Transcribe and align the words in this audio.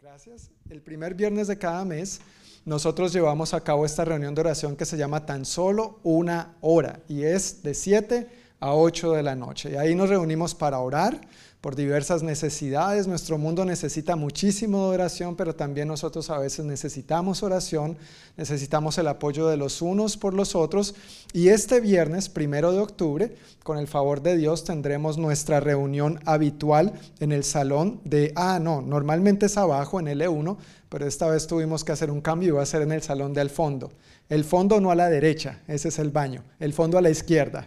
Gracias. 0.00 0.50
El 0.70 0.80
primer 0.80 1.14
viernes 1.14 1.48
de 1.48 1.58
cada 1.58 1.84
mes 1.84 2.20
nosotros 2.64 3.12
llevamos 3.12 3.52
a 3.52 3.60
cabo 3.62 3.84
esta 3.84 4.04
reunión 4.04 4.34
de 4.34 4.40
oración 4.40 4.76
que 4.76 4.84
se 4.84 4.96
llama 4.96 5.26
tan 5.26 5.44
solo 5.44 5.98
una 6.04 6.56
hora 6.60 7.00
y 7.08 7.24
es 7.24 7.62
de 7.62 7.74
7 7.74 8.28
a 8.60 8.74
8 8.74 9.12
de 9.12 9.22
la 9.22 9.34
noche. 9.34 9.72
Y 9.72 9.76
ahí 9.76 9.94
nos 9.94 10.08
reunimos 10.08 10.54
para 10.54 10.78
orar 10.78 11.20
por 11.66 11.74
diversas 11.74 12.22
necesidades. 12.22 13.08
Nuestro 13.08 13.38
mundo 13.38 13.64
necesita 13.64 14.14
muchísimo 14.14 14.82
de 14.82 14.94
oración, 14.94 15.34
pero 15.34 15.56
también 15.56 15.88
nosotros 15.88 16.30
a 16.30 16.38
veces 16.38 16.64
necesitamos 16.64 17.42
oración, 17.42 17.96
necesitamos 18.36 18.98
el 18.98 19.08
apoyo 19.08 19.48
de 19.48 19.56
los 19.56 19.82
unos 19.82 20.16
por 20.16 20.32
los 20.32 20.54
otros. 20.54 20.94
Y 21.32 21.48
este 21.48 21.80
viernes, 21.80 22.28
primero 22.28 22.70
de 22.70 22.78
octubre, 22.78 23.34
con 23.64 23.78
el 23.78 23.88
favor 23.88 24.22
de 24.22 24.36
Dios, 24.36 24.62
tendremos 24.62 25.18
nuestra 25.18 25.58
reunión 25.58 26.20
habitual 26.24 26.92
en 27.18 27.32
el 27.32 27.42
salón 27.42 28.00
de, 28.04 28.32
ah, 28.36 28.60
no, 28.62 28.80
normalmente 28.80 29.46
es 29.46 29.56
abajo 29.56 29.98
en 29.98 30.06
L1, 30.06 30.58
pero 30.88 31.04
esta 31.04 31.26
vez 31.26 31.48
tuvimos 31.48 31.82
que 31.82 31.90
hacer 31.90 32.12
un 32.12 32.20
cambio 32.20 32.50
y 32.50 32.52
va 32.52 32.62
a 32.62 32.66
ser 32.66 32.82
en 32.82 32.92
el 32.92 33.02
salón 33.02 33.34
del 33.34 33.50
fondo. 33.50 33.90
El 34.28 34.44
fondo 34.44 34.80
no 34.80 34.92
a 34.92 34.94
la 34.94 35.10
derecha, 35.10 35.62
ese 35.66 35.88
es 35.88 35.98
el 35.98 36.12
baño, 36.12 36.44
el 36.60 36.72
fondo 36.72 36.96
a 36.96 37.02
la 37.02 37.10
izquierda. 37.10 37.66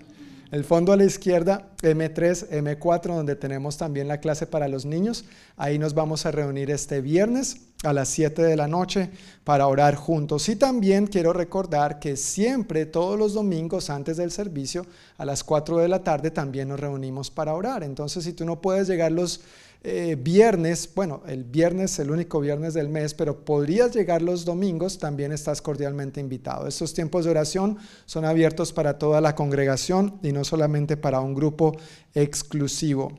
El 0.52 0.63
fondo 0.63 0.91
a 0.91 0.98
la 0.98 1.03
izquierda, 1.03 1.70
M3, 1.84 2.49
M4, 2.49 3.16
donde 3.16 3.35
tenemos 3.35 3.77
también 3.77 4.07
la 4.07 4.20
clase 4.20 4.48
para 4.48 4.67
los 4.67 4.84
niños. 4.84 5.26
Ahí 5.57 5.77
nos 5.77 5.94
vamos 5.94 6.26
a 6.26 6.31
reunir 6.31 6.71
este 6.71 7.02
viernes 7.02 7.57
a 7.84 7.94
las 7.94 8.09
7 8.09 8.41
de 8.41 8.57
la 8.57 8.67
noche 8.67 9.12
para 9.43 9.67
orar 9.67 9.93
juntos. 9.93 10.49
Y 10.49 10.55
también 10.55 11.05
quiero 11.05 11.34
recordar 11.34 11.99
que 11.99 12.17
siempre, 12.17 12.88
todos 12.88 13.17
los 13.20 13.35
domingos 13.35 13.91
antes 13.91 14.17
del 14.17 14.31
servicio, 14.31 14.88
a 15.20 15.26
las 15.26 15.43
4 15.43 15.77
de 15.77 15.88
la 15.88 16.04
tarde, 16.04 16.31
también 16.31 16.70
nos 16.70 16.79
reunimos 16.79 17.29
para 17.29 17.54
orar. 17.54 17.84
Entonces, 17.84 18.23
si 18.23 18.34
tú 18.34 18.43
no 18.43 18.59
puedes 18.59 18.88
llegar 18.88 19.12
los 19.12 19.41
eh, 19.82 20.18
viernes, 20.20 20.90
bueno, 20.94 21.22
el 21.26 21.46
viernes 21.46 21.94
es 21.94 22.00
el 22.00 22.12
único 22.12 22.42
viernes 22.42 22.74
del 22.74 22.90
mes, 22.90 23.14
pero 23.14 23.46
podrías 23.46 23.96
llegar 23.96 24.22
los 24.22 24.44
domingos, 24.44 25.00
también 25.00 25.32
estás 25.32 25.62
cordialmente 25.62 26.20
invitado. 26.20 26.68
Estos 26.68 26.94
tiempos 26.94 27.24
de 27.24 27.32
oración 27.32 27.77
son 28.05 28.26
abiertos 28.26 28.74
para 28.74 28.98
toda 28.98 29.21
la 29.21 29.36
congregación 29.36 30.20
y 30.21 30.34
no 30.34 30.44
solamente 30.44 30.98
para 30.98 31.21
un 31.21 31.34
grupo 31.34 31.77
exclusivo. 32.13 33.18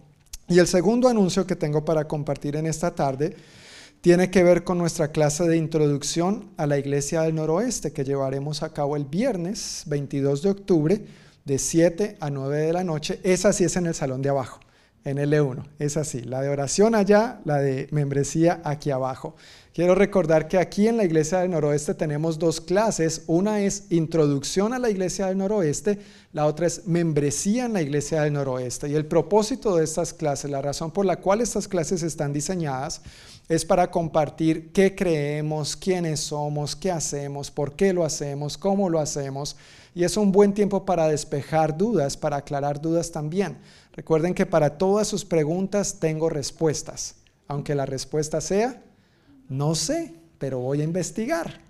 Y 0.49 0.59
el 0.59 0.67
segundo 0.67 1.09
anuncio 1.09 1.47
que 1.47 1.57
tengo 1.57 1.85
para 1.85 2.07
compartir 2.07 2.57
en 2.57 2.67
esta 2.67 2.95
tarde 2.95 3.37
tiene 4.03 4.31
que 4.31 4.43
ver 4.43 4.63
con 4.63 4.77
nuestra 4.77 5.13
clase 5.13 5.49
de 5.49 5.57
introducción 5.57 6.51
a 6.59 6.67
la 6.67 6.79
Iglesia 6.79 7.23
del 7.23 7.37
Noroeste 7.37 7.93
que 7.93 8.05
llevaremos 8.05 8.63
a 8.63 8.75
cabo 8.75 8.97
el 8.97 9.07
viernes 9.07 9.85
22 9.87 10.43
de 10.43 10.51
octubre 10.51 11.07
de 11.47 11.59
7 11.59 12.19
a 12.21 12.29
9 12.29 12.59
de 12.59 12.73
la 12.75 12.85
noche. 12.85 13.19
Esa 13.23 13.55
sí 13.55 13.65
es 13.65 13.77
en 13.77 13.87
el 13.87 13.95
salón 13.95 14.21
de 14.21 14.29
abajo 14.29 14.61
en 15.05 15.19
L1. 15.19 15.65
Es 15.79 15.97
así, 15.97 16.21
la 16.23 16.43
de 16.43 16.49
oración 16.49 16.95
allá, 16.95 17.41
la 17.45 17.59
de 17.59 17.89
membresía 17.91 18.61
aquí 18.65 18.91
abajo. 18.91 19.35
Quiero 19.73 19.95
recordar 19.95 20.49
que 20.49 20.59
aquí 20.59 20.89
en 20.89 20.97
la 20.97 21.05
Iglesia 21.05 21.39
del 21.39 21.53
Noroeste 21.53 21.95
tenemos 21.95 22.39
dos 22.39 22.61
clases. 22.61 23.23
Una 23.29 23.61
es 23.61 23.85
introducción 23.91 24.75
a 24.75 24.79
la 24.79 24.91
Iglesia 24.91 25.27
del 25.27 25.39
Noroeste, 25.39 26.01
la 26.33 26.47
otra 26.47 26.67
es 26.67 26.87
membresía 26.87 27.67
en 27.67 27.75
la 27.75 27.83
Iglesia 27.83 28.23
del 28.23 28.33
Noroeste. 28.33 28.89
Y 28.89 28.95
el 28.95 29.07
propósito 29.07 29.77
de 29.77 29.85
estas 29.85 30.13
clases, 30.13 30.51
la 30.51 30.61
razón 30.61 30.91
por 30.91 31.07
la 31.07 31.21
cual 31.21 31.41
estas 31.41 31.69
clases 31.69 32.03
están 32.03 32.33
diseñadas, 32.33 33.01
es 33.49 33.65
para 33.65 33.91
compartir 33.91 34.73
qué 34.73 34.95
creemos, 34.95 35.77
quiénes 35.77 36.21
somos, 36.21 36.77
qué 36.77 36.91
hacemos, 36.91 37.51
por 37.51 37.75
qué 37.75 37.93
lo 37.93 38.05
hacemos, 38.05 38.59
cómo 38.59 38.91
lo 38.91 38.99
hacemos. 38.99 39.57
Y 39.95 40.05
es 40.05 40.17
un 40.17 40.31
buen 40.31 40.53
tiempo 40.53 40.85
para 40.85 41.09
despejar 41.09 41.77
dudas, 41.77 42.17
para 42.17 42.37
aclarar 42.37 42.81
dudas 42.81 43.11
también. 43.11 43.59
Recuerden 44.01 44.33
que 44.33 44.47
para 44.47 44.79
todas 44.79 45.07
sus 45.07 45.27
preguntas 45.27 45.97
tengo 46.01 46.31
respuestas, 46.31 47.17
aunque 47.47 47.75
la 47.75 47.85
respuesta 47.85 48.41
sea, 48.41 48.83
no 49.51 49.75
sé, 49.75 50.15
pero 50.39 50.59
voy 50.59 50.81
a 50.81 50.85
investigar. 50.85 51.61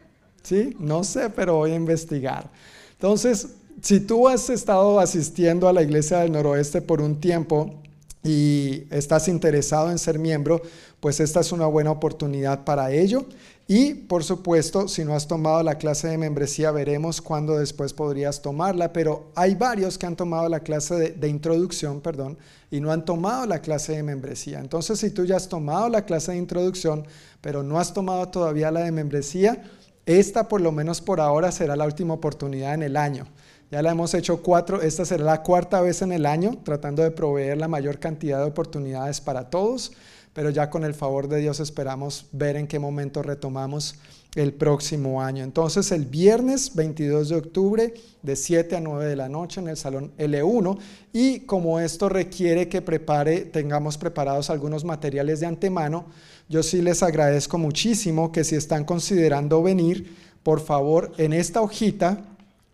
¿Sí? 0.40 0.76
No 0.78 1.02
sé, 1.02 1.30
pero 1.30 1.56
voy 1.56 1.72
a 1.72 1.74
investigar. 1.74 2.48
Entonces, 2.92 3.48
si 3.82 3.98
tú 3.98 4.28
has 4.28 4.48
estado 4.48 5.00
asistiendo 5.00 5.69
a 5.69 5.72
la 5.72 5.82
Iglesia 5.82 6.20
del 6.20 6.30
Noroeste 6.30 6.80
por 6.80 7.00
un 7.00 7.20
tiempo 7.20 7.74
y 8.22 8.84
estás 8.90 9.26
interesado 9.26 9.90
en 9.90 9.98
ser 9.98 10.20
miembro, 10.20 10.62
pues 11.00 11.19
esta 11.19 11.40
es 11.40 11.50
una 11.50 11.66
buena 11.66 11.90
oportunidad 11.90 12.62
para 12.62 12.92
ello. 12.92 13.26
Y 13.72 13.94
por 13.94 14.25
supuesto, 14.25 14.88
si 14.88 15.04
no 15.04 15.14
has 15.14 15.28
tomado 15.28 15.62
la 15.62 15.76
clase 15.76 16.08
de 16.08 16.19
membresía, 16.19 16.72
veremos 16.72 17.22
cuándo 17.22 17.56
después 17.56 17.92
podrías 17.92 18.42
tomarla, 18.42 18.92
pero 18.92 19.31
hay 19.36 19.54
varios 19.54 19.97
que 19.97 20.06
han 20.06 20.16
tomado 20.16 20.48
la 20.48 20.58
clase 20.58 21.12
de, 21.12 21.28
introducción, 21.28 22.00
perdón, 22.00 22.36
y 22.69 22.81
no 22.81 22.91
han 22.91 23.04
tomado 23.04 23.47
la 23.47 23.60
clase 23.60 23.92
de 23.92 24.03
membresía. 24.03 24.58
Entonces, 24.58 24.98
si 24.98 25.10
tú 25.12 25.25
ya 25.25 25.36
has 25.36 25.48
tomado 25.48 25.88
la 25.88 26.04
clase 26.04 26.32
de 26.32 26.38
introducción, 26.38 27.06
pero 27.41 27.62
no 27.62 27.78
has 27.78 27.94
tomado 27.94 28.26
todavía 28.26 28.72
la 28.72 28.81
de 28.81 28.91
membresía, 28.91 29.62
esta 30.04 30.48
por 30.48 30.60
lo 30.60 30.72
menos 30.72 31.00
por 31.00 31.20
ahora 31.20 31.52
será 31.52 31.76
la 31.76 31.84
última 31.84 32.14
oportunidad 32.14 32.75
en 32.75 32.82
el 32.82 32.97
año. 32.97 33.28
Ya 33.70 33.82
la 33.82 33.92
hemos 33.92 34.14
hecho 34.14 34.42
cuatro, 34.42 34.82
esta 34.82 35.04
será 35.04 35.22
la 35.22 35.42
cuarta 35.44 35.81
vez 35.81 36.02
en 36.02 36.10
el 36.10 36.26
año, 36.26 36.58
tratando 36.64 37.04
de 37.04 37.12
proveer 37.12 37.56
la 37.58 37.69
mayor 37.69 38.00
cantidad 38.00 38.38
de 38.38 38.47
oportunidades 38.47 39.20
para 39.20 39.48
todos 39.48 39.92
pero 40.40 40.48
ya 40.48 40.70
con 40.70 40.84
el 40.84 40.94
favor 40.94 41.28
de 41.28 41.38
Dios 41.38 41.60
esperamos 41.60 42.24
ver 42.32 42.56
en 42.56 42.66
qué 42.66 42.78
momento 42.78 43.22
retomamos 43.22 43.96
el 44.34 44.54
próximo 44.54 45.20
año. 45.20 45.44
Entonces 45.44 45.92
el 45.92 46.06
viernes 46.06 46.74
22 46.74 47.28
de 47.28 47.36
octubre 47.36 47.94
de 48.22 48.36
7 48.36 48.74
a 48.74 48.80
9 48.80 49.04
de 49.04 49.16
la 49.16 49.28
noche 49.28 49.60
en 49.60 49.68
el 49.68 49.76
salón 49.76 50.12
L1 50.16 50.78
y 51.12 51.40
como 51.40 51.78
esto 51.78 52.08
requiere 52.08 52.70
que 52.70 52.80
prepare, 52.80 53.42
tengamos 53.42 53.98
preparados 53.98 54.48
algunos 54.48 54.82
materiales 54.82 55.40
de 55.40 55.46
antemano, 55.46 56.06
yo 56.48 56.62
sí 56.62 56.80
les 56.80 57.02
agradezco 57.02 57.58
muchísimo 57.58 58.32
que 58.32 58.42
si 58.42 58.56
están 58.56 58.86
considerando 58.86 59.62
venir, 59.62 60.16
por 60.42 60.60
favor 60.60 61.12
en 61.18 61.34
esta 61.34 61.60
hojita 61.60 62.24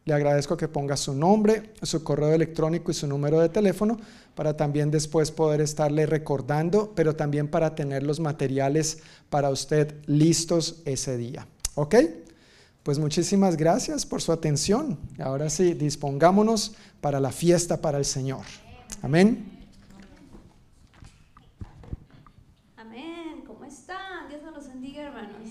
le 0.06 0.14
agradezco 0.14 0.56
que 0.56 0.68
ponga 0.68 0.96
su 0.96 1.14
nombre, 1.14 1.74
su 1.82 2.04
correo 2.04 2.32
electrónico 2.32 2.92
y 2.92 2.94
su 2.94 3.08
número 3.08 3.40
de 3.40 3.48
teléfono 3.48 3.98
para 4.36 4.56
también 4.56 4.92
después 4.92 5.32
poder 5.32 5.60
estarle 5.60 6.06
recordando, 6.06 6.92
pero 6.94 7.16
también 7.16 7.48
para 7.48 7.74
tener 7.74 8.04
los 8.04 8.20
materiales 8.20 9.02
para 9.30 9.50
usted 9.50 9.96
listos 10.06 10.80
ese 10.84 11.16
día. 11.16 11.48
¿Ok? 11.74 11.96
Pues 12.84 13.00
muchísimas 13.00 13.56
gracias 13.56 14.06
por 14.06 14.22
su 14.22 14.30
atención. 14.30 14.96
Ahora 15.18 15.50
sí, 15.50 15.74
dispongámonos 15.74 16.76
para 17.00 17.18
la 17.18 17.32
fiesta 17.32 17.80
para 17.80 17.98
el 17.98 18.04
Señor. 18.04 18.44
Amén. 19.02 19.58
Amén. 22.76 23.42
¿Cómo 23.44 23.64
están? 23.64 24.28
Dios 24.28 24.40
nos 24.54 24.68
bendiga, 24.68 25.02
hermanos. 25.02 25.48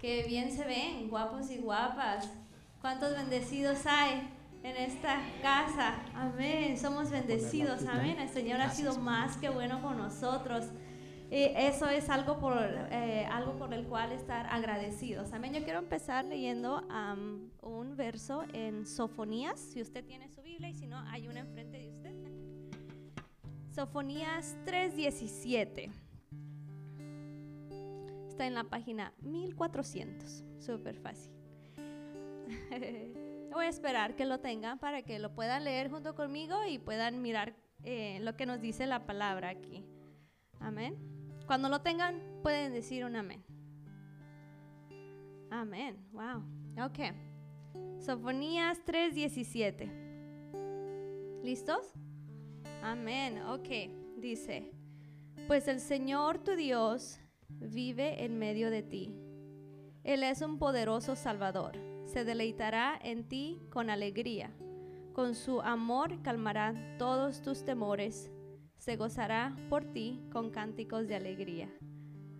Qué 0.00 0.24
bien 0.26 0.50
se 0.50 0.64
ven, 0.64 1.10
guapos 1.10 1.50
y 1.50 1.58
guapas. 1.58 2.26
¿Cuántos 2.86 3.16
bendecidos 3.16 3.84
hay 3.84 4.28
en 4.62 4.76
esta 4.76 5.20
casa? 5.42 5.96
Amén. 6.14 6.78
Somos 6.78 7.10
bendecidos. 7.10 7.84
Amén. 7.84 8.20
El 8.20 8.28
Señor 8.28 8.60
ha 8.60 8.70
sido 8.70 8.96
más 9.00 9.36
que 9.38 9.48
bueno 9.48 9.82
con 9.82 9.98
nosotros. 9.98 10.66
Y 11.28 11.50
eso 11.56 11.88
es 11.88 12.08
algo 12.08 12.38
por, 12.38 12.56
eh, 12.92 13.26
algo 13.28 13.56
por 13.58 13.74
el 13.74 13.88
cual 13.88 14.12
estar 14.12 14.46
agradecidos. 14.46 15.32
Amén. 15.32 15.52
Yo 15.52 15.64
quiero 15.64 15.80
empezar 15.80 16.26
leyendo 16.26 16.86
un 17.60 17.96
verso 17.96 18.44
en 18.52 18.86
Sofonías. 18.86 19.58
Si 19.58 19.82
usted 19.82 20.04
tiene 20.04 20.28
su 20.28 20.40
Biblia 20.42 20.68
y 20.68 20.74
si 20.74 20.86
no, 20.86 20.96
hay 21.08 21.26
una 21.26 21.40
enfrente 21.40 21.78
de 21.78 21.88
usted. 21.88 22.14
Sofonías 23.74 24.56
3:17. 24.64 25.90
Está 28.28 28.46
en 28.46 28.54
la 28.54 28.62
página 28.62 29.12
1400. 29.22 30.44
Súper 30.60 30.94
fácil. 31.00 31.35
Voy 33.56 33.64
a 33.64 33.70
esperar 33.70 34.16
que 34.16 34.26
lo 34.26 34.40
tengan 34.40 34.78
para 34.78 35.02
que 35.02 35.18
lo 35.18 35.34
puedan 35.34 35.64
leer 35.64 35.90
junto 35.90 36.14
conmigo 36.14 36.56
y 36.68 36.78
puedan 36.78 37.22
mirar 37.22 37.54
eh, 37.84 38.18
lo 38.20 38.36
que 38.36 38.44
nos 38.44 38.60
dice 38.60 38.86
la 38.86 39.06
palabra 39.06 39.48
aquí. 39.48 39.82
Amén. 40.60 40.96
Cuando 41.46 41.68
lo 41.68 41.80
tengan, 41.80 42.20
pueden 42.42 42.72
decir 42.74 43.04
un 43.04 43.16
amén. 43.16 43.42
Amén. 45.50 45.96
Wow. 46.12 46.44
Ok. 46.84 46.98
Sofonías 47.98 48.84
3:17. 48.84 49.90
¿Listos? 51.42 51.94
Amén. 52.82 53.42
Ok. 53.44 53.68
Dice, 54.18 54.70
pues 55.46 55.66
el 55.68 55.80
Señor 55.80 56.38
tu 56.38 56.56
Dios 56.56 57.20
vive 57.48 58.24
en 58.24 58.38
medio 58.38 58.70
de 58.70 58.82
ti. 58.82 59.14
Él 60.04 60.22
es 60.22 60.42
un 60.42 60.58
poderoso 60.58 61.16
Salvador 61.16 61.95
se 62.16 62.24
deleitará 62.24 62.98
en 63.02 63.28
ti 63.28 63.60
con 63.68 63.90
alegría. 63.90 64.50
Con 65.12 65.34
su 65.34 65.60
amor 65.60 66.22
calmará 66.22 66.74
todos 66.96 67.42
tus 67.42 67.62
temores. 67.62 68.30
Se 68.78 68.96
gozará 68.96 69.54
por 69.68 69.84
ti 69.84 70.22
con 70.32 70.48
cánticos 70.48 71.08
de 71.08 71.16
alegría. 71.16 71.68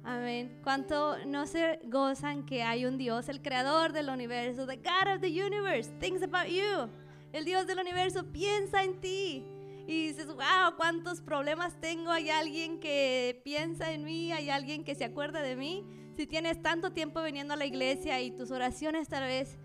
Amén. 0.03 0.61
¿Cuánto 0.65 1.19
no 1.27 1.47
se 1.47 1.79
gozan 1.85 2.47
que 2.47 2.63
hay 2.63 2.87
un 2.87 2.97
Dios, 2.97 3.29
el 3.29 3.43
creador 3.43 3.93
del 3.93 4.09
universo, 4.09 4.67
the 4.67 4.77
God 4.77 5.17
of 5.17 5.21
the 5.21 5.45
universe, 5.45 5.93
thinks 6.01 6.23
about 6.23 6.47
you. 6.47 6.89
El 7.35 7.45
Dios 7.45 7.67
del 7.67 7.79
universo 7.79 8.25
piensa 8.33 8.83
en 8.83 8.99
ti. 8.99 9.45
y 9.87 10.07
dices, 10.09 10.27
wow, 10.29 10.75
cuántos 10.79 11.21
problemas 11.21 11.79
tengo, 11.83 12.11
hay 12.11 12.31
alguien 12.31 12.81
que 12.81 13.43
piensa 13.45 13.93
en 13.93 14.05
mí, 14.05 14.33
hay 14.33 14.49
alguien 14.49 14.85
que 14.85 14.95
se 14.95 15.05
acuerda 15.05 15.43
de 15.43 15.55
mí. 15.55 15.85
Si 16.17 16.27
tienes 16.27 16.63
tanto 16.63 16.95
tiempo 16.95 17.23
viniendo 17.23 17.53
a 17.53 17.59
la 17.59 17.67
iglesia 17.67 18.23
y 18.23 18.31
tus 18.31 18.51
oraciones 18.51 19.09
tal 19.09 19.25
vez 19.25 19.59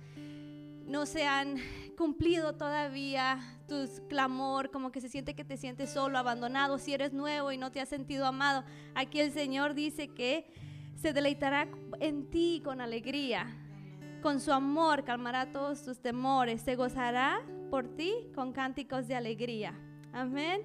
no 0.86 1.06
se 1.06 1.26
han 1.26 1.58
cumplido 1.98 2.54
todavía, 2.54 3.40
tus 3.68 4.02
clamor, 4.10 4.72
como 4.72 4.92
que 4.92 5.02
se 5.02 5.10
siente 5.10 5.36
que 5.36 5.46
te 5.46 5.58
sientes 5.58 5.92
solo, 5.92 6.18
abandonado, 6.18 6.78
si 6.78 6.94
eres 6.94 7.14
nuevo 7.14 7.52
y 7.52 7.58
no 7.58 7.72
te 7.72 7.80
has 7.80 7.90
sentido 7.90 8.26
amado, 8.26 8.64
aquí 8.96 9.20
el 9.20 9.32
Señor 9.32 9.74
dice 9.74 10.08
que 10.10 10.46
se 10.96 11.14
deleitará 11.14 11.68
en 12.00 12.30
ti 12.30 12.62
con 12.64 12.82
alegría. 12.82 13.56
Con 14.22 14.40
su 14.40 14.52
amor 14.52 15.04
calmará 15.04 15.52
todos 15.52 15.84
tus 15.84 16.00
temores, 16.00 16.62
se 16.62 16.76
gozará 16.76 17.42
por 17.70 17.88
ti 17.88 18.14
con 18.36 18.52
cánticos 18.52 19.08
de 19.08 19.16
alegría. 19.16 19.74
Amén. 20.14 20.62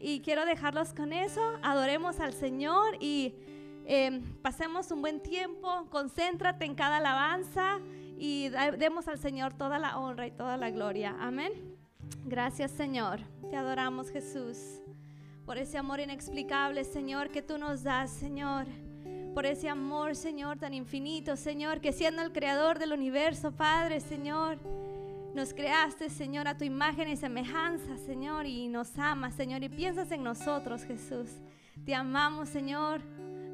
Y 0.00 0.20
quiero 0.20 0.44
dejarlos 0.44 0.92
con 0.92 1.12
eso. 1.12 1.40
Adoremos 1.62 2.20
al 2.20 2.32
Señor 2.32 2.96
y 3.00 3.34
em, 3.86 4.22
pasemos 4.42 4.90
un 4.90 5.00
buen 5.00 5.20
tiempo. 5.20 5.86
Concéntrate 5.90 6.64
en 6.64 6.74
cada 6.74 6.98
alabanza 6.98 7.80
y 8.24 8.50
demos 8.78 9.08
al 9.08 9.18
Señor 9.18 9.52
toda 9.52 9.80
la 9.80 9.98
honra 9.98 10.28
y 10.28 10.30
toda 10.30 10.56
la 10.56 10.70
gloria. 10.70 11.16
Amén. 11.18 11.50
Gracias 12.24 12.70
Señor. 12.70 13.18
Te 13.50 13.56
adoramos 13.56 14.12
Jesús 14.12 14.80
por 15.44 15.58
ese 15.58 15.76
amor 15.76 15.98
inexplicable, 15.98 16.84
Señor, 16.84 17.30
que 17.30 17.42
tú 17.42 17.58
nos 17.58 17.82
das, 17.82 18.12
Señor. 18.12 18.66
Por 19.34 19.44
ese 19.44 19.68
amor, 19.68 20.14
Señor, 20.14 20.56
tan 20.60 20.72
infinito, 20.72 21.34
Señor, 21.34 21.80
que 21.80 21.90
siendo 21.90 22.22
el 22.22 22.30
creador 22.30 22.78
del 22.78 22.92
universo, 22.92 23.50
Padre, 23.50 23.98
Señor 23.98 24.56
nos 25.34 25.52
creaste, 25.52 26.08
Señor, 26.08 26.46
a 26.46 26.56
tu 26.56 26.62
imagen 26.62 27.08
y 27.08 27.16
semejanza, 27.16 27.96
Señor, 27.96 28.46
y 28.46 28.68
nos 28.68 28.96
amas, 28.98 29.34
Señor, 29.34 29.64
y 29.64 29.68
piensas 29.68 30.12
en 30.12 30.22
nosotros, 30.22 30.84
Jesús. 30.84 31.28
Te 31.84 31.92
amamos, 31.92 32.50
Señor, 32.50 33.00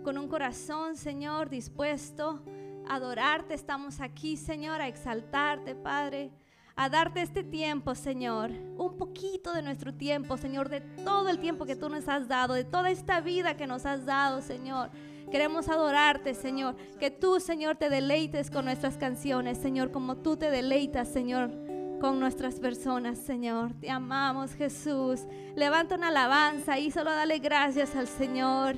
con 0.05 0.19
un 0.19 0.29
corazón, 0.29 0.95
Señor, 0.95 1.49
dispuesto 1.49 2.43
adorarte. 2.89 3.55
Estamos 3.55 4.01
aquí, 4.01 4.37
Señor, 4.37 4.81
a 4.81 4.89
exaltarte, 4.89 5.75
Padre, 5.75 6.31
a 6.77 6.89
darte 6.89 7.23
este 7.23 7.43
tiempo, 7.43 7.95
Señor, 7.95 8.51
un 8.77 8.97
poquito 8.97 9.53
de 9.53 9.63
nuestro 9.63 9.95
tiempo, 9.95 10.37
Señor, 10.37 10.69
de 10.69 10.81
todo 10.81 11.29
el 11.29 11.39
tiempo 11.39 11.67
que 11.67 11.77
tú 11.77 11.89
nos 11.89 12.09
has 12.09 12.29
dado, 12.29 12.55
de 12.55 12.65
toda 12.65 12.91
esta 12.91 13.21
vida 13.21 13.57
que 13.57 13.67
nos 13.67 13.85
has 13.85 14.07
dado, 14.07 14.43
Señor. 14.43 14.91
Queremos 15.31 15.69
adorarte, 15.69 16.35
Señor. 16.35 16.77
Que 16.99 17.11
tú, 17.11 17.41
Señor, 17.41 17.77
te 17.77 17.91
deleites 17.91 18.51
con 18.51 18.65
nuestras 18.65 18.97
canciones, 18.97 19.59
Señor, 19.59 19.91
como 19.91 20.17
tú 20.17 20.37
te 20.37 20.51
deleitas, 20.51 21.09
Señor 21.09 21.51
con 21.99 22.21
nuestras 22.21 22.61
personas, 22.61 23.19
Señor. 23.19 23.75
Te 23.81 23.91
amamos, 23.91 24.55
Jesús. 24.55 25.27
Levanta 25.57 25.97
una 25.97 26.09
alabanza 26.09 26.79
y 26.79 26.91
solo 26.91 27.11
dale 27.11 27.39
gracias 27.39 27.97
al 27.97 28.07
Señor. 28.07 28.77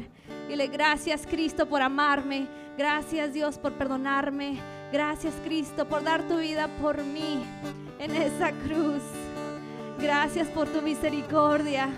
Dile 0.50 0.66
gracias, 0.66 1.28
Cristo, 1.30 1.66
por 1.66 1.80
amarme. 1.80 2.48
Gracias, 2.76 3.32
Dios, 3.32 3.56
por 3.56 3.70
perdonarme. 3.74 4.58
Gracias, 4.92 5.32
Cristo, 5.44 5.86
por 5.86 6.02
dar 6.02 6.26
tu 6.26 6.38
vida 6.38 6.66
por 6.82 7.04
mí 7.04 7.44
en 8.00 8.16
esa 8.16 8.50
cruz. 8.50 9.00
Gracias 10.00 10.48
por 10.48 10.66
tu 10.66 10.82
misericordia, 10.82 11.88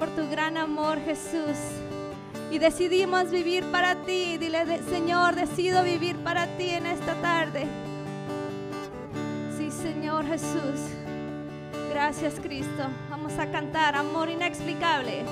por 0.00 0.08
tu 0.08 0.28
gran 0.28 0.56
amor, 0.56 0.98
Jesús. 1.04 1.56
Y 2.50 2.58
decidimos 2.58 3.30
vivir 3.30 3.64
para 3.70 3.94
ti. 4.04 4.38
Dile, 4.38 4.82
Señor, 4.90 5.36
decido 5.36 5.84
vivir 5.84 6.16
para 6.16 6.48
ti 6.56 6.70
en 6.70 6.86
esta 6.86 7.14
tarde. 7.22 7.68
Señor 9.70 10.26
Jesús. 10.26 10.80
Gracias 11.90 12.40
Cristo. 12.42 12.88
Vamos 13.08 13.38
a 13.38 13.46
cantar 13.52 13.94
amor 13.94 14.28
inexplicable. 14.28 15.22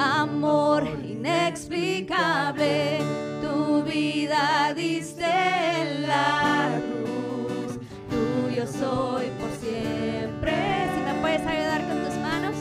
Amor 0.00 0.84
inexplicable, 1.04 2.98
tu 3.42 3.82
vida 3.82 4.72
diste 4.72 5.24
en 5.24 6.06
la 6.06 6.80
cruz. 6.86 7.80
Tuyo 8.08 8.64
soy 8.64 9.26
por 9.40 9.50
siempre. 9.58 10.54
Si 10.94 11.00
me 11.00 11.14
puedes 11.20 11.44
ayudar 11.44 11.80
con 11.88 12.04
tus 12.04 12.14
manos. 12.22 12.54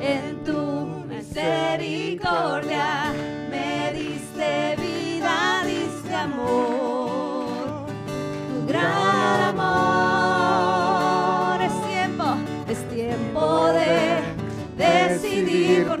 En 0.00 0.42
tu 0.42 1.04
misericordia 1.06 2.99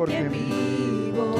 por 0.00 0.08
quién 0.08 0.30
vivo. 0.30 1.34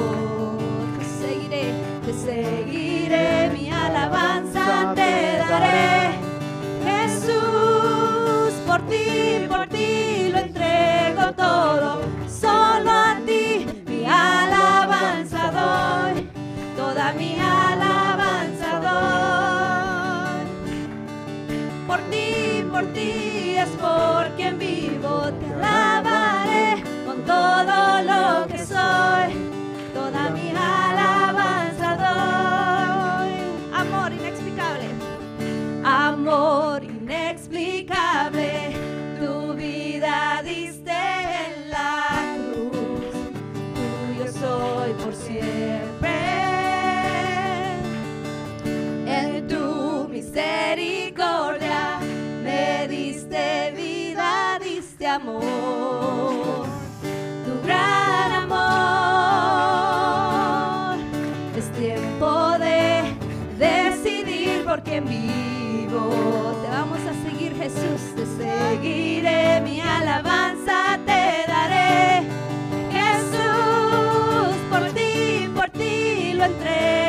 Te 0.99 1.05
seguiré, 1.05 1.73
te 2.05 2.13
seguiré, 2.13 3.49
mi 3.53 3.69
alabanza 3.71 4.93
te 4.95 5.37
daré. 5.37 6.11
Jesús, 6.85 8.53
por 8.67 8.81
ti, 8.87 9.45
por 9.47 9.67
ti 9.67 10.29
lo 10.31 10.39
entrego 10.39 11.33
todo. 11.33 12.01
Solo 12.27 12.91
a 12.91 13.17
ti 13.25 13.65
mi 13.87 14.05
alabanza 14.05 15.51
doy, 15.51 16.29
toda 16.75 17.13
mi 17.13 17.37
alabanza 17.39 18.79
doy. 18.87 20.45
Por 21.87 21.99
ti, 22.11 22.63
por 22.71 22.85
ti 22.93 23.55
es 23.57 23.69
por 23.69 24.29
quien 24.35 24.57
vivo, 24.57 25.31
te 25.39 25.53
alabaré 25.53 26.91
todo 27.25 28.01
lo 28.03 28.47
que 28.47 28.50
amor 55.21 56.65
gran 57.63 58.31
amor. 58.43 58.59
Es 61.55 61.71
tiempo 61.73 62.57
de 62.59 63.03
decidir 63.57 64.65
por 64.65 64.81
quién 64.83 65.05
vivo. 65.05 66.57
Te 66.63 66.69
vamos 66.69 66.99
a 67.01 67.13
seguir, 67.23 67.55
Jesús. 67.55 68.15
Te 68.15 68.25
seguiré, 68.25 69.61
mi 69.61 69.79
alabanza 69.81 70.99
te 71.05 71.45
daré. 71.47 72.23
Jesús, 72.91 74.55
por 74.69 74.83
ti, 74.91 75.49
por 75.55 75.69
ti 75.69 76.33
lo 76.33 76.45
entrego 76.45 77.00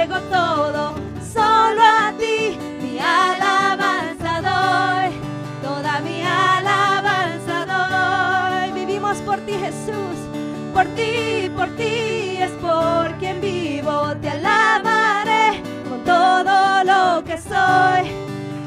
soy, 17.72 18.04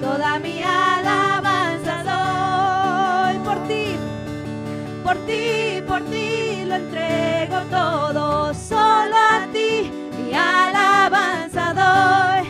toda 0.02 0.40
mi 0.40 0.56
alabanza 0.64 1.96
doy 2.12 3.36
por 3.48 3.58
ti, 3.68 3.86
por 5.04 5.18
ti, 5.28 5.44
por 5.90 6.02
ti 6.12 6.66
lo 6.70 6.76
entrego 6.76 7.58
todo, 7.78 8.54
solo 8.54 9.16
a 9.34 9.48
ti 9.54 9.92
mi 10.18 10.34
alabanza 10.34 11.66
doy, 11.84 12.42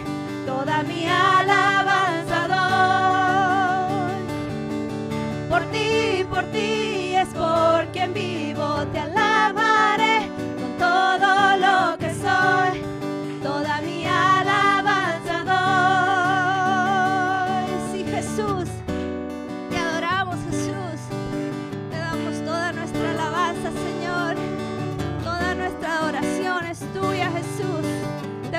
toda 0.45 0.83
mi 0.83 1.01
alabanza 1.07 2.39
doy, 2.55 4.15
por 5.51 5.63
ti, 5.73 5.89
por 6.33 6.43
ti 6.55 6.69
es 7.23 7.29
por 7.29 7.79
quien 7.93 8.13
vivo, 8.13 8.67
te 8.93 8.99
alabaré 8.99 10.14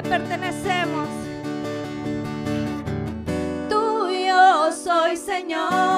pertenecemos. 0.07 1.09
Tuyo 3.69 4.73
soy, 4.73 5.17
Señor, 5.17 5.96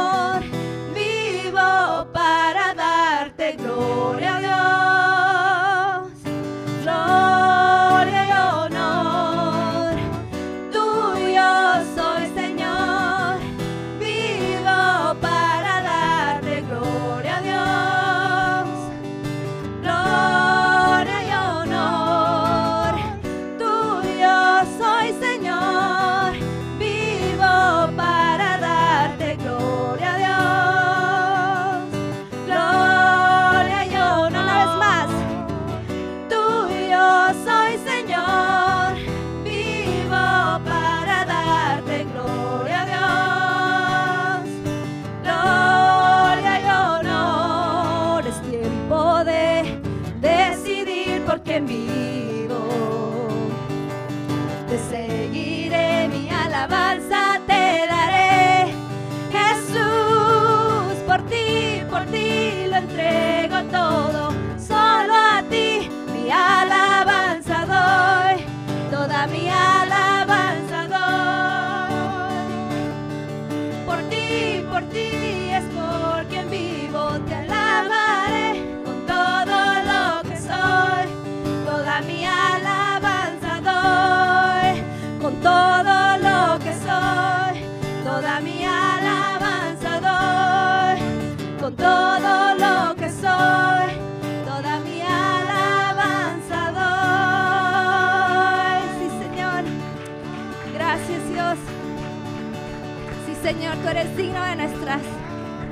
tú 103.89 103.93
eres 103.93 104.17
digno 104.19 104.45
de 104.45 104.57
nuestras 104.57 105.01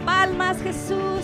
palmas, 0.07 0.57
Jesús. 0.63 1.23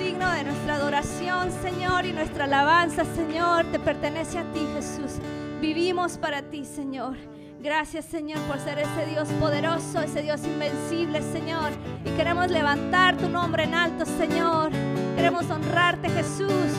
Digno 0.00 0.28
de 0.32 0.42
nuestra 0.42 0.74
adoración, 0.74 1.52
Señor, 1.62 2.06
y 2.06 2.12
nuestra 2.12 2.44
alabanza, 2.44 3.04
Señor, 3.04 3.66
te 3.66 3.78
pertenece 3.78 4.38
a 4.38 4.42
ti, 4.52 4.66
Jesús. 4.74 5.20
Vivimos 5.60 6.18
para 6.18 6.42
ti, 6.42 6.64
Señor. 6.64 7.16
Gracias, 7.60 8.04
Señor, 8.06 8.40
por 8.48 8.58
ser 8.58 8.80
ese 8.80 9.06
Dios 9.08 9.28
poderoso, 9.38 10.00
ese 10.00 10.22
Dios 10.22 10.44
invencible, 10.44 11.22
Señor. 11.22 11.70
Y 12.04 12.10
queremos 12.16 12.50
levantar 12.50 13.16
tu 13.16 13.28
nombre 13.28 13.62
en 13.62 13.74
alto, 13.74 14.04
Señor. 14.04 14.72
Queremos 15.14 15.48
honrarte, 15.50 16.08
Jesús, 16.08 16.72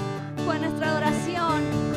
con 0.46 0.60
nuestra 0.60 0.90
adoración. 0.90 1.93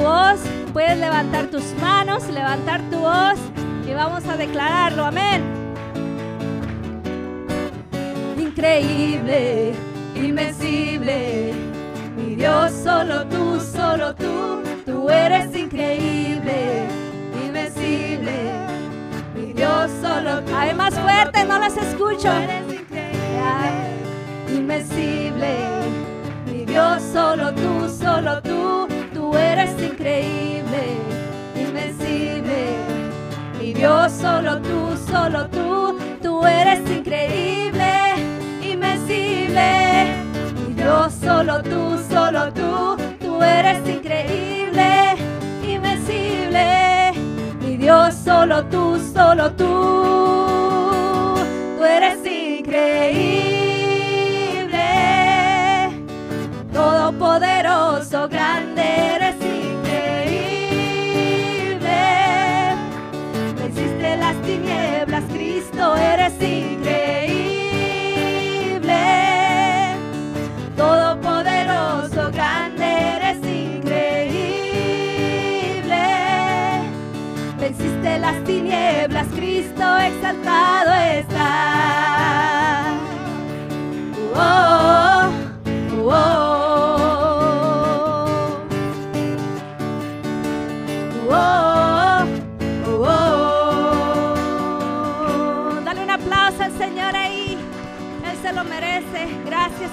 Voz 0.00 0.40
puedes 0.72 0.98
levantar 0.98 1.46
tus 1.46 1.74
manos, 1.80 2.28
levantar 2.28 2.80
tu 2.90 2.98
voz 2.98 3.38
y 3.88 3.92
vamos 3.92 4.24
a 4.26 4.36
declararlo. 4.36 5.04
Amén. 5.04 5.42
Increíble, 8.38 9.72
invencible. 10.14 11.54
Mi 12.16 12.34
Dios, 12.34 12.72
solo 12.72 13.26
tú, 13.26 13.60
solo 13.60 14.14
tú. 14.14 14.62
Tú 14.84 15.08
eres 15.08 15.54
increíble, 15.56 16.86
invencible. 17.44 18.52
Mi 19.34 19.52
Dios, 19.52 19.90
solo 20.02 20.42
tú. 20.42 20.54
Hay 20.54 20.74
más 20.74 20.98
fuerte, 20.98 21.44
no 21.44 21.58
las 21.58 21.76
escucho. 21.76 22.30
Invencible. 24.48 25.56
Mi 26.46 26.64
Dios, 26.64 27.02
solo 27.12 27.52
tú, 27.54 27.88
solo 27.88 28.39
eres 29.60 29.82
increíble, 29.82 30.96
invencible. 31.54 32.78
Mi 33.58 33.74
Dios, 33.74 34.12
solo 34.12 34.60
tú, 34.62 34.96
solo 35.10 35.46
tú. 35.48 35.98
Tú 36.22 36.46
eres 36.46 36.80
increíble, 36.90 38.14
invencible. 38.62 40.14
Mi 40.54 40.74
Dios, 40.74 41.12
solo 41.12 41.62
tú, 41.62 41.98
solo 42.10 42.52
tú. 42.52 42.96
Tú 43.20 43.42
eres 43.42 43.86
increíble, 43.86 45.16
invencible. 45.62 47.12
Mi 47.60 47.76
Dios, 47.76 48.14
solo 48.14 48.64
tú, 48.64 48.98
solo 49.14 49.52
tú. 49.52 49.66
Tú 51.76 51.84
eres 51.84 52.18
increíble. 52.24 53.50
Todopoderoso, 56.72 58.28
grande, 58.28 58.69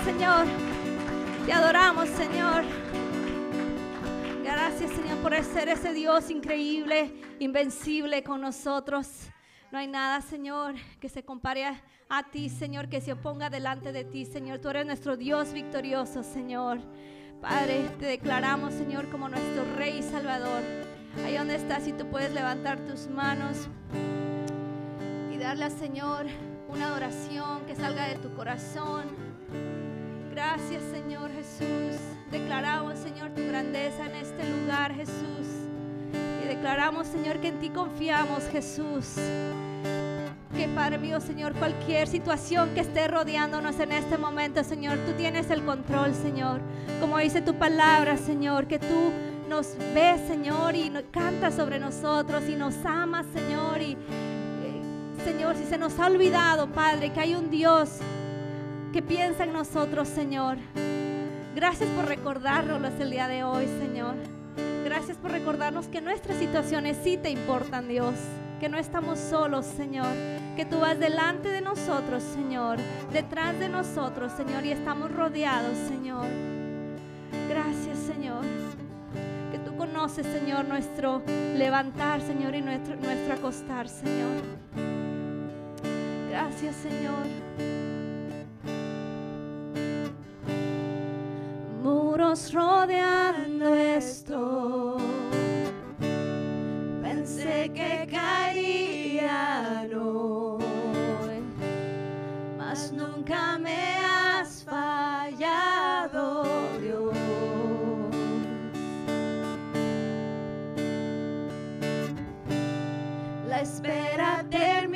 Señor. 0.08 0.46
Te 1.46 1.52
adoramos, 1.52 2.08
Señor. 2.08 2.64
Gracias, 4.42 4.90
Señor, 4.92 5.18
por 5.18 5.36
ser 5.44 5.68
ese 5.68 5.92
Dios 5.92 6.32
increíble, 6.32 7.14
invencible 7.40 8.24
con 8.24 8.40
nosotros. 8.40 9.10
No 9.70 9.80
hay 9.80 9.88
nada, 9.88 10.22
Señor, 10.22 10.76
que 11.02 11.10
se 11.10 11.26
compare 11.26 11.66
a, 12.08 12.24
ti, 12.32 12.48
Señor, 12.48 12.88
que 12.88 13.02
se 13.02 13.12
oponga 13.12 13.50
delante 13.50 13.92
de 13.92 14.06
ti, 14.06 14.24
Señor. 14.24 14.60
Tú 14.60 14.70
eres 14.70 14.86
nuestro 14.86 15.18
Dios 15.18 15.52
victorioso, 15.52 16.24
Señor. 16.24 16.80
Padre, 17.42 17.90
te 18.00 18.06
declaramos, 18.06 18.76
Señor, 18.76 19.10
como 19.10 19.28
nuestro 19.28 19.66
Rey 19.76 19.98
y 19.98 20.04
Salvador. 20.04 20.64
Ahí 21.26 21.36
donde 21.36 21.56
estás, 21.56 21.84
si 21.84 21.92
tú 21.92 22.10
puedes 22.10 22.32
levantar 22.32 22.80
tus 22.86 23.10
manos 23.10 23.68
y 25.34 25.38
darle 25.38 25.66
al 25.66 25.78
Señor 25.78 26.28
una 26.70 26.88
adoración 26.88 27.66
que 27.66 27.76
salga 27.76 28.08
de 28.08 28.16
tu 28.16 28.34
corazón. 28.36 29.27
Gracias, 30.38 30.84
Señor 30.92 31.32
Jesús. 31.32 32.00
Declaramos, 32.30 33.00
Señor, 33.00 33.32
tu 33.32 33.44
grandeza 33.48 34.06
en 34.06 34.18
este 34.18 34.48
lugar, 34.48 34.94
Jesús. 34.94 35.48
Y 36.44 36.48
declaramos, 36.48 37.08
Señor, 37.08 37.40
que 37.40 37.48
en 37.48 37.60
ti 37.60 37.72
confiamos, 37.72 38.44
Jesús. 38.52 39.16
Que 40.56 40.68
Padre 40.76 41.00
mío, 41.00 41.20
Señor, 41.22 41.54
cualquier 41.54 42.08
situación 42.08 42.70
que 42.76 42.82
esté 42.82 43.08
rodeándonos 43.08 43.80
en 43.80 43.92
este 43.94 44.20
momento, 44.20 44.64
Señor, 44.64 45.00
tú 45.08 45.14
tienes 45.14 45.50
el 45.50 45.66
control, 45.66 46.14
Señor. 46.14 46.62
Como 47.00 47.18
dice 47.18 47.42
tu 47.42 47.56
palabra, 47.56 48.16
Señor, 48.16 48.68
que 48.68 48.78
tú 48.78 49.12
nos 49.50 49.76
ves, 49.96 50.22
Señor, 50.28 50.76
y 50.76 50.92
cantas 51.10 51.56
sobre 51.56 51.80
nosotros 51.80 52.48
y 52.48 52.54
nos 52.54 52.76
amas, 52.86 53.26
Señor. 53.34 53.82
Y 53.82 53.94
eh, 53.94 55.18
Señor, 55.26 55.56
si 55.56 55.66
se 55.66 55.80
nos 55.80 55.98
ha 55.98 56.06
olvidado, 56.06 56.68
Padre, 56.68 57.12
que 57.12 57.22
hay 57.22 57.34
un 57.34 57.50
Dios 57.50 58.02
que 58.98 59.04
piensa 59.04 59.44
en 59.44 59.54
nosotros, 59.54 60.08
Señor. 60.08 60.58
Gracias 61.54 61.88
por 61.92 62.06
recordárnoslo 62.06 62.88
el 62.88 63.12
día 63.12 63.28
de 63.28 63.44
hoy, 63.44 63.68
Señor. 63.80 64.16
Gracias 64.84 65.18
por 65.18 65.30
recordarnos 65.30 65.88
que 65.88 66.02
nuestras 66.02 66.40
situaciones 66.40 66.98
sí 67.04 67.16
te 67.16 67.30
importan, 67.30 67.88
Dios. 67.88 68.16
Que 68.60 68.70
no 68.70 68.80
estamos 68.80 69.20
solos, 69.20 69.68
Señor. 69.68 70.08
Que 70.56 70.66
tú 70.66 70.80
vas 70.80 71.00
delante 71.00 71.48
de 71.50 71.62
nosotros, 71.62 72.24
Señor. 72.24 72.80
Detrás 73.14 73.60
de 73.60 73.70
nosotros, 73.70 74.32
Señor. 74.32 74.66
Y 74.66 74.72
estamos 74.72 75.12
rodeados, 75.12 75.78
Señor. 75.78 76.26
Gracias, 77.48 78.00
Señor. 78.00 78.42
Que 79.52 79.60
tú 79.60 79.78
conoces, 79.78 80.26
Señor, 80.26 80.66
nuestro 80.66 81.22
levantar, 81.56 82.20
Señor, 82.22 82.56
y 82.56 82.64
nuestro, 82.64 82.96
nuestro 82.96 83.36
acostar, 83.36 83.90
Señor. 83.90 84.42
Gracias, 86.32 86.76
Señor. 86.78 87.87
Rodeando 92.52 93.74
esto. 93.74 94.98
Pensé 97.02 97.72
que 97.74 98.06
caerían 98.12 99.94
hoy, 99.94 101.42
mas 102.58 102.92
nunca 102.92 103.58
me 103.58 103.96
has 104.06 104.62
fallado, 104.66 106.44
Dios. 106.82 107.16
La 113.48 113.62
espera 113.62 114.46
terminará. 114.50 114.87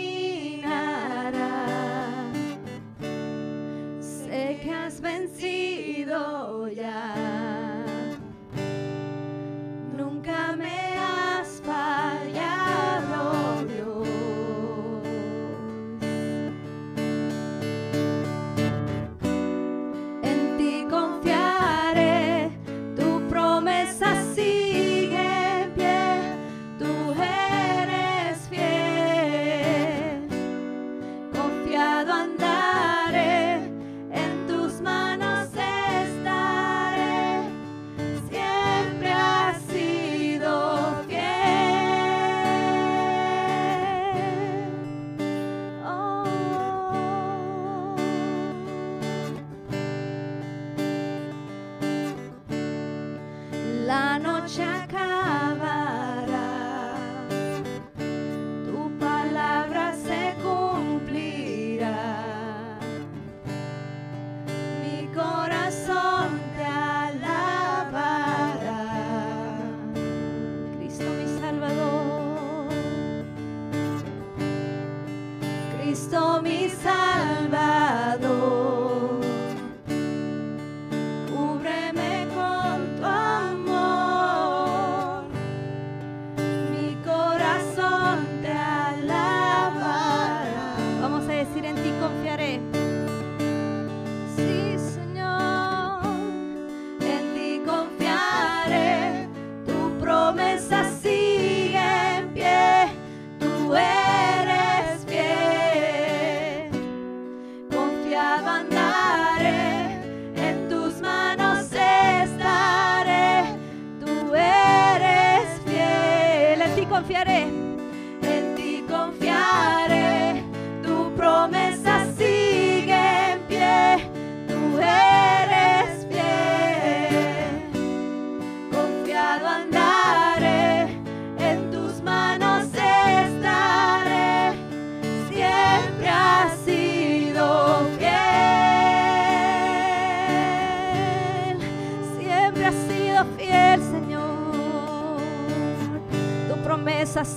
Confiado 108.11 108.49
andaré, 108.49 108.80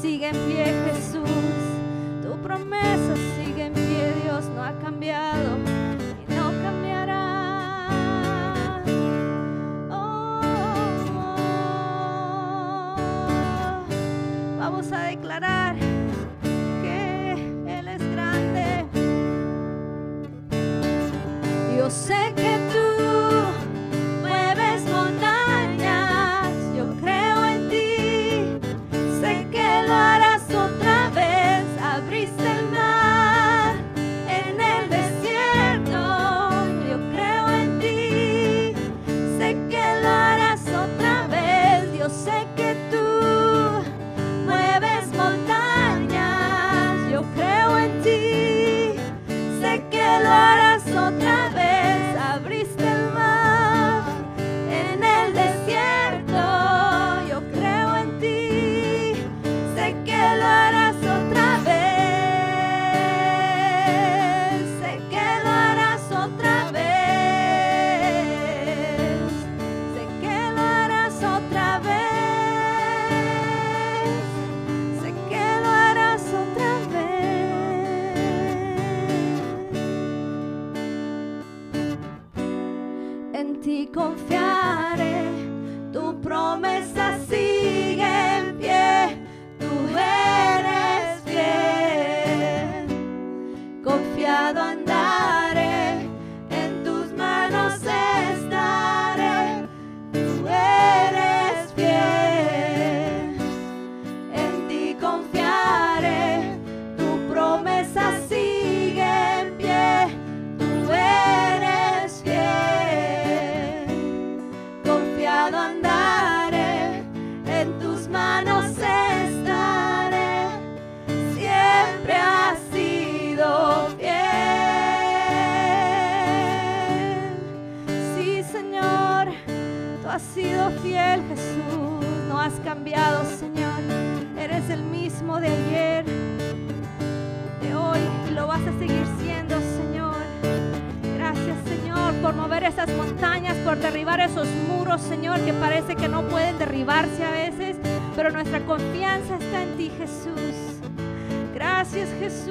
sigue 0.05 0.29
en 0.29 0.37
pie. 0.47 1.04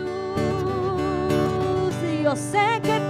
luz. 0.04 1.94
Y 2.04 2.24
yo 2.24 2.36
sé 2.36 2.82
que 2.84 3.03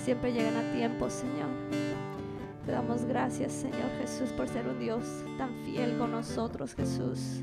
siempre 0.00 0.32
llegan 0.32 0.56
a 0.56 0.72
tiempo, 0.72 1.10
Señor. 1.10 1.48
Te 2.64 2.72
damos 2.72 3.04
gracias, 3.04 3.52
Señor 3.52 3.90
Jesús, 4.00 4.30
por 4.30 4.48
ser 4.48 4.66
un 4.66 4.78
Dios 4.78 5.02
tan 5.38 5.50
fiel 5.64 5.98
con 5.98 6.12
nosotros, 6.12 6.74
Jesús. 6.74 7.42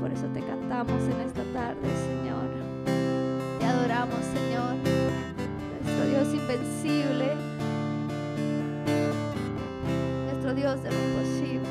Por 0.00 0.12
eso 0.12 0.26
te 0.28 0.40
cantamos 0.40 1.02
en 1.02 1.20
esta 1.20 1.42
tarde, 1.52 1.88
Señor. 2.06 2.48
Te 3.58 3.64
adoramos, 3.64 4.18
Señor. 4.24 4.76
Nuestro 5.84 6.06
Dios 6.06 6.34
invencible. 6.34 7.34
Nuestro 10.26 10.54
Dios 10.54 10.82
de 10.82 10.90
lo 10.90 10.96
imposible. 10.96 11.67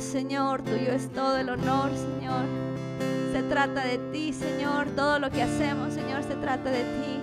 Señor, 0.00 0.62
tuyo 0.62 0.92
es 0.92 1.08
todo 1.10 1.36
el 1.38 1.48
honor, 1.48 1.90
Señor. 1.90 2.44
Se 3.32 3.42
trata 3.42 3.84
de 3.84 3.98
ti, 4.12 4.32
Señor. 4.32 4.86
Todo 4.94 5.18
lo 5.18 5.30
que 5.30 5.42
hacemos, 5.42 5.92
Señor, 5.92 6.22
se 6.22 6.36
trata 6.36 6.70
de 6.70 6.82
ti. 6.82 7.18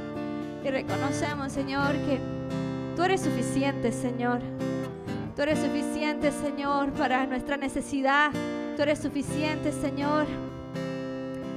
Y 0.66 0.70
reconocemos, 0.70 1.52
Señor, 1.52 1.94
que 1.94 2.20
tú 2.96 3.04
eres 3.04 3.22
suficiente, 3.22 3.92
Señor. 3.92 4.42
Tú 5.36 5.42
eres 5.42 5.60
suficiente, 5.60 6.32
Señor, 6.32 6.92
para 6.92 7.26
nuestra 7.26 7.56
necesidad. 7.56 8.32
Tú 8.76 8.82
eres 8.82 9.00
suficiente, 9.00 9.72
Señor, 9.72 10.26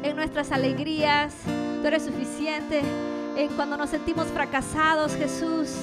en 0.02 0.14
nuestras 0.14 0.52
alegrías. 0.52 1.34
Tú 1.80 1.86
eres 1.86 2.04
suficiente 2.04 2.82
en 3.36 3.48
cuando 3.56 3.76
nos 3.76 3.90
sentimos 3.90 4.26
fracasados, 4.28 5.14
Jesús. 5.16 5.74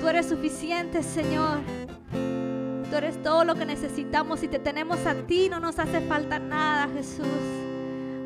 Tú 0.00 0.08
eres 0.08 0.28
suficiente, 0.28 1.02
Señor. 1.02 1.79
Tú 2.90 2.96
eres 2.96 3.22
todo 3.22 3.44
lo 3.44 3.54
que 3.54 3.64
necesitamos. 3.64 4.40
Si 4.40 4.48
te 4.48 4.58
tenemos 4.58 5.06
a 5.06 5.14
ti, 5.14 5.48
no 5.48 5.60
nos 5.60 5.78
hace 5.78 6.00
falta 6.00 6.40
nada, 6.40 6.88
Jesús. 6.92 7.24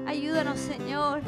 Ayúdanos, 0.07 0.59
Señor, 0.59 1.21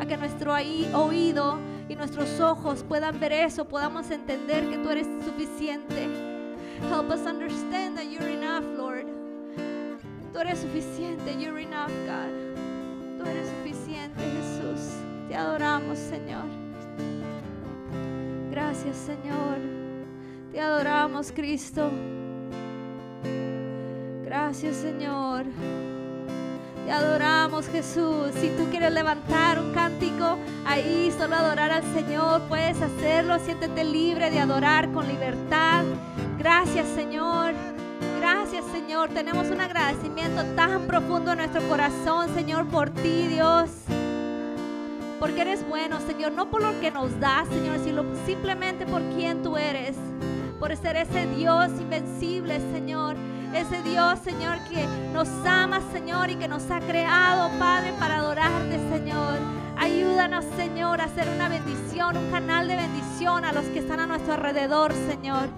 a 0.00 0.06
que 0.06 0.16
nuestro 0.16 0.54
oído 0.54 1.58
y 1.90 1.94
nuestros 1.94 2.40
ojos 2.40 2.82
puedan 2.88 3.20
ver 3.20 3.32
eso, 3.32 3.66
podamos 3.66 4.10
entender 4.10 4.66
que 4.70 4.78
tú 4.78 4.88
eres 4.88 5.06
suficiente. 5.24 6.08
Help 6.90 7.10
us 7.10 7.26
understand 7.26 7.96
that 7.96 8.04
you're 8.04 8.32
enough, 8.32 8.64
Lord. 8.78 9.06
Tú 10.32 10.38
eres 10.38 10.60
suficiente, 10.60 11.36
you're 11.38 11.60
enough, 11.60 11.92
God. 12.06 13.18
Tú 13.18 13.28
eres 13.28 13.46
suficiente, 13.58 14.22
Jesús. 14.22 14.94
Te 15.28 15.36
adoramos, 15.36 15.98
Señor. 15.98 16.46
Gracias, 18.50 18.96
Señor. 18.96 19.58
Te 20.50 20.60
adoramos, 20.60 21.30
Cristo. 21.30 21.90
Gracias 24.30 24.76
Señor. 24.76 25.44
Te 26.86 26.92
adoramos 26.92 27.66
Jesús. 27.66 28.30
Si 28.40 28.48
tú 28.50 28.70
quieres 28.70 28.92
levantar 28.92 29.58
un 29.58 29.72
cántico 29.72 30.38
ahí, 30.64 31.12
solo 31.18 31.34
adorar 31.34 31.72
al 31.72 31.82
Señor, 31.92 32.42
puedes 32.42 32.80
hacerlo. 32.80 33.40
Siéntete 33.40 33.82
libre 33.82 34.30
de 34.30 34.38
adorar 34.38 34.92
con 34.92 35.08
libertad. 35.08 35.82
Gracias 36.38 36.86
Señor. 36.90 37.54
Gracias 38.20 38.64
Señor. 38.66 39.08
Tenemos 39.08 39.50
un 39.50 39.60
agradecimiento 39.60 40.44
tan 40.54 40.82
profundo 40.82 41.32
en 41.32 41.38
nuestro 41.38 41.62
corazón, 41.62 42.32
Señor, 42.32 42.68
por 42.68 42.90
ti, 42.90 43.26
Dios. 43.26 43.68
Porque 45.18 45.40
eres 45.40 45.68
bueno, 45.68 45.98
Señor, 46.06 46.30
no 46.30 46.48
por 46.50 46.62
lo 46.62 46.78
que 46.78 46.92
nos 46.92 47.18
das, 47.18 47.48
Señor, 47.48 47.80
sino 47.82 48.04
simplemente 48.24 48.86
por 48.86 49.02
quien 49.16 49.42
tú 49.42 49.56
eres. 49.56 49.96
Por 50.60 50.76
ser 50.76 50.94
ese 50.94 51.26
Dios 51.34 51.68
invencible, 51.80 52.60
Señor 52.72 53.16
ese 53.54 53.82
Dios, 53.82 54.18
Señor, 54.20 54.58
que 54.68 54.86
nos 55.12 55.28
ama, 55.46 55.80
Señor, 55.92 56.30
y 56.30 56.36
que 56.36 56.48
nos 56.48 56.70
ha 56.70 56.80
creado, 56.80 57.50
Padre, 57.58 57.92
para 57.98 58.16
adorarte, 58.16 58.78
Señor. 58.92 59.38
Ayúdanos, 59.76 60.44
Señor, 60.56 61.00
a 61.00 61.08
ser 61.08 61.28
una 61.28 61.48
bendición, 61.48 62.16
un 62.16 62.30
canal 62.30 62.68
de 62.68 62.76
bendición 62.76 63.44
a 63.44 63.52
los 63.52 63.64
que 63.66 63.78
están 63.78 64.00
a 64.00 64.06
nuestro 64.06 64.34
alrededor, 64.34 64.92
Señor. 64.92 65.48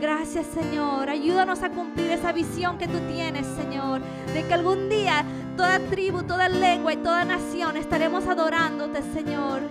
Gracias, 0.00 0.46
Señor. 0.46 1.08
Ayúdanos 1.08 1.62
a 1.62 1.70
cumplir 1.70 2.10
esa 2.10 2.32
visión 2.32 2.76
que 2.76 2.86
tú 2.86 2.98
tienes, 3.10 3.46
Señor, 3.46 4.02
de 4.34 4.46
que 4.46 4.54
algún 4.54 4.88
día 4.88 5.24
toda 5.56 5.78
tribu, 5.78 6.22
toda 6.22 6.48
lengua 6.48 6.92
y 6.92 6.96
toda 6.98 7.24
nación 7.24 7.76
estaremos 7.76 8.26
adorándote, 8.26 9.02
Señor. 9.14 9.62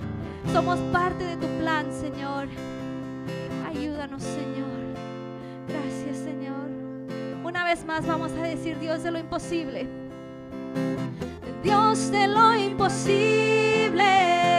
Somos 0.52 0.80
parte 0.92 1.24
de 1.24 1.38
tu 1.38 1.48
plan, 1.60 1.86
Señor. 1.94 2.48
Ayúdanos, 3.68 4.24
Señor. 4.24 4.74
Gracias. 5.68 6.03
Una 7.54 7.66
vez 7.66 7.86
más 7.86 8.08
vamos 8.08 8.32
a 8.32 8.42
decir 8.42 8.80
Dios 8.80 9.04
de 9.04 9.12
lo 9.12 9.20
imposible. 9.20 9.88
Dios 11.62 12.10
de 12.10 12.28
lo 12.28 12.56
imposible. 12.56 14.53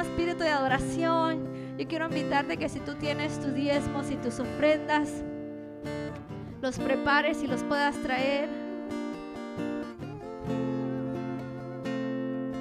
Espíritu 0.00 0.40
de 0.40 0.50
adoración, 0.50 1.76
yo 1.78 1.86
quiero 1.86 2.06
invitarte 2.06 2.56
que 2.56 2.68
si 2.68 2.80
tú 2.80 2.94
tienes 2.94 3.38
tus 3.40 3.54
diezmos 3.54 4.10
y 4.10 4.16
tus 4.16 4.40
ofrendas, 4.40 5.22
los 6.60 6.78
prepares 6.78 7.42
y 7.42 7.46
los 7.46 7.62
puedas 7.62 7.96
traer. 8.02 8.48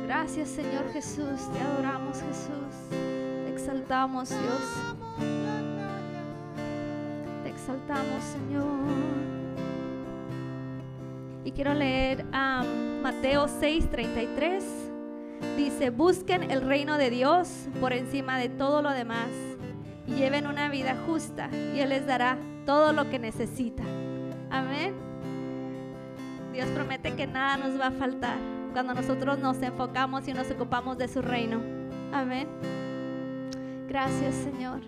Gracias 0.06 0.50
Señor 0.50 0.91
Jesús, 0.93 1.52
te 1.54 1.60
adoramos 1.60 2.21
Jesús, 2.21 2.89
te 3.45 3.54
exaltamos 3.54 4.30
Dios, 4.30 4.95
te 7.43 7.50
exaltamos 7.50 8.23
Señor. 8.23 9.17
Y 11.43 11.52
quiero 11.52 11.73
leer 11.73 12.26
a 12.34 12.63
Mateo 13.02 13.47
6:33 13.47 14.87
dice, 15.56 15.89
busquen 15.89 16.50
el 16.50 16.62
reino 16.62 16.97
de 16.97 17.10
Dios 17.10 17.67
por 17.80 17.93
encima 17.93 18.38
de 18.38 18.50
todo 18.50 18.82
lo 18.82 18.91
demás 18.91 19.30
y 20.06 20.15
lleven 20.15 20.47
una 20.47 20.69
vida 20.69 20.95
justa 21.06 21.50
y 21.76 21.80
Él 21.80 21.89
les 21.89 22.06
dará 22.06 22.38
todo 22.65 22.93
lo 22.93 23.10
que 23.10 23.19
necesitan. 23.19 23.88
Amén. 24.50 24.93
Dios 26.54 26.67
promete 26.69 27.13
que 27.15 27.28
nada 27.28 27.58
nos 27.58 27.80
va 27.80 27.88
a 27.88 27.91
faltar 27.91 28.38
cuando 28.73 28.93
nosotros 28.93 29.39
nos 29.39 29.62
enfocamos 29.62 30.28
y 30.28 30.34
nos 30.34 30.50
ocupamos 30.52 30.97
de 30.97 31.08
su 31.08 31.21
reino. 31.21 31.62
Amén. 32.12 32.47
Gracias, 33.88 34.36
Señor. 34.36 34.82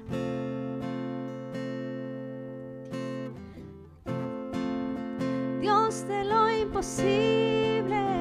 Dios 5.62 6.07
de 6.07 6.23
lo 6.25 6.49
imposible. 6.49 8.18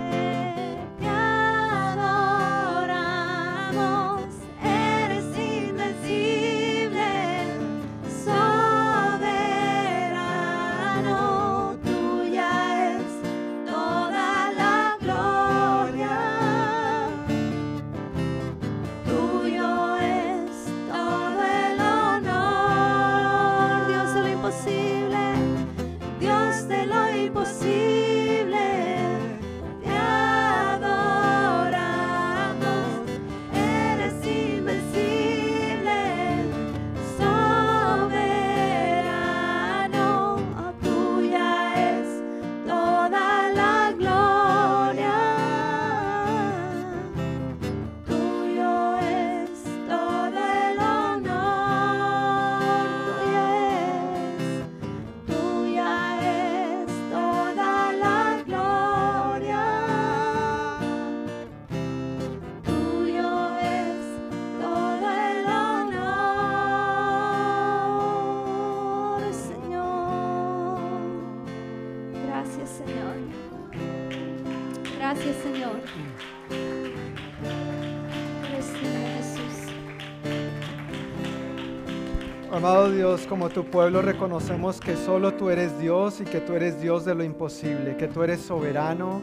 Amado 82.69 82.91
Dios, 82.91 83.27
como 83.27 83.49
tu 83.49 83.65
pueblo 83.65 84.03
reconocemos 84.03 84.79
que 84.79 84.95
solo 84.95 85.33
tú 85.33 85.49
eres 85.49 85.79
Dios 85.81 86.21
y 86.21 86.25
que 86.25 86.43
tú 86.43 86.53
eres 86.53 86.83
Dios 86.83 87.07
de 87.07 87.15
lo 87.15 87.25
imposible, 87.25 87.97
que 87.97 88.09
tú 88.09 88.23
eres 88.23 88.43
soberano, 88.43 89.23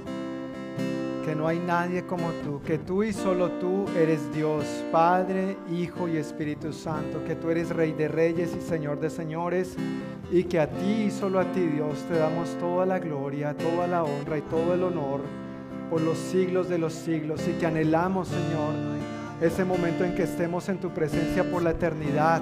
que 1.23 1.35
no 1.35 1.47
hay 1.47 1.59
nadie 1.59 2.07
como 2.07 2.31
tú, 2.43 2.59
que 2.65 2.79
tú 2.79 3.03
y 3.03 3.13
solo 3.13 3.51
tú 3.51 3.85
eres 3.95 4.33
Dios, 4.33 4.65
Padre, 4.91 5.57
Hijo 5.71 6.07
y 6.07 6.17
Espíritu 6.17 6.73
Santo, 6.73 7.23
que 7.23 7.35
tú 7.35 7.51
eres 7.51 7.69
Rey 7.69 7.91
de 7.91 8.07
Reyes 8.07 8.49
y 8.57 8.61
Señor 8.61 8.99
de 8.99 9.11
Señores 9.11 9.75
y 10.31 10.45
que 10.45 10.59
a 10.59 10.67
ti 10.67 11.03
y 11.03 11.11
solo 11.11 11.39
a 11.39 11.45
ti 11.51 11.67
Dios 11.67 11.99
te 12.07 12.17
damos 12.17 12.49
toda 12.57 12.87
la 12.87 12.97
gloria, 12.97 13.55
toda 13.55 13.85
la 13.85 14.03
honra 14.03 14.39
y 14.39 14.41
todo 14.41 14.73
el 14.73 14.81
honor 14.81 15.21
por 15.91 16.01
los 16.01 16.17
siglos 16.17 16.67
de 16.67 16.79
los 16.79 16.93
siglos 16.93 17.47
y 17.47 17.51
que 17.59 17.67
anhelamos, 17.67 18.27
Señor, 18.27 18.73
ese 19.39 19.63
momento 19.63 20.03
en 20.03 20.15
que 20.15 20.23
estemos 20.23 20.67
en 20.67 20.79
tu 20.79 20.89
presencia 20.89 21.43
por 21.43 21.61
la 21.61 21.69
eternidad 21.69 22.41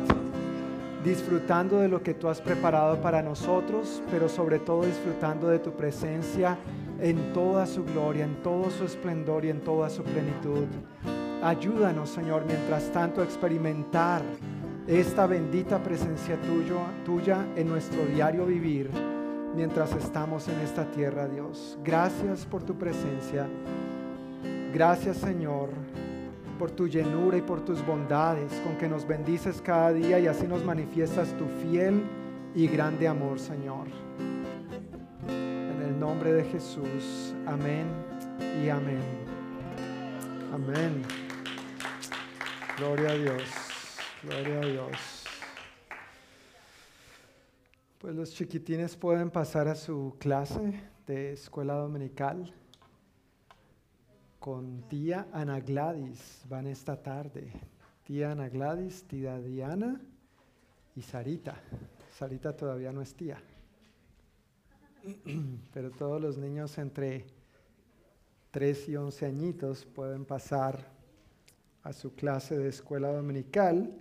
disfrutando 1.03 1.79
de 1.79 1.87
lo 1.87 2.01
que 2.01 2.13
tú 2.13 2.29
has 2.29 2.39
preparado 2.39 3.01
para 3.01 3.21
nosotros, 3.21 4.01
pero 4.09 4.29
sobre 4.29 4.59
todo 4.59 4.85
disfrutando 4.85 5.47
de 5.47 5.59
tu 5.59 5.71
presencia 5.71 6.57
en 6.99 7.33
toda 7.33 7.65
su 7.65 7.83
gloria, 7.83 8.23
en 8.23 8.41
todo 8.41 8.69
su 8.69 8.85
esplendor 8.85 9.45
y 9.45 9.49
en 9.49 9.61
toda 9.61 9.89
su 9.89 10.03
plenitud. 10.03 10.65
Ayúdanos, 11.43 12.09
Señor, 12.09 12.45
mientras 12.45 12.91
tanto 12.91 13.21
a 13.21 13.25
experimentar 13.25 14.21
esta 14.87 15.27
bendita 15.27 15.81
presencia 15.83 16.39
tuyo, 16.41 16.79
tuya 17.05 17.45
en 17.55 17.67
nuestro 17.67 18.05
diario 18.05 18.45
vivir 18.45 18.89
mientras 19.55 19.93
estamos 19.93 20.47
en 20.47 20.59
esta 20.59 20.85
tierra, 20.85 21.27
Dios. 21.27 21.77
Gracias 21.83 22.45
por 22.45 22.63
tu 22.63 22.75
presencia. 22.75 23.47
Gracias, 24.73 25.17
Señor, 25.17 25.69
por 26.53 26.71
tu 26.71 26.87
llenura 26.87 27.37
y 27.37 27.41
por 27.41 27.63
tus 27.63 27.85
bondades, 27.85 28.51
con 28.61 28.77
que 28.77 28.87
nos 28.87 29.07
bendices 29.07 29.61
cada 29.61 29.91
día 29.91 30.19
y 30.19 30.27
así 30.27 30.47
nos 30.47 30.63
manifiestas 30.63 31.35
tu 31.37 31.45
fiel 31.61 32.03
y 32.55 32.67
grande 32.67 33.07
amor, 33.07 33.39
Señor. 33.39 33.87
En 35.27 35.81
el 35.81 35.99
nombre 35.99 36.33
de 36.33 36.43
Jesús, 36.45 37.33
amén 37.45 37.87
y 38.63 38.69
amén. 38.69 39.01
Amén. 40.53 41.01
Gloria 42.77 43.09
a 43.09 43.15
Dios, 43.15 43.43
gloria 44.23 44.59
a 44.59 44.65
Dios. 44.65 45.23
Pues 47.99 48.15
los 48.15 48.33
chiquitines 48.33 48.95
pueden 48.95 49.29
pasar 49.29 49.67
a 49.67 49.75
su 49.75 50.15
clase 50.19 50.81
de 51.07 51.33
escuela 51.33 51.73
dominical 51.73 52.53
con 54.43 54.81
tía 54.89 55.29
Ana 55.31 55.61
Gladys. 55.61 56.43
Van 56.49 56.67
esta 56.67 57.01
tarde. 57.01 57.49
Tía 58.03 58.33
Ana 58.33 58.49
Gladys, 58.49 59.05
tía 59.05 59.39
Diana 59.39 60.01
y 60.97 61.01
Sarita. 61.01 61.55
Sarita 62.17 62.53
todavía 62.53 62.91
no 62.91 63.01
es 63.01 63.15
tía. 63.15 63.41
Pero 65.73 65.91
todos 65.91 66.21
los 66.21 66.37
niños 66.37 66.77
entre 66.77 67.25
3 68.51 68.89
y 68.89 68.97
11 68.97 69.25
añitos 69.25 69.85
pueden 69.85 70.25
pasar 70.25 70.91
a 71.81 71.93
su 71.93 72.13
clase 72.13 72.57
de 72.57 72.67
escuela 72.67 73.13
dominical 73.13 73.97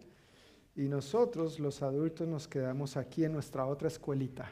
y 0.74 0.88
nosotros 0.88 1.60
los 1.60 1.82
adultos 1.82 2.26
nos 2.26 2.48
quedamos 2.48 2.96
aquí 2.96 3.24
en 3.24 3.34
nuestra 3.34 3.64
otra 3.64 3.86
escuelita. 3.86 4.50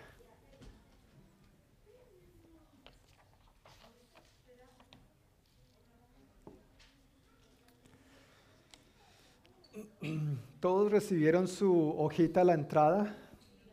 Todos 10.61 10.90
recibieron 10.90 11.48
su 11.48 11.94
hojita 11.98 12.42
a 12.42 12.44
la 12.44 12.55
entrada 12.55 13.16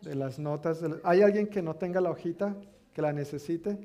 de 0.02 0.16
las 0.16 0.40
notas. 0.40 0.82
de 0.82 1.00
¿Hay 1.04 1.22
alguien 1.22 1.48
que 1.48 1.62
no 1.62 1.76
tenga 1.76 2.02
la 2.02 2.10
hojita, 2.12 2.56
que 2.94 3.02
la 3.02 3.14
necesite? 3.14 3.78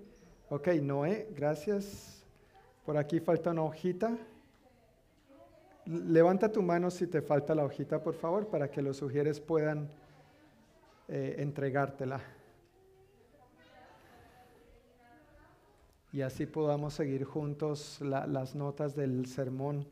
Ok, 0.48 0.68
Noé, 0.82 1.28
gracias. 1.34 2.24
Por 2.84 2.96
aquí 2.96 3.20
falta 3.20 3.50
una 3.50 3.62
hojita. 3.62 4.16
Levanta 5.86 6.50
tu 6.50 6.62
mano 6.62 6.90
si 6.90 7.06
te 7.06 7.22
falta 7.22 7.54
la 7.54 7.64
hojita, 7.64 8.02
por 8.02 8.14
favor, 8.14 8.46
para 8.48 8.70
que 8.70 8.82
los 8.82 8.96
sugieres 8.98 9.40
puedan 9.40 9.88
eh, 11.08 11.36
entregártela. 11.38 12.20
Y 16.12 16.20
así 16.20 16.46
podamos 16.46 16.94
seguir 16.94 17.24
juntos 17.24 17.98
la- 18.00 18.26
las 18.26 18.54
notas 18.54 18.94
del 18.94 19.26
sermón 19.26 19.86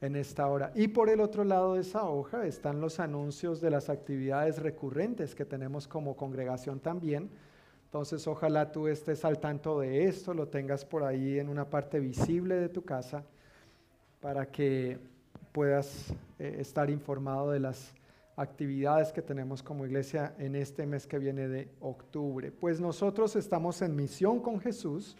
en 0.00 0.16
esta 0.16 0.46
hora. 0.48 0.72
Y 0.74 0.88
por 0.88 1.08
el 1.08 1.20
otro 1.20 1.44
lado 1.44 1.74
de 1.74 1.80
esa 1.80 2.04
hoja 2.04 2.46
están 2.46 2.80
los 2.80 3.00
anuncios 3.00 3.60
de 3.60 3.70
las 3.70 3.88
actividades 3.88 4.58
recurrentes 4.58 5.34
que 5.34 5.44
tenemos 5.44 5.88
como 5.88 6.16
congregación 6.16 6.80
también. 6.80 7.30
Entonces, 7.84 8.26
ojalá 8.26 8.70
tú 8.70 8.86
estés 8.86 9.24
al 9.24 9.38
tanto 9.38 9.80
de 9.80 10.04
esto, 10.04 10.34
lo 10.34 10.48
tengas 10.48 10.84
por 10.84 11.04
ahí 11.04 11.38
en 11.38 11.48
una 11.48 11.64
parte 11.64 11.98
visible 12.00 12.56
de 12.56 12.68
tu 12.68 12.82
casa 12.82 13.24
para 14.20 14.46
que 14.46 14.98
puedas 15.52 16.12
eh, 16.38 16.56
estar 16.60 16.90
informado 16.90 17.50
de 17.50 17.60
las 17.60 17.94
actividades 18.36 19.12
que 19.12 19.22
tenemos 19.22 19.62
como 19.62 19.84
iglesia 19.84 20.34
en 20.38 20.54
este 20.54 20.86
mes 20.86 21.06
que 21.06 21.18
viene 21.18 21.48
de 21.48 21.68
octubre. 21.80 22.52
Pues 22.52 22.80
nosotros 22.80 23.34
estamos 23.34 23.82
en 23.82 23.96
misión 23.96 24.40
con 24.40 24.60
Jesús. 24.60 25.16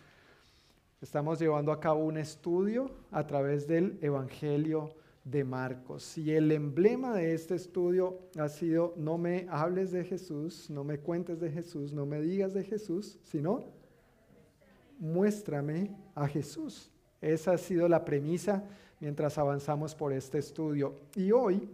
Estamos 1.00 1.38
llevando 1.38 1.70
a 1.70 1.78
cabo 1.78 2.04
un 2.04 2.18
estudio 2.18 2.90
a 3.12 3.24
través 3.24 3.68
del 3.68 4.00
Evangelio 4.02 4.96
de 5.22 5.44
Marcos. 5.44 6.18
Y 6.18 6.32
el 6.32 6.50
emblema 6.50 7.14
de 7.14 7.34
este 7.34 7.54
estudio 7.54 8.18
ha 8.36 8.48
sido, 8.48 8.94
no 8.96 9.16
me 9.16 9.46
hables 9.48 9.92
de 9.92 10.02
Jesús, 10.02 10.68
no 10.68 10.82
me 10.82 10.98
cuentes 10.98 11.38
de 11.38 11.52
Jesús, 11.52 11.92
no 11.92 12.04
me 12.04 12.20
digas 12.20 12.52
de 12.52 12.64
Jesús, 12.64 13.16
sino 13.22 13.66
muéstrame 14.98 15.94
a 16.16 16.26
Jesús. 16.26 16.90
Esa 17.20 17.52
ha 17.52 17.58
sido 17.58 17.88
la 17.88 18.04
premisa 18.04 18.64
mientras 18.98 19.38
avanzamos 19.38 19.94
por 19.94 20.12
este 20.12 20.38
estudio. 20.38 20.96
Y 21.14 21.30
hoy 21.30 21.70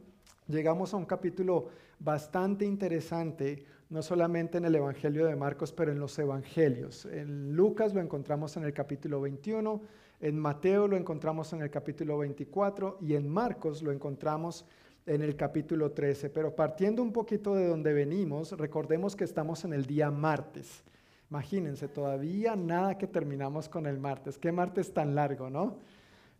llegamos 0.49 0.93
a 0.93 0.99
un 0.99 1.07
capítulo 1.07 1.71
bastante 1.99 2.67
interesante 2.67 3.65
no 3.91 4.03
solamente 4.03 4.59
en 4.59 4.65
el 4.65 4.75
Evangelio 4.75 5.27
de 5.27 5.37
Marcos, 5.37 5.73
pero 5.73 5.93
en 5.93 5.99
los 5.99 6.19
Evangelios. 6.19 7.07
En 7.07 7.55
Lucas 7.55 7.95
lo 7.95 8.01
encontramos 8.01 8.57
en 8.57 8.65
el 8.65 8.73
capítulo 8.73 9.21
21, 9.21 9.81
en 10.21 10.39
Mateo 10.39 10.89
lo 10.89 10.97
encontramos 10.97 11.53
en 11.53 11.63
el 11.63 11.71
capítulo 11.71 12.19
24 12.19 12.99
y 13.01 13.15
en 13.15 13.29
Marcos 13.29 13.83
lo 13.83 13.93
encontramos 13.93 14.65
en 15.07 15.23
el 15.23 15.37
capítulo 15.37 15.93
13. 15.93 16.31
Pero 16.31 16.55
partiendo 16.55 17.03
un 17.03 17.13
poquito 17.13 17.55
de 17.55 17.69
donde 17.69 17.93
venimos, 17.93 18.53
recordemos 18.53 19.17
que 19.17 19.25
estamos 19.25 19.65
en 19.65 19.73
el 19.73 19.87
día 19.87 20.11
martes. 20.11 20.83
Imagínense, 21.31 21.89
todavía 21.89 22.55
nada 22.55 22.97
que 22.97 23.07
terminamos 23.07 23.69
con 23.69 23.87
el 23.87 23.99
martes. 23.99 24.39
Qué 24.39 24.53
martes 24.53 24.93
tan 24.93 25.15
largo, 25.15 25.51
¿no? 25.51 25.79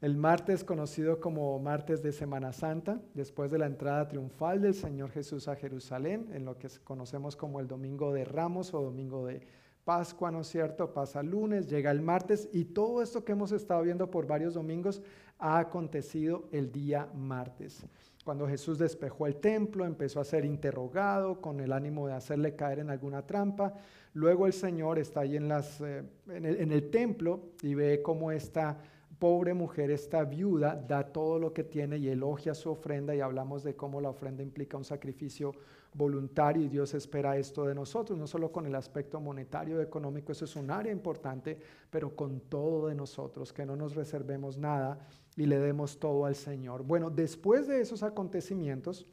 El 0.05 0.19
martes 0.19 0.65
conocido 0.65 1.19
como 1.19 1.59
martes 1.59 2.03
de 2.03 2.13
Semana 2.13 2.53
Santa, 2.53 3.01
después 3.15 3.51
de 3.51 3.57
la 3.57 3.65
entrada 3.65 4.07
triunfal 4.07 4.61
del 4.61 4.75
Señor 4.75 5.11
Jesús 5.11 5.49
a 5.49 5.57
Jerusalén, 5.57 6.29
en 6.35 6.45
lo 6.45 6.59
que 6.59 6.69
conocemos 6.85 7.37
como 7.37 7.59
el 7.59 7.67
Domingo 7.67 8.13
de 8.13 8.27
Ramos 8.27 8.75
o 8.75 8.83
Domingo 8.83 9.25
de 9.25 9.41
Pascua, 9.83 10.31
¿no 10.31 10.43
es 10.43 10.49
cierto? 10.49 10.93
Pasa 10.93 11.23
lunes, 11.23 11.69
llega 11.69 11.91
el 11.91 12.03
martes 12.03 12.51
y 12.53 12.67
todo 12.67 13.01
esto 13.01 13.25
que 13.25 13.33
hemos 13.33 13.51
estado 13.53 13.81
viendo 13.81 14.11
por 14.11 14.27
varios 14.27 14.53
domingos 14.53 15.01
ha 15.39 15.59
acontecido 15.59 16.51
el 16.53 16.71
día 16.71 17.09
martes. 17.15 17.87
Cuando 18.27 18.47
Jesús 18.47 18.77
despejó 18.77 19.27
el 19.27 19.37
templo, 19.37 19.87
empezó 19.87 20.21
a 20.21 20.25
ser 20.25 20.45
interrogado 20.45 21.41
con 21.41 21.61
el 21.61 21.73
ánimo 21.73 22.09
de 22.09 22.13
hacerle 22.13 22.55
caer 22.55 22.81
en 22.81 22.91
alguna 22.91 23.27
trampa. 23.27 23.73
Luego 24.13 24.47
el 24.47 24.53
Señor 24.53 24.99
está 24.99 25.21
ahí 25.21 25.37
en, 25.37 25.51
eh, 25.51 26.03
en 26.29 26.73
el 26.73 26.91
templo 26.91 27.53
y 27.63 27.75
ve 27.75 28.03
cómo 28.03 28.31
está 28.31 28.79
pobre 29.25 29.55
mujer, 29.55 29.91
esta 29.91 30.23
viuda, 30.23 30.77
da 30.77 31.03
todo 31.03 31.39
lo 31.39 31.55
que 31.55 31.65
tiene 31.65 31.97
y 31.97 32.09
elogia 32.09 32.55
su 32.55 32.69
ofrenda 32.69 33.15
y 33.15 33.23
hablamos 33.23 33.65
de 33.65 33.75
cómo 33.75 33.99
la 33.99 34.11
ofrenda 34.11 34.43
implica 34.43 34.77
un 34.77 34.85
sacrificio 34.85 35.53
voluntario 35.95 36.63
y 36.63 36.69
Dios 36.69 36.93
espera 36.93 37.39
esto 37.39 37.65
de 37.65 37.75
nosotros, 37.75 38.19
no 38.19 38.27
solo 38.27 38.53
con 38.53 38.67
el 38.67 38.75
aspecto 38.75 39.23
monetario, 39.23 39.81
económico, 39.81 40.33
eso 40.33 40.45
es 40.45 40.55
un 40.57 40.71
área 40.71 40.93
importante, 40.93 41.59
pero 41.89 42.15
con 42.15 42.39
todo 42.39 42.89
de 42.89 42.95
nosotros, 42.95 43.51
que 43.51 43.65
no 43.65 43.77
nos 43.77 43.95
reservemos 43.95 44.59
nada 44.59 44.99
y 45.39 45.47
le 45.47 45.59
demos 45.59 45.99
todo 45.99 46.27
al 46.27 46.35
Señor. 46.35 46.83
Bueno, 46.83 47.09
después 47.09 47.67
de 47.67 47.81
esos 47.81 48.03
acontecimientos, 48.03 49.07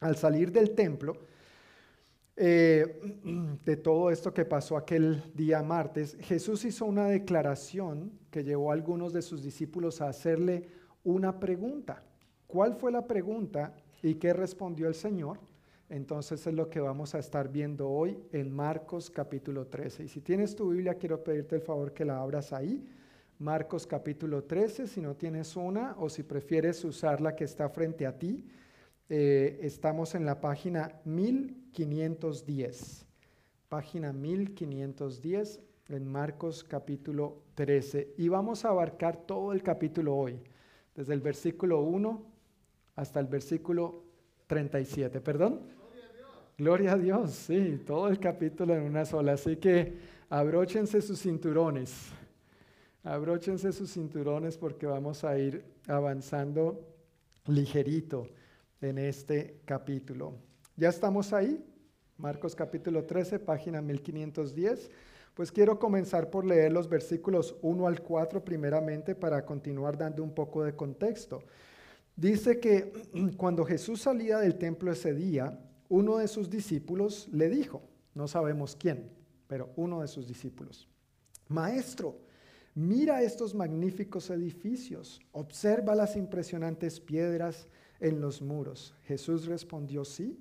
al 0.00 0.16
salir 0.16 0.50
del 0.50 0.70
templo, 0.70 1.12
eh, 2.38 3.00
de 3.64 3.76
todo 3.76 4.10
esto 4.10 4.32
que 4.32 4.44
pasó 4.44 4.76
aquel 4.76 5.22
día 5.34 5.62
martes, 5.62 6.16
Jesús 6.20 6.64
hizo 6.64 6.86
una 6.86 7.06
declaración 7.06 8.12
que 8.30 8.44
llevó 8.44 8.70
a 8.70 8.74
algunos 8.74 9.12
de 9.12 9.22
sus 9.22 9.42
discípulos 9.42 10.00
a 10.00 10.08
hacerle 10.08 10.68
una 11.04 11.40
pregunta. 11.40 12.02
¿Cuál 12.46 12.74
fue 12.74 12.92
la 12.92 13.06
pregunta 13.06 13.74
y 14.02 14.14
qué 14.14 14.32
respondió 14.32 14.88
el 14.88 14.94
Señor? 14.94 15.38
Entonces 15.88 16.46
es 16.46 16.54
lo 16.54 16.68
que 16.68 16.80
vamos 16.80 17.14
a 17.14 17.18
estar 17.18 17.50
viendo 17.50 17.88
hoy 17.88 18.18
en 18.32 18.54
Marcos 18.54 19.10
capítulo 19.10 19.66
13. 19.66 20.04
Y 20.04 20.08
si 20.08 20.20
tienes 20.20 20.54
tu 20.54 20.70
Biblia, 20.70 20.94
quiero 20.94 21.24
pedirte 21.24 21.56
el 21.56 21.62
favor 21.62 21.92
que 21.92 22.04
la 22.04 22.20
abras 22.20 22.52
ahí. 22.52 22.86
Marcos 23.38 23.86
capítulo 23.86 24.44
13, 24.44 24.86
si 24.86 25.00
no 25.00 25.14
tienes 25.14 25.56
una 25.56 25.94
o 25.98 26.08
si 26.08 26.22
prefieres 26.22 26.84
usar 26.84 27.20
la 27.20 27.34
que 27.34 27.44
está 27.44 27.68
frente 27.68 28.06
a 28.06 28.18
ti. 28.18 28.44
Eh, 29.08 29.60
estamos 29.62 30.14
en 30.14 30.26
la 30.26 30.40
página 30.40 31.00
1510. 31.76 33.06
Página 33.68 34.12
1510 34.12 35.60
en 35.88 36.06
Marcos 36.06 36.64
capítulo 36.64 37.42
13. 37.54 38.14
Y 38.16 38.28
vamos 38.28 38.64
a 38.64 38.68
abarcar 38.68 39.26
todo 39.26 39.52
el 39.52 39.62
capítulo 39.62 40.16
hoy, 40.16 40.40
desde 40.94 41.14
el 41.14 41.20
versículo 41.20 41.80
1 41.80 42.22
hasta 42.96 43.20
el 43.20 43.26
versículo 43.26 44.04
37. 44.46 45.20
¿Perdón? 45.20 45.60
Gloria 46.56 46.94
a 46.94 46.98
Dios, 46.98 47.30
sí, 47.32 47.82
todo 47.86 48.08
el 48.08 48.18
capítulo 48.18 48.74
en 48.74 48.82
una 48.82 49.04
sola. 49.04 49.34
Así 49.34 49.56
que 49.56 49.96
abróchense 50.28 51.00
sus 51.00 51.20
cinturones. 51.20 52.10
Abróchense 53.04 53.72
sus 53.72 53.92
cinturones 53.92 54.58
porque 54.58 54.86
vamos 54.86 55.22
a 55.22 55.38
ir 55.38 55.64
avanzando 55.86 56.84
ligerito 57.46 58.26
en 58.80 58.98
este 58.98 59.60
capítulo. 59.64 60.47
¿Ya 60.78 60.90
estamos 60.90 61.32
ahí? 61.32 61.60
Marcos 62.18 62.54
capítulo 62.54 63.02
13, 63.02 63.40
página 63.40 63.82
1510. 63.82 64.92
Pues 65.34 65.50
quiero 65.50 65.76
comenzar 65.76 66.30
por 66.30 66.44
leer 66.44 66.70
los 66.70 66.88
versículos 66.88 67.56
1 67.62 67.88
al 67.88 68.00
4 68.00 68.44
primeramente 68.44 69.16
para 69.16 69.44
continuar 69.44 69.98
dando 69.98 70.22
un 70.22 70.32
poco 70.32 70.62
de 70.62 70.76
contexto. 70.76 71.42
Dice 72.14 72.60
que 72.60 72.92
cuando 73.36 73.64
Jesús 73.64 74.02
salía 74.02 74.38
del 74.38 74.56
templo 74.56 74.92
ese 74.92 75.12
día, 75.14 75.58
uno 75.88 76.18
de 76.18 76.28
sus 76.28 76.48
discípulos 76.48 77.26
le 77.32 77.48
dijo, 77.48 77.82
no 78.14 78.28
sabemos 78.28 78.76
quién, 78.76 79.10
pero 79.48 79.70
uno 79.74 80.02
de 80.02 80.06
sus 80.06 80.28
discípulos, 80.28 80.86
Maestro, 81.48 82.20
mira 82.76 83.20
estos 83.24 83.52
magníficos 83.52 84.30
edificios, 84.30 85.20
observa 85.32 85.96
las 85.96 86.14
impresionantes 86.14 87.00
piedras 87.00 87.66
en 87.98 88.20
los 88.20 88.40
muros. 88.40 88.94
Jesús 89.06 89.46
respondió, 89.46 90.04
sí, 90.04 90.38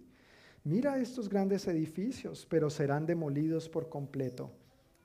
mira 0.68 0.99
estos 0.99 1.30
grandes 1.30 1.65
edificios, 1.68 2.45
pero 2.49 2.70
serán 2.70 3.05
demolidos 3.05 3.70
por 3.70 3.88
completo. 3.88 4.51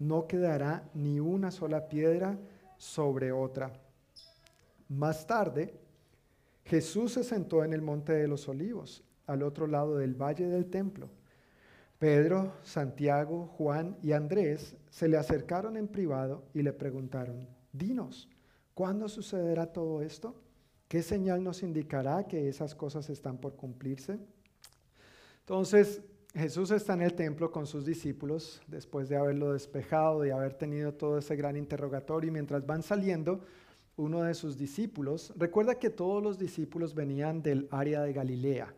No 0.00 0.26
quedará 0.26 0.90
ni 0.92 1.20
una 1.20 1.52
sola 1.52 1.88
piedra 1.88 2.36
sobre 2.76 3.30
otra. 3.30 3.72
Más 4.88 5.24
tarde, 5.24 5.72
Jesús 6.64 7.12
se 7.12 7.22
sentó 7.22 7.64
en 7.64 7.72
el 7.72 7.80
monte 7.80 8.12
de 8.12 8.26
los 8.26 8.48
olivos, 8.48 9.04
al 9.26 9.44
otro 9.44 9.68
lado 9.68 9.96
del 9.98 10.20
valle 10.20 10.48
del 10.48 10.66
templo. 10.66 11.08
Pedro, 12.00 12.54
Santiago, 12.64 13.46
Juan 13.46 13.96
y 14.02 14.10
Andrés 14.10 14.74
se 14.90 15.06
le 15.06 15.16
acercaron 15.16 15.76
en 15.76 15.86
privado 15.86 16.42
y 16.52 16.62
le 16.62 16.72
preguntaron, 16.72 17.46
dinos, 17.72 18.28
¿cuándo 18.74 19.08
sucederá 19.08 19.66
todo 19.72 20.02
esto? 20.02 20.34
¿Qué 20.88 21.02
señal 21.02 21.44
nos 21.44 21.62
indicará 21.62 22.26
que 22.26 22.48
esas 22.48 22.74
cosas 22.74 23.08
están 23.10 23.38
por 23.38 23.54
cumplirse? 23.54 24.18
Entonces, 25.42 26.00
Jesús 26.34 26.70
está 26.70 26.94
en 26.94 27.02
el 27.02 27.14
templo 27.14 27.50
con 27.50 27.66
sus 27.66 27.84
discípulos 27.84 28.62
después 28.66 29.08
de 29.08 29.16
haberlo 29.16 29.52
despejado, 29.52 30.22
de 30.22 30.32
haber 30.32 30.54
tenido 30.54 30.94
todo 30.94 31.18
ese 31.18 31.36
gran 31.36 31.56
interrogatorio 31.56 32.28
y 32.28 32.32
mientras 32.32 32.64
van 32.64 32.82
saliendo, 32.82 33.42
uno 33.96 34.22
de 34.22 34.32
sus 34.34 34.56
discípulos, 34.56 35.32
recuerda 35.36 35.78
que 35.78 35.90
todos 35.90 36.22
los 36.22 36.38
discípulos 36.38 36.94
venían 36.94 37.42
del 37.42 37.68
área 37.70 38.02
de 38.02 38.12
Galilea. 38.12 38.72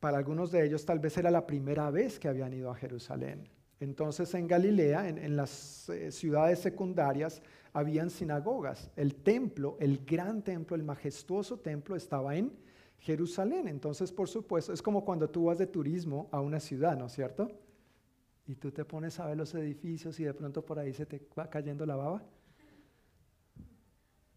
Para 0.00 0.18
algunos 0.18 0.50
de 0.50 0.66
ellos 0.66 0.84
tal 0.84 0.98
vez 0.98 1.16
era 1.16 1.30
la 1.30 1.46
primera 1.46 1.90
vez 1.90 2.18
que 2.18 2.28
habían 2.28 2.52
ido 2.52 2.70
a 2.70 2.74
Jerusalén. 2.74 3.48
Entonces 3.78 4.34
en 4.34 4.46
Galilea, 4.46 5.08
en, 5.08 5.36
las 5.36 5.88
eh, 5.88 6.12
ciudades 6.12 6.58
secundarias, 6.58 7.40
habían 7.72 8.10
sinagogas. 8.10 8.90
El 8.96 9.14
templo, 9.14 9.78
el 9.80 10.04
gran 10.04 10.42
templo, 10.42 10.76
el 10.76 10.82
majestuoso 10.82 11.58
templo 11.58 11.96
estaba 11.96 12.36
en 12.36 12.52
Jerusalén. 13.00 13.68
Entonces, 13.68 14.12
por 14.12 14.28
supuesto, 14.28 14.72
es 14.72 14.82
como 14.82 15.04
cuando 15.04 15.28
tú 15.28 15.46
vas 15.46 15.58
de 15.58 15.66
turismo 15.66 16.28
a 16.30 16.40
una 16.40 16.60
ciudad, 16.60 16.96
¿no 16.96 17.06
es 17.06 17.12
cierto? 17.12 17.50
Y 18.46 18.56
tú 18.56 18.70
te 18.70 18.84
pones 18.84 19.18
a 19.20 19.26
ver 19.26 19.36
los 19.36 19.54
edificios 19.54 20.18
y 20.20 20.24
de 20.24 20.34
pronto 20.34 20.64
por 20.64 20.78
ahí 20.78 20.92
se 20.92 21.06
te 21.06 21.22
va 21.38 21.48
cayendo 21.48 21.86
la 21.86 21.96
baba. 21.96 22.22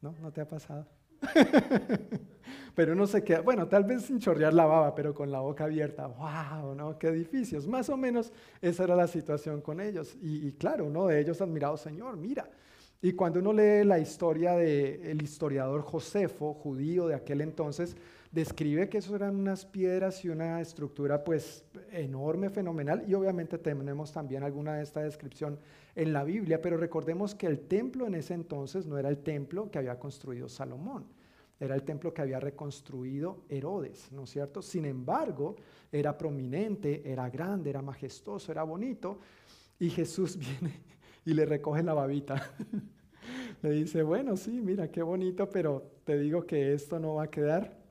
¿No? 0.01 0.16
¿No 0.22 0.32
te 0.32 0.41
ha 0.41 0.47
pasado? 0.47 0.88
pero 2.76 2.93
uno 2.93 3.07
se 3.07 3.24
queda, 3.24 3.41
bueno, 3.41 3.68
tal 3.68 3.84
vez 3.84 4.03
sin 4.03 4.20
chorrear 4.20 4.53
la 4.53 4.66
baba, 4.66 4.93
pero 4.93 5.14
con 5.14 5.32
la 5.32 5.39
boca 5.39 5.66
abierta. 5.66 6.07
¡Wow! 6.07 6.76
¿no? 6.76 6.97
¡Qué 6.97 7.07
edificios! 7.07 7.68
Más 7.68 7.89
o 7.89 7.97
menos 7.97 8.32
esa 8.61 8.84
era 8.84 8.95
la 8.95 9.07
situación 9.07 9.61
con 9.61 9.80
ellos. 9.80 10.18
Y, 10.22 10.51
claro, 10.53 10.86
uno 10.86 11.07
de 11.07 11.20
ellos 11.20 11.41
admirado, 11.41 11.78
Señor, 11.78 12.18
mira, 12.18 12.49
y 13.01 13.14
cuando 13.14 13.39
uno 13.39 13.51
lee 13.51 13.84
la 13.84 13.99
historia 13.99 14.53
del 14.53 15.22
historiador 15.22 15.82
Josefo, 15.82 16.53
judío 16.53 17.07
de 17.07 17.16
aquel 17.16 17.41
entonces, 17.41 17.97
describe 18.34 18.90
que 18.90 18.98
eso 18.98 19.16
eran 19.16 19.36
unas 19.36 19.64
piedras 19.64 20.26
y 20.26 20.30
una 20.30 20.60
estructura 20.60 21.24
pues 21.24 21.64
enorme, 21.92 22.50
fenomenal, 22.50 23.06
y 23.08 23.14
obviamente 23.14 23.60
tenemos 23.60 24.12
también 24.12 24.42
alguna 24.42 24.74
de 24.74 24.84
esta 24.84 25.04
descripción 25.04 25.60
en 25.96 26.12
la 26.12 26.24
Biblia, 26.24 26.60
pero 26.60 26.76
recordemos 26.76 27.36
que 27.36 27.46
el 27.46 27.60
templo 27.60 28.08
en 28.08 28.16
ese 28.16 28.34
entonces 28.34 28.88
no 28.88 28.98
era 28.98 29.10
el 29.10 29.20
templo 29.20 29.70
que 29.70 29.78
había 29.78 30.00
construido 30.00 30.50
Salomón, 30.50 31.06
era 31.60 31.76
el 31.76 31.84
templo 31.84 32.12
que 32.12 32.24
había 32.24 32.40
reconstruido 32.40 33.44
Herodes, 33.50 34.12
¿no 34.12 34.24
es 34.24 34.32
cierto? 34.32 34.64
Sin 34.64 34.86
embargo, 34.86 35.56
era 35.92 36.18
prominente, 36.18 37.04
era 37.06 37.30
grande, 37.30 37.70
era 37.70 37.84
majestuoso, 37.84 38.52
era 38.52 38.64
bonito, 38.64 39.20
y 39.78 39.92
Jesús 39.92 40.38
viene 40.40 40.82
y 41.24 41.36
le 41.36 41.46
recoge 41.46 41.84
la 41.84 41.94
babita. 41.94 42.52
le 43.62 43.70
dice, 43.70 44.02
bueno, 44.02 44.36
sí, 44.36 44.60
mira, 44.60 44.90
qué 44.90 45.04
bonito, 45.04 45.48
pero 45.52 45.92
te 46.04 46.18
digo 46.18 46.48
que 46.48 46.74
esto 46.74 47.00
no 47.00 47.14
va 47.14 47.26
a 47.26 47.30
quedar 47.30 47.83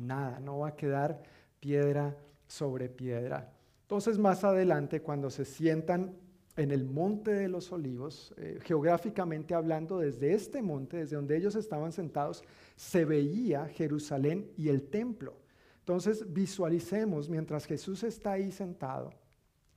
nada, 0.00 0.40
no 0.40 0.58
va 0.58 0.68
a 0.68 0.76
quedar 0.76 1.22
piedra 1.60 2.16
sobre 2.46 2.88
piedra. 2.88 3.52
Entonces, 3.82 4.18
más 4.18 4.44
adelante, 4.44 5.02
cuando 5.02 5.30
se 5.30 5.44
sientan 5.44 6.16
en 6.56 6.70
el 6.70 6.84
monte 6.84 7.32
de 7.32 7.48
los 7.48 7.72
olivos, 7.72 8.34
eh, 8.36 8.58
geográficamente 8.62 9.54
hablando, 9.54 9.98
desde 9.98 10.32
este 10.32 10.62
monte, 10.62 10.98
desde 10.98 11.16
donde 11.16 11.36
ellos 11.36 11.54
estaban 11.54 11.92
sentados, 11.92 12.42
se 12.76 13.04
veía 13.04 13.66
Jerusalén 13.66 14.50
y 14.56 14.68
el 14.68 14.88
templo. 14.88 15.36
Entonces, 15.78 16.32
visualicemos, 16.32 17.28
mientras 17.28 17.66
Jesús 17.66 18.02
está 18.02 18.32
ahí 18.32 18.52
sentado, 18.52 19.12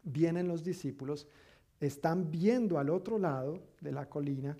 vienen 0.03 0.47
los 0.47 0.63
discípulos, 0.63 1.27
están 1.79 2.29
viendo 2.29 2.77
al 2.77 2.89
otro 2.89 3.17
lado 3.17 3.63
de 3.81 3.91
la 3.91 4.07
colina 4.07 4.57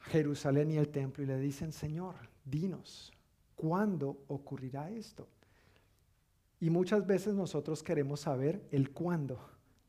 Jerusalén 0.00 0.70
y 0.70 0.76
el 0.76 0.88
templo 0.88 1.22
y 1.22 1.26
le 1.26 1.38
dicen, 1.38 1.72
Señor, 1.72 2.14
dinos, 2.44 3.12
¿cuándo 3.54 4.18
ocurrirá 4.28 4.90
esto? 4.90 5.28
Y 6.60 6.70
muchas 6.70 7.06
veces 7.06 7.34
nosotros 7.34 7.82
queremos 7.82 8.20
saber 8.20 8.66
el 8.70 8.90
cuándo 8.90 9.38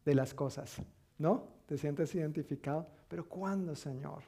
de 0.03 0.15
las 0.15 0.33
cosas, 0.33 0.81
¿no? 1.17 1.47
¿Te 1.65 1.77
sientes 1.77 2.13
identificado? 2.15 2.87
Pero 3.07 3.27
¿cuándo, 3.27 3.75
Señor? 3.75 4.23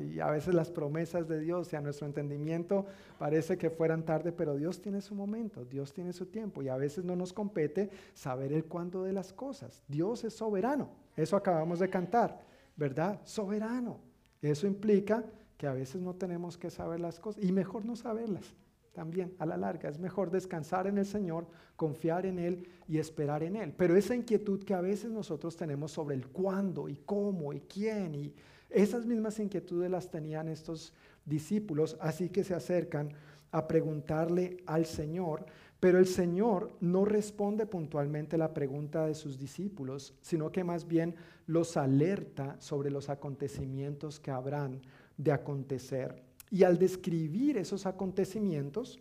Y 0.00 0.20
a 0.20 0.30
veces 0.30 0.54
las 0.54 0.70
promesas 0.70 1.28
de 1.28 1.40
Dios 1.40 1.72
y 1.72 1.76
a 1.76 1.80
nuestro 1.80 2.06
entendimiento 2.06 2.86
parece 3.18 3.58
que 3.58 3.70
fueran 3.70 4.04
tarde, 4.04 4.32
pero 4.32 4.56
Dios 4.56 4.80
tiene 4.80 5.00
su 5.00 5.14
momento, 5.14 5.64
Dios 5.64 5.92
tiene 5.92 6.12
su 6.12 6.26
tiempo 6.26 6.62
y 6.62 6.68
a 6.68 6.76
veces 6.76 7.04
no 7.04 7.16
nos 7.16 7.32
compete 7.32 7.90
saber 8.14 8.52
el 8.52 8.64
cuándo 8.64 9.02
de 9.02 9.12
las 9.12 9.32
cosas. 9.32 9.82
Dios 9.88 10.24
es 10.24 10.34
soberano, 10.34 10.90
eso 11.16 11.36
acabamos 11.36 11.80
de 11.80 11.90
cantar, 11.90 12.40
¿verdad? 12.76 13.20
Soberano. 13.24 13.98
Eso 14.40 14.66
implica 14.66 15.24
que 15.56 15.66
a 15.66 15.72
veces 15.72 16.00
no 16.00 16.14
tenemos 16.14 16.56
que 16.56 16.70
saber 16.70 17.00
las 17.00 17.18
cosas 17.18 17.42
y 17.42 17.52
mejor 17.52 17.84
no 17.84 17.96
saberlas 17.96 18.54
también 18.94 19.34
a 19.38 19.44
la 19.44 19.58
larga. 19.58 19.90
Es 19.90 19.98
mejor 19.98 20.30
descansar 20.30 20.86
en 20.86 20.96
el 20.96 21.04
Señor, 21.04 21.46
confiar 21.76 22.24
en 22.24 22.38
Él 22.38 22.66
y 22.88 22.98
esperar 22.98 23.42
en 23.42 23.56
Él. 23.56 23.74
Pero 23.76 23.96
esa 23.96 24.14
inquietud 24.14 24.64
que 24.64 24.72
a 24.72 24.80
veces 24.80 25.10
nosotros 25.10 25.56
tenemos 25.56 25.92
sobre 25.92 26.14
el 26.14 26.28
cuándo 26.28 26.88
y 26.88 26.96
cómo 27.04 27.52
y 27.52 27.60
quién 27.60 28.14
y 28.14 28.34
esas 28.74 29.06
mismas 29.06 29.38
inquietudes 29.38 29.88
las 29.88 30.10
tenían 30.10 30.48
estos 30.48 30.92
discípulos, 31.24 31.96
así 32.00 32.28
que 32.28 32.42
se 32.42 32.54
acercan 32.54 33.10
a 33.52 33.68
preguntarle 33.68 34.56
al 34.66 34.84
Señor, 34.84 35.46
pero 35.78 35.98
el 35.98 36.06
Señor 36.06 36.76
no 36.80 37.04
responde 37.04 37.66
puntualmente 37.66 38.36
la 38.36 38.52
pregunta 38.52 39.06
de 39.06 39.14
sus 39.14 39.38
discípulos, 39.38 40.12
sino 40.22 40.50
que 40.50 40.64
más 40.64 40.88
bien 40.88 41.14
los 41.46 41.76
alerta 41.76 42.56
sobre 42.58 42.90
los 42.90 43.08
acontecimientos 43.10 44.18
que 44.18 44.32
habrán 44.32 44.82
de 45.16 45.30
acontecer. 45.30 46.23
Y 46.50 46.64
al 46.64 46.78
describir 46.78 47.56
esos 47.56 47.86
acontecimientos, 47.86 49.00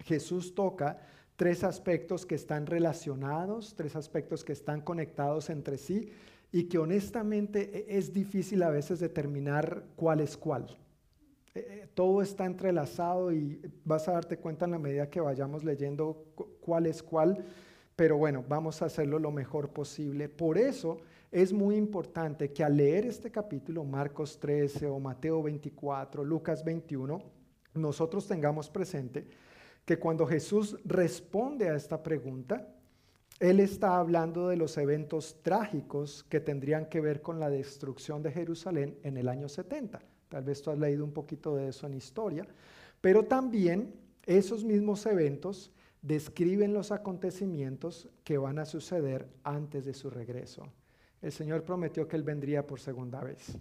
Jesús 0.00 0.54
toca 0.54 0.98
tres 1.36 1.64
aspectos 1.64 2.26
que 2.26 2.34
están 2.34 2.66
relacionados, 2.66 3.74
tres 3.74 3.94
aspectos 3.96 4.44
que 4.44 4.52
están 4.52 4.80
conectados 4.80 5.50
entre 5.50 5.78
sí 5.78 6.10
y 6.50 6.64
que 6.64 6.78
honestamente 6.78 7.90
e, 7.90 7.98
es 7.98 8.12
difícil 8.12 8.62
a 8.62 8.70
veces 8.70 8.98
determinar 9.00 9.84
cuál 9.96 10.20
es 10.20 10.36
cuál. 10.36 10.76
E, 11.54 11.58
e, 11.58 11.86
todo 11.94 12.22
está 12.22 12.46
entrelazado 12.46 13.32
y 13.32 13.60
vas 13.84 14.08
a 14.08 14.12
darte 14.12 14.38
cuenta 14.38 14.64
en 14.64 14.72
la 14.72 14.78
medida 14.78 15.10
que 15.10 15.20
vayamos 15.20 15.64
leyendo 15.64 16.24
cuál 16.60 16.86
es 16.86 17.02
cuál, 17.02 17.44
pero 17.94 18.16
bueno, 18.16 18.44
vamos 18.48 18.80
a 18.80 18.86
hacerlo 18.86 19.18
lo 19.18 19.30
mejor 19.30 19.70
posible. 19.70 20.28
Por 20.28 20.58
eso 20.58 21.00
es 21.36 21.52
muy 21.52 21.76
importante 21.76 22.50
que 22.50 22.64
al 22.64 22.78
leer 22.78 23.04
este 23.04 23.30
capítulo, 23.30 23.84
Marcos 23.84 24.40
13 24.40 24.86
o 24.86 24.98
Mateo 24.98 25.42
24, 25.42 26.24
Lucas 26.24 26.64
21, 26.64 27.22
nosotros 27.74 28.26
tengamos 28.26 28.70
presente 28.70 29.26
que 29.84 29.98
cuando 29.98 30.26
Jesús 30.26 30.78
responde 30.86 31.68
a 31.68 31.76
esta 31.76 32.02
pregunta, 32.02 32.66
él 33.38 33.60
está 33.60 33.98
hablando 33.98 34.48
de 34.48 34.56
los 34.56 34.78
eventos 34.78 35.36
trágicos 35.42 36.24
que 36.24 36.40
tendrían 36.40 36.86
que 36.86 37.02
ver 37.02 37.20
con 37.20 37.38
la 37.38 37.50
destrucción 37.50 38.22
de 38.22 38.32
Jerusalén 38.32 38.98
en 39.02 39.18
el 39.18 39.28
año 39.28 39.50
70. 39.50 40.00
Tal 40.30 40.42
vez 40.42 40.62
tú 40.62 40.70
has 40.70 40.78
leído 40.78 41.04
un 41.04 41.12
poquito 41.12 41.54
de 41.54 41.68
eso 41.68 41.86
en 41.86 41.92
historia, 41.92 42.46
pero 43.02 43.26
también 43.26 43.92
esos 44.24 44.64
mismos 44.64 45.04
eventos 45.04 45.70
describen 46.00 46.72
los 46.72 46.92
acontecimientos 46.92 48.08
que 48.24 48.38
van 48.38 48.58
a 48.58 48.64
suceder 48.64 49.28
antes 49.44 49.84
de 49.84 49.92
su 49.92 50.08
regreso. 50.08 50.66
El 51.22 51.32
Señor 51.32 51.64
prometió 51.64 52.06
que 52.06 52.16
Él 52.16 52.22
vendría 52.22 52.66
por 52.66 52.80
segunda 52.80 53.20
vez 53.22 53.58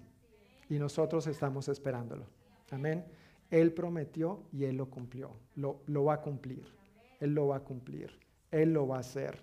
y 0.69 0.77
nosotros 0.79 1.27
estamos 1.27 1.67
esperándolo. 1.67 2.25
Amén. 2.71 3.05
Él 3.49 3.73
prometió 3.73 4.43
y 4.51 4.65
Él 4.65 4.77
lo 4.77 4.89
cumplió. 4.89 5.31
Lo, 5.55 5.81
lo 5.87 6.05
va 6.05 6.15
a 6.15 6.21
cumplir. 6.21 6.65
Él 7.19 7.33
lo 7.33 7.47
va 7.47 7.57
a 7.57 7.59
cumplir. 7.61 8.11
Él 8.51 8.73
lo 8.73 8.87
va 8.87 8.97
a 8.97 8.99
hacer. 8.99 9.39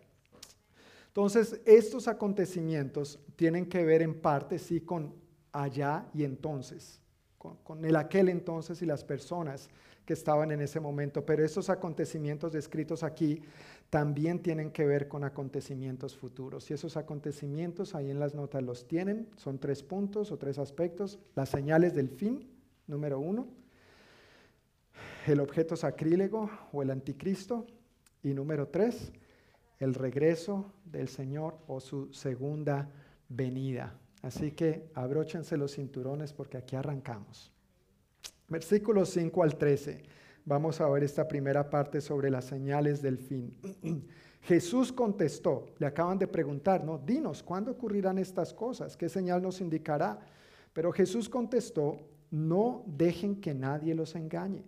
Entonces, 1.09 1.61
estos 1.67 2.09
acontecimientos 2.09 3.19
tienen 3.37 3.67
que 3.67 3.85
ver 3.85 4.01
en 4.01 4.19
parte, 4.19 4.59
sí, 4.59 4.81
con 4.81 5.15
allá 5.53 6.07
y 6.15 6.25
entonces, 6.25 7.01
con, 7.37 7.85
el 7.85 7.97
aquel 7.97 8.31
entonces 8.31 8.81
y 8.81 8.87
las 8.87 9.05
personas 9.05 9.69
que 10.07 10.15
estaban 10.15 10.51
en 10.51 10.63
ese 10.63 10.81
momento, 10.81 11.25
pero 11.25 11.45
estos 11.45 11.69
acontecimientos 11.69 12.53
descritos 12.53 13.03
aquí 13.03 13.43
también 13.93 14.39
tienen 14.39 14.71
que 14.71 14.87
ver 14.87 15.07
con 15.07 15.23
acontecimientos 15.23 16.17
futuros. 16.17 16.71
Y 16.71 16.73
esos 16.73 16.97
acontecimientos 16.97 17.95
ahí 17.95 18.11
en 18.11 18.19
las 18.19 18.35
notas 18.35 18.63
los 18.63 18.89
tienen, 18.89 19.29
son 19.37 19.59
tres 19.59 19.83
puntos 19.83 20.33
o 20.33 20.39
tres 20.39 20.59
aspectos. 20.59 21.19
Las 21.35 21.51
señales 21.51 21.95
del 21.95 22.09
fin, 22.09 22.49
número 22.87 23.21
uno, 23.21 23.47
el 25.27 25.41
objeto 25.41 25.77
sacrílego 25.77 26.49
o 26.73 26.81
el 26.83 26.91
anticristo, 26.91 27.67
y 28.23 28.33
número 28.33 28.69
tres, 28.69 29.13
el 29.79 29.93
regreso 29.93 30.73
del 30.87 31.09
Señor 31.09 31.59
o 31.67 31.79
su 31.79 32.11
segunda 32.15 32.89
venida. 33.29 33.95
Así 34.23 34.53
que 34.53 34.89
abróchense 34.95 35.59
los 35.59 35.75
cinturones 35.75 36.33
porque 36.33 36.57
aquí 36.57 36.77
arrancamos. 36.77 37.53
Versículos 38.49 39.11
5 39.11 39.43
al 39.43 39.59
13. 39.59 40.03
Vamos 40.45 40.81
a 40.81 40.89
ver 40.89 41.05
esta 41.05 41.27
primera 41.29 41.69
parte 41.71 42.01
sobre 42.01 42.31
las 42.31 42.45
señales 42.47 43.01
del 43.01 43.19
fin. 43.19 43.55
Jesús 44.43 44.93
contestó, 44.93 45.67
le 45.79 45.87
acaban 45.87 46.19
de 46.19 46.27
preguntar, 46.27 46.85
¿no? 46.85 46.99
Dinos, 46.99 47.43
¿cuándo 47.43 47.71
ocurrirán 47.71 48.19
estas 48.19 48.53
cosas? 48.53 48.97
¿Qué 48.97 49.09
señal 49.09 49.41
nos 49.41 49.61
indicará? 49.61 50.19
Pero 50.73 50.91
Jesús 50.91 51.29
contestó, 51.29 51.97
no 52.31 52.83
dejen 52.87 53.41
que 53.41 53.55
nadie 53.55 53.95
los 53.95 54.17
engañe, 54.17 54.65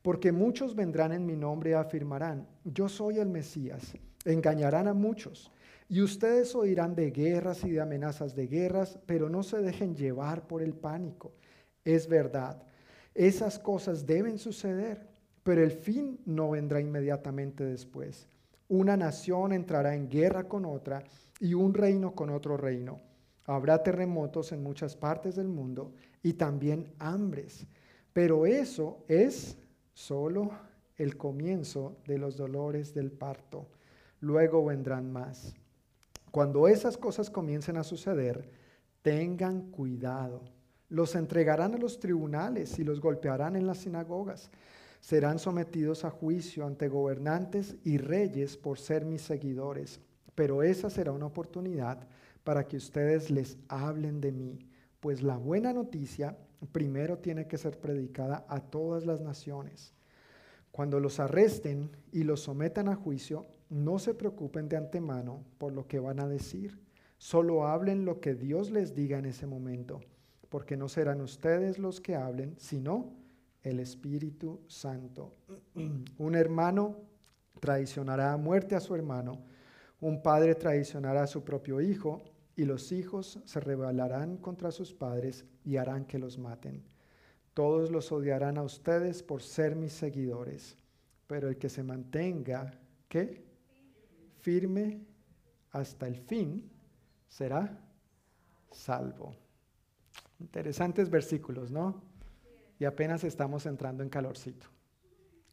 porque 0.00 0.32
muchos 0.32 0.74
vendrán 0.74 1.12
en 1.12 1.26
mi 1.26 1.36
nombre 1.36 1.70
y 1.70 1.74
afirmarán, 1.74 2.46
yo 2.64 2.88
soy 2.88 3.18
el 3.18 3.28
Mesías 3.28 3.94
engañarán 4.24 4.88
a 4.88 4.94
muchos. 4.94 5.50
Y 5.88 6.02
ustedes 6.02 6.54
oirán 6.54 6.94
de 6.94 7.10
guerras 7.10 7.64
y 7.64 7.70
de 7.70 7.80
amenazas 7.80 8.34
de 8.34 8.46
guerras, 8.46 8.98
pero 9.06 9.28
no 9.28 9.42
se 9.42 9.58
dejen 9.58 9.96
llevar 9.96 10.46
por 10.46 10.62
el 10.62 10.74
pánico. 10.74 11.32
Es 11.84 12.06
verdad, 12.06 12.62
esas 13.14 13.58
cosas 13.58 14.04
deben 14.04 14.38
suceder, 14.38 15.06
pero 15.42 15.62
el 15.62 15.72
fin 15.72 16.20
no 16.26 16.50
vendrá 16.50 16.80
inmediatamente 16.80 17.64
después. 17.64 18.28
Una 18.68 18.96
nación 18.96 19.52
entrará 19.52 19.94
en 19.94 20.08
guerra 20.08 20.44
con 20.44 20.64
otra 20.64 21.02
y 21.40 21.54
un 21.54 21.72
reino 21.74 22.14
con 22.14 22.30
otro 22.30 22.56
reino. 22.56 23.00
Habrá 23.44 23.82
terremotos 23.82 24.52
en 24.52 24.62
muchas 24.62 24.94
partes 24.94 25.36
del 25.36 25.48
mundo 25.48 25.92
y 26.22 26.34
también 26.34 26.92
hambres. 26.98 27.66
Pero 28.12 28.44
eso 28.44 29.04
es 29.08 29.56
solo 29.94 30.50
el 30.96 31.16
comienzo 31.16 31.96
de 32.06 32.18
los 32.18 32.36
dolores 32.36 32.92
del 32.92 33.10
parto 33.10 33.68
luego 34.20 34.64
vendrán 34.64 35.12
más. 35.12 35.54
Cuando 36.30 36.68
esas 36.68 36.96
cosas 36.96 37.30
comiencen 37.30 37.76
a 37.76 37.84
suceder, 37.84 38.48
tengan 39.02 39.70
cuidado. 39.70 40.42
Los 40.88 41.14
entregarán 41.14 41.74
a 41.74 41.78
los 41.78 41.98
tribunales 41.98 42.78
y 42.78 42.84
los 42.84 43.00
golpearán 43.00 43.56
en 43.56 43.66
las 43.66 43.78
sinagogas. 43.78 44.50
Serán 45.00 45.38
sometidos 45.38 46.04
a 46.04 46.10
juicio 46.10 46.66
ante 46.66 46.88
gobernantes 46.88 47.76
y 47.84 47.98
reyes 47.98 48.56
por 48.56 48.78
ser 48.78 49.04
mis 49.04 49.22
seguidores. 49.22 50.00
Pero 50.34 50.62
esa 50.62 50.90
será 50.90 51.12
una 51.12 51.26
oportunidad 51.26 52.06
para 52.44 52.66
que 52.66 52.76
ustedes 52.76 53.30
les 53.30 53.58
hablen 53.68 54.20
de 54.20 54.32
mí, 54.32 54.58
pues 55.00 55.22
la 55.22 55.36
buena 55.36 55.72
noticia 55.72 56.36
primero 56.72 57.18
tiene 57.18 57.46
que 57.46 57.58
ser 57.58 57.78
predicada 57.78 58.44
a 58.48 58.60
todas 58.60 59.04
las 59.06 59.20
naciones. 59.20 59.92
Cuando 60.70 61.00
los 61.00 61.20
arresten 61.20 61.90
y 62.12 62.24
los 62.24 62.40
sometan 62.40 62.88
a 62.88 62.94
juicio, 62.94 63.46
no 63.68 63.98
se 63.98 64.14
preocupen 64.14 64.68
de 64.68 64.76
antemano 64.76 65.44
por 65.58 65.72
lo 65.72 65.86
que 65.86 65.98
van 65.98 66.20
a 66.20 66.28
decir, 66.28 66.78
solo 67.18 67.66
hablen 67.66 68.04
lo 68.04 68.20
que 68.20 68.34
Dios 68.34 68.70
les 68.70 68.94
diga 68.94 69.18
en 69.18 69.26
ese 69.26 69.46
momento, 69.46 70.00
porque 70.48 70.76
no 70.76 70.88
serán 70.88 71.20
ustedes 71.20 71.78
los 71.78 72.00
que 72.00 72.14
hablen, 72.14 72.54
sino 72.58 73.12
el 73.68 73.80
Espíritu 73.80 74.60
Santo. 74.66 75.34
un 76.18 76.34
hermano 76.34 76.96
traicionará 77.60 78.32
a 78.32 78.36
muerte 78.36 78.74
a 78.74 78.80
su 78.80 78.94
hermano, 78.94 79.38
un 80.00 80.22
padre 80.22 80.54
traicionará 80.54 81.24
a 81.24 81.26
su 81.26 81.42
propio 81.44 81.80
hijo, 81.80 82.22
y 82.56 82.64
los 82.64 82.90
hijos 82.90 83.38
se 83.44 83.60
rebelarán 83.60 84.36
contra 84.36 84.72
sus 84.72 84.92
padres 84.92 85.44
y 85.64 85.76
harán 85.76 86.04
que 86.04 86.18
los 86.18 86.38
maten. 86.38 86.82
Todos 87.54 87.92
los 87.92 88.10
odiarán 88.10 88.58
a 88.58 88.64
ustedes 88.64 89.22
por 89.22 89.42
ser 89.42 89.76
mis 89.76 89.92
seguidores, 89.92 90.76
pero 91.28 91.48
el 91.48 91.56
que 91.56 91.68
se 91.68 91.84
mantenga, 91.84 92.74
¿qué? 93.08 93.48
firme 94.40 95.00
hasta 95.72 96.06
el 96.06 96.16
fin, 96.16 96.70
será 97.28 97.78
salvo. 98.70 99.34
Interesantes 100.40 101.10
versículos, 101.10 101.70
¿no? 101.70 102.02
Y 102.78 102.84
apenas 102.84 103.24
estamos 103.24 103.66
entrando 103.66 104.02
en 104.02 104.08
calorcito. 104.08 104.66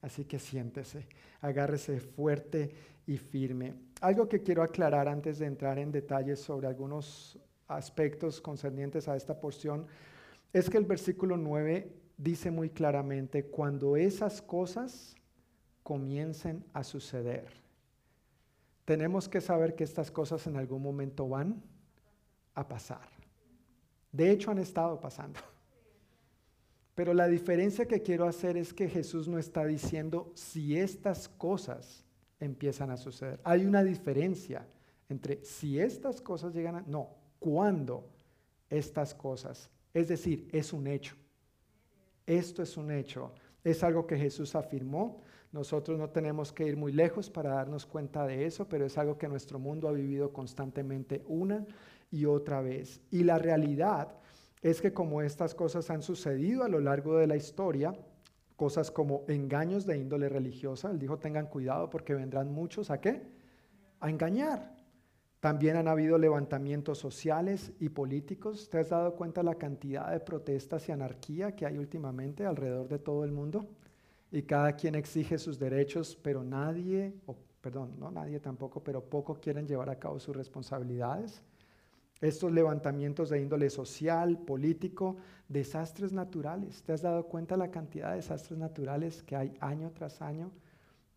Así 0.02 0.26
que 0.26 0.38
siéntese, 0.38 1.08
agárrese 1.42 2.00
fuerte 2.00 2.72
y 3.08 3.18
firme. 3.18 3.74
Algo 4.02 4.30
que 4.30 4.44
quiero 4.44 4.62
aclarar 4.62 5.08
antes 5.08 5.40
de 5.40 5.48
entrar 5.48 5.80
en 5.80 5.92
detalles 5.92 6.40
sobre 6.40 6.68
algunos 6.68 7.40
aspectos 7.68 8.40
concernientes 8.40 9.08
a 9.08 9.16
esta 9.16 9.40
porción 9.40 9.88
es 10.54 10.70
que 10.70 10.78
el 10.78 10.86
versículo 10.86 11.38
9 11.38 11.92
dice 12.18 12.52
muy 12.52 12.70
claramente, 12.70 13.46
cuando 13.46 13.98
esas 13.98 14.42
cosas 14.42 15.16
comiencen 15.84 16.64
a 16.74 16.84
suceder. 16.84 17.48
Tenemos 18.86 19.28
que 19.28 19.42
saber 19.42 19.76
que 19.76 19.84
estas 19.84 20.12
cosas 20.12 20.46
en 20.48 20.58
algún 20.58 20.82
momento 20.82 21.28
van 21.28 21.62
a 22.54 22.68
pasar. 22.68 23.08
De 24.12 24.32
hecho, 24.32 24.52
han 24.52 24.60
estado 24.60 25.00
pasando. 25.00 25.40
Pero 26.96 27.14
la 27.14 27.28
diferencia 27.28 27.86
que 27.86 28.02
quiero 28.02 28.26
hacer 28.26 28.56
es 28.56 28.74
que 28.74 28.88
Jesús 28.88 29.28
no 29.28 29.38
está 29.38 29.66
diciendo 29.66 30.32
si 30.34 30.78
estas 30.78 31.28
cosas 31.28 32.06
empiezan 32.40 32.90
a 32.90 32.98
suceder. 32.98 33.40
Hay 33.44 33.66
una 33.66 33.84
diferencia 33.84 34.66
entre 35.10 35.44
si 35.44 35.78
estas 35.80 36.22
cosas 36.22 36.54
llegan 36.54 36.78
a... 36.78 36.82
No, 36.88 37.10
cuando 37.38 38.10
estas 38.70 39.14
cosas. 39.14 39.70
Es 39.94 40.08
decir, 40.08 40.48
es 40.52 40.72
un 40.72 40.88
hecho. 40.88 41.16
Esto 42.26 42.64
es 42.64 42.78
un 42.78 42.92
hecho. 42.92 43.34
Es 43.64 43.84
algo 43.84 44.08
que 44.08 44.18
Jesús 44.18 44.56
afirmó. 44.56 45.22
Nosotros 45.52 46.00
no 46.00 46.10
tenemos 46.10 46.52
que 46.52 46.66
ir 46.66 46.78
muy 46.78 46.92
lejos 46.92 47.30
para 47.30 47.52
darnos 47.52 47.86
cuenta 47.86 48.26
de 48.26 48.46
eso, 48.46 48.68
pero 48.68 48.86
es 48.86 48.98
algo 48.98 49.18
que 49.18 49.28
nuestro 49.28 49.60
mundo 49.60 49.88
ha 49.88 49.92
vivido 49.92 50.32
constantemente 50.32 51.24
una 51.28 51.66
y 52.10 52.26
otra 52.26 52.62
vez. 52.62 53.02
Y 53.12 53.24
la 53.24 53.38
realidad 53.38 54.18
es 54.70 54.82
que 54.82 54.94
como 54.94 55.22
estas 55.22 55.54
cosas 55.54 55.92
han 55.92 56.02
sucedido 56.02 56.64
a 56.64 56.68
lo 56.68 56.80
largo 56.80 57.20
de 57.20 57.28
la 57.28 57.36
historia, 57.36 57.94
cosas 58.56 58.90
como 58.90 59.24
engaños 59.28 59.86
de 59.86 59.96
índole 59.96 60.28
religiosa, 60.28 60.90
él 60.90 60.98
dijo 60.98 61.20
tengan 61.20 61.46
cuidado 61.46 61.88
porque 61.88 62.16
vendrán 62.16 62.52
muchos 62.52 62.90
a 62.90 63.00
qué? 63.00 63.22
A 64.00 64.10
engañar. 64.10 64.76
También 65.40 65.76
han 65.76 65.88
habido 65.88 66.18
levantamientos 66.18 66.98
sociales 66.98 67.74
y 67.80 67.90
políticos. 67.90 68.68
¿Te 68.68 68.80
has 68.80 68.90
dado 68.90 69.16
cuenta 69.16 69.44
la 69.44 69.54
cantidad 69.54 70.12
de 70.12 70.20
protestas 70.20 70.90
y 70.90 70.92
anarquía 70.92 71.56
que 71.56 71.68
hay 71.68 71.78
últimamente 71.78 72.44
alrededor 72.44 72.88
de 72.88 72.98
todo 72.98 73.24
el 73.24 73.32
mundo? 73.32 73.68
Y 74.32 74.42
cada 74.42 74.76
quien 74.76 74.96
exige 74.96 75.38
sus 75.38 75.60
derechos, 75.60 76.18
pero 76.24 76.44
nadie, 76.44 77.14
o 77.28 77.36
perdón, 77.62 78.00
no 78.00 78.10
nadie 78.10 78.40
tampoco, 78.40 78.84
pero 78.84 79.04
poco 79.04 79.36
quieren 79.36 79.68
llevar 79.68 79.92
a 79.92 80.00
cabo 80.00 80.20
sus 80.20 80.36
responsabilidades. 80.36 81.44
Estos 82.22 82.52
levantamientos 82.52 83.30
de 83.30 83.42
índole 83.42 83.70
social, 83.70 84.38
político, 84.38 85.18
desastres 85.50 86.14
naturales. 86.14 86.82
¿Te 86.84 86.94
has 86.94 87.02
dado 87.02 87.26
cuenta 87.26 87.58
la 87.58 87.72
cantidad 87.72 88.12
de 88.12 88.18
desastres 88.18 88.58
naturales 88.58 89.22
que 89.24 89.36
hay 89.36 89.54
año 89.60 89.92
tras 89.92 90.22
año? 90.22 90.52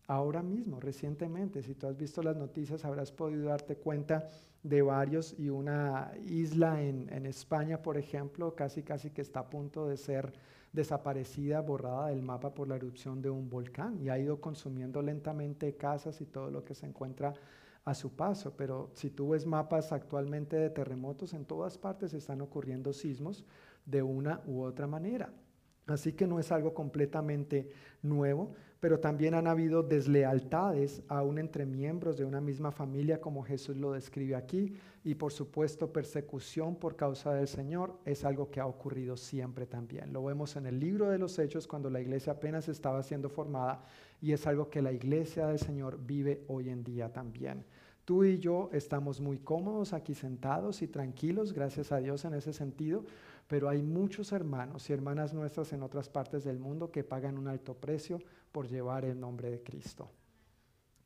Ahora 0.07 0.41
mismo, 0.41 0.79
recientemente, 0.79 1.61
si 1.61 1.75
tú 1.75 1.87
has 1.87 1.95
visto 1.95 2.21
las 2.21 2.35
noticias, 2.35 2.83
habrás 2.83 3.11
podido 3.11 3.49
darte 3.49 3.75
cuenta 3.75 4.27
de 4.63 4.81
varios 4.81 5.35
y 5.39 5.49
una 5.49 6.11
isla 6.25 6.81
en, 6.81 7.07
en 7.13 7.25
España, 7.25 7.81
por 7.81 7.97
ejemplo, 7.97 8.55
casi 8.55 8.83
casi 8.83 9.11
que 9.11 9.21
está 9.21 9.41
a 9.41 9.49
punto 9.49 9.87
de 9.87 9.97
ser 9.97 10.33
desaparecida, 10.73 11.61
borrada 11.61 12.07
del 12.07 12.21
mapa 12.21 12.53
por 12.53 12.67
la 12.67 12.75
erupción 12.75 13.21
de 13.21 13.29
un 13.29 13.49
volcán 13.49 13.99
y 14.01 14.09
ha 14.09 14.19
ido 14.19 14.41
consumiendo 14.41 15.01
lentamente 15.01 15.75
casas 15.75 16.21
y 16.21 16.25
todo 16.25 16.51
lo 16.51 16.63
que 16.63 16.75
se 16.75 16.85
encuentra 16.85 17.33
a 17.89 17.95
su 17.95 18.15
paso, 18.15 18.53
pero 18.55 18.91
si 18.93 19.09
tú 19.09 19.29
ves 19.29 19.45
mapas 19.45 19.91
actualmente 19.91 20.55
de 20.55 20.69
terremotos, 20.69 21.33
en 21.33 21.45
todas 21.45 21.77
partes 21.77 22.13
están 22.13 22.41
ocurriendo 22.41 22.93
sismos 22.93 23.45
de 23.85 24.03
una 24.03 24.41
u 24.45 24.61
otra 24.61 24.85
manera. 24.85 25.33
Así 25.87 26.13
que 26.13 26.27
no 26.27 26.39
es 26.39 26.51
algo 26.51 26.73
completamente 26.73 27.71
nuevo, 28.03 28.53
pero 28.79 28.99
también 28.99 29.33
han 29.33 29.47
habido 29.47 29.83
deslealtades 29.83 31.01
aún 31.07 31.37
entre 31.37 31.65
miembros 31.65 32.17
de 32.17 32.25
una 32.25 32.39
misma 32.39 32.71
familia, 32.71 33.19
como 33.19 33.43
Jesús 33.43 33.75
lo 33.75 33.91
describe 33.91 34.35
aquí, 34.35 34.73
y 35.03 35.15
por 35.15 35.33
supuesto 35.33 35.91
persecución 35.91 36.75
por 36.75 36.95
causa 36.95 37.33
del 37.33 37.47
Señor 37.47 37.97
es 38.05 38.23
algo 38.23 38.49
que 38.51 38.59
ha 38.59 38.67
ocurrido 38.67 39.17
siempre 39.17 39.65
también. 39.65 40.13
Lo 40.13 40.23
vemos 40.23 40.55
en 40.55 40.65
el 40.65 40.79
libro 40.79 41.09
de 41.09 41.17
los 41.17 41.37
Hechos 41.39 41.67
cuando 41.67 41.89
la 41.89 41.99
iglesia 41.99 42.33
apenas 42.33 42.69
estaba 42.69 43.03
siendo 43.03 43.29
formada 43.29 43.83
y 44.21 44.31
es 44.31 44.45
algo 44.47 44.69
que 44.69 44.81
la 44.81 44.91
iglesia 44.91 45.47
del 45.47 45.59
Señor 45.59 45.99
vive 46.05 46.43
hoy 46.47 46.69
en 46.69 46.83
día 46.83 47.11
también. 47.11 47.65
Tú 48.09 48.23
y 48.23 48.39
yo 48.39 48.71
estamos 48.73 49.21
muy 49.21 49.37
cómodos 49.37 49.93
aquí 49.93 50.15
sentados 50.15 50.81
y 50.81 50.87
tranquilos, 50.87 51.53
gracias 51.53 51.91
a 51.91 51.99
Dios 51.99 52.25
en 52.25 52.33
ese 52.33 52.53
sentido, 52.53 53.05
pero 53.47 53.69
hay 53.69 53.83
muchos 53.83 54.31
hermanos 54.31 54.89
y 54.89 54.93
hermanas 54.93 55.31
nuestras 55.35 55.73
en 55.73 55.83
otras 55.83 56.09
partes 56.09 56.43
del 56.43 56.57
mundo 56.57 56.89
que 56.89 57.03
pagan 57.03 57.37
un 57.37 57.47
alto 57.47 57.75
precio 57.75 58.19
por 58.51 58.67
llevar 58.67 59.05
el 59.05 59.19
nombre 59.19 59.51
de 59.51 59.61
Cristo. 59.61 60.09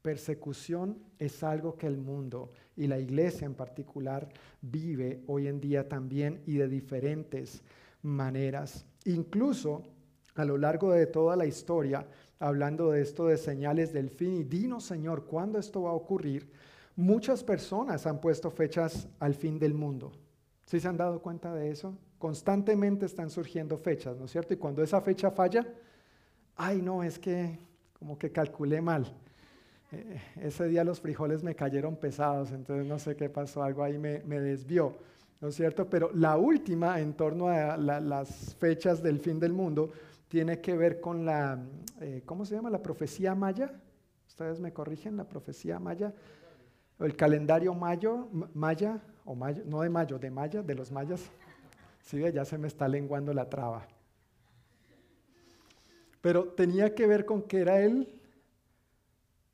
Persecución 0.02 0.98
es 1.20 1.44
algo 1.44 1.76
que 1.76 1.88
el 1.88 1.98
mundo 1.98 2.54
y 2.78 2.88
la 2.88 3.00
iglesia 3.00 3.48
en 3.48 3.56
particular 3.56 4.30
vive 4.62 5.26
hoy 5.28 5.48
en 5.48 5.60
día 5.60 5.90
también 5.90 6.42
y 6.46 6.54
de 6.54 6.70
diferentes 6.70 7.64
maneras. 8.02 8.86
Incluso 9.04 9.84
a 10.36 10.46
lo 10.46 10.58
largo 10.58 10.94
de 10.94 11.08
toda 11.08 11.36
la 11.36 11.48
historia, 11.48 12.08
hablando 12.40 12.92
de 12.92 13.02
esto 13.02 13.28
de 13.28 13.36
señales 13.36 13.92
del 13.92 14.10
fin 14.10 14.36
y 14.36 14.44
dinos 14.46 14.86
Señor, 14.86 15.26
¿cuándo 15.26 15.60
esto 15.60 15.82
va 15.82 15.90
a 15.90 15.96
ocurrir? 15.96 16.50
Muchas 16.96 17.44
personas 17.44 18.06
han 18.06 18.22
puesto 18.22 18.52
fechas 18.52 19.08
al 19.20 19.34
fin 19.34 19.58
del 19.58 19.74
mundo. 19.74 20.12
¿Sí 20.66 20.80
se 20.80 20.88
han 20.88 20.98
dado 20.98 21.22
cuenta 21.22 21.54
de 21.54 21.72
eso? 21.72 21.98
Constantemente 22.20 23.06
están 23.06 23.30
surgiendo 23.30 23.78
fechas, 23.78 24.18
¿no 24.18 24.26
es 24.26 24.32
cierto? 24.32 24.54
Y 24.54 24.58
cuando 24.58 24.84
esa 24.84 25.02
fecha 25.02 25.32
falla, 25.32 25.66
ay 26.56 26.82
no, 26.82 27.04
es 27.04 27.18
que 27.18 27.58
como 27.98 28.18
que 28.18 28.32
calculé 28.32 28.80
mal. 28.80 29.12
Eh, 29.92 30.22
ese 30.42 30.68
día 30.68 30.84
los 30.84 31.02
frijoles 31.02 31.44
me 31.44 31.56
cayeron 31.56 31.96
pesados, 31.96 32.52
entonces 32.52 32.86
no 32.86 33.00
sé 33.00 33.16
qué 33.16 33.30
pasó, 33.30 33.64
algo 33.64 33.84
ahí 33.84 33.98
me, 33.98 34.20
desvió, 34.20 34.96
¿no 35.42 35.48
es 35.48 35.56
cierto? 35.56 35.90
Pero 35.90 36.12
la 36.14 36.38
última 36.38 37.00
en 37.00 37.14
torno 37.14 37.48
a 37.48 37.76
las 37.76 38.56
fechas 38.56 39.02
del 39.02 39.20
fin 39.20 39.40
del 39.40 39.52
mundo 39.52 39.92
tiene 40.28 40.62
que 40.62 40.78
ver 40.78 41.02
con 41.02 41.26
la, 41.26 41.60
eh, 42.02 42.22
¿cómo 42.26 42.46
se 42.46 42.56
llama? 42.56 42.70
La 42.70 42.82
profecía 42.82 43.36
maya. 43.36 43.72
Ustedes 44.28 44.60
me 44.60 44.74
corrigen, 44.74 45.18
la 45.18 45.26
profecía 45.26 45.80
maya 45.80 46.14
el 47.06 47.16
calendario 47.16 47.74
mayo, 47.74 48.30
maya, 48.54 49.02
o 49.26 49.36
mayo, 49.36 49.64
no 49.66 49.82
de 49.82 49.90
mayo, 49.90 50.20
de 50.20 50.32
maya, 50.32 50.62
de 50.62 50.76
los 50.76 50.92
mayas. 50.92 51.30
Sí, 52.02 52.20
ya 52.34 52.46
se 52.46 52.58
me 52.58 52.68
está 52.68 52.88
lenguando 52.88 53.34
la 53.34 53.50
traba. 53.50 53.88
Pero 56.22 56.50
tenía 56.50 56.94
que 56.96 57.08
ver 57.08 57.26
con 57.26 57.44
que 57.44 57.60
era 57.60 57.82
el 57.82 58.22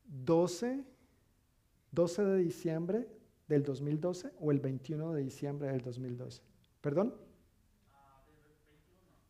12, 0.06 0.84
12 1.92 2.26
de 2.26 2.38
diciembre 2.38 3.08
del 3.48 3.64
2012 3.64 4.32
o 4.40 4.52
el 4.52 4.60
21 4.60 5.14
de 5.14 5.24
diciembre 5.24 5.70
del 5.70 5.82
2012. 5.82 6.42
¿Perdón? 6.82 7.16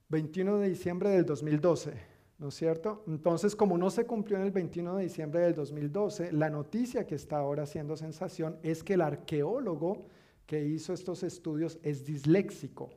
21 0.10 0.58
de 0.58 0.70
diciembre 0.70 1.10
del 1.10 1.26
2012. 1.26 2.19
¿No 2.40 2.48
es 2.48 2.56
cierto? 2.56 3.04
Entonces, 3.06 3.56
como 3.56 3.78
no 3.78 3.90
se 3.90 4.06
cumplió 4.06 4.38
en 4.38 4.46
el 4.46 4.52
21 4.52 4.96
de 4.96 5.04
diciembre 5.04 5.42
del 5.42 5.54
2012, 5.54 6.32
la 6.32 6.50
noticia 6.50 7.06
que 7.06 7.16
está 7.16 7.38
ahora 7.38 7.64
haciendo 7.64 7.98
sensación 7.98 8.58
es 8.64 8.82
que 8.82 8.94
el 8.94 9.02
arqueólogo 9.02 10.06
que 10.46 10.66
hizo 10.66 10.94
estos 10.94 11.22
estudios 11.24 11.80
es 11.84 12.06
disléxico, 12.06 12.90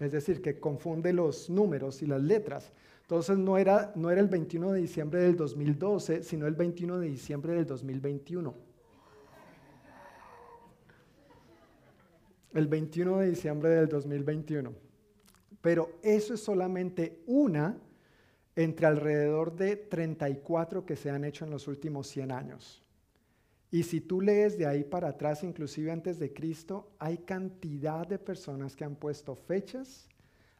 es 0.00 0.10
decir, 0.12 0.42
que 0.42 0.58
confunde 0.58 1.12
los 1.12 1.48
números 1.48 2.02
y 2.02 2.06
las 2.06 2.20
letras. 2.20 2.72
Entonces, 3.02 3.38
no 3.38 3.56
era, 3.56 3.92
no 3.94 4.10
era 4.10 4.20
el 4.20 4.26
21 4.26 4.72
de 4.72 4.80
diciembre 4.80 5.22
del 5.22 5.36
2012, 5.36 6.24
sino 6.24 6.48
el 6.48 6.54
21 6.54 6.98
de 6.98 7.08
diciembre 7.08 7.54
del 7.54 7.66
2021. 7.66 8.52
El 12.52 12.66
21 12.66 13.18
de 13.18 13.30
diciembre 13.30 13.70
del 13.70 13.88
2021. 13.88 14.72
Pero 15.60 15.90
eso 16.02 16.34
es 16.34 16.40
solamente 16.42 17.22
una 17.26 17.76
entre 18.56 18.86
alrededor 18.86 19.54
de 19.54 19.76
34 19.76 20.86
que 20.86 20.96
se 20.96 21.10
han 21.10 21.24
hecho 21.24 21.44
en 21.44 21.50
los 21.50 21.68
últimos 21.68 22.08
100 22.08 22.32
años. 22.32 22.82
Y 23.70 23.82
si 23.82 24.00
tú 24.00 24.22
lees 24.22 24.56
de 24.56 24.66
ahí 24.66 24.84
para 24.84 25.08
atrás, 25.08 25.44
inclusive 25.44 25.92
antes 25.92 26.18
de 26.18 26.32
Cristo, 26.32 26.90
hay 26.98 27.18
cantidad 27.18 28.06
de 28.06 28.18
personas 28.18 28.74
que 28.74 28.84
han 28.84 28.96
puesto 28.96 29.34
fechas 29.34 30.08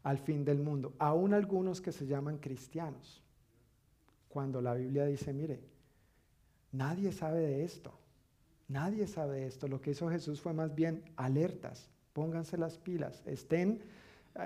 al 0.03 0.19
fin 0.19 0.45
del 0.45 0.59
mundo, 0.59 0.95
aún 0.99 1.33
algunos 1.33 1.81
que 1.81 1.93
se 1.93 2.07
llaman 2.07 2.39
cristianos. 2.39 3.23
Cuando 4.29 4.61
la 4.61 4.75
Biblia 4.75 5.07
dice, 5.07 5.33
mire, 5.33 5.61
nadie 6.73 7.11
sabe 7.11 7.41
de 7.41 7.65
esto, 7.65 7.99
nadie 8.69 9.07
sabe 9.07 9.41
de 9.41 9.47
esto. 9.47 9.67
Lo 9.67 9.81
que 9.81 9.93
hizo 9.93 10.11
Jesús 10.11 10.41
fue 10.41 10.53
más 10.53 10.75
bien 10.75 11.03
alertas, 11.17 11.89
pónganse 12.13 12.59
las 12.59 12.77
pilas, 12.77 13.23
estén 13.25 13.81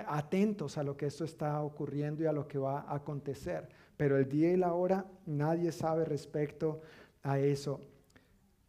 atentos 0.07 0.77
a 0.77 0.83
lo 0.83 0.95
que 0.95 1.07
esto 1.07 1.23
está 1.23 1.61
ocurriendo 1.61 2.23
y 2.23 2.25
a 2.25 2.31
lo 2.31 2.47
que 2.47 2.57
va 2.57 2.81
a 2.81 2.95
acontecer. 2.95 3.69
Pero 3.97 4.17
el 4.17 4.27
día 4.27 4.51
y 4.51 4.57
la 4.57 4.73
hora 4.73 5.05
nadie 5.25 5.71
sabe 5.71 6.05
respecto 6.05 6.81
a 7.23 7.39
eso. 7.39 7.81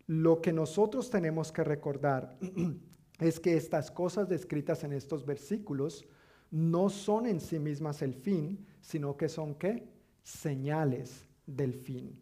Lo 0.06 0.40
que 0.40 0.52
nosotros 0.52 1.10
tenemos 1.10 1.52
que 1.52 1.64
recordar 1.64 2.36
es 3.20 3.40
que 3.40 3.56
estas 3.56 3.90
cosas 3.90 4.28
descritas 4.28 4.84
en 4.84 4.92
estos 4.92 5.24
versículos 5.24 6.04
no 6.50 6.90
son 6.90 7.26
en 7.26 7.40
sí 7.40 7.58
mismas 7.58 8.02
el 8.02 8.14
fin, 8.14 8.66
sino 8.80 9.16
que 9.16 9.28
son 9.28 9.54
qué? 9.54 9.88
Señales 10.22 11.26
del 11.46 11.72
fin. 11.72 12.18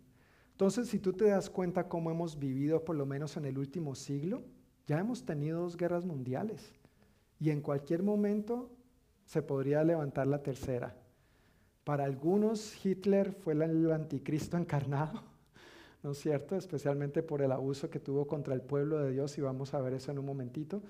Entonces, 0.53 0.89
si 0.89 0.99
tú 0.99 1.15
te 1.15 1.25
das 1.25 1.49
cuenta 1.49 1.89
cómo 1.89 2.11
hemos 2.11 2.39
vivido, 2.39 2.85
por 2.85 2.95
lo 2.95 3.07
menos 3.07 3.37
en 3.37 3.47
el 3.47 3.59
último 3.59 3.95
siglo, 3.95 4.43
ya 4.87 4.99
hemos 4.99 5.25
tenido 5.25 5.63
dos 5.63 5.77
guerras 5.77 6.05
mundiales 6.05 6.73
y 7.41 7.51
en 7.51 7.63
cualquier 7.63 8.03
momento 8.03 8.71
se 9.31 9.43
podría 9.43 9.85
levantar 9.85 10.27
la 10.27 10.43
tercera. 10.43 10.93
Para 11.85 12.03
algunos 12.03 12.85
Hitler 12.85 13.33
fue 13.33 13.53
el 13.53 13.93
anticristo 13.93 14.57
encarnado, 14.57 15.23
¿no 16.03 16.11
es 16.11 16.19
cierto? 16.19 16.57
Especialmente 16.57 17.23
por 17.23 17.41
el 17.41 17.53
abuso 17.53 17.89
que 17.89 18.01
tuvo 18.01 18.27
contra 18.27 18.55
el 18.55 18.61
pueblo 18.61 18.99
de 18.99 19.13
Dios 19.13 19.39
y 19.39 19.41
vamos 19.41 19.73
a 19.73 19.81
ver 19.81 19.93
eso 19.93 20.11
en 20.11 20.19
un 20.19 20.27
momentito. 20.27 20.83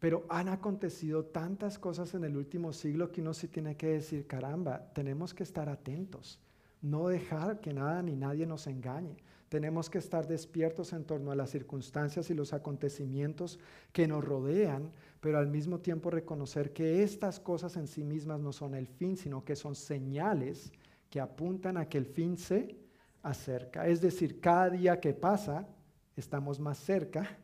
Pero 0.00 0.26
han 0.28 0.48
acontecido 0.48 1.26
tantas 1.26 1.78
cosas 1.78 2.14
en 2.14 2.24
el 2.24 2.36
último 2.36 2.72
siglo 2.72 3.12
que 3.12 3.20
uno 3.20 3.32
sí 3.32 3.46
tiene 3.46 3.76
que 3.76 3.86
decir, 3.86 4.26
caramba, 4.26 4.90
tenemos 4.92 5.32
que 5.32 5.44
estar 5.44 5.68
atentos, 5.68 6.40
no 6.82 7.06
dejar 7.06 7.60
que 7.60 7.72
nada 7.72 8.02
ni 8.02 8.16
nadie 8.16 8.44
nos 8.44 8.66
engañe. 8.66 9.18
Tenemos 9.48 9.88
que 9.88 9.98
estar 9.98 10.26
despiertos 10.26 10.92
en 10.92 11.04
torno 11.04 11.30
a 11.30 11.34
las 11.34 11.50
circunstancias 11.50 12.28
y 12.28 12.34
los 12.34 12.52
acontecimientos 12.52 13.58
que 13.92 14.06
nos 14.06 14.22
rodean, 14.22 14.92
pero 15.20 15.38
al 15.38 15.48
mismo 15.48 15.80
tiempo 15.80 16.10
reconocer 16.10 16.72
que 16.72 17.02
estas 17.02 17.40
cosas 17.40 17.76
en 17.76 17.86
sí 17.86 18.04
mismas 18.04 18.40
no 18.40 18.52
son 18.52 18.74
el 18.74 18.86
fin, 18.86 19.16
sino 19.16 19.44
que 19.44 19.56
son 19.56 19.74
señales 19.74 20.72
que 21.08 21.20
apuntan 21.20 21.78
a 21.78 21.88
que 21.88 21.96
el 21.96 22.04
fin 22.04 22.36
se 22.36 22.76
acerca. 23.22 23.86
Es 23.86 24.02
decir, 24.02 24.38
cada 24.40 24.68
día 24.68 25.00
que 25.00 25.14
pasa, 25.14 25.66
estamos 26.14 26.60
más 26.60 26.78
cerca 26.78 27.38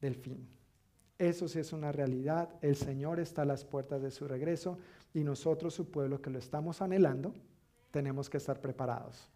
del 0.00 0.14
fin. 0.14 0.48
Eso 1.18 1.48
sí 1.48 1.58
es 1.58 1.72
una 1.72 1.92
realidad. 1.92 2.48
El 2.62 2.76
Señor 2.76 3.20
está 3.20 3.42
a 3.42 3.46
las 3.46 3.64
puertas 3.64 4.02
de 4.02 4.10
su 4.10 4.26
regreso 4.26 4.78
y 5.12 5.24
nosotros, 5.24 5.74
su 5.74 5.90
pueblo, 5.90 6.20
que 6.20 6.30
lo 6.30 6.38
estamos 6.38 6.80
anhelando, 6.80 7.34
tenemos 7.90 8.28
que 8.28 8.38
estar 8.38 8.60
preparados. 8.60 9.30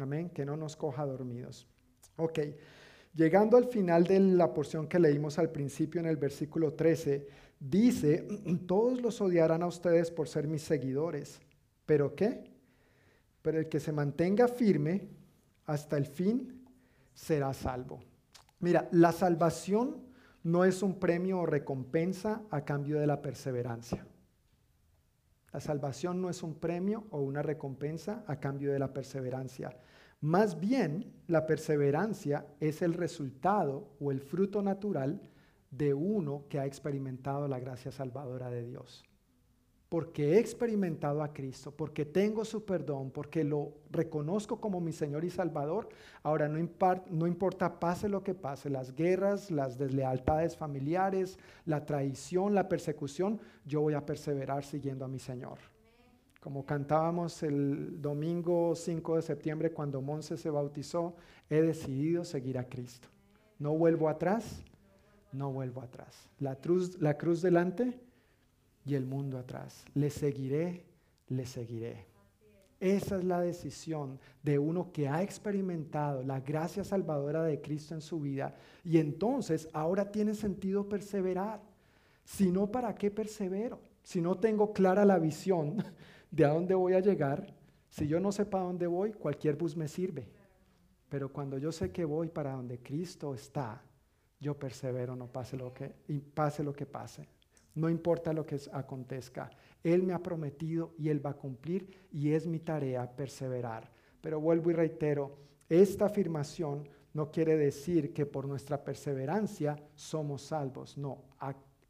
Amén, 0.00 0.30
que 0.30 0.46
no 0.46 0.56
nos 0.56 0.76
coja 0.76 1.04
dormidos. 1.04 1.66
Ok, 2.16 2.38
llegando 3.14 3.56
al 3.56 3.66
final 3.66 4.04
de 4.04 4.18
la 4.18 4.52
porción 4.52 4.86
que 4.86 4.98
leímos 4.98 5.38
al 5.38 5.50
principio 5.50 6.00
en 6.00 6.06
el 6.06 6.16
versículo 6.16 6.72
13, 6.72 7.28
dice, 7.58 8.26
todos 8.66 9.00
los 9.02 9.20
odiarán 9.20 9.62
a 9.62 9.66
ustedes 9.66 10.10
por 10.10 10.26
ser 10.28 10.48
mis 10.48 10.62
seguidores, 10.62 11.40
pero 11.84 12.14
¿qué? 12.14 12.44
Pero 13.42 13.58
el 13.58 13.68
que 13.68 13.80
se 13.80 13.92
mantenga 13.92 14.48
firme 14.48 15.08
hasta 15.66 15.98
el 15.98 16.06
fin 16.06 16.64
será 17.12 17.52
salvo. 17.52 18.00
Mira, 18.60 18.88
la 18.92 19.12
salvación 19.12 20.02
no 20.42 20.64
es 20.64 20.82
un 20.82 20.98
premio 20.98 21.40
o 21.40 21.46
recompensa 21.46 22.42
a 22.50 22.64
cambio 22.64 22.98
de 22.98 23.06
la 23.06 23.20
perseverancia. 23.20 24.06
La 25.52 25.60
salvación 25.60 26.22
no 26.22 26.30
es 26.30 26.42
un 26.42 26.54
premio 26.54 27.06
o 27.10 27.20
una 27.20 27.42
recompensa 27.42 28.24
a 28.26 28.38
cambio 28.38 28.72
de 28.72 28.78
la 28.78 28.92
perseverancia. 28.92 29.76
Más 30.20 30.60
bien, 30.60 31.12
la 31.26 31.46
perseverancia 31.46 32.46
es 32.60 32.82
el 32.82 32.94
resultado 32.94 33.88
o 34.00 34.10
el 34.10 34.20
fruto 34.20 34.62
natural 34.62 35.20
de 35.70 35.94
uno 35.94 36.44
que 36.48 36.58
ha 36.58 36.66
experimentado 36.66 37.48
la 37.48 37.58
gracia 37.58 37.90
salvadora 37.90 38.50
de 38.50 38.64
Dios 38.64 39.04
porque 39.90 40.34
he 40.34 40.38
experimentado 40.38 41.20
a 41.20 41.32
Cristo, 41.32 41.72
porque 41.72 42.04
tengo 42.04 42.44
su 42.44 42.64
perdón, 42.64 43.10
porque 43.10 43.42
lo 43.42 43.72
reconozco 43.90 44.60
como 44.60 44.80
mi 44.80 44.92
Señor 44.92 45.24
y 45.24 45.30
Salvador, 45.30 45.88
ahora 46.22 46.48
no, 46.48 47.26
importa 47.26 47.80
pase 47.80 48.08
lo 48.08 48.22
que 48.22 48.32
pase, 48.32 48.70
las 48.70 48.94
guerras, 48.94 49.50
las 49.50 49.78
deslealtades 49.78 50.56
familiares, 50.56 51.40
la 51.66 51.84
traición, 51.84 52.54
la 52.54 52.68
persecución, 52.68 53.40
yo 53.66 53.80
voy 53.80 53.94
a 53.94 54.06
perseverar 54.06 54.64
siguiendo 54.64 55.04
a 55.04 55.08
mi 55.08 55.18
Señor. 55.18 55.58
Como 56.40 56.64
cantábamos 56.64 57.42
el 57.42 58.00
domingo 58.00 58.74
5 58.74 59.16
de 59.16 59.22
septiembre 59.22 59.72
cuando 59.72 60.00
Monse 60.00 60.36
se 60.36 60.50
bautizó, 60.50 61.14
he 61.48 61.60
decidido 61.60 62.24
seguir 62.24 62.58
a 62.58 62.68
Cristo. 62.68 63.08
No 63.58 63.76
vuelvo 63.76 64.08
atrás, 64.08 64.64
no 65.32 65.52
vuelvo 65.52 65.82
atrás. 65.82 66.28
La 66.38 66.56
cruz, 66.56 66.98
la 67.00 67.18
cruz 67.18 67.42
delante, 67.42 68.00
y 68.84 68.94
el 68.94 69.06
mundo 69.06 69.38
atrás. 69.38 69.84
Le 69.94 70.10
seguiré, 70.10 70.84
le 71.28 71.46
seguiré. 71.46 72.06
Esa 72.80 73.18
es 73.18 73.24
la 73.24 73.40
decisión 73.40 74.18
de 74.42 74.58
uno 74.58 74.90
que 74.90 75.06
ha 75.06 75.22
experimentado 75.22 76.22
la 76.22 76.40
gracia 76.40 76.82
salvadora 76.82 77.42
de 77.42 77.60
Cristo 77.60 77.94
en 77.94 78.00
su 78.00 78.20
vida 78.20 78.54
y 78.82 78.96
entonces 78.96 79.68
ahora 79.74 80.10
tiene 80.10 80.34
sentido 80.34 80.88
perseverar. 80.88 81.60
Si 82.24 82.50
no, 82.50 82.70
¿para 82.70 82.94
qué 82.94 83.10
persevero? 83.10 83.80
Si 84.02 84.22
no 84.22 84.38
tengo 84.38 84.72
clara 84.72 85.04
la 85.04 85.18
visión 85.18 85.76
de 86.30 86.44
a 86.44 86.48
dónde 86.48 86.74
voy 86.74 86.94
a 86.94 87.00
llegar, 87.00 87.54
si 87.88 88.06
yo 88.06 88.20
no 88.20 88.30
sé 88.30 88.46
para 88.46 88.64
dónde 88.64 88.86
voy, 88.86 89.12
cualquier 89.12 89.56
bus 89.56 89.76
me 89.76 89.88
sirve. 89.88 90.28
Pero 91.08 91.32
cuando 91.32 91.58
yo 91.58 91.72
sé 91.72 91.90
que 91.90 92.04
voy 92.04 92.28
para 92.28 92.52
donde 92.52 92.78
Cristo 92.78 93.34
está, 93.34 93.82
yo 94.38 94.58
persevero, 94.58 95.16
no 95.16 95.26
pase 95.26 95.56
lo 95.56 95.74
que, 95.74 95.92
pase 96.32 96.62
lo 96.62 96.72
que 96.72 96.86
pase. 96.86 97.28
No 97.74 97.88
importa 97.88 98.32
lo 98.32 98.46
que 98.46 98.60
acontezca. 98.72 99.50
Él 99.82 100.02
me 100.02 100.12
ha 100.12 100.22
prometido 100.22 100.94
y 100.98 101.08
Él 101.08 101.24
va 101.24 101.30
a 101.30 101.36
cumplir 101.36 102.08
y 102.12 102.32
es 102.32 102.46
mi 102.46 102.60
tarea 102.60 103.10
perseverar. 103.10 103.90
Pero 104.20 104.40
vuelvo 104.40 104.70
y 104.70 104.74
reitero, 104.74 105.36
esta 105.68 106.06
afirmación 106.06 106.88
no 107.12 107.30
quiere 107.30 107.56
decir 107.56 108.12
que 108.12 108.26
por 108.26 108.46
nuestra 108.46 108.82
perseverancia 108.82 109.76
somos 109.94 110.42
salvos. 110.42 110.96
No, 110.96 111.24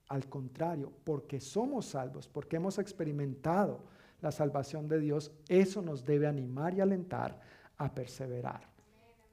al 0.08 0.28
contrario, 0.28 0.92
porque 1.04 1.40
somos 1.40 1.86
salvos, 1.86 2.28
porque 2.28 2.56
hemos 2.56 2.78
experimentado 2.78 3.84
la 4.22 4.32
salvación 4.32 4.88
de 4.88 5.00
Dios, 5.00 5.32
eso 5.48 5.82
nos 5.82 6.04
debe 6.04 6.26
animar 6.26 6.74
y 6.74 6.80
alentar 6.80 7.40
a 7.76 7.94
perseverar. 7.94 8.68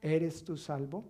¿Eres 0.02 0.44
tú 0.44 0.58
salvo? 0.58 1.06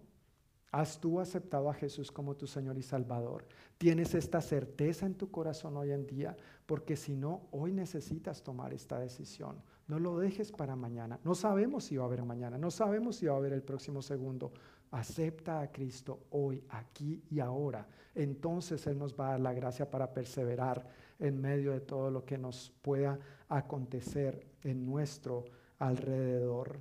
¿Has 0.71 0.99
tú 0.99 1.19
aceptado 1.19 1.69
a 1.69 1.73
Jesús 1.73 2.11
como 2.11 2.35
tu 2.35 2.45
Señor 2.45 2.77
y 2.77 2.83
Salvador? 2.83 3.45
¿Tienes 3.77 4.13
esta 4.15 4.41
certeza 4.41 5.05
en 5.05 5.15
tu 5.15 5.31
corazón 5.31 5.77
hoy 5.77 5.91
en 5.91 6.05
día? 6.05 6.35
Porque 6.65 6.95
si 6.95 7.15
no, 7.15 7.47
hoy 7.51 7.71
necesitas 7.71 8.43
tomar 8.43 8.73
esta 8.73 8.99
decisión. 8.99 9.61
No 9.87 9.99
lo 9.99 10.17
dejes 10.19 10.51
para 10.51 10.75
mañana. 10.75 11.19
No 11.23 11.35
sabemos 11.35 11.85
si 11.85 11.95
va 11.95 12.03
a 12.03 12.07
haber 12.07 12.23
mañana, 12.23 12.57
no 12.57 12.69
sabemos 12.69 13.15
si 13.15 13.25
va 13.25 13.35
a 13.35 13.37
haber 13.37 13.53
el 13.53 13.63
próximo 13.63 14.01
segundo. 14.01 14.51
Acepta 14.91 15.61
a 15.61 15.71
Cristo 15.71 16.27
hoy, 16.31 16.63
aquí 16.69 17.23
y 17.29 17.39
ahora. 17.39 17.87
Entonces 18.13 18.85
Él 18.87 18.97
nos 18.97 19.17
va 19.17 19.27
a 19.27 19.31
dar 19.31 19.39
la 19.39 19.53
gracia 19.53 19.89
para 19.89 20.13
perseverar 20.13 20.85
en 21.19 21.41
medio 21.41 21.71
de 21.71 21.81
todo 21.81 22.11
lo 22.11 22.25
que 22.25 22.37
nos 22.37 22.71
pueda 22.81 23.19
acontecer 23.49 24.45
en 24.63 24.85
nuestro 24.85 25.45
alrededor. 25.79 26.79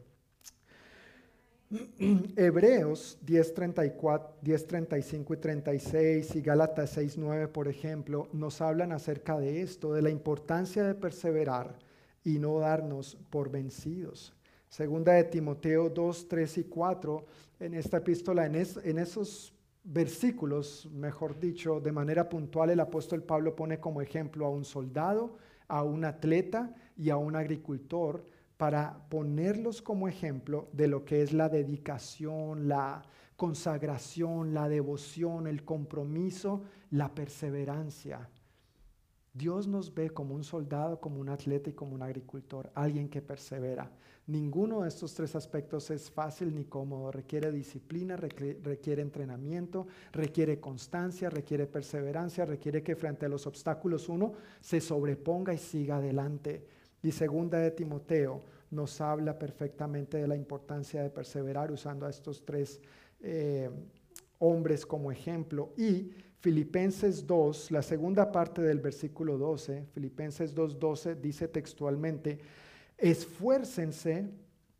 Hebreos 2.36 3.18
10, 3.22 3.54
35 3.54 5.34
y 5.34 5.36
36 5.36 6.36
y 6.36 6.40
Gálatas 6.40 6.90
6, 6.90 7.18
9, 7.18 7.48
por 7.48 7.66
ejemplo, 7.66 8.28
nos 8.32 8.60
hablan 8.60 8.92
acerca 8.92 9.38
de 9.38 9.62
esto, 9.62 9.92
de 9.92 10.02
la 10.02 10.10
importancia 10.10 10.84
de 10.84 10.94
perseverar 10.94 11.76
y 12.22 12.38
no 12.38 12.60
darnos 12.60 13.16
por 13.30 13.50
vencidos. 13.50 14.32
Segunda 14.68 15.12
de 15.12 15.24
Timoteo 15.24 15.88
2, 15.88 16.28
3 16.28 16.58
y 16.58 16.64
4, 16.64 17.24
en 17.60 17.74
esta 17.74 17.96
epístola, 17.98 18.46
en, 18.46 18.54
en 18.54 18.98
esos 18.98 19.52
versículos, 19.86 20.88
mejor 20.92 21.38
dicho, 21.38 21.80
de 21.80 21.92
manera 21.92 22.28
puntual, 22.28 22.70
el 22.70 22.80
apóstol 22.80 23.22
Pablo 23.22 23.54
pone 23.54 23.78
como 23.78 24.02
ejemplo 24.02 24.44
a 24.44 24.50
un 24.50 24.64
soldado, 24.64 25.38
a 25.68 25.82
un 25.82 26.04
atleta 26.04 26.74
y 26.96 27.10
a 27.10 27.16
un 27.16 27.36
agricultor 27.36 28.26
para 28.56 28.98
ponerlos 29.08 29.82
como 29.82 30.08
ejemplo 30.08 30.68
de 30.72 30.88
lo 30.88 31.04
que 31.04 31.22
es 31.22 31.32
la 31.32 31.48
dedicación, 31.48 32.68
la 32.68 33.02
consagración, 33.36 34.54
la 34.54 34.68
devoción, 34.68 35.46
el 35.46 35.64
compromiso, 35.64 36.62
la 36.90 37.14
perseverancia. 37.14 38.28
Dios 39.36 39.66
nos 39.66 39.94
ve 39.94 40.10
como 40.10 40.34
un 40.34 40.44
soldado, 40.44 40.98
como 40.98 41.20
un 41.20 41.28
atleta 41.28 41.68
y 41.68 41.74
como 41.74 41.94
un 41.94 42.02
agricultor, 42.02 42.70
alguien 42.74 43.08
que 43.08 43.20
persevera. 43.20 43.90
Ninguno 44.28 44.82
de 44.82 44.88
estos 44.88 45.14
tres 45.14 45.36
aspectos 45.36 45.90
es 45.90 46.10
fácil 46.10 46.54
ni 46.54 46.64
cómodo. 46.64 47.12
Requiere 47.12 47.52
disciplina, 47.52 48.16
requiere, 48.16 49.02
entrenamiento, 49.02 49.86
requiere 50.10 50.58
constancia, 50.58 51.28
requiere 51.28 51.66
perseverancia, 51.66 52.44
requiere 52.46 52.82
que 52.82 52.96
frente 52.96 53.26
a 53.26 53.28
los 53.28 53.46
obstáculos 53.46 54.08
uno 54.08 54.32
se 54.60 54.80
sobreponga 54.80 55.52
y 55.52 55.58
siga 55.58 55.98
adelante. 55.98 56.66
Y 57.02 57.12
segunda 57.12 57.58
de 57.58 57.70
Timoteo 57.70 58.40
nos 58.70 59.00
habla 59.00 59.38
perfectamente 59.38 60.16
de 60.16 60.26
la 60.26 60.34
importancia 60.34 61.02
de 61.02 61.10
perseverar 61.10 61.70
usando 61.70 62.06
a 62.06 62.10
estos 62.10 62.44
tres 62.44 62.80
eh, 63.20 63.70
hombres 64.38 64.86
como 64.86 65.12
ejemplo. 65.12 65.72
Y 65.76 66.10
Filipenses 66.40 67.26
2, 67.26 67.70
la 67.70 67.82
segunda 67.82 68.30
parte 68.30 68.62
del 68.62 68.80
versículo 68.80 69.38
12, 69.38 69.86
Filipenses 69.92 70.54
2.12 70.54 71.16
dice 71.16 71.48
textualmente, 71.48 72.38
esfuércense 72.98 74.28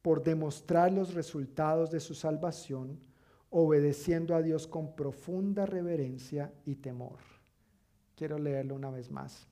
por 0.03 0.23
demostrar 0.23 0.93
los 0.93 1.15
resultados 1.15 1.91
de 1.91 2.01
su 2.01 2.15
salvación, 2.15 3.01
obedeciendo 3.51 4.35
a 4.35 4.43
Dios 4.43 4.67
con 4.67 4.95
profunda 4.95 5.67
reverencia 5.67 6.53
y 6.65 6.77
temor. 6.77 7.19
Quiero 8.15 8.39
leerlo 8.39 8.75
una 8.75 8.91
vez 8.91 9.11
más. 9.11 9.49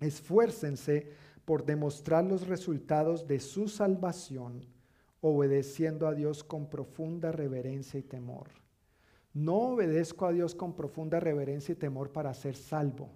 Esfuércense 0.00 1.12
por 1.44 1.64
demostrar 1.64 2.24
los 2.24 2.46
resultados 2.46 3.26
de 3.26 3.38
su 3.38 3.68
salvación, 3.68 4.66
obedeciendo 5.20 6.06
a 6.06 6.14
Dios 6.14 6.42
con 6.42 6.68
profunda 6.68 7.32
reverencia 7.32 8.00
y 8.00 8.02
temor. 8.02 8.63
No 9.34 9.56
obedezco 9.56 10.26
a 10.26 10.32
Dios 10.32 10.54
con 10.54 10.74
profunda 10.74 11.18
reverencia 11.18 11.72
y 11.72 11.76
temor 11.76 12.12
para 12.12 12.32
ser 12.32 12.54
salvo, 12.54 13.10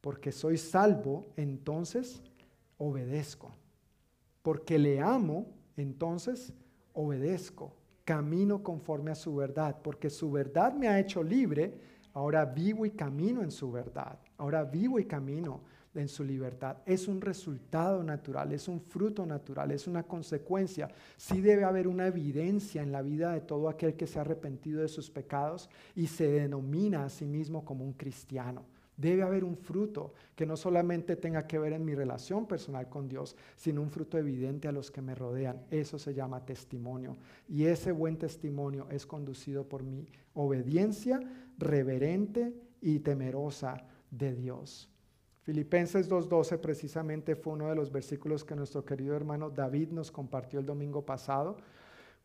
porque 0.00 0.30
soy 0.30 0.56
salvo, 0.56 1.26
entonces 1.36 2.22
obedezco. 2.78 3.50
Porque 4.42 4.78
le 4.78 5.00
amo, 5.00 5.46
entonces 5.76 6.52
obedezco. 6.92 7.74
Camino 8.04 8.62
conforme 8.62 9.10
a 9.10 9.16
su 9.16 9.34
verdad, 9.34 9.76
porque 9.82 10.08
su 10.08 10.30
verdad 10.30 10.72
me 10.72 10.86
ha 10.86 11.00
hecho 11.00 11.22
libre, 11.22 11.74
ahora 12.12 12.44
vivo 12.44 12.86
y 12.86 12.90
camino 12.92 13.42
en 13.42 13.50
su 13.50 13.72
verdad. 13.72 14.18
Ahora 14.36 14.62
vivo 14.62 15.00
y 15.00 15.04
camino 15.04 15.62
en 15.94 16.08
su 16.08 16.24
libertad. 16.24 16.78
Es 16.86 17.08
un 17.08 17.20
resultado 17.20 18.02
natural, 18.02 18.52
es 18.52 18.68
un 18.68 18.80
fruto 18.80 19.26
natural, 19.26 19.70
es 19.70 19.86
una 19.86 20.02
consecuencia. 20.02 20.88
Sí 21.16 21.40
debe 21.40 21.64
haber 21.64 21.88
una 21.88 22.06
evidencia 22.06 22.82
en 22.82 22.92
la 22.92 23.02
vida 23.02 23.32
de 23.32 23.40
todo 23.40 23.68
aquel 23.68 23.94
que 23.94 24.06
se 24.06 24.18
ha 24.18 24.22
arrepentido 24.22 24.82
de 24.82 24.88
sus 24.88 25.10
pecados 25.10 25.68
y 25.94 26.06
se 26.06 26.28
denomina 26.28 27.04
a 27.04 27.10
sí 27.10 27.26
mismo 27.26 27.64
como 27.64 27.84
un 27.84 27.92
cristiano. 27.92 28.64
Debe 28.96 29.22
haber 29.22 29.42
un 29.42 29.56
fruto 29.56 30.14
que 30.36 30.46
no 30.46 30.56
solamente 30.56 31.16
tenga 31.16 31.46
que 31.46 31.58
ver 31.58 31.72
en 31.72 31.84
mi 31.84 31.94
relación 31.94 32.46
personal 32.46 32.88
con 32.88 33.08
Dios, 33.08 33.36
sino 33.56 33.82
un 33.82 33.90
fruto 33.90 34.18
evidente 34.18 34.68
a 34.68 34.72
los 34.72 34.90
que 34.90 35.02
me 35.02 35.16
rodean. 35.16 35.64
Eso 35.70 35.98
se 35.98 36.14
llama 36.14 36.44
testimonio. 36.44 37.16
Y 37.48 37.64
ese 37.64 37.90
buen 37.90 38.18
testimonio 38.18 38.86
es 38.90 39.04
conducido 39.04 39.68
por 39.68 39.82
mi 39.82 40.06
obediencia 40.34 41.20
reverente 41.58 42.54
y 42.80 43.00
temerosa 43.00 43.84
de 44.10 44.34
Dios. 44.34 44.93
Filipenses 45.44 46.10
2.12 46.10 46.58
precisamente 46.58 47.36
fue 47.36 47.52
uno 47.52 47.68
de 47.68 47.74
los 47.74 47.92
versículos 47.92 48.44
que 48.44 48.56
nuestro 48.56 48.82
querido 48.82 49.14
hermano 49.14 49.50
David 49.50 49.90
nos 49.90 50.10
compartió 50.10 50.58
el 50.58 50.64
domingo 50.64 51.04
pasado, 51.04 51.58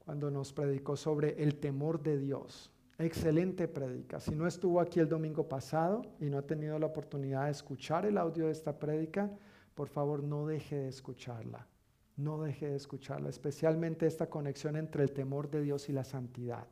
cuando 0.06 0.32
nos 0.32 0.54
predicó 0.54 0.96
sobre 0.96 1.44
el 1.44 1.60
temor 1.60 2.02
de 2.02 2.18
Dios. 2.18 2.72
Excelente 2.98 3.68
predica. 3.68 4.22
Si 4.22 4.34
no 4.34 4.48
estuvo 4.48 4.80
aquí 4.80 5.02
el 5.02 5.10
domingo 5.10 5.50
pasado 5.50 6.02
y 6.22 6.30
no 6.30 6.38
ha 6.38 6.44
tenido 6.44 6.80
la 6.80 6.86
oportunidad 6.86 7.46
de 7.46 7.52
escuchar 7.52 8.06
el 8.06 8.18
audio 8.18 8.46
de 8.46 8.54
esta 8.54 8.80
prédica, 8.80 9.30
por 9.76 9.90
favor 9.90 10.24
no 10.24 10.48
deje 10.48 10.78
de 10.78 10.88
escucharla. 10.88 11.68
No 12.16 12.42
deje 12.42 12.70
de 12.70 12.78
escucharla, 12.78 13.28
especialmente 13.28 14.08
esta 14.08 14.30
conexión 14.30 14.78
entre 14.78 15.04
el 15.04 15.12
temor 15.12 15.50
de 15.50 15.62
Dios 15.62 15.90
y 15.90 15.92
la 15.92 16.06
santidad. 16.06 16.68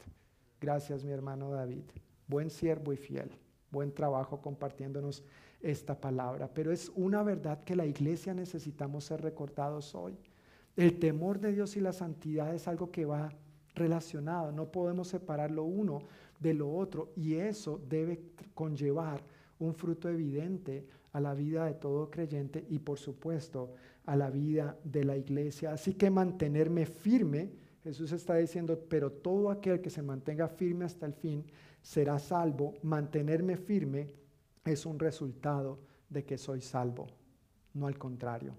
Gracias, 0.61 1.03
mi 1.03 1.11
hermano 1.11 1.51
David. 1.51 1.83
Buen 2.25 2.49
siervo 2.49 2.93
y 2.93 2.97
fiel. 2.97 3.31
Buen 3.69 3.93
trabajo 3.93 4.41
compartiéndonos 4.41 5.25
esta 5.61 5.99
palabra, 5.99 6.49
pero 6.53 6.71
es 6.71 6.91
una 6.95 7.23
verdad 7.23 7.63
que 7.63 7.75
la 7.75 7.85
iglesia 7.85 8.33
necesitamos 8.33 9.05
ser 9.05 9.21
recordados 9.21 9.95
hoy. 9.95 10.17
El 10.75 10.99
temor 10.99 11.39
de 11.39 11.51
Dios 11.51 11.75
y 11.75 11.81
la 11.81 11.93
santidad 11.93 12.53
es 12.53 12.67
algo 12.67 12.91
que 12.91 13.05
va 13.05 13.33
relacionado, 13.73 14.51
no 14.51 14.71
podemos 14.71 15.07
separar 15.07 15.51
lo 15.51 15.63
uno 15.63 15.99
de 16.39 16.53
lo 16.53 16.71
otro 16.71 17.11
y 17.15 17.35
eso 17.35 17.81
debe 17.87 18.21
conllevar 18.53 19.21
un 19.59 19.73
fruto 19.73 20.09
evidente 20.09 20.85
a 21.13 21.19
la 21.19 21.33
vida 21.33 21.65
de 21.65 21.73
todo 21.73 22.09
creyente 22.09 22.65
y 22.69 22.79
por 22.79 22.99
supuesto 22.99 23.73
a 24.05 24.15
la 24.15 24.29
vida 24.29 24.77
de 24.83 25.03
la 25.03 25.17
iglesia. 25.17 25.73
Así 25.73 25.93
que 25.93 26.09
mantenerme 26.09 26.85
firme, 26.85 27.49
Jesús 27.83 28.11
está 28.11 28.35
diciendo, 28.35 28.79
pero 28.87 29.11
todo 29.11 29.49
aquel 29.49 29.81
que 29.81 29.89
se 29.89 30.01
mantenga 30.01 30.47
firme 30.47 30.85
hasta 30.85 31.05
el 31.05 31.13
fin 31.13 31.43
será 31.81 32.19
salvo, 32.19 32.75
mantenerme 32.83 33.57
firme 33.57 34.13
es 34.69 34.85
un 34.85 34.99
resultado 34.99 35.79
de 36.09 36.25
que 36.25 36.37
soy 36.37 36.61
salvo, 36.61 37.07
no 37.73 37.87
al 37.87 37.97
contrario. 37.97 38.53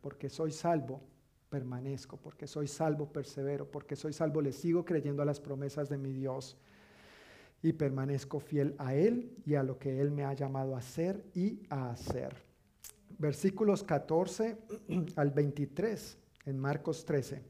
Porque 0.00 0.28
soy 0.28 0.50
salvo, 0.50 1.00
permanezco, 1.48 2.16
porque 2.16 2.46
soy 2.46 2.66
salvo, 2.66 3.12
persevero, 3.12 3.70
porque 3.70 3.94
soy 3.94 4.12
salvo, 4.12 4.40
le 4.40 4.52
sigo 4.52 4.84
creyendo 4.84 5.22
a 5.22 5.26
las 5.26 5.40
promesas 5.40 5.88
de 5.88 5.98
mi 5.98 6.12
Dios 6.12 6.56
y 7.62 7.72
permanezco 7.72 8.40
fiel 8.40 8.74
a 8.78 8.94
Él 8.94 9.36
y 9.46 9.54
a 9.54 9.62
lo 9.62 9.78
que 9.78 10.00
Él 10.00 10.10
me 10.10 10.24
ha 10.24 10.32
llamado 10.32 10.74
a 10.74 10.78
hacer 10.78 11.24
y 11.34 11.60
a 11.68 11.90
hacer. 11.90 12.34
Versículos 13.18 13.84
14 13.84 14.56
al 15.16 15.30
23 15.30 16.18
en 16.46 16.58
Marcos 16.58 17.04
13. 17.04 17.42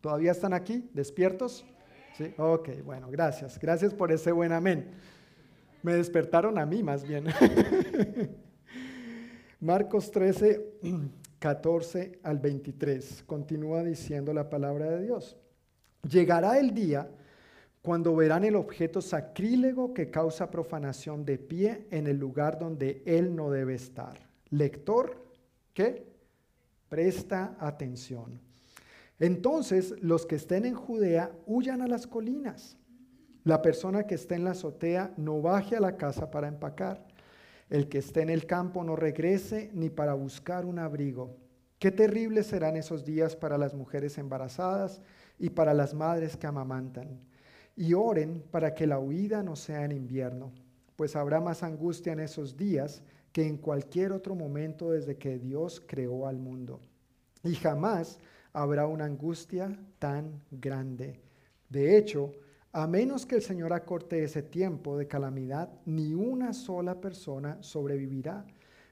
¿Todavía 0.00 0.30
están 0.30 0.52
aquí? 0.52 0.88
¿Despiertos? 0.94 1.64
Sí, 2.16 2.32
ok, 2.38 2.82
bueno, 2.84 3.10
gracias. 3.10 3.58
Gracias 3.58 3.92
por 3.92 4.12
ese 4.12 4.32
buen 4.32 4.52
amén. 4.52 4.92
Me 5.82 5.94
despertaron 5.94 6.58
a 6.58 6.66
mí 6.66 6.82
más 6.82 7.06
bien. 7.06 7.26
Marcos 9.60 10.10
13, 10.10 10.78
14 11.38 12.18
al 12.22 12.38
23. 12.38 13.24
Continúa 13.26 13.82
diciendo 13.82 14.32
la 14.32 14.50
palabra 14.50 14.90
de 14.90 15.04
Dios. 15.04 15.36
Llegará 16.08 16.58
el 16.58 16.74
día 16.74 17.08
cuando 17.82 18.14
verán 18.14 18.44
el 18.44 18.56
objeto 18.56 19.00
sacrílego 19.00 19.94
que 19.94 20.10
causa 20.10 20.50
profanación 20.50 21.24
de 21.24 21.38
pie 21.38 21.86
en 21.90 22.06
el 22.06 22.18
lugar 22.18 22.58
donde 22.58 23.02
él 23.06 23.34
no 23.34 23.50
debe 23.50 23.74
estar. 23.74 24.28
Lector, 24.50 25.24
¿qué? 25.72 26.06
Presta 26.88 27.56
atención. 27.58 28.40
Entonces 29.18 29.94
los 30.02 30.26
que 30.26 30.36
estén 30.36 30.64
en 30.66 30.74
Judea 30.74 31.32
huyan 31.46 31.80
a 31.82 31.86
las 31.86 32.06
colinas. 32.06 32.76
La 33.44 33.62
persona 33.62 34.06
que 34.06 34.16
esté 34.16 34.34
en 34.34 34.44
la 34.44 34.50
azotea 34.50 35.14
no 35.16 35.40
baje 35.40 35.76
a 35.76 35.80
la 35.80 35.96
casa 35.96 36.30
para 36.30 36.48
empacar. 36.48 37.06
El 37.70 37.88
que 37.88 37.98
esté 37.98 38.22
en 38.22 38.30
el 38.30 38.46
campo 38.46 38.84
no 38.84 38.96
regrese 38.96 39.70
ni 39.72 39.88
para 39.88 40.14
buscar 40.14 40.66
un 40.66 40.78
abrigo. 40.78 41.36
Qué 41.78 41.90
terribles 41.90 42.48
serán 42.48 42.76
esos 42.76 43.04
días 43.04 43.34
para 43.34 43.56
las 43.56 43.74
mujeres 43.74 44.18
embarazadas 44.18 45.00
y 45.38 45.48
para 45.48 45.72
las 45.72 45.94
madres 45.94 46.36
que 46.36 46.46
amamantan. 46.46 47.18
Y 47.76 47.94
oren 47.94 48.42
para 48.50 48.74
que 48.74 48.86
la 48.86 48.98
huida 48.98 49.42
no 49.42 49.56
sea 49.56 49.84
en 49.86 49.92
invierno, 49.92 50.52
pues 50.96 51.16
habrá 51.16 51.40
más 51.40 51.62
angustia 51.62 52.12
en 52.12 52.20
esos 52.20 52.56
días 52.56 53.02
que 53.32 53.46
en 53.46 53.56
cualquier 53.56 54.12
otro 54.12 54.34
momento 54.34 54.90
desde 54.90 55.16
que 55.16 55.38
Dios 55.38 55.82
creó 55.86 56.26
al 56.26 56.38
mundo. 56.38 56.80
Y 57.42 57.54
jamás 57.54 58.18
habrá 58.52 58.86
una 58.86 59.06
angustia 59.06 59.78
tan 59.98 60.42
grande. 60.50 61.20
De 61.70 61.96
hecho, 61.96 62.32
a 62.72 62.86
menos 62.86 63.26
que 63.26 63.36
el 63.36 63.42
Señor 63.42 63.72
acorte 63.72 64.22
ese 64.22 64.42
tiempo 64.42 64.96
de 64.96 65.08
calamidad, 65.08 65.70
ni 65.84 66.14
una 66.14 66.52
sola 66.52 67.00
persona 67.00 67.60
sobrevivirá. 67.62 68.46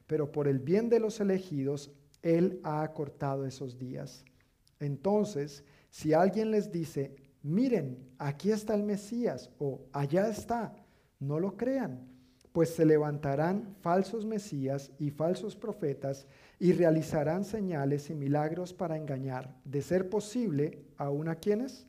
Pero 0.06 0.32
por 0.32 0.48
el 0.48 0.58
bien 0.58 0.88
de 0.88 1.00
los 1.00 1.20
elegidos, 1.20 1.92
Él 2.22 2.60
ha 2.64 2.82
acortado 2.82 3.46
esos 3.46 3.78
días. 3.78 4.24
Entonces, 4.80 5.64
si 5.90 6.12
alguien 6.12 6.50
les 6.50 6.72
dice, 6.72 7.14
miren, 7.42 7.98
aquí 8.18 8.50
está 8.50 8.74
el 8.74 8.82
Mesías 8.82 9.50
o 9.58 9.82
allá 9.92 10.28
está, 10.28 10.74
no 11.20 11.38
lo 11.38 11.56
crean, 11.56 12.08
pues 12.52 12.70
se 12.70 12.84
levantarán 12.84 13.76
falsos 13.80 14.24
Mesías 14.24 14.90
y 14.98 15.10
falsos 15.10 15.56
profetas 15.56 16.26
y 16.58 16.72
realizarán 16.72 17.44
señales 17.44 18.10
y 18.10 18.14
milagros 18.14 18.72
para 18.72 18.96
engañar, 18.96 19.54
de 19.64 19.82
ser 19.82 20.08
posible, 20.08 20.84
aún 20.96 21.28
a 21.28 21.36
quienes? 21.36 21.87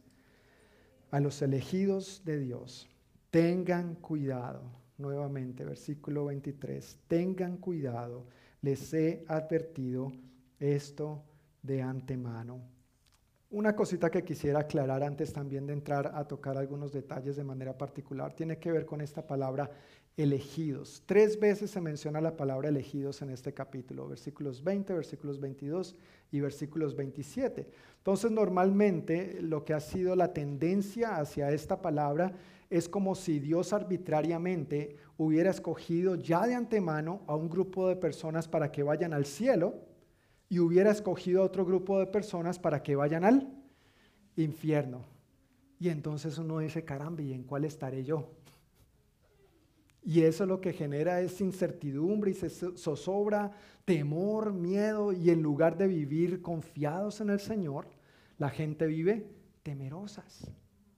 A 1.11 1.19
los 1.19 1.41
elegidos 1.41 2.21
de 2.25 2.39
Dios, 2.39 2.87
tengan 3.31 3.95
cuidado, 3.95 4.61
nuevamente, 4.97 5.65
versículo 5.65 6.25
23, 6.25 6.99
tengan 7.07 7.57
cuidado, 7.57 8.25
les 8.61 8.93
he 8.93 9.23
advertido 9.27 10.11
esto 10.59 11.23
de 11.61 11.81
antemano. 11.81 12.61
Una 13.51 13.75
cosita 13.75 14.11
que 14.11 14.23
quisiera 14.23 14.59
aclarar 14.59 15.01
antes 15.01 15.33
también 15.33 15.65
de 15.65 15.73
entrar 15.73 16.11
a 16.13 16.27
tocar 16.27 16.55
algunos 16.55 16.91
detalles 16.91 17.35
de 17.35 17.43
manera 17.43 17.75
particular 17.75 18.33
tiene 18.33 18.59
que 18.59 18.71
ver 18.71 18.85
con 18.85 19.01
esta 19.01 19.25
palabra 19.25 19.71
elegidos. 20.19 21.01
Tres 21.05 21.39
veces 21.39 21.71
se 21.71 21.79
menciona 21.79 22.19
la 22.19 22.35
palabra 22.35 22.67
elegidos 22.67 23.21
en 23.21 23.29
este 23.29 23.53
capítulo, 23.53 24.09
versículos 24.09 24.61
20, 24.61 24.93
versículos 24.93 25.39
22 25.39 25.95
y 26.33 26.41
versículos 26.41 26.93
27. 26.93 27.65
Entonces, 27.97 28.29
normalmente 28.29 29.39
lo 29.41 29.63
que 29.63 29.73
ha 29.73 29.79
sido 29.79 30.17
la 30.17 30.33
tendencia 30.33 31.15
hacia 31.15 31.51
esta 31.51 31.81
palabra 31.81 32.33
es 32.69 32.89
como 32.89 33.15
si 33.15 33.39
Dios 33.39 33.71
arbitrariamente 33.71 34.97
hubiera 35.17 35.51
escogido 35.51 36.15
ya 36.15 36.45
de 36.45 36.53
antemano 36.53 37.21
a 37.25 37.35
un 37.35 37.49
grupo 37.49 37.87
de 37.87 37.95
personas 37.95 38.49
para 38.49 38.73
que 38.73 38.83
vayan 38.83 39.13
al 39.13 39.25
cielo 39.25 39.75
y 40.49 40.59
hubiera 40.59 40.91
escogido 40.91 41.43
a 41.43 41.45
otro 41.45 41.65
grupo 41.65 41.97
de 41.97 42.07
personas 42.07 42.59
para 42.59 42.83
que 42.83 42.97
vayan 42.97 43.23
al 43.23 43.47
infierno. 44.35 45.05
Y 45.79 45.87
entonces 45.87 46.37
uno 46.37 46.59
dice, 46.59 46.83
caramba, 46.83 47.21
¿y 47.21 47.31
en 47.31 47.43
cuál 47.43 47.63
estaré 47.63 48.03
yo? 48.03 48.27
Y 50.03 50.21
eso 50.21 50.45
lo 50.45 50.61
que 50.61 50.73
genera 50.73 51.21
es 51.21 51.41
incertidumbre 51.41 52.31
y 52.31 52.33
zozobra, 52.33 53.51
temor, 53.85 54.53
miedo, 54.53 55.11
y 55.11 55.29
en 55.29 55.41
lugar 55.41 55.77
de 55.77 55.87
vivir 55.87 56.41
confiados 56.41 57.21
en 57.21 57.29
el 57.29 57.39
Señor, 57.39 57.87
la 58.37 58.49
gente 58.49 58.87
vive 58.87 59.27
temerosas, 59.63 60.49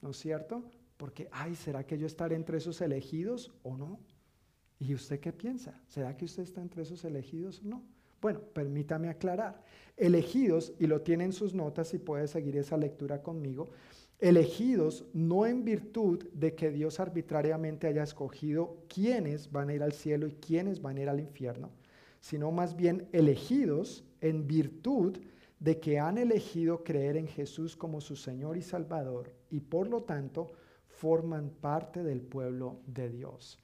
¿no 0.02 0.12
es 0.12 0.18
cierto? 0.18 0.64
Porque, 0.97 1.28
ay, 1.32 1.56
¿será 1.56 1.86
que 1.86 1.97
yo 1.97 2.06
estaré 2.06 2.36
entre 2.36 2.60
esos 2.60 2.80
elegidos 2.82 3.52
o 3.64 3.76
no? 3.76 3.99
¿Y 4.78 4.93
usted 4.93 5.20
qué 5.20 5.34
piensa? 5.34 5.82
¿Será 5.88 6.16
que 6.16 6.26
usted 6.26 6.43
está 6.43 6.62
entre 6.62 6.84
esos 6.84 7.04
elegidos 7.04 7.62
o 7.66 7.68
no? 7.68 7.84
Bueno, 8.22 8.39
permítame 8.39 9.10
aclarar. 9.10 9.64
Elegidos, 9.97 10.74
y 10.80 10.86
lo 10.86 11.02
tienen 11.02 11.28
en 11.28 11.34
sus 11.34 11.56
notas 11.56 11.93
y 11.95 11.97
puede 11.97 12.28
seguir 12.28 12.56
esa 12.56 12.78
lectura 12.78 13.24
conmigo, 13.24 13.72
elegidos 14.22 15.03
no 15.13 15.47
en 15.47 15.65
virtud 15.65 16.24
de 16.32 16.53
que 16.53 16.69
Dios 16.69 16.99
arbitrariamente 16.99 17.88
haya 17.88 18.03
escogido 18.03 18.78
quiénes 18.88 19.51
van 19.51 19.69
a 19.69 19.74
ir 19.74 19.84
al 19.84 19.93
cielo 19.93 20.28
y 20.28 20.34
quiénes 20.34 20.82
van 20.82 20.97
a 20.97 21.01
ir 21.01 21.09
al 21.09 21.19
infierno, 21.19 21.72
sino 22.19 22.51
más 22.51 22.76
bien 22.76 23.07
elegidos 23.11 24.05
en 24.22 24.47
virtud 24.47 25.17
de 25.59 25.80
que 25.80 25.99
han 25.99 26.19
elegido 26.19 26.84
creer 26.84 27.17
en 27.17 27.28
Jesús 27.28 27.76
como 27.76 27.99
su 27.99 28.15
Señor 28.15 28.57
y 28.57 28.61
Salvador 28.61 29.34
y 29.49 29.59
por 29.59 29.88
lo 29.88 30.03
tanto 30.03 30.51
forman 30.88 31.49
parte 31.49 32.03
del 32.03 32.22
pueblo 32.22 32.80
de 32.86 33.09
Dios. 33.09 33.57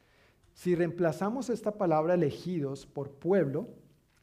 Si 0.54 0.74
reemplazamos 0.74 1.52
esta 1.52 1.78
palabra 1.78 2.16
elegidos 2.16 2.88
por 2.88 3.12
pueblo, 3.12 3.68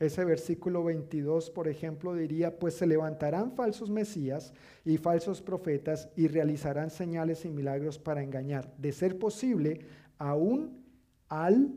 ese 0.04 0.24
versículo 0.24 0.84
22, 0.84 1.50
por 1.50 1.68
ejemplo, 1.68 2.14
diría, 2.14 2.58
pues 2.58 2.74
se 2.74 2.86
levantarán 2.86 3.52
falsos 3.52 3.90
mesías 3.90 4.52
y 4.84 4.96
falsos 4.98 5.42
profetas 5.42 6.08
y 6.16 6.28
realizarán 6.28 6.90
señales 6.90 7.44
y 7.44 7.50
milagros 7.50 7.98
para 7.98 8.22
engañar, 8.22 8.74
de 8.76 8.92
ser 8.92 9.18
posible, 9.18 9.80
aún 10.18 10.84
al 11.28 11.72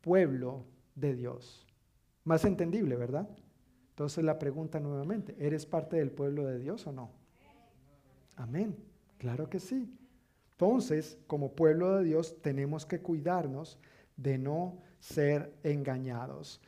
pueblo 0.00 0.64
de 0.94 1.14
Dios. 1.14 1.66
Más 2.24 2.44
entendible, 2.44 2.96
¿verdad? 2.96 3.28
Entonces 3.90 4.24
la 4.24 4.38
pregunta 4.38 4.80
nuevamente, 4.80 5.36
¿eres 5.38 5.66
parte 5.66 5.96
del 5.96 6.10
pueblo 6.10 6.46
de 6.46 6.58
Dios 6.58 6.86
o 6.86 6.92
no? 6.92 7.10
Amén. 8.36 8.76
Claro 9.18 9.48
que 9.48 9.60
sí. 9.60 9.88
Entonces, 10.52 11.18
como 11.26 11.54
pueblo 11.54 11.96
de 11.96 12.04
Dios, 12.04 12.40
tenemos 12.42 12.86
que 12.86 13.00
cuidarnos 13.00 13.78
de 14.16 14.38
no 14.38 14.78
ser 15.00 15.52
engañados. 15.62 16.60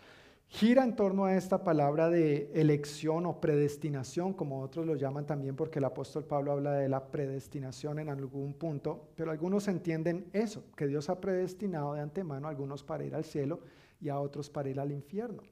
Gira 0.48 0.84
en 0.84 0.94
torno 0.94 1.24
a 1.24 1.34
esta 1.34 1.64
palabra 1.64 2.08
de 2.08 2.50
elección 2.54 3.26
o 3.26 3.40
predestinación, 3.40 4.32
como 4.32 4.62
otros 4.62 4.86
lo 4.86 4.94
llaman 4.94 5.26
también, 5.26 5.56
porque 5.56 5.80
el 5.80 5.84
apóstol 5.84 6.24
Pablo 6.24 6.52
habla 6.52 6.72
de 6.72 6.88
la 6.88 7.08
predestinación 7.08 7.98
en 7.98 8.08
algún 8.08 8.54
punto, 8.54 9.08
pero 9.16 9.32
algunos 9.32 9.66
entienden 9.68 10.30
eso, 10.32 10.64
que 10.76 10.86
Dios 10.86 11.10
ha 11.10 11.20
predestinado 11.20 11.94
de 11.94 12.00
antemano 12.00 12.46
a 12.46 12.50
algunos 12.50 12.84
para 12.84 13.04
ir 13.04 13.14
al 13.14 13.24
cielo 13.24 13.60
y 14.00 14.08
a 14.08 14.20
otros 14.20 14.48
para 14.48 14.70
ir 14.70 14.78
al 14.78 14.92
infierno. 14.92 15.42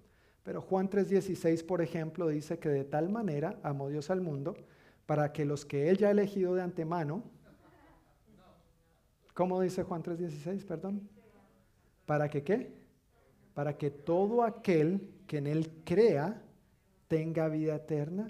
Pero 0.45 0.63
Juan 0.63 0.89
3:16, 0.89 1.65
por 1.65 1.83
ejemplo, 1.83 2.29
dice 2.29 2.59
que 2.59 2.69
de 2.69 2.85
tal 2.85 3.09
manera 3.09 3.59
amó 3.63 3.89
Dios 3.89 4.11
al 4.11 4.21
mundo 4.21 4.55
para 5.07 5.33
que 5.33 5.45
los 5.45 5.65
que 5.67 5.91
Él 5.91 5.99
ya 5.99 6.09
ha 6.09 6.13
elegido 6.13 6.55
de 6.55 6.63
antemano, 6.63 7.25
¿cómo 9.35 9.61
dice 9.61 9.83
Juan 9.83 10.03
3:16, 10.03 10.65
perdón? 10.65 11.09
¿Para 12.07 12.29
que 12.29 12.45
qué? 12.45 12.84
Para 13.55 13.79
que 13.79 13.91
todo 13.91 14.43
aquel 14.43 15.09
que 15.27 15.39
en 15.39 15.47
él 15.47 15.71
crea 15.85 16.43
tenga 17.09 17.49
vida 17.49 17.77
eterna, 17.77 18.27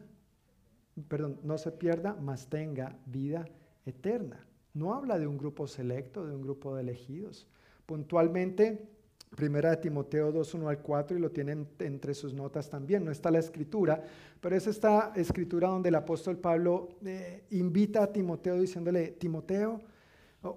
perdón, 1.09 1.41
no 1.43 1.59
se 1.59 1.73
pierda, 1.73 2.17
mas 2.21 2.49
tenga 2.49 2.97
vida 3.07 3.47
eterna. 3.87 4.47
No 4.75 4.95
habla 4.95 5.19
de 5.19 5.27
un 5.27 5.39
grupo 5.39 5.67
selecto, 5.67 6.27
de 6.27 6.35
un 6.35 6.43
grupo 6.43 6.75
de 6.75 6.83
elegidos. 6.83 7.47
Puntualmente, 7.87 8.89
Primera 9.35 9.71
de 9.71 9.79
Timoteo 9.79 10.31
2, 10.31 10.55
1 10.55 10.69
al 10.69 10.79
4, 10.79 11.17
y 11.17 11.21
lo 11.21 11.31
tienen 11.31 11.69
entre 11.81 12.15
sus 12.15 12.33
notas 12.35 12.71
también. 12.71 13.05
No 13.05 13.11
está 13.11 13.31
la 13.31 13.41
escritura, 13.41 14.01
pero 14.41 14.55
es 14.55 14.67
esta 14.67 15.13
escritura 15.17 15.69
donde 15.69 15.89
el 15.89 15.95
apóstol 15.97 16.39
Pablo 16.39 16.91
eh, 17.05 17.45
invita 17.51 18.05
a 18.05 18.13
Timoteo 18.13 18.61
diciéndole, 18.61 19.09
Timoteo, 19.13 19.81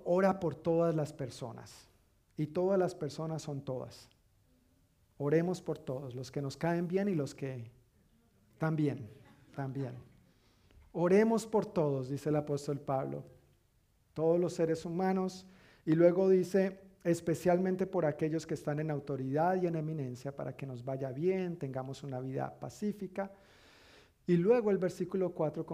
ora 0.05 0.39
por 0.39 0.55
todas 0.55 0.93
las 0.95 1.11
personas. 1.11 1.89
Y 2.37 2.47
todas 2.47 2.77
las 2.77 2.93
personas 2.93 3.41
son 3.41 3.61
todas. 3.61 4.09
Oremos 5.17 5.61
por 5.61 5.79
todos, 5.79 6.13
los 6.13 6.31
que 6.31 6.41
nos 6.41 6.57
caen 6.57 6.87
bien 6.87 7.07
y 7.09 7.15
los 7.15 7.33
que 7.33 7.71
también, 8.57 9.09
también. 9.55 9.95
Oremos 10.91 11.45
por 11.45 11.65
todos, 11.65 12.09
dice 12.09 12.29
el 12.29 12.35
apóstol 12.35 12.79
Pablo, 12.79 13.23
todos 14.13 14.39
los 14.39 14.53
seres 14.53 14.85
humanos. 14.85 15.45
Y 15.85 15.93
luego 15.93 16.29
dice, 16.29 16.79
especialmente 17.03 17.85
por 17.87 18.05
aquellos 18.05 18.45
que 18.45 18.55
están 18.55 18.79
en 18.79 18.91
autoridad 18.91 19.61
y 19.61 19.67
en 19.67 19.75
eminencia, 19.75 20.35
para 20.35 20.55
que 20.55 20.65
nos 20.65 20.83
vaya 20.83 21.11
bien, 21.11 21.57
tengamos 21.57 22.03
una 22.03 22.19
vida 22.19 22.59
pacífica. 22.59 23.31
Y 24.25 24.35
luego 24.35 24.71
el 24.71 24.77
versículo 24.77 25.31
4, 25.33 25.65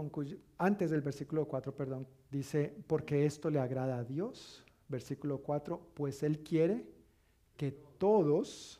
antes 0.59 0.91
del 0.91 1.01
versículo 1.01 1.45
4, 1.47 1.75
perdón, 1.75 2.05
dice, 2.29 2.71
porque 2.85 3.25
esto 3.25 3.49
le 3.49 3.59
agrada 3.59 3.97
a 3.97 4.03
Dios. 4.03 4.63
Versículo 4.89 5.39
4, 5.39 5.81
pues 5.95 6.21
Él 6.21 6.39
quiere 6.39 6.85
que 7.57 7.71
todos 7.71 8.79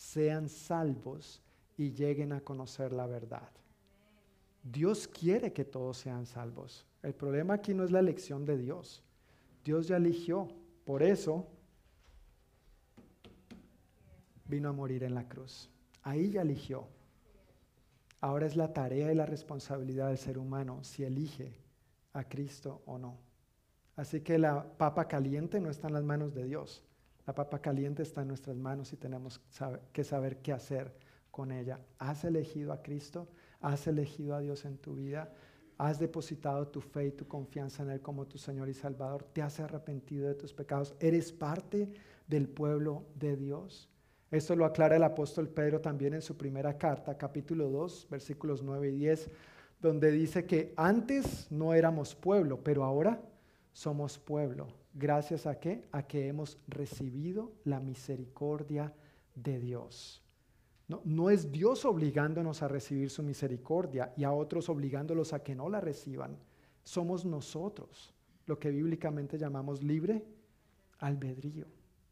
sean 0.00 0.48
salvos 0.48 1.42
y 1.76 1.92
lleguen 1.92 2.32
a 2.32 2.40
conocer 2.40 2.90
la 2.90 3.06
verdad. 3.06 3.50
Dios 4.62 5.06
quiere 5.06 5.52
que 5.52 5.66
todos 5.66 5.98
sean 5.98 6.24
salvos. 6.24 6.86
El 7.02 7.14
problema 7.14 7.54
aquí 7.54 7.74
no 7.74 7.84
es 7.84 7.90
la 7.90 8.00
elección 8.00 8.46
de 8.46 8.56
Dios. 8.56 9.02
Dios 9.62 9.88
ya 9.88 9.98
eligió. 9.98 10.48
Por 10.86 11.02
eso 11.02 11.46
vino 14.46 14.70
a 14.70 14.72
morir 14.72 15.04
en 15.04 15.14
la 15.14 15.28
cruz. 15.28 15.68
Ahí 16.02 16.30
ya 16.30 16.42
eligió. 16.42 16.88
Ahora 18.22 18.46
es 18.46 18.56
la 18.56 18.72
tarea 18.72 19.12
y 19.12 19.14
la 19.14 19.26
responsabilidad 19.26 20.08
del 20.08 20.18
ser 20.18 20.38
humano 20.38 20.82
si 20.82 21.04
elige 21.04 21.52
a 22.14 22.24
Cristo 22.24 22.80
o 22.86 22.96
no. 22.96 23.18
Así 23.96 24.22
que 24.22 24.38
la 24.38 24.64
papa 24.78 25.06
caliente 25.06 25.60
no 25.60 25.68
está 25.68 25.88
en 25.88 25.94
las 25.94 26.04
manos 26.04 26.32
de 26.32 26.44
Dios. 26.44 26.82
La 27.30 27.34
papa 27.34 27.60
caliente 27.60 28.02
está 28.02 28.22
en 28.22 28.26
nuestras 28.26 28.56
manos 28.56 28.92
y 28.92 28.96
tenemos 28.96 29.40
que 29.92 30.02
saber 30.02 30.38
qué 30.38 30.52
hacer 30.52 30.92
con 31.30 31.52
ella. 31.52 31.78
¿Has 32.00 32.24
elegido 32.24 32.72
a 32.72 32.82
Cristo? 32.82 33.28
¿Has 33.60 33.86
elegido 33.86 34.34
a 34.34 34.40
Dios 34.40 34.64
en 34.64 34.78
tu 34.78 34.96
vida? 34.96 35.32
¿Has 35.78 36.00
depositado 36.00 36.66
tu 36.66 36.80
fe 36.80 37.06
y 37.06 37.12
tu 37.12 37.28
confianza 37.28 37.84
en 37.84 37.90
Él 37.90 38.00
como 38.00 38.26
tu 38.26 38.36
Señor 38.36 38.68
y 38.68 38.74
Salvador? 38.74 39.22
¿Te 39.32 39.42
has 39.42 39.60
arrepentido 39.60 40.26
de 40.26 40.34
tus 40.34 40.52
pecados? 40.52 40.96
¿Eres 40.98 41.30
parte 41.30 41.92
del 42.26 42.48
pueblo 42.48 43.04
de 43.14 43.36
Dios? 43.36 43.88
Esto 44.32 44.56
lo 44.56 44.64
aclara 44.64 44.96
el 44.96 45.04
apóstol 45.04 45.48
Pedro 45.50 45.80
también 45.80 46.14
en 46.14 46.22
su 46.22 46.36
primera 46.36 46.76
carta, 46.78 47.16
capítulo 47.16 47.70
2, 47.70 48.08
versículos 48.10 48.60
9 48.64 48.88
y 48.88 48.90
10, 48.90 49.30
donde 49.80 50.10
dice 50.10 50.46
que 50.46 50.74
antes 50.76 51.46
no 51.52 51.74
éramos 51.74 52.12
pueblo, 52.16 52.58
pero 52.64 52.82
ahora 52.82 53.22
somos 53.72 54.18
pueblo 54.18 54.79
Gracias 54.92 55.46
a 55.46 55.58
qué? 55.58 55.86
A 55.92 56.02
que 56.06 56.26
hemos 56.26 56.58
recibido 56.66 57.52
la 57.64 57.80
misericordia 57.80 58.92
de 59.34 59.58
Dios. 59.58 60.22
No, 60.88 61.00
no, 61.04 61.30
es 61.30 61.52
Dios 61.52 61.84
obligándonos 61.84 62.62
a 62.62 62.68
recibir 62.68 63.10
su 63.10 63.22
misericordia 63.22 64.12
y 64.16 64.24
a 64.24 64.32
otros 64.32 64.68
obligándolos 64.68 65.32
a 65.32 65.42
que 65.42 65.54
no 65.54 65.68
la 65.68 65.80
reciban. 65.80 66.36
Somos 66.82 67.24
nosotros, 67.24 68.12
lo 68.46 68.58
que 68.58 68.70
bíblicamente 68.70 69.38
llamamos 69.38 69.82
libre 69.84 70.24
albedrío. 70.98 71.66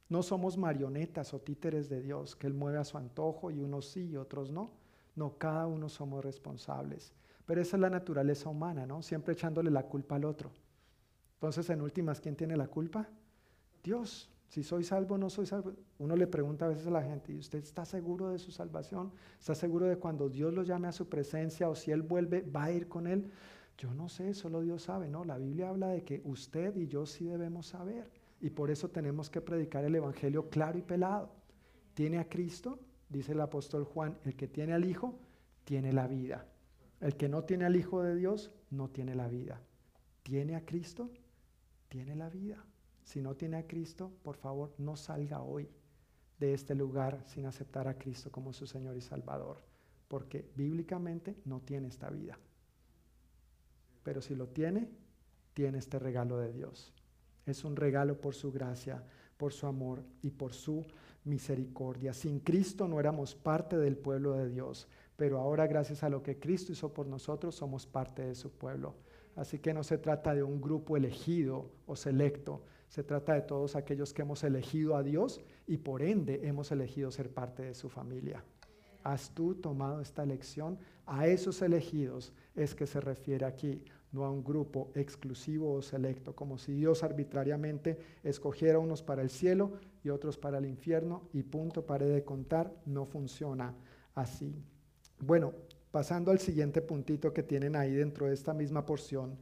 No 0.08 0.22
somos 0.22 0.56
marionetas 0.56 1.34
o 1.34 1.40
títeres 1.40 1.88
de 1.88 2.00
Dios, 2.00 2.34
que 2.36 2.46
Él 2.46 2.54
mueve 2.54 2.78
a 2.78 2.84
su 2.84 2.96
antojo 2.96 3.50
y 3.50 3.58
unos 3.58 3.86
sí 3.88 4.10
y 4.10 4.16
otros 4.16 4.50
no. 4.50 4.70
No, 5.16 5.36
cada 5.36 5.66
uno 5.66 5.88
somos 5.88 6.24
responsables. 6.24 7.12
Pero 7.44 7.60
esa 7.60 7.76
es 7.76 7.80
la 7.80 7.90
naturaleza 7.90 8.48
humana, 8.48 8.86
¿no? 8.86 9.02
Siempre 9.02 9.34
echándole 9.34 9.70
la 9.70 9.82
culpa 9.82 10.14
al 10.14 10.24
otro. 10.24 10.52
Entonces, 11.38 11.70
en 11.70 11.80
últimas, 11.80 12.20
¿quién 12.20 12.34
tiene 12.34 12.56
la 12.56 12.66
culpa? 12.66 13.08
Dios. 13.82 14.28
Si 14.48 14.62
soy 14.62 14.82
salvo 14.82 15.14
o 15.14 15.18
no 15.18 15.28
soy 15.30 15.46
salvo. 15.46 15.72
Uno 15.98 16.16
le 16.16 16.26
pregunta 16.26 16.64
a 16.64 16.68
veces 16.68 16.86
a 16.86 16.90
la 16.90 17.02
gente, 17.02 17.32
¿y 17.32 17.38
usted 17.38 17.58
está 17.58 17.84
seguro 17.84 18.30
de 18.30 18.38
su 18.38 18.50
salvación? 18.50 19.12
¿Está 19.38 19.54
seguro 19.54 19.86
de 19.86 19.98
cuando 19.98 20.28
Dios 20.28 20.54
lo 20.54 20.62
llame 20.62 20.88
a 20.88 20.92
su 20.92 21.08
presencia 21.08 21.68
o 21.68 21.74
si 21.74 21.90
Él 21.90 22.02
vuelve, 22.02 22.40
va 22.42 22.64
a 22.64 22.72
ir 22.72 22.88
con 22.88 23.06
Él? 23.06 23.30
Yo 23.76 23.94
no 23.94 24.08
sé, 24.08 24.34
solo 24.34 24.62
Dios 24.62 24.82
sabe, 24.82 25.10
¿no? 25.10 25.24
La 25.24 25.36
Biblia 25.36 25.68
habla 25.68 25.88
de 25.88 26.02
que 26.02 26.22
usted 26.24 26.74
y 26.76 26.88
yo 26.88 27.06
sí 27.06 27.26
debemos 27.26 27.66
saber. 27.66 28.10
Y 28.40 28.50
por 28.50 28.70
eso 28.70 28.88
tenemos 28.88 29.30
que 29.30 29.40
predicar 29.40 29.84
el 29.84 29.94
Evangelio 29.94 30.48
claro 30.48 30.78
y 30.78 30.82
pelado. 30.82 31.30
¿Tiene 31.94 32.18
a 32.18 32.28
Cristo? 32.28 32.80
Dice 33.08 33.32
el 33.32 33.40
apóstol 33.40 33.84
Juan, 33.84 34.18
el 34.24 34.34
que 34.34 34.48
tiene 34.48 34.72
al 34.72 34.84
Hijo, 34.84 35.18
tiene 35.64 35.92
la 35.92 36.06
vida. 36.06 36.46
El 37.00 37.16
que 37.16 37.28
no 37.28 37.44
tiene 37.44 37.66
al 37.66 37.76
Hijo 37.76 38.02
de 38.02 38.16
Dios, 38.16 38.50
no 38.70 38.88
tiene 38.88 39.14
la 39.14 39.28
vida. 39.28 39.60
¿Tiene 40.22 40.56
a 40.56 40.64
Cristo? 40.64 41.10
Tiene 41.88 42.14
la 42.14 42.28
vida. 42.28 42.64
Si 43.02 43.20
no 43.20 43.34
tiene 43.34 43.56
a 43.56 43.66
Cristo, 43.66 44.12
por 44.22 44.36
favor, 44.36 44.74
no 44.78 44.96
salga 44.96 45.40
hoy 45.40 45.68
de 46.38 46.54
este 46.54 46.74
lugar 46.74 47.22
sin 47.26 47.46
aceptar 47.46 47.88
a 47.88 47.98
Cristo 47.98 48.30
como 48.30 48.52
su 48.52 48.66
Señor 48.66 48.96
y 48.96 49.00
Salvador, 49.00 49.58
porque 50.06 50.50
bíblicamente 50.54 51.36
no 51.44 51.60
tiene 51.60 51.88
esta 51.88 52.10
vida. 52.10 52.38
Pero 54.02 54.22
si 54.22 54.34
lo 54.34 54.48
tiene, 54.48 54.88
tiene 55.54 55.78
este 55.78 55.98
regalo 55.98 56.38
de 56.38 56.52
Dios. 56.52 56.92
Es 57.46 57.64
un 57.64 57.76
regalo 57.76 58.20
por 58.20 58.34
su 58.34 58.52
gracia, 58.52 59.02
por 59.36 59.52
su 59.52 59.66
amor 59.66 60.04
y 60.22 60.30
por 60.30 60.52
su 60.52 60.84
misericordia. 61.24 62.12
Sin 62.12 62.40
Cristo 62.40 62.86
no 62.86 63.00
éramos 63.00 63.34
parte 63.34 63.76
del 63.76 63.96
pueblo 63.96 64.34
de 64.34 64.48
Dios, 64.48 64.86
pero 65.16 65.38
ahora 65.38 65.66
gracias 65.66 66.02
a 66.02 66.08
lo 66.08 66.22
que 66.22 66.38
Cristo 66.38 66.72
hizo 66.72 66.92
por 66.92 67.06
nosotros 67.06 67.54
somos 67.54 67.86
parte 67.86 68.22
de 68.22 68.34
su 68.34 68.52
pueblo. 68.52 68.94
Así 69.38 69.60
que 69.60 69.72
no 69.72 69.84
se 69.84 69.98
trata 69.98 70.34
de 70.34 70.42
un 70.42 70.60
grupo 70.60 70.96
elegido 70.96 71.70
o 71.86 71.94
selecto, 71.94 72.64
se 72.88 73.04
trata 73.04 73.34
de 73.34 73.42
todos 73.42 73.76
aquellos 73.76 74.12
que 74.12 74.22
hemos 74.22 74.42
elegido 74.42 74.96
a 74.96 75.04
Dios 75.04 75.40
y 75.68 75.76
por 75.76 76.02
ende 76.02 76.40
hemos 76.42 76.72
elegido 76.72 77.12
ser 77.12 77.32
parte 77.32 77.62
de 77.62 77.74
su 77.74 77.88
familia. 77.88 78.42
¿Has 79.04 79.30
tú 79.30 79.54
tomado 79.54 80.00
esta 80.00 80.24
elección? 80.24 80.76
A 81.06 81.28
esos 81.28 81.62
elegidos 81.62 82.32
es 82.56 82.74
que 82.74 82.88
se 82.88 83.00
refiere 83.00 83.46
aquí, 83.46 83.84
no 84.10 84.24
a 84.24 84.30
un 84.32 84.42
grupo 84.42 84.90
exclusivo 84.96 85.72
o 85.72 85.82
selecto, 85.82 86.34
como 86.34 86.58
si 86.58 86.72
Dios 86.72 87.04
arbitrariamente 87.04 87.96
escogiera 88.24 88.80
unos 88.80 89.04
para 89.04 89.22
el 89.22 89.30
cielo 89.30 89.74
y 90.02 90.08
otros 90.08 90.36
para 90.36 90.58
el 90.58 90.66
infierno 90.66 91.28
y 91.32 91.44
punto, 91.44 91.86
pare 91.86 92.06
de 92.06 92.24
contar, 92.24 92.74
no 92.86 93.06
funciona 93.06 93.72
así. 94.16 94.52
Bueno, 95.20 95.52
pasando 95.90 96.30
al 96.30 96.38
siguiente 96.38 96.82
puntito 96.82 97.32
que 97.32 97.42
tienen 97.42 97.76
ahí 97.76 97.92
dentro 97.92 98.26
de 98.26 98.34
esta 98.34 98.54
misma 98.54 98.84
porción, 98.84 99.38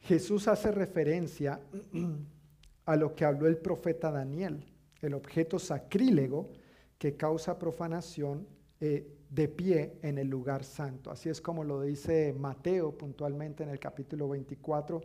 Jesús 0.00 0.48
hace 0.48 0.70
referencia 0.70 1.60
a 2.86 2.96
lo 2.96 3.14
que 3.14 3.24
habló 3.24 3.46
el 3.46 3.56
profeta 3.56 4.10
Daniel, 4.10 4.64
el 5.00 5.14
objeto 5.14 5.58
sacrílego 5.58 6.50
que 6.98 7.16
causa 7.16 7.58
profanación 7.58 8.46
eh, 8.80 9.06
de 9.30 9.48
pie 9.48 9.98
en 10.02 10.18
el 10.18 10.28
lugar 10.28 10.64
santo. 10.64 11.10
Así 11.10 11.28
es 11.28 11.40
como 11.40 11.64
lo 11.64 11.82
dice 11.82 12.34
Mateo 12.38 12.96
puntualmente 12.96 13.62
en 13.62 13.70
el 13.70 13.78
capítulo 13.80 14.28
24, 14.28 15.00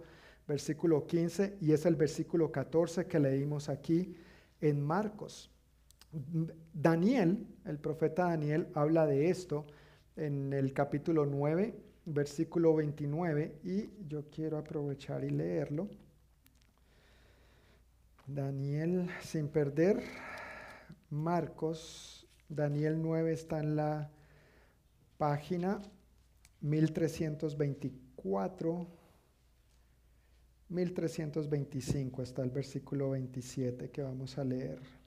versículo 0.47 1.05
15, 1.07 1.57
y 1.61 1.71
es 1.71 1.85
el 1.85 1.95
versículo 1.95 2.51
14 2.51 3.05
que 3.07 3.19
leímos 3.19 3.69
aquí 3.69 4.15
en 4.61 4.81
Marcos. 4.81 5.49
Daniel, 6.73 7.47
el 7.65 7.79
profeta 7.79 8.25
Daniel, 8.25 8.67
habla 8.73 9.05
de 9.05 9.29
esto 9.29 9.65
en 10.19 10.53
el 10.53 10.73
capítulo 10.73 11.25
9, 11.25 11.73
versículo 12.05 12.75
29, 12.75 13.59
y 13.63 13.89
yo 14.07 14.29
quiero 14.29 14.57
aprovechar 14.57 15.23
y 15.23 15.29
leerlo. 15.29 15.87
Daniel, 18.27 19.09
sin 19.21 19.47
perder, 19.47 20.03
Marcos, 21.09 22.27
Daniel 22.49 23.01
9 23.01 23.31
está 23.31 23.59
en 23.59 23.77
la 23.77 24.11
página 25.17 25.81
1324, 26.61 28.87
1325 30.67 32.21
está 32.21 32.43
el 32.43 32.51
versículo 32.51 33.11
27 33.11 33.89
que 33.89 34.03
vamos 34.03 34.37
a 34.37 34.43
leer. 34.43 34.98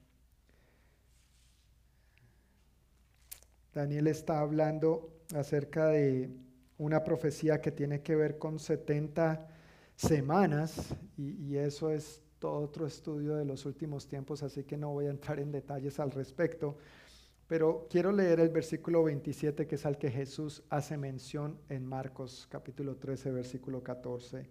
Daniel 3.73 4.05
está 4.05 4.39
hablando 4.39 5.09
acerca 5.33 5.87
de 5.87 6.29
una 6.77 7.03
profecía 7.03 7.59
que 7.59 7.71
tiene 7.71 8.01
que 8.01 8.15
ver 8.15 8.37
con 8.37 8.59
70 8.59 9.47
semanas 9.95 10.95
y, 11.17 11.55
eso 11.55 11.89
es 11.89 12.21
todo 12.37 12.59
otro 12.59 12.85
estudio 12.85 13.35
de 13.35 13.45
los 13.45 13.65
últimos 13.65 14.07
tiempos, 14.07 14.43
así 14.43 14.63
que 14.63 14.77
no 14.77 14.91
voy 14.91 15.07
a 15.07 15.11
entrar 15.11 15.39
en 15.39 15.51
detalles 15.51 15.99
al 15.99 16.11
respecto. 16.11 16.77
Pero 17.47 17.87
quiero 17.89 18.11
leer 18.11 18.39
el 18.41 18.49
versículo 18.49 19.03
27, 19.03 19.65
que 19.65 19.75
es 19.75 19.85
al 19.85 19.97
que 19.97 20.11
Jesús 20.11 20.63
hace 20.69 20.97
mención 20.97 21.57
en 21.69 21.85
Marcos 21.85 22.47
capítulo 22.49 22.97
13, 22.97 23.31
versículo 23.31 23.83
14. 23.83 24.49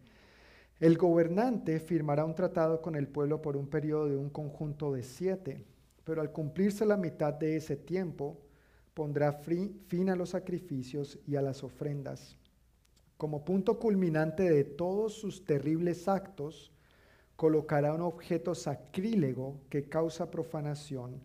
El 0.81 0.97
gobernante 0.99 1.79
firmará 1.79 2.25
un 2.25 2.35
tratado 2.35 2.83
con 2.83 2.97
el 2.97 3.07
pueblo 3.07 3.41
por 3.41 3.57
un 3.57 3.69
periodo 3.69 4.09
de 4.09 4.17
un 4.17 4.31
conjunto 4.31 4.93
de 4.93 5.03
siete, 5.03 5.65
pero 6.03 6.21
al 6.23 6.33
cumplirse 6.33 6.85
la 6.85 6.97
mitad 6.97 7.35
de 7.35 7.57
ese 7.57 7.77
tiempo, 7.77 8.41
pondrá 8.95 9.33
fin 9.33 10.11
a 10.11 10.17
los 10.17 10.31
sacrificios 10.31 11.19
y 11.27 11.37
a 11.37 11.43
las 11.43 11.65
ofrendas. 11.65 12.37
Como 13.17 13.45
punto 13.45 13.79
culminante 13.79 14.51
de 14.51 14.65
todos 14.65 15.15
sus 15.15 15.45
terribles 15.45 16.09
actos, 16.09 16.73
colocará 17.37 17.95
un 17.95 18.03
objeto 18.03 18.55
sacrílego 18.55 19.61
que 19.71 19.89
causa 19.89 20.31
profanación 20.31 21.21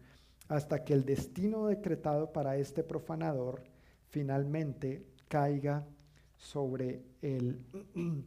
hasta 0.47 0.83
que 0.83 0.93
el 0.93 1.03
destino 1.03 1.67
decretado 1.67 2.31
para 2.31 2.57
este 2.57 2.83
profanador 2.83 3.63
finalmente 4.09 5.05
caiga 5.27 5.85
sobre 6.37 7.01
él. 7.21 7.59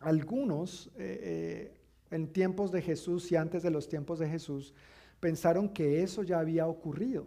Algunos 0.00 0.88
eh, 0.98 1.72
eh, 1.72 1.80
en 2.10 2.28
tiempos 2.32 2.70
de 2.70 2.82
Jesús 2.82 3.32
y 3.32 3.36
antes 3.36 3.62
de 3.62 3.70
los 3.70 3.88
tiempos 3.88 4.18
de 4.18 4.28
Jesús 4.28 4.72
pensaron 5.18 5.68
que 5.68 6.02
eso 6.02 6.22
ya 6.22 6.38
había 6.38 6.66
ocurrido 6.66 7.26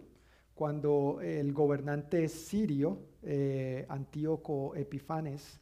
cuando 0.57 1.19
el 1.21 1.53
gobernante 1.53 2.27
sirio, 2.27 2.97
eh, 3.21 3.85
Antíoco 3.89 4.75
Epifanes, 4.75 5.59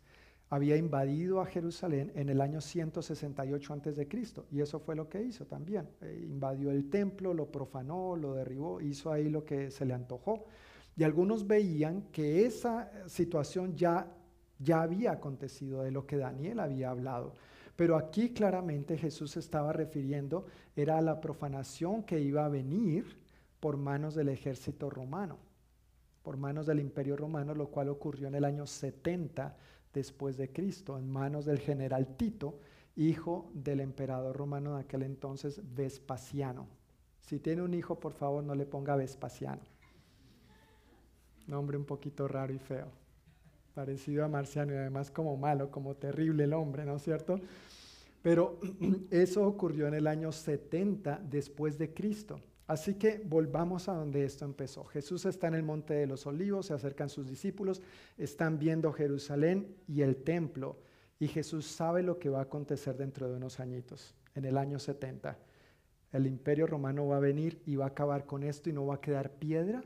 había 0.49 0.77
invadido 0.77 1.41
a 1.41 1.45
Jerusalén 1.47 2.13
en 2.15 2.29
el 2.29 2.39
año 2.39 2.61
168 2.61 3.73
a.C. 3.73 4.07
Y 4.51 4.61
eso 4.61 4.79
fue 4.79 4.95
lo 4.95 5.09
que 5.09 5.21
hizo 5.21 5.45
también. 5.45 5.89
Eh, 5.99 6.25
invadió 6.25 6.71
el 6.71 6.89
templo, 6.89 7.33
lo 7.33 7.51
profanó, 7.51 8.15
lo 8.15 8.35
derribó, 8.35 8.79
hizo 8.79 9.11
ahí 9.11 9.27
lo 9.27 9.43
que 9.43 9.69
se 9.69 9.85
le 9.85 9.93
antojó. 9.93 10.45
Y 10.95 11.03
algunos 11.03 11.45
veían 11.45 12.03
que 12.13 12.45
esa 12.45 12.89
situación 13.05 13.75
ya, 13.75 14.07
ya 14.59 14.81
había 14.81 15.11
acontecido, 15.11 15.83
de 15.83 15.91
lo 15.91 16.05
que 16.05 16.15
Daniel 16.15 16.61
había 16.61 16.91
hablado. 16.91 17.33
Pero 17.75 17.97
aquí 17.97 18.29
claramente 18.29 18.97
Jesús 18.97 19.35
estaba 19.35 19.73
refiriendo, 19.73 20.45
era 20.73 20.99
a 20.99 21.01
la 21.01 21.19
profanación 21.19 22.03
que 22.03 22.21
iba 22.21 22.45
a 22.45 22.49
venir 22.49 23.24
por 23.59 23.77
manos 23.77 24.15
del 24.15 24.29
ejército 24.29 24.89
romano, 24.89 25.37
por 26.23 26.37
manos 26.37 26.65
del 26.65 26.79
imperio 26.79 27.15
romano, 27.15 27.53
lo 27.53 27.67
cual 27.67 27.89
ocurrió 27.89 28.27
en 28.27 28.35
el 28.35 28.45
año 28.45 28.65
70 28.65 29.55
después 29.93 30.37
de 30.37 30.51
Cristo, 30.51 30.97
en 30.97 31.09
manos 31.09 31.45
del 31.45 31.59
general 31.59 32.15
Tito, 32.17 32.59
hijo 32.95 33.49
del 33.53 33.79
emperador 33.79 34.35
romano 34.35 34.75
de 34.75 34.81
aquel 34.81 35.03
entonces, 35.03 35.61
Vespasiano. 35.75 36.67
Si 37.21 37.39
tiene 37.39 37.61
un 37.61 37.73
hijo, 37.73 37.99
por 37.99 38.13
favor, 38.13 38.43
no 38.43 38.55
le 38.55 38.65
ponga 38.65 38.95
Vespasiano. 38.95 39.61
Nombre 41.47 41.77
un 41.77 41.85
poquito 41.85 42.27
raro 42.27 42.53
y 42.53 42.59
feo, 42.59 42.87
parecido 43.73 44.25
a 44.25 44.27
Marciano 44.27 44.73
y 44.73 44.77
además 44.77 45.11
como 45.11 45.37
malo, 45.37 45.69
como 45.71 45.95
terrible 45.95 46.45
el 46.45 46.53
hombre, 46.53 46.85
¿no 46.85 46.95
es 46.95 47.03
cierto? 47.03 47.39
Pero 48.21 48.59
eso 49.11 49.45
ocurrió 49.47 49.87
en 49.87 49.93
el 49.93 50.07
año 50.07 50.31
70 50.31 51.21
después 51.23 51.77
de 51.77 51.93
Cristo. 51.93 52.39
Así 52.67 52.95
que 52.95 53.21
volvamos 53.23 53.87
a 53.89 53.93
donde 53.93 54.23
esto 54.25 54.43
empezó. 54.43 54.85
Jesús 54.85 55.25
está 55.25 55.47
en 55.47 55.53
el 55.53 55.63
monte 55.63 55.93
de 55.93 56.07
los 56.07 56.25
olivos, 56.25 56.67
se 56.67 56.73
acercan 56.73 57.09
sus 57.09 57.27
discípulos, 57.27 57.81
están 58.17 58.57
viendo 58.57 58.91
Jerusalén 58.91 59.75
y 59.87 60.01
el 60.01 60.17
templo, 60.17 60.79
y 61.19 61.27
Jesús 61.27 61.65
sabe 61.65 62.01
lo 62.01 62.17
que 62.17 62.29
va 62.29 62.39
a 62.39 62.43
acontecer 62.43 62.97
dentro 62.97 63.29
de 63.29 63.35
unos 63.35 63.59
añitos, 63.59 64.15
en 64.33 64.45
el 64.45 64.57
año 64.57 64.79
70. 64.79 65.37
El 66.11 66.25
imperio 66.25 66.65
romano 66.65 67.07
va 67.07 67.17
a 67.17 67.21
venir 67.21 67.61
y 67.65 67.75
va 67.75 67.85
a 67.85 67.89
acabar 67.89 68.25
con 68.25 68.43
esto 68.43 68.69
y 68.69 68.73
no 68.73 68.85
va 68.85 68.95
a 68.95 69.01
quedar 69.01 69.31
piedra 69.31 69.83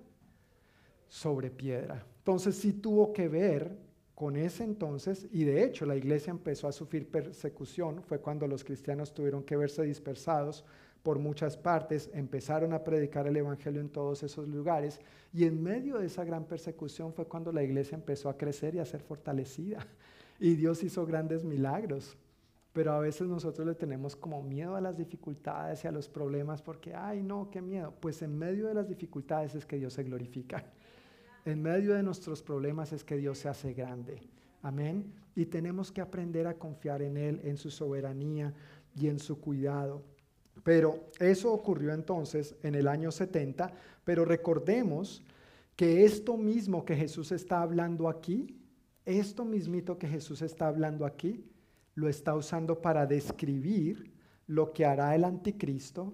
sobre 1.10 1.52
piedra. 1.52 2.06
Entonces 2.20 2.56
sí 2.56 2.74
tuvo 2.74 3.12
que 3.12 3.28
ver 3.28 3.78
con 4.16 4.36
ese 4.36 4.64
entonces, 4.64 5.28
y 5.32 5.46
de 5.46 5.64
hecho 5.64 5.86
la 5.86 5.96
iglesia 5.96 6.32
empezó 6.32 6.68
a 6.68 6.74
sufrir 6.74 7.10
persecución, 7.10 8.04
fue 8.04 8.20
cuando 8.20 8.48
los 8.48 8.64
cristianos 8.64 9.14
tuvieron 9.14 9.44
que 9.44 9.56
verse 9.56 9.84
dispersados 9.84 10.66
por 11.04 11.20
muchas 11.20 11.58
partes, 11.58 12.10
empezaron 12.14 12.74
a 12.74 12.84
predicar 12.84 13.28
el 13.28 13.38
Evangelio 13.38 13.82
en 13.82 13.90
todos 13.90 14.24
esos 14.24 14.48
lugares 14.48 15.00
y 15.34 15.46
en 15.46 15.62
medio 15.62 15.98
de 15.98 16.08
esa 16.08 16.24
gran 16.24 16.46
persecución 16.46 17.14
fue 17.14 17.26
cuando 17.26 17.52
la 17.52 17.64
iglesia 17.64 17.96
empezó 17.96 18.30
a 18.30 18.38
crecer 18.38 18.76
y 18.76 18.80
a 18.80 18.86
ser 18.86 19.02
fortalecida 19.02 19.86
y 20.40 20.56
Dios 20.56 20.84
hizo 20.84 21.06
grandes 21.06 21.44
milagros. 21.44 22.18
Pero 22.72 22.94
a 22.94 23.00
veces 23.00 23.28
nosotros 23.28 23.66
le 23.66 23.74
tenemos 23.74 24.16
como 24.16 24.44
miedo 24.44 24.76
a 24.76 24.82
las 24.82 24.96
dificultades 24.96 25.84
y 25.84 25.88
a 25.88 25.92
los 25.92 26.08
problemas 26.08 26.62
porque, 26.62 26.94
ay 26.94 27.24
no, 27.24 27.50
qué 27.50 27.62
miedo. 27.62 27.94
Pues 28.00 28.22
en 28.22 28.38
medio 28.38 28.68
de 28.68 28.76
las 28.76 28.88
dificultades 28.88 29.56
es 29.56 29.66
que 29.66 29.78
Dios 29.78 29.94
se 29.94 30.04
glorifica. 30.04 30.64
En 31.46 31.62
medio 31.62 31.96
de 31.96 32.04
nuestros 32.04 32.44
problemas 32.44 32.94
es 32.94 33.04
que 33.04 33.18
Dios 33.18 33.40
se 33.40 33.50
hace 33.50 33.74
grande. 33.74 34.22
Amén. 34.62 35.14
Y 35.36 35.46
tenemos 35.46 35.92
que 35.92 36.02
aprender 36.02 36.46
a 36.46 36.54
confiar 36.54 37.02
en 37.02 37.18
Él, 37.18 37.42
en 37.44 37.58
su 37.58 37.72
soberanía 37.72 38.54
y 38.96 39.08
en 39.08 39.20
su 39.20 39.40
cuidado. 39.40 40.04
Pero 40.64 41.10
eso 41.20 41.54
ocurrió 41.54 41.94
entonces 41.94 42.56
en 42.64 42.76
el 42.76 42.88
año 42.88 43.12
70, 43.12 43.72
pero 44.04 44.26
recordemos 44.26 45.24
que 45.76 46.04
esto 46.04 46.36
mismo 46.38 46.84
que 46.84 46.96
Jesús 46.96 47.32
está 47.32 47.62
hablando 47.62 48.10
aquí, 48.10 48.60
esto 49.06 49.46
mismito 49.46 49.98
que 49.98 50.08
Jesús 50.08 50.42
está 50.42 50.68
hablando 50.68 51.06
aquí, 51.06 51.46
lo 51.96 52.10
está 52.10 52.36
usando 52.36 52.82
para 52.82 53.06
describir 53.06 54.12
lo 54.48 54.74
que 54.74 54.86
hará 54.86 55.16
el 55.16 55.24
anticristo, 55.24 56.14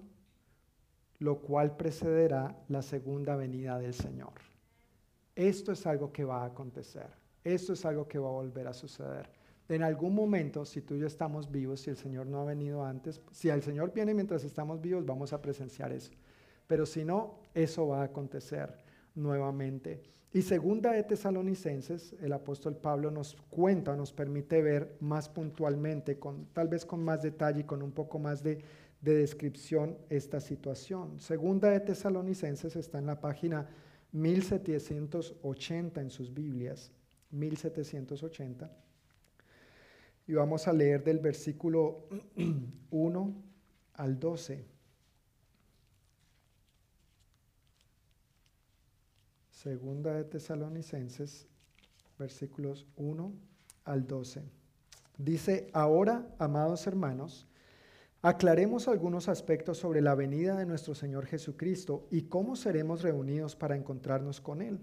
lo 1.18 1.38
cual 1.40 1.76
precederá 1.76 2.56
la 2.68 2.82
segunda 2.82 3.36
venida 3.36 3.78
del 3.78 3.94
Señor. 3.94 4.34
Esto 5.34 5.72
es 5.72 5.86
algo 5.86 6.12
que 6.12 6.24
va 6.24 6.42
a 6.42 6.46
acontecer, 6.46 7.08
esto 7.42 7.72
es 7.72 7.84
algo 7.84 8.06
que 8.06 8.18
va 8.18 8.28
a 8.28 8.32
volver 8.32 8.68
a 8.68 8.72
suceder. 8.72 9.28
En 9.68 9.82
algún 9.82 10.14
momento, 10.14 10.64
si 10.64 10.80
tú 10.80 10.94
y 10.94 11.00
yo 11.00 11.06
estamos 11.06 11.50
vivos, 11.50 11.80
si 11.80 11.90
el 11.90 11.96
Señor 11.96 12.26
no 12.26 12.40
ha 12.40 12.44
venido 12.44 12.84
antes, 12.84 13.20
si 13.32 13.48
el 13.48 13.62
Señor 13.62 13.92
viene 13.92 14.14
mientras 14.14 14.44
estamos 14.44 14.80
vivos, 14.80 15.04
vamos 15.04 15.32
a 15.32 15.42
presenciar 15.42 15.92
eso. 15.92 16.12
Pero 16.66 16.86
si 16.86 17.04
no, 17.04 17.40
eso 17.54 17.88
va 17.88 18.02
a 18.02 18.04
acontecer 18.04 18.76
nuevamente. 19.14 20.02
Y 20.32 20.42
segunda 20.42 20.92
de 20.92 21.02
Tesalonicenses, 21.02 22.14
el 22.20 22.32
apóstol 22.32 22.76
Pablo 22.76 23.10
nos 23.10 23.34
cuenta, 23.48 23.96
nos 23.96 24.12
permite 24.12 24.60
ver 24.62 24.96
más 25.00 25.28
puntualmente, 25.28 26.18
tal 26.52 26.68
vez 26.68 26.84
con 26.84 27.02
más 27.02 27.22
detalle 27.22 27.60
y 27.60 27.64
con 27.64 27.82
un 27.82 27.92
poco 27.92 28.18
más 28.18 28.42
de, 28.42 28.62
de 29.00 29.14
descripción 29.14 29.96
esta 30.10 30.40
situación. 30.40 31.18
Segunda 31.20 31.70
de 31.70 31.80
Tesalonicenses 31.80 32.76
está 32.76 32.98
en 32.98 33.06
la 33.06 33.18
página 33.20 33.66
1780 34.12 36.00
en 36.00 36.10
sus 36.10 36.34
Biblias, 36.34 36.92
1780. 37.30 38.85
Y 40.26 40.34
vamos 40.34 40.66
a 40.66 40.72
leer 40.72 41.04
del 41.04 41.20
versículo 41.20 42.08
1 42.90 43.34
al 43.94 44.18
12. 44.18 44.66
Segunda 49.50 50.14
de 50.14 50.24
Tesalonicenses, 50.24 51.46
versículos 52.18 52.86
1 52.96 53.32
al 53.84 54.06
12. 54.06 54.42
Dice, 55.18 55.70
ahora, 55.72 56.26
amados 56.38 56.86
hermanos, 56.86 57.46
aclaremos 58.20 58.86
algunos 58.88 59.28
aspectos 59.28 59.78
sobre 59.78 60.00
la 60.00 60.14
venida 60.14 60.56
de 60.56 60.66
nuestro 60.66 60.94
Señor 60.94 61.26
Jesucristo 61.26 62.06
y 62.10 62.22
cómo 62.22 62.54
seremos 62.56 63.02
reunidos 63.02 63.56
para 63.56 63.76
encontrarnos 63.76 64.40
con 64.40 64.60
Él. 64.60 64.80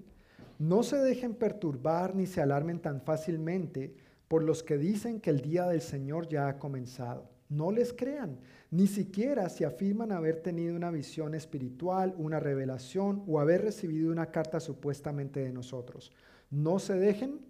No 0.57 0.84
se 0.84 0.98
dejen 0.98 1.36
perturbar 1.36 2.15
ni 2.15 2.26
se 2.26 2.41
alarmen 2.41 2.80
tan 2.80 3.02
fácilmente 3.02 3.95
por 4.34 4.43
los 4.43 4.64
que 4.64 4.80
dicen 4.80 5.19
que 5.19 5.30
el 5.30 5.41
día 5.41 5.68
del 5.68 5.81
Señor 5.81 6.27
ya 6.27 6.47
ha 6.47 6.57
comenzado. 6.57 7.30
No 7.49 7.72
les 7.72 7.93
crean, 7.93 8.39
ni 8.72 8.88
siquiera 8.88 9.47
si 9.47 9.64
afirman 9.64 10.11
haber 10.11 10.41
tenido 10.41 10.76
una 10.76 10.89
visión 10.89 11.35
espiritual, 11.35 12.15
una 12.18 12.39
revelación 12.39 13.23
o 13.27 13.39
haber 13.39 13.61
recibido 13.61 14.11
una 14.11 14.31
carta 14.31 14.60
supuestamente 14.60 15.41
de 15.41 15.53
nosotros. 15.53 16.11
No 16.49 16.80
se 16.80 16.95
dejen 16.95 17.41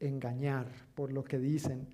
engañar 0.00 0.66
por 0.96 1.12
lo 1.12 1.22
que 1.22 1.38
dicen, 1.38 1.86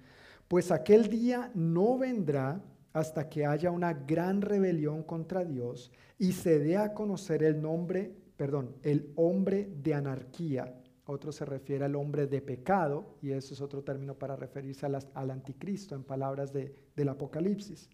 pues 0.48 0.70
aquel 0.70 1.10
día 1.10 1.50
no 1.54 1.98
vendrá 1.98 2.62
hasta 2.94 3.28
que 3.28 3.44
haya 3.44 3.70
una 3.70 3.92
gran 3.92 4.40
rebelión 4.40 5.02
contra 5.02 5.44
Dios 5.44 5.92
y 6.18 6.32
se 6.32 6.58
dé 6.60 6.78
a 6.78 6.94
conocer 6.94 7.42
el 7.42 7.60
nombre, 7.60 8.10
perdón, 8.38 8.74
el 8.84 9.12
hombre 9.16 9.68
de 9.82 9.92
anarquía 9.92 10.80
otro 11.10 11.32
se 11.32 11.44
refiere 11.44 11.84
al 11.84 11.96
hombre 11.96 12.26
de 12.26 12.40
pecado, 12.40 13.16
y 13.20 13.32
eso 13.32 13.54
es 13.54 13.60
otro 13.60 13.82
término 13.82 14.14
para 14.14 14.36
referirse 14.36 14.86
al 14.86 15.30
anticristo 15.30 15.94
en 15.94 16.04
palabras 16.04 16.52
del 16.52 17.08
Apocalipsis. 17.08 17.88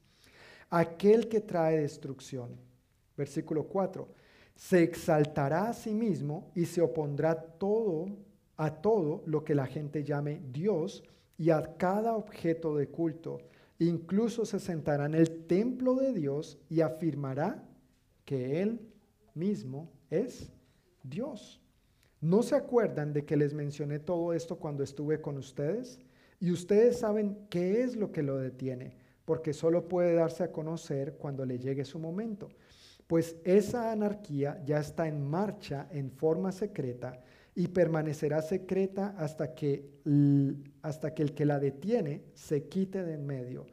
Aquel 0.71 1.29
que 1.29 1.41
trae 1.41 1.81
destrucción. 1.81 2.57
Versículo 3.17 3.65
4. 3.65 4.09
Se 4.55 4.83
exaltará 4.83 5.69
a 5.69 5.75
sí 5.75 5.93
mismo 5.93 6.51
y 6.55 6.67
se 6.67 6.81
opondrá 6.81 7.35
todo 7.35 8.07
a 8.57 8.71
todo 8.71 9.23
lo 9.27 9.45
que 9.45 9.55
la 9.55 9.67
gente 9.67 10.03
llame 10.03 10.41
Dios 10.53 11.05
y 11.39 11.51
a 11.51 11.77
cada 11.77 12.17
objeto 12.17 12.77
de 12.77 12.89
culto. 12.89 13.39
Incluso 13.79 14.47
se 14.47 14.59
sentará 14.59 15.07
en 15.07 15.15
el 15.15 15.47
templo 15.47 15.95
de 15.95 16.15
Dios 16.15 16.59
y 16.71 16.81
afirmará 16.81 17.63
que 18.25 18.63
Él 18.63 18.81
mismo 19.35 19.91
es 20.11 20.51
Dios. 21.03 21.61
¿No 22.21 22.43
se 22.43 22.55
acuerdan 22.55 23.13
de 23.13 23.25
que 23.27 23.37
les 23.37 23.53
mencioné 23.53 23.99
todo 23.99 24.33
esto 24.33 24.57
cuando 24.57 24.83
estuve 24.83 25.21
con 25.21 25.37
ustedes? 25.37 26.01
Y 26.41 26.51
ustedes 26.51 26.99
saben 26.99 27.47
qué 27.51 27.83
es 27.83 27.95
lo 27.95 28.11
que 28.11 28.23
lo 28.23 28.39
detiene, 28.39 28.97
porque 29.25 29.53
solo 29.53 29.87
puede 29.87 30.15
darse 30.15 30.43
a 30.45 30.53
conocer 30.53 31.15
cuando 31.19 31.45
le 31.45 31.59
llegue 31.59 31.85
su 31.85 31.99
momento. 31.99 32.49
Pues 33.07 33.37
esa 33.45 33.93
anarquía 33.93 34.63
ya 34.65 34.81
está 34.81 35.07
en 35.07 35.29
marcha 35.29 35.89
en 35.91 36.11
forma 36.11 36.53
secreta 36.53 37.21
y 37.55 37.69
permanecerá 37.69 38.43
secreta 38.43 39.15
hasta 39.19 39.55
que, 39.55 39.89
hasta 40.83 41.15
que 41.15 41.23
el 41.23 41.35
que 41.35 41.45
la 41.45 41.59
detiene 41.59 42.25
se 42.35 42.65
quite 42.65 43.05
de 43.05 43.15
en 43.15 43.27
medio. 43.27 43.67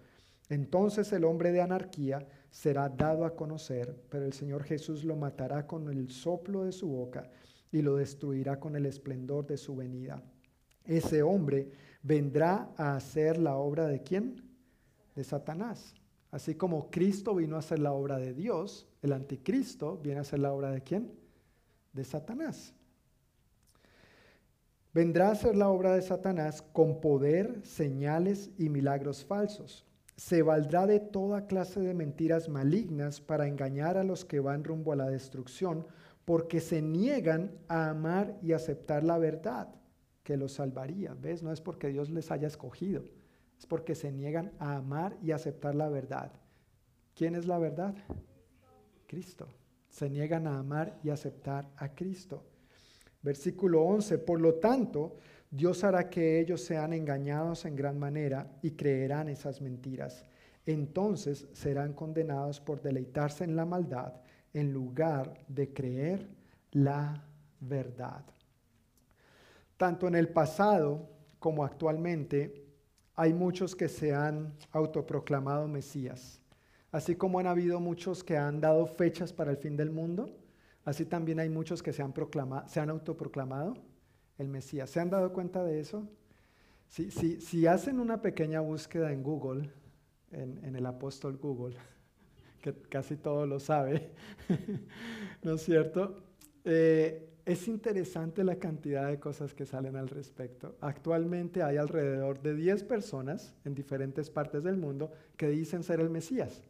Entonces 0.49 1.11
el 1.13 1.23
hombre 1.23 1.51
de 1.51 1.61
anarquía 1.61 2.27
será 2.51 2.89
dado 2.89 3.25
a 3.25 3.35
conocer, 3.35 3.95
pero 4.09 4.25
el 4.25 4.33
Señor 4.33 4.63
Jesús 4.63 5.03
lo 5.03 5.15
matará 5.15 5.65
con 5.65 5.89
el 5.89 6.09
soplo 6.09 6.65
de 6.65 6.73
su 6.73 6.87
boca 6.87 7.29
y 7.73 7.81
lo 7.81 7.97
destruirá 7.97 8.59
con 8.59 8.75
el 8.75 8.85
esplendor 8.85 9.45
de 9.45 9.57
su 9.57 9.75
venida. 9.75 10.23
Ese 10.85 11.23
hombre 11.23 11.71
vendrá 12.03 12.71
a 12.77 12.95
hacer 12.95 13.37
la 13.37 13.55
obra 13.55 13.87
de 13.87 14.03
quién? 14.03 14.41
De 15.15 15.23
Satanás. 15.23 15.95
Así 16.31 16.55
como 16.55 16.89
Cristo 16.89 17.35
vino 17.35 17.55
a 17.55 17.59
hacer 17.59 17.79
la 17.79 17.91
obra 17.91 18.17
de 18.17 18.33
Dios, 18.33 18.87
el 19.01 19.11
anticristo 19.11 19.97
viene 19.97 20.19
a 20.19 20.21
hacer 20.21 20.39
la 20.39 20.53
obra 20.53 20.71
de 20.71 20.81
quién? 20.81 21.11
De 21.93 22.03
Satanás. 22.03 22.73
Vendrá 24.93 25.29
a 25.29 25.31
hacer 25.31 25.55
la 25.55 25.69
obra 25.69 25.95
de 25.95 26.01
Satanás 26.03 26.61
con 26.61 27.01
poder, 27.01 27.65
señales 27.65 28.51
y 28.57 28.69
milagros 28.69 29.25
falsos. 29.25 29.85
Se 30.15 30.43
valdrá 30.43 30.85
de 30.85 30.99
toda 30.99 31.47
clase 31.47 31.79
de 31.79 31.95
mentiras 31.95 32.47
malignas 32.47 33.19
para 33.19 33.47
engañar 33.47 33.97
a 33.97 34.03
los 34.03 34.23
que 34.25 34.39
van 34.39 34.63
rumbo 34.63 34.91
a 34.91 34.95
la 34.95 35.09
destrucción 35.09 35.87
porque 36.25 36.59
se 36.59 36.81
niegan 36.81 37.51
a 37.67 37.89
amar 37.89 38.37
y 38.41 38.53
aceptar 38.53 39.03
la 39.03 39.17
verdad 39.17 39.67
que 40.23 40.37
los 40.37 40.53
salvaría. 40.53 41.13
¿Ves? 41.13 41.43
No 41.43 41.51
es 41.51 41.61
porque 41.61 41.89
Dios 41.89 42.09
les 42.09 42.31
haya 42.31 42.47
escogido, 42.47 43.03
es 43.57 43.65
porque 43.65 43.95
se 43.95 44.11
niegan 44.11 44.53
a 44.59 44.77
amar 44.77 45.17
y 45.21 45.31
aceptar 45.31 45.75
la 45.75 45.89
verdad. 45.89 46.31
¿Quién 47.15 47.35
es 47.35 47.45
la 47.45 47.59
verdad? 47.59 47.95
Cristo. 49.05 49.47
Se 49.89 50.09
niegan 50.09 50.47
a 50.47 50.57
amar 50.57 50.97
y 51.03 51.09
aceptar 51.09 51.69
a 51.77 51.93
Cristo. 51.93 52.43
Versículo 53.21 53.83
11, 53.83 54.17
por 54.17 54.41
lo 54.41 54.55
tanto, 54.55 55.17
Dios 55.51 55.83
hará 55.83 56.09
que 56.09 56.39
ellos 56.39 56.61
sean 56.61 56.93
engañados 56.93 57.65
en 57.65 57.75
gran 57.75 57.99
manera 57.99 58.57
y 58.63 58.71
creerán 58.71 59.29
esas 59.29 59.61
mentiras. 59.61 60.25
Entonces 60.65 61.47
serán 61.53 61.93
condenados 61.93 62.59
por 62.59 62.81
deleitarse 62.81 63.43
en 63.43 63.55
la 63.55 63.65
maldad 63.65 64.22
en 64.53 64.71
lugar 64.71 65.43
de 65.47 65.73
creer 65.73 66.29
la 66.71 67.25
verdad. 67.59 68.23
Tanto 69.77 70.07
en 70.07 70.15
el 70.15 70.29
pasado 70.29 71.09
como 71.39 71.63
actualmente 71.63 72.65
hay 73.15 73.33
muchos 73.33 73.75
que 73.75 73.89
se 73.89 74.13
han 74.13 74.53
autoproclamado 74.71 75.67
Mesías. 75.67 76.39
Así 76.91 77.15
como 77.15 77.39
han 77.39 77.47
habido 77.47 77.79
muchos 77.79 78.23
que 78.23 78.37
han 78.37 78.61
dado 78.61 78.85
fechas 78.85 79.33
para 79.33 79.51
el 79.51 79.57
fin 79.57 79.75
del 79.75 79.91
mundo, 79.91 80.29
así 80.85 81.05
también 81.05 81.39
hay 81.39 81.49
muchos 81.49 81.81
que 81.81 81.91
se 81.91 82.03
han, 82.03 82.13
se 82.67 82.79
han 82.79 82.89
autoproclamado 82.89 83.75
el 84.37 84.47
Mesías. 84.47 84.89
¿Se 84.89 84.99
han 84.99 85.09
dado 85.09 85.33
cuenta 85.33 85.63
de 85.63 85.79
eso? 85.79 86.07
Si, 86.87 87.09
si 87.09 87.65
hacen 87.65 87.99
una 87.99 88.21
pequeña 88.21 88.61
búsqueda 88.61 89.11
en 89.11 89.23
Google, 89.23 89.71
en 90.31 90.75
el 90.75 90.85
apóstol 90.85 91.37
Google, 91.37 91.75
que 92.63 92.73
casi 92.73 93.17
todo 93.17 93.45
lo 93.45 93.59
sabe, 93.59 94.11
¿no 95.43 95.55
es 95.55 95.63
cierto? 95.63 96.23
Eh, 96.63 97.29
es 97.45 97.67
interesante 97.67 98.41
la 98.45 98.55
cantidad 98.55 99.09
de 99.09 99.19
cosas 99.19 99.53
que 99.53 99.65
salen 99.65 99.97
al 99.97 100.07
respecto. 100.07 100.77
Actualmente 100.79 101.61
hay 101.61 101.75
alrededor 101.75 102.41
de 102.41 102.55
10 102.55 102.85
personas 102.85 103.53
en 103.65 103.75
diferentes 103.75 104.29
partes 104.29 104.63
del 104.63 104.77
mundo 104.77 105.11
que 105.35 105.49
dicen 105.49 105.83
ser 105.83 105.99
el 105.99 106.09
Mesías, 106.09 106.63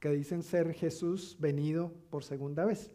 que 0.00 0.10
dicen 0.10 0.42
ser 0.42 0.74
Jesús 0.74 1.36
venido 1.38 1.92
por 2.10 2.24
segunda 2.24 2.64
vez 2.64 2.90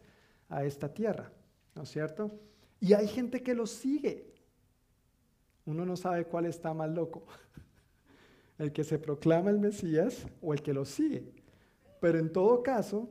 a 0.50 0.66
esta 0.66 0.94
tierra, 0.94 1.32
¿no 1.74 1.84
es 1.84 1.90
cierto? 1.90 2.38
Y 2.82 2.91
hay 2.91 3.08
gente 3.08 3.41
que 3.41 3.56
lo 3.56 3.66
sigue. 3.66 4.34
Uno 5.66 5.86
no 5.86 5.96
sabe 5.96 6.26
cuál 6.26 6.48
está 6.48 6.74
más 6.74 6.90
loco, 6.90 7.24
el 8.58 8.74
que 8.74 8.84
se 8.84 9.00
proclama 9.00 9.52
el 9.52 9.60
Mesías 9.60 10.28
o 10.41 10.54
el 10.54 10.62
que 10.62 10.74
lo 10.74 10.84
sigue. 10.84 11.39
Pero 11.99 12.19
en 12.19 12.31
todo 12.31 12.63
caso, 12.63 13.09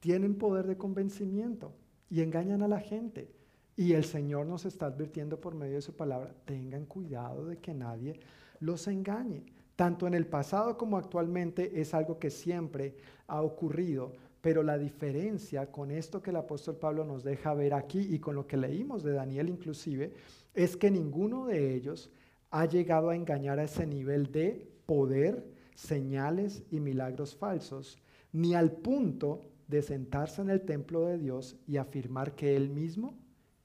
tienen 0.00 0.36
poder 0.36 0.66
de 0.66 0.76
convencimiento 0.76 1.72
y 2.08 2.22
engañan 2.22 2.62
a 2.62 2.68
la 2.68 2.80
gente. 2.80 3.30
Y 3.76 3.92
el 3.92 4.04
Señor 4.04 4.46
nos 4.46 4.64
está 4.66 4.86
advirtiendo 4.86 5.40
por 5.40 5.54
medio 5.54 5.76
de 5.76 5.82
su 5.82 5.94
palabra, 5.94 6.34
tengan 6.44 6.84
cuidado 6.86 7.46
de 7.46 7.58
que 7.58 7.72
nadie 7.72 8.20
los 8.58 8.86
engañe. 8.88 9.44
Tanto 9.76 10.06
en 10.06 10.14
el 10.14 10.26
pasado 10.26 10.76
como 10.76 10.98
actualmente 10.98 11.80
es 11.80 11.94
algo 11.94 12.18
que 12.18 12.30
siempre 12.30 12.96
ha 13.26 13.40
ocurrido, 13.40 14.12
pero 14.42 14.62
la 14.62 14.76
diferencia 14.76 15.70
con 15.72 15.90
esto 15.90 16.22
que 16.22 16.30
el 16.30 16.36
apóstol 16.36 16.76
Pablo 16.76 17.04
nos 17.04 17.24
deja 17.24 17.54
ver 17.54 17.72
aquí 17.72 18.00
y 18.00 18.18
con 18.18 18.34
lo 18.34 18.46
que 18.46 18.58
leímos 18.58 19.02
de 19.02 19.12
Daniel 19.12 19.48
inclusive, 19.48 20.12
es 20.52 20.76
que 20.76 20.90
ninguno 20.90 21.46
de 21.46 21.74
ellos 21.74 22.10
ha 22.50 22.66
llegado 22.66 23.10
a 23.10 23.16
engañar 23.16 23.58
a 23.58 23.64
ese 23.64 23.86
nivel 23.86 24.30
de 24.32 24.68
poder, 24.84 25.46
señales 25.74 26.64
y 26.70 26.80
milagros 26.80 27.34
falsos, 27.34 27.98
ni 28.32 28.54
al 28.54 28.72
punto 28.72 29.40
de 29.68 29.82
sentarse 29.82 30.42
en 30.42 30.50
el 30.50 30.62
templo 30.62 31.06
de 31.06 31.18
Dios 31.18 31.56
y 31.66 31.76
afirmar 31.76 32.34
que 32.34 32.56
Él 32.56 32.68
mismo 32.70 33.14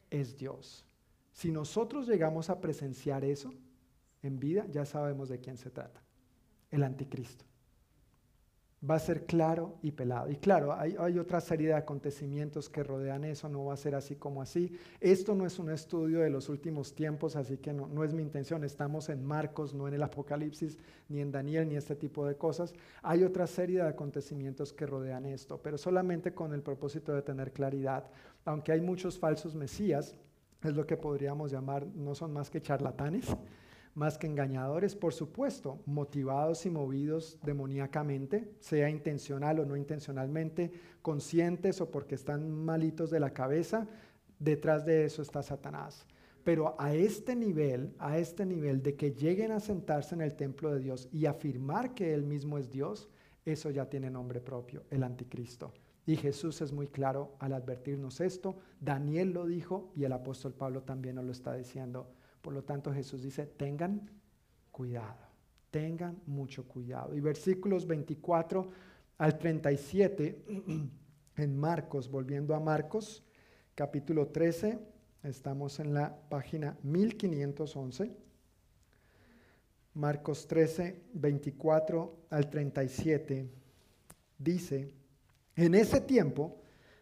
es 0.10 0.38
Dios. 0.38 0.86
Si 1.32 1.52
nosotros 1.52 2.08
llegamos 2.08 2.50
a 2.50 2.62
presenciar 2.62 3.26
eso 3.26 3.54
en 4.22 4.40
vida, 4.40 4.66
ya 4.72 4.86
sabemos 4.86 5.30
de 5.30 5.40
quién 5.40 5.58
se 5.58 5.70
trata, 5.70 6.02
el 6.72 6.84
anticristo. 6.84 7.46
Va 8.90 8.96
a 8.96 9.00
ser 9.00 9.26
claro 9.26 9.76
y 9.82 9.92
pelado. 9.92 10.30
Y 10.30 10.36
claro, 10.36 10.74
hay, 10.74 11.18
otra 11.18 11.42
serie 11.42 11.70
de 11.70 11.74
acontecimientos 11.74 12.70
que 12.70 12.84
rodean 12.84 13.24
eso, 13.24 13.50
no 13.50 13.66
va 13.66 13.74
a 13.74 13.78
ser 13.78 13.96
así 13.96 14.16
como 14.16 14.42
así. 14.42 14.78
Esto 15.00 15.34
no 15.36 15.46
es 15.46 15.60
un 15.60 15.70
estudio 15.70 16.20
de 16.20 16.30
los 16.30 16.50
últimos 16.50 16.94
tiempos, 16.94 17.36
así 17.36 17.58
que 17.58 17.74
no, 17.74 17.88
no 17.88 18.04
es 18.04 18.14
mi 18.14 18.22
intención. 18.22 18.64
Estamos 18.64 19.10
en 19.10 19.26
Marcos, 19.26 19.74
no 19.74 19.88
en 19.88 19.96
el 19.96 20.04
Apocalipsis, 20.04 20.78
ni 21.10 21.22
en 21.22 21.32
Daniel, 21.32 21.68
ni 21.68 21.76
este 21.76 21.96
tipo 21.96 22.26
de 22.28 22.36
cosas. 22.36 22.74
Hay 23.02 23.24
otra 23.24 23.48
serie 23.48 23.78
de 23.78 23.90
acontecimientos 23.90 24.74
que 24.74 24.86
rodean 24.86 25.26
esto, 25.26 25.60
pero 25.62 25.78
solamente 25.78 26.34
con 26.34 26.54
el 26.54 26.62
propósito 26.62 27.14
de 27.14 27.22
tener 27.22 27.52
claridad. 27.52 28.10
Aunque 28.46 28.72
hay 28.72 28.82
muchos 28.82 29.18
falsos 29.18 29.56
mesías, 29.56 30.16
es 30.64 30.76
lo 30.76 30.86
que 30.86 30.98
podríamos 30.98 31.52
llamar, 31.52 31.86
no 31.88 32.16
son 32.16 32.34
más 32.34 32.50
que 32.50 32.62
charlatanes 32.62 33.36
más 33.96 34.18
que 34.18 34.28
engañadores, 34.28 34.94
por 34.94 35.14
supuesto, 35.14 35.82
motivados 35.86 36.66
y 36.66 36.70
movidos 36.70 37.40
demoníacamente, 37.44 38.52
sea 38.60 38.90
intencional 38.90 39.60
o 39.60 39.66
no 39.66 39.78
intencionalmente, 39.78 40.72
conscientes 41.02 41.80
o 41.80 41.90
porque 41.90 42.16
están 42.16 42.52
malitos 42.52 43.10
de 43.10 43.22
la 43.22 43.34
cabeza, 43.34 43.88
detrás 44.38 44.86
de 44.86 45.06
eso 45.06 45.22
está 45.22 45.42
Satanás. 45.42 46.06
Pero 46.44 46.76
a 46.78 46.94
este 46.94 47.36
nivel, 47.36 47.96
a 47.98 48.18
este 48.20 48.46
nivel 48.46 48.84
de 48.84 48.96
que 48.96 49.14
lleguen 49.14 49.52
a 49.52 49.62
sentarse 49.62 50.14
en 50.14 50.22
el 50.22 50.36
templo 50.36 50.74
de 50.74 50.80
Dios 50.80 51.08
y 51.12 51.26
afirmar 51.26 51.96
que 51.96 52.14
Él 52.14 52.24
mismo 52.24 52.58
es 52.58 52.70
Dios, 52.70 53.10
eso 53.46 53.72
ya 53.72 53.90
tiene 53.90 54.12
nombre 54.12 54.42
propio, 54.42 54.84
el 54.92 55.04
anticristo. 55.04 55.74
Y 56.06 56.18
Jesús 56.18 56.62
es 56.62 56.72
muy 56.72 56.88
claro 56.88 57.36
al 57.40 57.54
advertirnos 57.54 58.22
esto. 58.22 58.58
Daniel 58.80 59.32
lo 59.32 59.46
dijo 59.46 59.92
y 59.96 60.04
el 60.04 60.12
apóstol 60.12 60.54
Pablo 60.54 60.84
también 60.84 61.16
nos 61.16 61.26
lo 61.26 61.32
está 61.32 61.56
diciendo 61.56 62.08
por 62.46 62.54
lo 62.54 62.64
tanto, 62.64 62.94
Jesús 62.94 63.24
dice, 63.24 63.48
tengan 63.48 64.08
cuidado, 64.72 65.18
tengan 65.72 66.22
mucho 66.28 66.68
cuidado. 66.68 67.16
Y 67.16 67.20
versículos 67.20 67.88
24 67.88 68.70
al 69.18 69.40
37 69.40 70.46
en 71.38 71.58
Marcos, 71.58 72.08
volviendo 72.08 72.54
a 72.54 72.60
Marcos, 72.60 73.24
capítulo 73.74 74.28
13, 74.28 74.78
estamos 75.24 75.80
en 75.80 75.96
la 75.96 76.16
página 76.30 76.78
1511. 76.84 78.16
Marcos 79.96 80.46
13, 80.46 81.02
24 81.14 82.28
al 82.30 82.48
37, 82.52 83.50
dice, 84.38 84.94
en 85.56 85.74
ese 85.74 86.00
tiempo, 86.00 86.62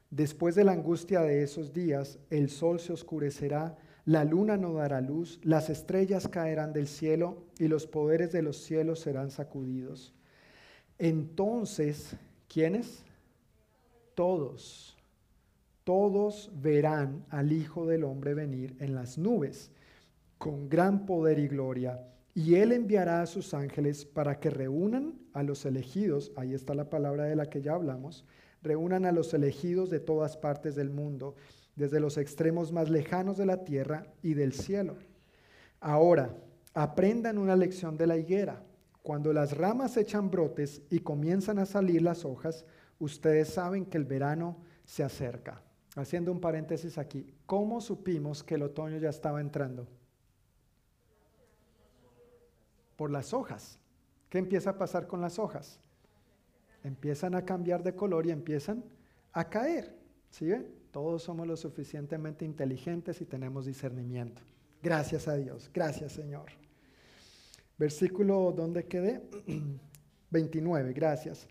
después 0.10 0.56
de 0.56 0.64
la 0.64 0.72
angustia 0.72 1.20
de 1.20 1.44
esos 1.44 1.74
días, 1.74 2.18
el 2.30 2.50
sol 2.50 2.80
se 2.80 2.94
oscurecerá 2.94 3.78
la 4.06 4.26
luna 4.26 4.58
no 4.58 4.74
dará 4.74 5.00
luz, 5.00 5.40
las 5.44 5.70
estrellas 5.70 6.28
caerán 6.28 6.74
del 6.74 6.88
cielo 6.88 7.46
y 7.58 7.68
los 7.68 7.88
poderes 7.88 8.32
de 8.32 8.42
los 8.42 8.58
cielos 8.58 9.00
serán 9.00 9.32
sacudidos. 9.32 10.14
Entonces, 10.98 12.16
¿quiénes? 12.48 13.04
Todos, 14.14 14.98
todos 15.84 16.52
verán 16.62 17.26
al 17.30 17.52
Hijo 17.52 17.86
del 17.86 18.04
Hombre 18.04 18.34
venir 18.34 18.76
en 18.80 18.94
las 18.94 19.18
nubes 19.18 19.72
con 20.38 20.68
gran 20.68 21.06
poder 21.06 21.40
y 21.40 21.48
gloria. 21.48 22.06
Y 22.36 22.56
él 22.56 22.74
enviará 22.74 23.22
a 23.22 23.28
sus 23.28 23.54
ángeles 23.54 24.06
para 24.06 24.40
que 24.40 24.50
reúnan 24.50 25.14
a 25.34 25.44
los 25.44 25.66
elegidos, 25.66 26.32
ahí 26.36 26.54
está 26.54 26.74
la 26.74 26.90
palabra 26.90 27.24
de 27.26 27.36
la 27.36 27.50
que 27.50 27.62
ya 27.62 27.74
hablamos, 27.74 28.26
reúnan 28.62 29.06
a 29.06 29.12
los 29.12 29.34
elegidos 29.34 29.90
de 29.90 30.00
todas 30.00 30.36
partes 30.36 30.76
del 30.76 30.90
mundo 30.90 31.36
desde 31.76 32.00
los 32.00 32.18
extremos 32.18 32.72
más 32.72 32.90
lejanos 32.90 33.38
de 33.38 33.46
la 33.46 33.64
tierra 33.64 34.06
y 34.22 34.34
del 34.34 34.54
cielo. 34.54 34.98
Ahora, 35.80 36.36
aprendan 36.74 37.38
una 37.38 37.56
lección 37.56 37.98
de 37.98 38.08
la 38.08 38.18
higuera. 38.18 38.64
Cuando 39.02 39.34
las 39.34 39.58
ramas 39.58 39.98
echan 39.98 40.32
brotes 40.32 40.82
y 40.90 41.00
comienzan 41.00 41.60
a 41.60 41.66
salir 41.66 42.02
las 42.02 42.26
hojas, 42.26 42.66
ustedes 43.00 43.50
saben 43.50 43.86
que 43.86 43.98
el 43.98 44.06
verano 44.06 44.58
se 44.86 45.04
acerca. 45.04 45.62
Haciendo 45.96 46.32
un 46.32 46.40
paréntesis 46.40 46.98
aquí, 46.98 47.36
¿cómo 47.46 47.82
supimos 47.82 48.44
que 48.44 48.56
el 48.56 48.64
otoño 48.64 48.98
ya 48.98 49.10
estaba 49.10 49.42
entrando? 49.42 49.88
Por 52.96 53.12
las 53.12 53.34
hojas. 53.34 53.80
¿Qué 54.30 54.38
empieza 54.38 54.72
a 54.72 54.78
pasar 54.78 55.06
con 55.06 55.22
las 55.22 55.38
hojas? 55.38 55.80
Empiezan 56.84 57.36
a 57.36 57.46
cambiar 57.46 57.84
de 57.84 57.96
color 57.96 58.26
y 58.26 58.32
empiezan 58.32 58.84
a 59.32 59.50
caer. 59.50 59.96
¿Sí 60.32 60.48
ven? 60.48 60.83
Todos 60.94 61.24
somos 61.24 61.48
lo 61.48 61.58
suficientemente 61.58 62.46
inteligentes 62.46 63.20
y 63.20 63.26
tenemos 63.26 63.66
discernimiento. 63.66 64.44
Gracias 64.84 65.28
a 65.28 65.36
Dios. 65.36 65.72
Gracias, 65.74 66.12
Señor. 66.12 66.46
Versículo 67.80 68.54
donde 68.56 68.86
quedé. 68.86 69.28
29, 70.30 70.94
gracias. 70.94 71.48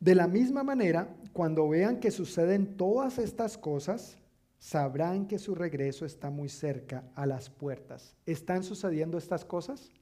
De 0.00 0.16
la 0.16 0.26
misma 0.26 0.64
manera, 0.64 1.16
cuando 1.32 1.68
vean 1.68 2.00
que 2.00 2.10
suceden 2.10 2.76
todas 2.76 3.18
estas 3.18 3.56
cosas, 3.56 4.18
sabrán 4.58 5.28
que 5.28 5.38
su 5.38 5.54
regreso 5.54 6.04
está 6.04 6.28
muy 6.28 6.48
cerca, 6.48 7.04
a 7.14 7.26
las 7.26 7.48
puertas. 7.48 8.16
¿Están 8.26 8.64
sucediendo 8.64 9.18
estas 9.18 9.44
cosas? 9.44 9.92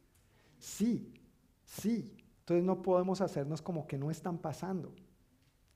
Sí, 0.58 1.12
sí. 1.62 2.16
Entonces 2.40 2.64
no 2.64 2.80
podemos 2.80 3.20
hacernos 3.20 3.60
como 3.60 3.86
que 3.86 3.98
no 3.98 4.10
están 4.10 4.38
pasando 4.38 4.94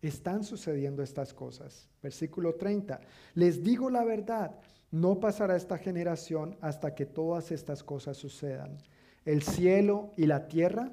están 0.03 0.43
sucediendo 0.45 1.03
estas 1.03 1.33
cosas. 1.33 1.89
Versículo 2.03 2.55
30. 2.57 3.01
Les 3.35 3.63
digo 3.63 3.89
la 3.89 4.05
verdad, 4.05 4.59
no 4.91 5.21
pasará 5.21 5.57
esta 5.57 5.79
generación 5.79 6.57
hasta 6.61 6.95
que 6.95 7.07
todas 7.07 7.53
estas 7.53 7.83
cosas 7.83 8.17
sucedan. 8.17 8.79
El 9.25 9.43
cielo 9.43 10.11
y 10.17 10.27
la 10.27 10.49
tierra 10.49 10.93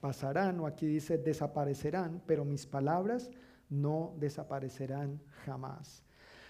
pasarán, 0.00 0.60
o 0.60 0.66
aquí 0.66 0.86
dice 0.86 1.18
desaparecerán, 1.18 2.22
pero 2.26 2.44
mis 2.44 2.66
palabras 2.66 3.30
no 3.68 4.14
desaparecerán 4.18 5.20
jamás. 5.44 6.02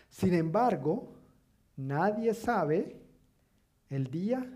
Sin 0.09 0.35
embargo, 0.35 1.15
nadie 1.77 2.33
sabe 2.33 2.97
el 3.91 4.11
día 4.11 4.49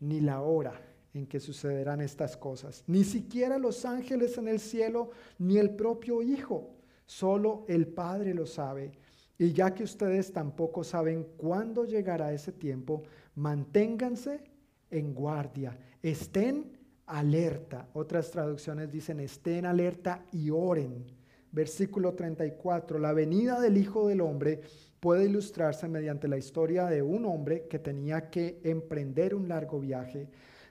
ni 0.00 0.20
la 0.20 0.40
hora 0.40 0.89
en 1.14 1.26
que 1.26 1.40
sucederán 1.40 2.00
estas 2.00 2.36
cosas. 2.36 2.84
Ni 2.86 3.04
siquiera 3.04 3.58
los 3.58 3.84
ángeles 3.84 4.38
en 4.38 4.48
el 4.48 4.60
cielo, 4.60 5.10
ni 5.38 5.58
el 5.58 5.70
propio 5.70 6.22
Hijo. 6.22 6.76
Solo 7.06 7.64
el 7.68 7.88
Padre 7.88 8.34
lo 8.34 8.46
sabe. 8.46 8.92
Y 9.38 9.52
ya 9.52 9.74
que 9.74 9.84
ustedes 9.84 10.32
tampoco 10.32 10.84
saben 10.84 11.26
cuándo 11.36 11.84
llegará 11.84 12.32
ese 12.32 12.52
tiempo, 12.52 13.02
manténganse 13.34 14.44
en 14.90 15.14
guardia, 15.14 15.78
estén 16.02 16.78
alerta. 17.06 17.88
Otras 17.94 18.30
traducciones 18.30 18.90
dicen 18.92 19.18
estén 19.20 19.66
alerta 19.66 20.24
y 20.30 20.50
oren. 20.50 21.06
Versículo 21.52 22.14
34, 22.14 22.98
la 22.98 23.12
venida 23.12 23.58
del 23.60 23.76
Hijo 23.76 24.06
del 24.06 24.20
Hombre 24.20 24.60
puede 25.00 25.24
ilustrarse 25.24 25.88
mediante 25.88 26.28
la 26.28 26.38
historia 26.38 26.86
de 26.86 27.02
un 27.02 27.24
hombre 27.24 27.66
que 27.68 27.78
tenía 27.80 28.30
que 28.30 28.60
emprender 28.62 29.34
un 29.34 29.48
largo 29.48 29.80
viaje 29.80 30.28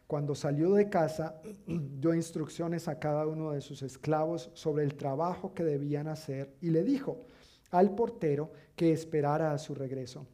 cuando 0.09 0.33
salió 0.33 0.73
de 0.73 0.89
casa, 0.89 1.39
dio 1.67 2.15
instrucciones 2.15 2.87
a 2.87 2.97
cada 2.97 3.27
uno 3.27 3.51
de 3.51 3.61
sus 3.61 3.83
esclavos 3.83 4.49
sobre 4.55 4.83
el 4.83 4.95
trabajo 4.95 5.53
que 5.53 5.63
debían 5.63 6.07
hacer 6.07 6.55
y 6.61 6.71
le 6.71 6.83
dijo 6.83 7.27
al 7.69 7.93
portero 7.93 8.51
que 8.75 8.91
esperara 8.91 9.53
a 9.53 9.59
su 9.59 9.75
regreso. 9.75 10.25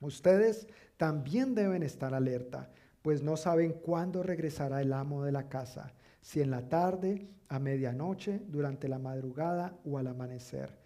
Ustedes 0.00 0.68
también 0.96 1.56
deben 1.56 1.82
estar 1.82 2.14
alerta, 2.14 2.70
pues 3.02 3.20
no 3.20 3.36
saben 3.36 3.72
cuándo 3.72 4.22
regresará 4.22 4.80
el 4.82 4.92
amo 4.92 5.24
de 5.24 5.32
la 5.32 5.48
casa, 5.48 5.94
si 6.20 6.40
en 6.40 6.52
la 6.52 6.68
tarde, 6.68 7.26
a 7.48 7.58
medianoche, 7.58 8.40
durante 8.46 8.86
la 8.86 9.00
madrugada 9.00 9.76
o 9.84 9.98
al 9.98 10.06
amanecer. 10.06 10.78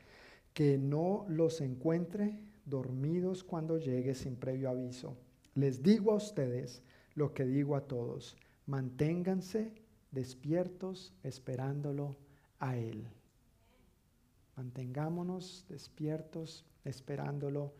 Que 0.54 0.78
no 0.78 1.26
los 1.28 1.60
encuentre 1.60 2.38
dormidos 2.64 3.44
cuando 3.44 3.76
llegue 3.76 4.14
sin 4.14 4.36
previo 4.36 4.70
aviso. 4.70 5.18
Les 5.54 5.82
digo 5.82 6.12
a 6.12 6.16
ustedes, 6.16 6.82
lo 7.14 7.34
que 7.34 7.44
digo 7.44 7.76
a 7.76 7.82
todos, 7.82 8.36
manténganse 8.66 9.72
despiertos 10.10 11.14
esperándolo 11.22 12.16
a 12.58 12.76
Él. 12.76 13.08
Mantengámonos 14.56 15.64
despiertos 15.68 16.64
esperándolo 16.84 17.74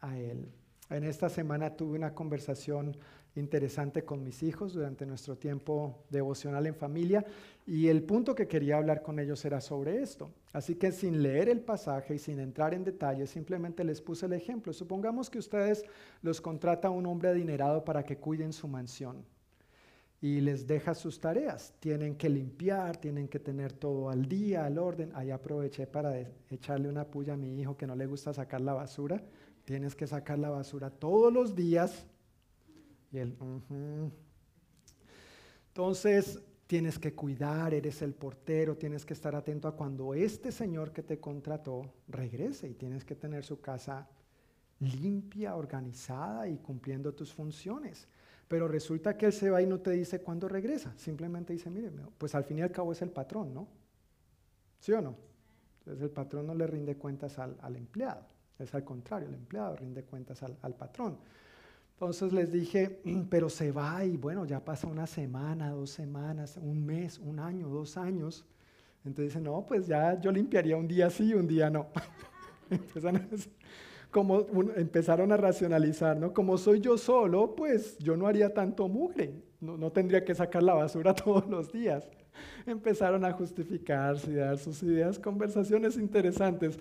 a 0.00 0.18
Él. 0.18 0.52
En 0.90 1.04
esta 1.04 1.28
semana 1.28 1.76
tuve 1.76 1.98
una 1.98 2.14
conversación 2.14 2.96
interesante 3.38 4.04
con 4.04 4.22
mis 4.22 4.42
hijos 4.42 4.74
durante 4.74 5.06
nuestro 5.06 5.36
tiempo 5.36 6.04
devocional 6.10 6.66
en 6.66 6.74
familia 6.74 7.24
y 7.66 7.88
el 7.88 8.02
punto 8.02 8.34
que 8.34 8.48
quería 8.48 8.76
hablar 8.76 9.02
con 9.02 9.18
ellos 9.18 9.44
era 9.44 9.60
sobre 9.60 10.02
esto. 10.02 10.30
Así 10.52 10.74
que 10.74 10.92
sin 10.92 11.22
leer 11.22 11.48
el 11.48 11.60
pasaje 11.60 12.14
y 12.14 12.18
sin 12.18 12.40
entrar 12.40 12.74
en 12.74 12.84
detalles, 12.84 13.30
simplemente 13.30 13.84
les 13.84 14.00
puse 14.00 14.26
el 14.26 14.32
ejemplo. 14.32 14.72
Supongamos 14.72 15.30
que 15.30 15.38
ustedes 15.38 15.84
los 16.22 16.40
contrata 16.40 16.90
un 16.90 17.06
hombre 17.06 17.28
adinerado 17.28 17.84
para 17.84 18.04
que 18.04 18.16
cuiden 18.16 18.52
su 18.52 18.68
mansión 18.68 19.24
y 20.20 20.40
les 20.40 20.66
deja 20.66 20.94
sus 20.94 21.20
tareas. 21.20 21.74
Tienen 21.78 22.16
que 22.16 22.28
limpiar, 22.28 22.96
tienen 22.96 23.28
que 23.28 23.38
tener 23.38 23.72
todo 23.72 24.10
al 24.10 24.26
día, 24.26 24.64
al 24.64 24.78
orden. 24.78 25.12
Ahí 25.14 25.30
aproveché 25.30 25.86
para 25.86 26.18
echarle 26.50 26.88
una 26.88 27.04
puya 27.04 27.34
a 27.34 27.36
mi 27.36 27.60
hijo 27.60 27.76
que 27.76 27.86
no 27.86 27.94
le 27.94 28.06
gusta 28.06 28.32
sacar 28.32 28.60
la 28.60 28.74
basura. 28.74 29.22
Tienes 29.64 29.94
que 29.94 30.06
sacar 30.06 30.38
la 30.38 30.50
basura 30.50 30.90
todos 30.90 31.32
los 31.32 31.54
días. 31.54 32.06
Y 33.12 33.18
él, 33.18 33.36
entonces, 35.68 36.42
tienes 36.68 36.98
que 36.98 37.14
cuidar, 37.14 37.72
eres 37.72 38.02
el 38.02 38.14
portero, 38.14 38.76
tienes 38.76 39.06
que 39.06 39.14
estar 39.14 39.34
atento 39.34 39.68
a 39.68 39.74
cuando 39.74 40.12
este 40.12 40.52
señor 40.52 40.92
que 40.92 41.02
te 41.02 41.18
contrató 41.18 41.94
regrese 42.08 42.68
y 42.68 42.74
tienes 42.74 43.04
que 43.04 43.14
tener 43.14 43.42
su 43.44 43.60
casa 43.60 44.06
limpia, 44.80 45.56
organizada 45.56 46.46
y 46.46 46.58
cumpliendo 46.58 47.14
tus 47.14 47.32
funciones. 47.32 48.06
Pero 48.48 48.68
resulta 48.68 49.16
que 49.16 49.26
él 49.26 49.32
se 49.32 49.50
va 49.50 49.62
y 49.62 49.66
no 49.66 49.80
te 49.80 49.92
dice 49.92 50.20
cuándo 50.20 50.46
regresa, 50.46 50.92
simplemente 50.96 51.54
dice, 51.54 51.70
mire, 51.70 51.90
pues 52.18 52.34
al 52.34 52.44
fin 52.44 52.58
y 52.58 52.62
al 52.62 52.70
cabo 52.70 52.92
es 52.92 53.00
el 53.00 53.10
patrón, 53.10 53.54
¿no? 53.54 53.66
¿Sí 54.78 54.92
o 54.92 55.00
no? 55.00 55.16
Entonces 55.80 56.02
el 56.02 56.10
patrón 56.10 56.46
no 56.46 56.54
le 56.54 56.66
rinde 56.66 56.96
cuentas 56.96 57.38
al, 57.38 57.76
empleado, 57.76 58.26
es 58.58 58.74
al 58.74 58.84
contrario, 58.84 59.28
el 59.28 59.34
empleado 59.34 59.74
rinde 59.76 60.04
cuentas 60.04 60.42
al, 60.42 60.58
al 60.60 60.74
patrón. 60.74 61.18
Entonces 62.00 62.32
les 62.32 62.52
dije, 62.52 63.00
pero 63.28 63.50
se 63.50 63.72
va 63.72 64.04
y 64.04 64.16
bueno, 64.16 64.44
ya 64.44 64.64
pasa 64.64 64.86
una 64.86 65.08
semana, 65.08 65.72
dos 65.72 65.90
semanas, 65.90 66.56
un 66.56 66.86
mes, 66.86 67.18
un 67.18 67.40
año, 67.40 67.68
dos 67.68 67.96
años. 67.96 68.46
Entonces 69.04 69.32
dicen, 69.32 69.42
no, 69.42 69.66
pues 69.66 69.88
ya 69.88 70.20
yo 70.20 70.30
limpiaría 70.30 70.76
un 70.76 70.86
día 70.86 71.10
sí, 71.10 71.34
un 71.34 71.48
día 71.48 71.70
no. 71.70 71.88
como 74.12 74.46
empezaron 74.76 75.32
a 75.32 75.36
racionalizar, 75.36 76.16
¿no? 76.16 76.32
Como 76.32 76.56
soy 76.56 76.80
yo 76.80 76.96
solo, 76.96 77.56
pues 77.56 77.98
yo 77.98 78.16
no 78.16 78.28
haría 78.28 78.54
tanto 78.54 78.88
mugre, 78.88 79.34
no, 79.60 79.76
no 79.76 79.90
tendría 79.90 80.24
que 80.24 80.36
sacar 80.36 80.62
la 80.62 80.74
basura 80.74 81.14
todos 81.16 81.48
los 81.48 81.72
días. 81.72 82.08
Empezaron 82.64 83.24
a 83.24 83.32
justificarse 83.32 84.30
y 84.30 84.34
dar 84.34 84.56
sus 84.58 84.84
ideas, 84.84 85.18
conversaciones 85.18 85.96
interesantes. 85.96 86.78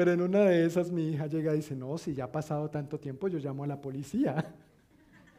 Pero 0.00 0.12
en 0.12 0.22
una 0.22 0.46
de 0.46 0.64
esas 0.64 0.90
mi 0.90 1.10
hija 1.10 1.26
llega 1.26 1.52
y 1.52 1.56
dice, 1.56 1.76
no, 1.76 1.98
si 1.98 2.14
ya 2.14 2.24
ha 2.24 2.32
pasado 2.32 2.70
tanto 2.70 2.98
tiempo, 2.98 3.28
yo 3.28 3.38
llamo 3.38 3.64
a 3.64 3.66
la 3.66 3.82
policía. 3.82 4.54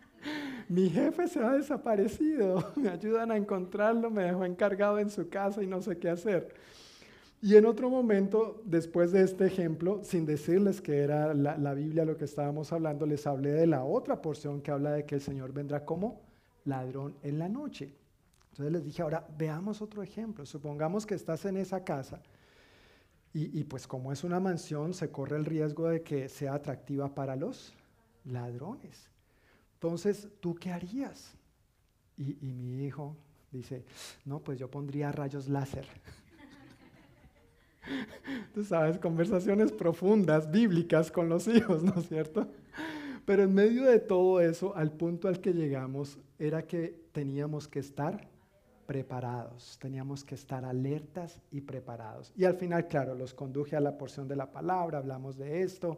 mi 0.70 0.88
jefe 0.88 1.28
se 1.28 1.40
ha 1.40 1.54
desaparecido, 1.54 2.72
me 2.76 2.90
ayudan 2.90 3.32
a 3.32 3.38
encontrarlo, 3.38 4.12
me 4.12 4.22
dejó 4.22 4.46
encargado 4.46 5.00
en 5.00 5.10
su 5.10 5.30
casa 5.30 5.64
y 5.64 5.66
no 5.66 5.82
sé 5.82 5.98
qué 5.98 6.12
hacer. 6.12 6.54
Y 7.42 7.56
en 7.56 7.66
otro 7.66 7.90
momento, 7.90 8.62
después 8.64 9.12
de 9.12 9.24
este 9.24 9.48
ejemplo, 9.48 10.02
sin 10.04 10.28
decirles 10.28 10.80
que 10.80 11.00
era 11.00 11.34
la, 11.34 11.58
la, 11.58 11.74
Biblia 11.74 12.06
lo 12.06 12.16
que 12.16 12.26
estábamos 12.26 12.72
hablando, 12.72 13.08
les 13.08 13.26
hablé 13.26 13.50
de 13.54 13.66
la 13.66 13.84
otra 13.84 14.22
porción 14.22 14.62
que 14.62 14.70
habla 14.70 14.92
de 14.92 15.08
que 15.08 15.16
el 15.16 15.22
Señor 15.22 15.54
vendrá 15.54 15.86
como 15.86 16.22
ladrón 16.66 17.16
en 17.24 17.40
la 17.40 17.50
noche. 17.50 17.96
Entonces 18.52 18.72
les 18.72 18.84
dije, 18.84 19.02
ahora 19.02 19.26
veamos 19.40 19.82
otro 19.82 20.04
ejemplo. 20.04 20.46
Supongamos 20.46 21.08
que 21.08 21.16
estás 21.16 21.46
en 21.46 21.58
esa 21.58 21.84
casa 21.84 22.22
y, 23.34 23.64
pues 23.64 23.88
como 23.88 24.12
es 24.12 24.26
una 24.26 24.42
mansión, 24.42 24.94
se 24.94 25.10
corre 25.10 25.38
el 25.38 25.46
riesgo 25.46 25.88
de 25.88 26.02
que 26.02 26.28
sea 26.28 26.54
atractiva 26.54 27.16
para 27.16 27.38
los 27.38 27.74
ladrones. 28.26 29.10
Entonces, 29.76 30.28
¿tú 30.42 30.56
qué 30.56 30.72
harías? 30.72 31.34
Y, 32.18 32.38
y 32.46 32.52
mi 32.54 32.86
hijo 32.86 33.16
dice, 33.52 33.86
no, 34.26 34.40
pues 34.40 34.60
yo 34.60 34.70
pondría 34.70 35.12
rayos 35.14 35.48
láser. 35.48 35.88
Tú 38.54 38.64
sabes, 38.64 38.98
conversaciones 38.98 39.72
profundas, 39.72 40.52
bíblicas 40.52 41.10
con 41.10 41.30
los 41.30 41.48
hijos, 41.48 41.84
¿no 41.84 41.96
es 42.00 42.08
cierto? 42.10 42.48
Pero 43.26 43.44
en 43.44 43.54
medio 43.54 43.86
de 43.86 44.00
todo 44.00 44.42
eso, 44.42 44.76
al 44.76 44.92
punto 44.92 45.28
al 45.28 45.40
que 45.40 45.54
llegamos, 45.54 46.18
era 46.38 46.68
que 46.68 47.00
teníamos 47.12 47.68
que 47.68 47.80
estar 47.80 48.31
preparados, 48.92 49.78
teníamos 49.80 50.26
que 50.26 50.36
estar 50.36 50.66
alertas 50.66 51.40
y 51.50 51.62
preparados. 51.62 52.34
Y 52.36 52.44
al 52.44 52.56
final, 52.56 52.90
claro, 52.90 53.16
los 53.16 53.34
conduje 53.34 53.78
a 53.78 53.80
la 53.80 53.98
porción 53.98 54.28
de 54.28 54.36
la 54.36 54.52
palabra, 54.52 54.98
hablamos 54.98 55.38
de 55.38 55.62
esto 55.62 55.98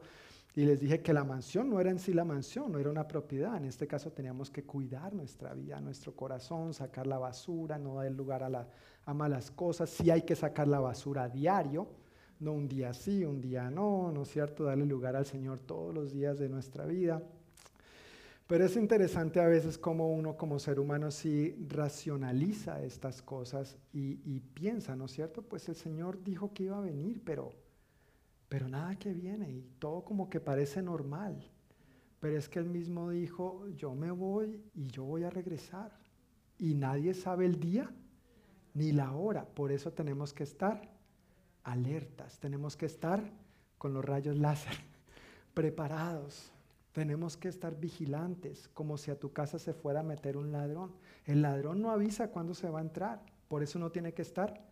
y 0.53 0.64
les 0.64 0.80
dije 0.80 1.02
que 1.02 1.11
la 1.11 1.24
mansión 1.24 1.72
no 1.72 1.80
era 1.80 1.90
en 1.90 1.98
sí 1.98 2.14
la 2.14 2.24
mansión, 2.24 2.72
no 2.72 2.78
era 2.78 2.91
una 2.91 3.07
propiedad. 3.07 3.57
En 3.57 3.65
este 3.65 3.88
caso 3.88 4.11
teníamos 4.11 4.52
que 4.52 4.64
cuidar 4.64 5.11
nuestra 5.15 5.56
vida, 5.56 5.82
nuestro 5.82 6.15
corazón, 6.15 6.72
sacar 6.76 7.07
la 7.07 7.18
basura, 7.18 7.80
no 7.80 7.95
dar 7.95 8.11
lugar 8.11 8.44
a, 8.44 8.49
la, 8.49 8.68
a 9.06 9.14
malas 9.15 9.49
cosas. 9.49 9.90
Sí 9.90 10.11
hay 10.11 10.22
que 10.22 10.36
sacar 10.36 10.68
la 10.68 10.80
basura 10.80 11.24
a 11.24 11.30
diario, 11.30 11.88
no 12.40 12.52
un 12.52 12.68
día 12.68 12.94
sí, 12.94 13.26
un 13.26 13.41
día 13.41 13.72
no, 13.72 14.11
¿no 14.11 14.22
es 14.22 14.30
cierto? 14.30 14.65
Darle 14.65 14.86
lugar 14.86 15.15
al 15.15 15.26
Señor 15.26 15.57
todos 15.61 15.95
los 15.95 16.14
días 16.14 16.38
de 16.38 16.48
nuestra 16.48 16.86
vida. 16.86 17.24
Pero 18.48 18.65
es 18.65 18.76
interesante 18.76 19.40
a 19.40 19.48
veces 19.48 19.78
como 19.78 20.14
uno 20.14 20.36
como 20.36 20.60
ser 20.60 20.80
humano 20.80 21.11
sí 21.11 21.56
racionaliza 21.70 22.84
estas 22.84 23.22
cosas 23.22 23.78
y, 23.94 24.40
piensa, 24.53 24.95
¿no 24.95 25.06
es 25.06 25.11
cierto? 25.14 25.41
Pues 25.41 25.70
el 25.70 25.76
Señor 25.76 26.22
dijo 26.24 26.53
que 26.53 26.64
iba 26.64 26.78
a 26.78 26.82
venir, 26.82 27.22
pero, 27.24 27.53
pero 28.49 28.68
nada 28.68 28.95
que 28.95 29.14
viene 29.14 29.49
y 29.49 29.61
todo 29.80 30.03
como 30.03 30.30
que 30.30 30.41
parece 30.41 30.82
normal. 30.82 31.41
Pero 32.20 32.38
es 32.38 32.49
que 32.49 32.60
Él 32.60 32.70
mismo 32.70 33.10
dijo, 33.10 33.68
yo 33.70 33.95
me 33.95 34.11
voy 34.11 34.61
y 34.74 34.88
yo 34.88 35.03
voy 35.03 35.24
a 35.24 35.30
regresar. 35.30 35.98
Y 36.57 36.74
nadie 36.74 37.14
sabe 37.14 37.45
el 37.45 37.60
día 37.60 37.90
ni 38.74 38.91
la 38.91 39.14
hora. 39.14 39.45
Por 39.45 39.72
eso 39.72 39.91
tenemos 39.91 40.34
que 40.34 40.44
estar 40.44 40.90
alertas, 41.64 42.40
tenemos 42.40 42.76
que 42.76 42.86
estar 42.86 43.24
con 43.78 43.94
los 43.94 44.03
rayos 44.03 44.38
láser, 44.38 44.76
preparados 45.53 46.53
tenemos 46.94 47.36
que 47.36 47.49
estar 47.49 47.80
vigilantes, 47.80 48.70
como 48.70 48.98
si 48.98 49.11
a 49.11 49.20
tu 49.20 49.34
casa 49.34 49.60
se 49.60 49.74
fuera 49.74 50.02
a 50.02 50.03
meter 50.03 50.38
un 50.38 50.52
ladrón. 50.52 50.94
El 51.26 51.41
ladrón 51.41 51.82
no 51.82 51.91
avisa 51.91 52.30
cuándo 52.30 52.53
se 52.53 52.70
va 52.70 52.80
a 52.80 52.84
entrar, 52.84 53.22
por 53.48 53.64
eso 53.64 53.80
uno 53.80 53.91
tiene 53.91 54.14
que 54.14 54.22
estar 54.22 54.64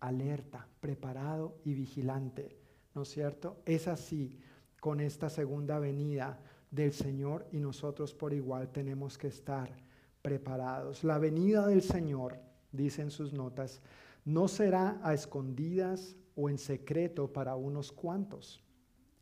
alerta, 0.00 0.68
preparado 0.80 1.56
y 1.64 1.74
vigilante, 1.74 2.58
¿no 2.94 3.02
es 3.02 3.08
cierto? 3.08 3.62
Es 3.64 3.88
así 3.88 4.38
con 4.80 5.00
esta 5.00 5.30
segunda 5.30 5.78
venida 5.78 6.38
del 6.70 6.92
Señor 6.92 7.46
y 7.50 7.58
nosotros 7.58 8.14
por 8.14 8.34
igual 8.34 8.70
tenemos 8.70 9.16
que 9.16 9.28
estar 9.28 9.74
preparados. 10.20 11.04
La 11.04 11.18
venida 11.18 11.66
del 11.66 11.82
Señor, 11.82 12.38
dicen 12.70 13.10
sus 13.10 13.32
notas, 13.32 13.80
no 14.26 14.46
será 14.48 15.00
a 15.02 15.14
escondidas 15.14 16.16
o 16.34 16.50
en 16.50 16.58
secreto 16.58 17.32
para 17.32 17.56
unos 17.56 17.92
cuantos. 17.92 18.62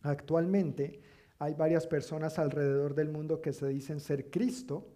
Actualmente, 0.03 1.01
hay 1.39 1.55
varias 1.55 1.87
personas 1.87 2.39
alrededor 2.39 2.95
del 2.95 3.09
mundo 3.09 3.41
que 3.41 3.53
se 3.53 3.69
dicen 3.69 4.01
ser 4.01 4.31
Cristo, 4.31 4.87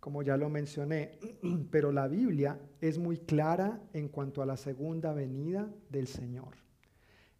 como 0.00 0.22
ya 0.22 0.36
lo 0.36 0.48
mencioné, 0.48 1.18
pero 1.70 1.92
la 1.92 2.08
Biblia 2.08 2.58
es 2.80 2.98
muy 2.98 3.18
clara 3.18 3.80
en 3.92 4.08
cuanto 4.08 4.42
a 4.42 4.46
la 4.46 4.56
segunda 4.56 5.12
venida 5.12 5.68
del 5.88 6.06
Señor. 6.06 6.54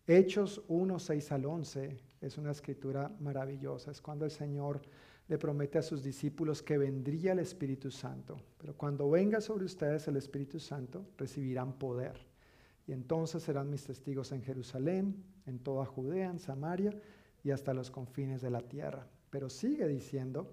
Hechos 0.07 0.63
1, 0.69 0.99
6 0.99 1.33
al 1.33 1.45
11 1.45 1.97
es 2.23 2.39
una 2.39 2.53
escritura 2.53 3.15
maravillosa, 3.21 3.91
es 3.91 4.01
cuando 4.01 4.25
el 4.25 4.31
Señor 4.31 4.81
le 5.29 5.37
promete 5.37 5.77
a 5.77 5.83
sus 5.83 6.03
discípulos 6.03 6.63
que 6.63 6.79
vendría 6.79 7.33
el 7.33 7.41
Espíritu 7.41 7.91
Santo, 7.91 8.41
pero 8.57 8.75
cuando 8.75 9.11
venga 9.11 9.43
sobre 9.43 9.67
ustedes 9.67 10.09
el 10.09 10.17
Espíritu 10.17 10.59
Santo, 10.59 11.05
recibirán 11.19 11.75
poder. 11.75 12.27
Y 12.87 12.93
entonces 12.93 13.43
serán 13.43 13.69
mis 13.69 13.85
testigos 13.85 14.33
en 14.33 14.43
Jerusalén, 14.43 15.23
en 15.45 15.59
toda 15.59 15.85
Judea, 15.85 16.31
en 16.31 16.39
Samaria 16.39 16.99
hasta 17.51 17.75
los 17.75 17.91
confines 17.91 18.41
de 18.41 18.51
la 18.51 18.61
tierra. 18.61 19.07
Pero 19.31 19.49
sigue 19.49 19.87
diciendo 19.87 20.49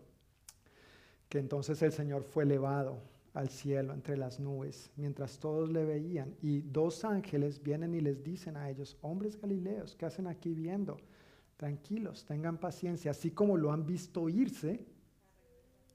que 1.30 1.40
entonces 1.40 1.82
el 1.82 1.92
Señor 1.92 2.24
fue 2.24 2.44
elevado 2.44 2.98
al 3.34 3.50
cielo 3.50 3.94
entre 3.94 4.16
las 4.16 4.40
nubes, 4.40 4.92
mientras 4.96 5.40
todos 5.40 5.70
le 5.70 5.84
veían, 5.84 6.34
y 6.42 6.62
dos 6.62 7.04
ángeles 7.04 7.62
vienen 7.62 7.94
y 7.94 8.00
les 8.00 8.24
dicen 8.24 8.56
a 8.56 8.70
ellos, 8.70 8.98
hombres 9.02 9.40
galileos, 9.40 9.96
¿qué 9.96 10.06
hacen 10.06 10.28
aquí 10.28 10.54
viendo? 10.54 10.98
Tranquilos, 11.58 12.26
tengan 12.26 12.58
paciencia, 12.58 13.12
así 13.12 13.32
como 13.32 13.58
lo 13.58 13.74
han 13.74 13.86
visto 13.86 14.30
irse, 14.30 14.86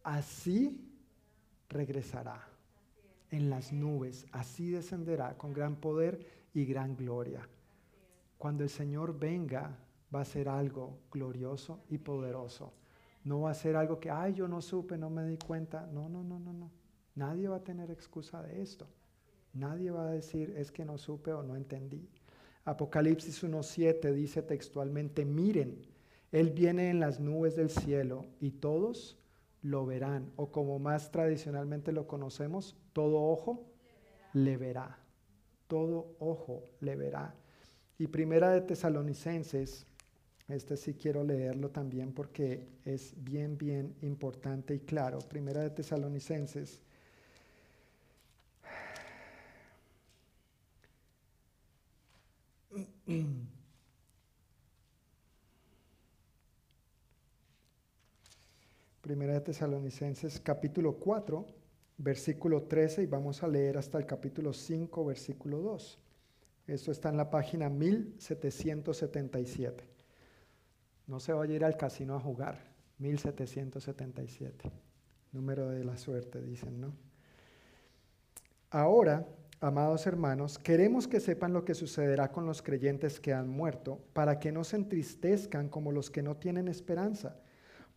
así 0.02 0.86
regresará 1.70 2.46
en 3.30 3.48
las 3.48 3.72
nubes, 3.72 4.26
así 4.32 4.70
descenderá 4.70 5.38
con 5.38 5.54
gran 5.54 5.76
poder 5.76 6.26
y 6.52 6.66
gran 6.66 6.94
gloria. 6.94 7.48
Cuando 8.36 8.64
el 8.64 8.70
Señor 8.70 9.18
venga 9.18 9.78
va 10.14 10.22
a 10.22 10.24
ser 10.24 10.48
algo 10.48 10.98
glorioso 11.10 11.84
y 11.88 11.98
poderoso. 11.98 12.72
No 13.24 13.42
va 13.42 13.50
a 13.50 13.54
ser 13.54 13.76
algo 13.76 14.00
que, 14.00 14.10
ay, 14.10 14.34
yo 14.34 14.48
no 14.48 14.62
supe, 14.62 14.96
no 14.96 15.10
me 15.10 15.24
di 15.26 15.36
cuenta. 15.36 15.86
No, 15.92 16.08
no, 16.08 16.22
no, 16.22 16.38
no, 16.38 16.52
no. 16.52 16.70
Nadie 17.14 17.48
va 17.48 17.56
a 17.56 17.64
tener 17.64 17.90
excusa 17.90 18.42
de 18.42 18.62
esto. 18.62 18.86
Nadie 19.52 19.90
va 19.90 20.08
a 20.08 20.12
decir, 20.12 20.54
es 20.56 20.70
que 20.70 20.84
no 20.84 20.96
supe 20.96 21.32
o 21.32 21.42
no 21.42 21.56
entendí. 21.56 22.08
Apocalipsis 22.64 23.42
1.7 23.42 24.12
dice 24.12 24.42
textualmente, 24.42 25.24
miren, 25.24 25.86
Él 26.32 26.50
viene 26.50 26.90
en 26.90 27.00
las 27.00 27.20
nubes 27.20 27.56
del 27.56 27.70
cielo 27.70 28.26
y 28.40 28.52
todos 28.52 29.18
lo 29.62 29.84
verán. 29.86 30.32
O 30.36 30.50
como 30.50 30.78
más 30.78 31.10
tradicionalmente 31.10 31.92
lo 31.92 32.06
conocemos, 32.06 32.76
todo 32.92 33.22
ojo 33.22 33.66
le 34.32 34.56
verá. 34.56 34.98
Todo 35.66 36.14
ojo 36.18 36.64
le 36.80 36.96
verá. 36.96 37.34
Y 37.98 38.06
primera 38.06 38.50
de 38.50 38.62
Tesalonicenses 38.62 39.86
este 40.52 40.76
sí 40.76 40.94
quiero 40.94 41.24
leerlo 41.24 41.70
también 41.70 42.12
porque 42.12 42.68
es 42.84 43.14
bien, 43.16 43.58
bien 43.58 43.96
importante 44.02 44.74
y 44.74 44.80
claro. 44.80 45.18
Primera 45.18 45.62
de 45.62 45.70
Tesalonicenses. 45.70 46.82
Primera 59.00 59.34
de 59.34 59.40
Tesalonicenses 59.40 60.40
capítulo 60.40 60.94
4, 60.94 61.44
versículo 61.98 62.62
13 62.62 63.02
y 63.02 63.06
vamos 63.06 63.42
a 63.42 63.48
leer 63.48 63.78
hasta 63.78 63.98
el 63.98 64.06
capítulo 64.06 64.52
5, 64.52 65.04
versículo 65.04 65.58
2. 65.58 65.98
Esto 66.68 66.92
está 66.92 67.08
en 67.08 67.16
la 67.16 67.28
página 67.28 67.68
1777. 67.68 69.89
No 71.10 71.18
se 71.18 71.32
vaya 71.32 71.54
a 71.54 71.56
ir 71.56 71.64
al 71.64 71.76
casino 71.76 72.14
a 72.14 72.20
jugar. 72.20 72.56
1777. 72.98 74.70
Número 75.32 75.68
de 75.68 75.82
la 75.82 75.96
suerte, 75.96 76.40
dicen, 76.40 76.80
¿no? 76.80 76.92
Ahora, 78.70 79.26
amados 79.60 80.06
hermanos, 80.06 80.56
queremos 80.56 81.08
que 81.08 81.18
sepan 81.18 81.52
lo 81.52 81.64
que 81.64 81.74
sucederá 81.74 82.30
con 82.30 82.46
los 82.46 82.62
creyentes 82.62 83.18
que 83.18 83.32
han 83.32 83.48
muerto, 83.48 83.98
para 84.12 84.38
que 84.38 84.52
no 84.52 84.62
se 84.62 84.76
entristezcan 84.76 85.68
como 85.68 85.90
los 85.90 86.10
que 86.10 86.22
no 86.22 86.36
tienen 86.36 86.68
esperanza. 86.68 87.40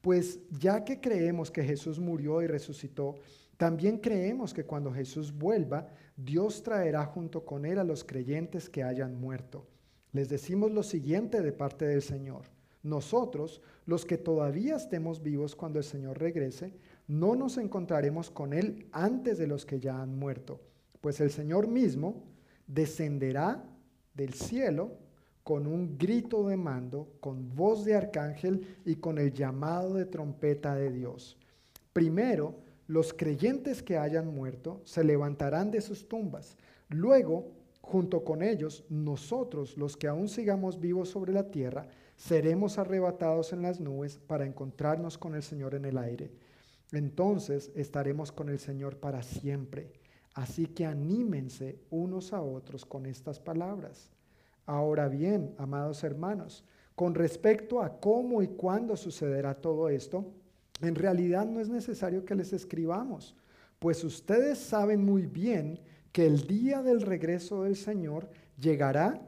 Pues 0.02 0.40
ya 0.50 0.84
que 0.84 1.00
creemos 1.00 1.52
que 1.52 1.64
Jesús 1.64 2.00
murió 2.00 2.42
y 2.42 2.48
resucitó, 2.48 3.20
también 3.58 4.00
creemos 4.00 4.56
que 4.56 4.66
cuando 4.66 4.92
Jesús 4.92 5.32
vuelva, 5.32 5.86
Dios 6.18 6.64
traerá 6.64 7.06
junto 7.06 7.46
con 7.46 7.68
él 7.68 7.78
a 7.78 7.84
los 7.84 8.04
creyentes 8.04 8.72
que 8.72 8.82
hayan 8.82 9.14
muerto. 9.14 9.68
Les 10.14 10.30
decimos 10.30 10.72
lo 10.72 10.82
siguiente 10.82 11.44
de 11.44 11.52
parte 11.52 11.86
del 11.86 12.02
Señor. 12.02 12.53
Nosotros, 12.84 13.62
los 13.86 14.06
que 14.06 14.18
todavía 14.18 14.76
estemos 14.76 15.24
vivos 15.24 15.56
cuando 15.56 15.80
el 15.80 15.86
Señor 15.86 16.20
regrese, 16.20 16.74
no 17.08 17.36
nos 17.36 17.58
encontraremos 17.58 18.30
con 18.30 18.54
Él 18.54 18.88
antes 18.92 19.38
de 19.38 19.48
los 19.48 19.66
que 19.66 19.80
ya 19.80 20.02
han 20.02 20.18
muerto, 20.18 20.60
pues 21.02 21.22
el 21.22 21.32
Señor 21.32 21.68
mismo 21.68 22.24
descenderá 22.68 23.64
del 24.14 24.34
cielo 24.34 24.92
con 25.44 25.68
un 25.68 25.98
grito 25.98 26.48
de 26.48 26.58
mando, 26.58 27.10
con 27.20 27.56
voz 27.56 27.84
de 27.84 27.96
arcángel 27.96 28.78
y 28.86 28.96
con 28.96 29.18
el 29.18 29.34
llamado 29.34 29.94
de 29.94 30.06
trompeta 30.06 30.76
de 30.76 30.92
Dios. 30.92 31.38
Primero, 31.92 32.56
los 32.88 33.14
creyentes 33.14 33.84
que 33.84 33.98
hayan 33.98 34.34
muerto 34.34 34.82
se 34.86 35.04
levantarán 35.04 35.72
de 35.72 35.82
sus 35.82 36.08
tumbas. 36.08 36.58
Luego, 36.90 37.52
junto 37.82 38.24
con 38.24 38.42
ellos, 38.42 38.86
nosotros, 38.90 39.78
los 39.78 39.98
que 39.98 40.08
aún 40.08 40.30
sigamos 40.30 40.80
vivos 40.80 41.10
sobre 41.10 41.34
la 41.34 41.50
tierra, 41.50 41.88
seremos 42.16 42.78
arrebatados 42.78 43.54
en 43.54 43.62
las 43.62 43.80
nubes 43.80 44.18
para 44.18 44.46
encontrarnos 44.46 45.18
con 45.18 45.36
el 45.36 45.44
Señor 45.44 45.76
en 45.76 45.86
el 45.86 45.98
aire. 45.98 46.32
Entonces 46.92 47.72
estaremos 47.76 48.32
con 48.32 48.50
el 48.50 48.60
Señor 48.60 48.98
para 48.98 49.24
siempre. 49.24 49.92
Así 50.34 50.68
que 50.68 50.86
anímense 50.86 51.80
unos 51.90 52.34
a 52.34 52.42
otros 52.42 52.86
con 52.86 53.06
estas 53.06 53.40
palabras. 53.40 54.12
Ahora 54.66 55.08
bien, 55.08 55.54
amados 55.58 56.04
hermanos, 56.04 56.64
con 56.96 57.16
respecto 57.16 57.82
a 57.82 58.00
cómo 58.00 58.42
y 58.42 58.48
cuándo 58.48 58.96
sucederá 58.96 59.56
todo 59.56 59.90
esto, 59.90 60.26
en 60.82 60.96
realidad 60.96 61.46
no 61.46 61.60
es 61.60 61.70
necesario 61.70 62.26
que 62.26 62.36
les 62.36 62.54
escribamos, 62.54 63.36
pues 63.80 64.04
ustedes 64.04 64.58
saben 64.58 65.04
muy 65.04 65.26
bien 65.26 65.80
que 66.12 66.26
el 66.26 66.48
día 66.48 66.82
del 66.82 67.02
regreso 67.02 67.64
del 67.64 67.76
Señor 67.76 68.30
llegará 68.58 69.20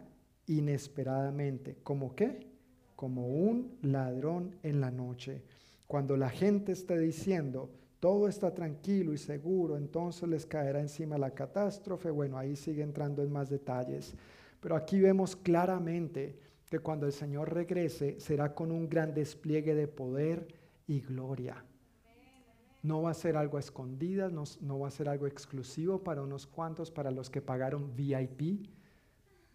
inesperadamente. 0.47 1.77
¿Cómo 1.83 2.15
qué? 2.15 2.54
Como 2.95 3.27
un 3.27 3.77
ladrón 3.81 4.55
en 4.63 4.79
la 4.79 4.91
noche. 4.91 5.43
Cuando 5.87 6.17
la 6.17 6.29
gente 6.29 6.71
esté 6.71 6.97
diciendo, 6.97 7.69
todo 7.99 8.27
está 8.27 8.53
tranquilo 8.53 9.13
y 9.13 9.17
seguro, 9.17 9.77
entonces 9.77 10.29
les 10.29 10.45
caerá 10.45 10.79
encima 10.79 11.17
la 11.17 11.31
catástrofe. 11.31 12.09
Bueno, 12.09 12.37
ahí 12.37 12.55
sigue 12.55 12.83
entrando 12.83 13.23
en 13.23 13.31
más 13.31 13.49
detalles. 13.49 14.13
Pero 14.59 14.75
aquí 14.75 14.99
vemos 14.99 15.35
claramente 15.35 16.37
que 16.69 16.79
cuando 16.79 17.05
el 17.05 17.13
Señor 17.13 17.53
regrese 17.53 18.19
será 18.19 18.53
con 18.53 18.71
un 18.71 18.89
gran 18.89 19.13
despliegue 19.13 19.75
de 19.75 19.87
poder 19.87 20.47
y 20.87 21.01
gloria. 21.01 21.63
No 22.81 23.01
va 23.01 23.11
a 23.11 23.15
ser 23.15 23.37
algo 23.37 23.57
escondidas, 23.57 24.31
no, 24.31 24.43
no, 24.61 24.79
va 24.79 24.87
a 24.87 24.91
ser 24.91 25.09
algo 25.09 25.25
exclusivo 25.25 26.03
para 26.03 26.21
unos 26.21 26.45
cuantos, 26.45 26.91
para 26.91 27.09
los 27.09 27.31
que 27.31 27.41
pagaron 27.41 27.95
VIP. 27.95 28.69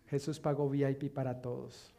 Jesús 0.06 0.40
pagó 0.40 0.68
VIP 0.68 1.12
para 1.12 1.40
todos 1.40 1.94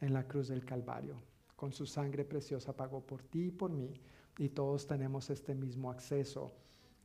en 0.00 0.12
la 0.12 0.26
cruz 0.26 0.48
del 0.48 0.64
Calvario. 0.64 1.16
Con 1.56 1.72
su 1.72 1.86
sangre 1.86 2.24
preciosa 2.24 2.74
pagó 2.74 3.00
por 3.00 3.22
ti 3.22 3.46
y 3.46 3.50
por 3.50 3.70
mí. 3.70 3.94
Y 4.38 4.48
todos 4.48 4.86
tenemos 4.86 5.30
este 5.30 5.54
mismo 5.54 5.90
acceso 5.90 6.52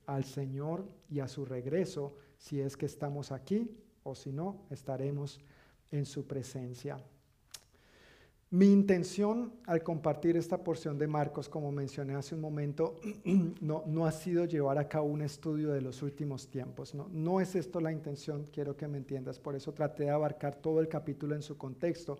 al 0.05 0.25
Señor 0.25 0.85
y 1.09 1.19
a 1.19 1.27
su 1.27 1.45
regreso, 1.45 2.15
si 2.37 2.59
es 2.59 2.75
que 2.75 2.87
estamos 2.87 3.31
aquí 3.31 3.69
o 4.03 4.15
si 4.15 4.31
no, 4.31 4.65
estaremos 4.71 5.39
en 5.91 6.05
su 6.05 6.25
presencia. 6.25 6.97
Mi 8.51 8.71
intención 8.71 9.53
al 9.67 9.83
compartir 9.83 10.35
esta 10.35 10.63
porción 10.63 10.97
de 10.97 11.05
Marcos, 11.05 11.47
como 11.47 11.71
mencioné 11.71 12.15
hace 12.15 12.33
un 12.33 12.41
momento, 12.41 12.95
no, 13.61 13.83
no 13.85 14.07
ha 14.07 14.11
sido 14.11 14.45
llevar 14.45 14.79
a 14.79 14.87
cabo 14.87 15.05
un 15.05 15.21
estudio 15.21 15.71
de 15.71 15.81
los 15.81 16.01
últimos 16.01 16.47
tiempos. 16.47 16.95
No, 16.95 17.07
no 17.11 17.41
es 17.41 17.53
esto 17.53 17.79
la 17.79 17.91
intención, 17.91 18.47
quiero 18.51 18.75
que 18.75 18.87
me 18.87 18.97
entiendas. 18.97 19.37
Por 19.37 19.55
eso 19.55 19.71
traté 19.71 20.05
de 20.05 20.09
abarcar 20.09 20.55
todo 20.55 20.79
el 20.79 20.87
capítulo 20.87 21.35
en 21.35 21.43
su 21.43 21.59
contexto. 21.59 22.17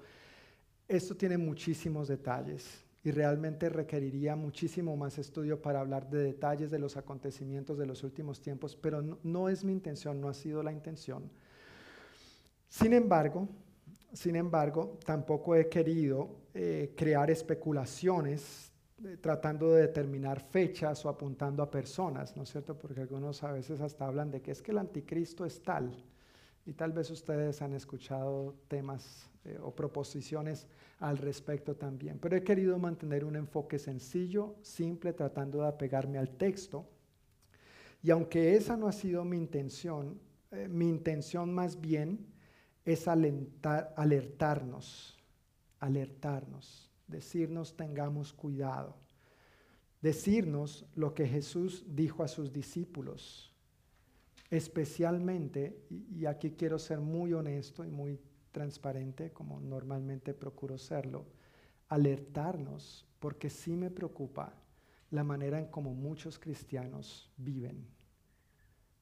Esto 0.90 1.16
tiene 1.16 1.38
muchísimos 1.38 2.08
detalles 2.08 2.84
y 3.04 3.12
realmente 3.12 3.70
requeriría 3.70 4.36
muchísimo 4.36 4.98
más 4.98 5.20
estudio 5.20 5.62
para 5.62 5.80
hablar 5.80 6.10
de 6.10 6.24
detalles 6.24 6.72
de 6.72 6.80
los 6.80 6.98
acontecimientos 6.98 7.78
de 7.78 7.86
los 7.86 8.04
últimos 8.04 8.42
tiempos, 8.42 8.76
pero 8.76 9.00
no, 9.00 9.20
no 9.22 9.50
es 9.50 9.64
mi 9.64 9.72
intención, 9.72 10.20
no 10.20 10.30
ha 10.30 10.34
sido 10.34 10.64
la 10.64 10.72
intención. 10.72 11.30
Sin 12.68 12.94
embargo, 12.94 13.48
sin 14.14 14.36
embargo, 14.36 14.98
tampoco 15.06 15.56
he 15.56 15.70
querido 15.70 16.28
eh, 16.56 16.94
crear 16.98 17.30
especulaciones 17.30 18.72
eh, 19.06 19.18
tratando 19.22 19.72
de 19.72 19.84
determinar 19.84 20.42
fechas 20.42 21.06
o 21.06 21.10
apuntando 21.10 21.62
a 21.62 21.70
personas, 21.70 22.36
¿no 22.36 22.42
es 22.42 22.50
cierto? 22.50 22.76
Porque 22.76 23.02
algunos 23.02 23.44
a 23.44 23.52
veces 23.52 23.80
hasta 23.80 24.08
hablan 24.08 24.32
de 24.32 24.42
que 24.42 24.52
es 24.52 24.64
que 24.64 24.72
el 24.72 24.80
anticristo 24.80 25.46
es 25.46 25.62
tal. 25.62 26.04
Y 26.66 26.74
tal 26.74 26.94
vez 26.94 27.12
ustedes 27.12 27.62
han 27.62 27.74
escuchado 27.74 28.56
temas 28.68 29.29
eh, 29.46 29.58
o 29.62 29.74
proposiciones 29.74 30.68
al 31.00 31.18
respecto 31.18 31.76
también. 31.76 32.20
Pero 32.20 32.36
he 32.36 32.44
querido 32.44 32.78
mantener 32.78 33.24
un 33.24 33.36
enfoque 33.36 33.80
sencillo, 33.80 34.56
simple, 34.62 35.14
tratando 35.14 35.62
de 35.62 35.68
apegarme 35.68 36.18
al 36.18 36.30
texto. 36.30 36.86
Y 38.02 38.12
aunque 38.12 38.56
esa 38.56 38.78
no 38.78 38.88
ha 38.88 38.92
sido 38.92 39.26
mi 39.26 39.38
intención, 39.38 40.20
mi 40.70 40.90
intención 40.90 41.54
más 41.54 41.80
bien 41.80 42.26
es 42.86 43.08
alentar, 43.08 43.94
alertarnos, 43.96 45.18
alertarnos, 45.80 46.92
decirnos 47.08 47.76
tengamos 47.76 48.34
cuidado, 48.34 48.96
decirnos 50.02 50.86
lo 50.96 51.14
que 51.14 51.28
Jesús 51.28 51.86
dijo 51.88 52.24
a 52.24 52.28
sus 52.28 52.52
discípulos, 52.52 53.54
especialmente, 54.50 55.86
y, 55.90 56.26
aquí 56.26 56.52
quiero 56.52 56.80
ser 56.80 57.00
muy 57.00 57.34
honesto 57.34 57.86
y 57.86 57.92
muy 57.92 58.20
transparente, 58.60 59.32
como 59.32 59.62
normalmente 59.62 60.34
procuro 60.34 60.78
serlo, 60.78 61.26
alertarnos, 61.88 63.08
porque 63.20 63.50
sí 63.50 63.78
me 63.78 63.90
preocupa 63.90 64.54
la 65.12 65.24
manera 65.24 65.60
en 65.60 65.68
como 65.68 65.94
muchos 65.94 66.38
cristianos 66.38 67.32
viven, 67.38 67.88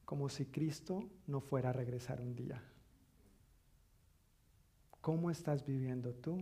como 0.05 0.29
si 0.29 0.45
Cristo 0.45 1.09
no 1.25 1.41
fuera 1.41 1.71
a 1.71 1.73
regresar 1.73 2.21
un 2.21 2.35
día. 2.35 2.61
¿Cómo 5.01 5.31
estás 5.31 5.65
viviendo 5.65 6.13
tú 6.13 6.37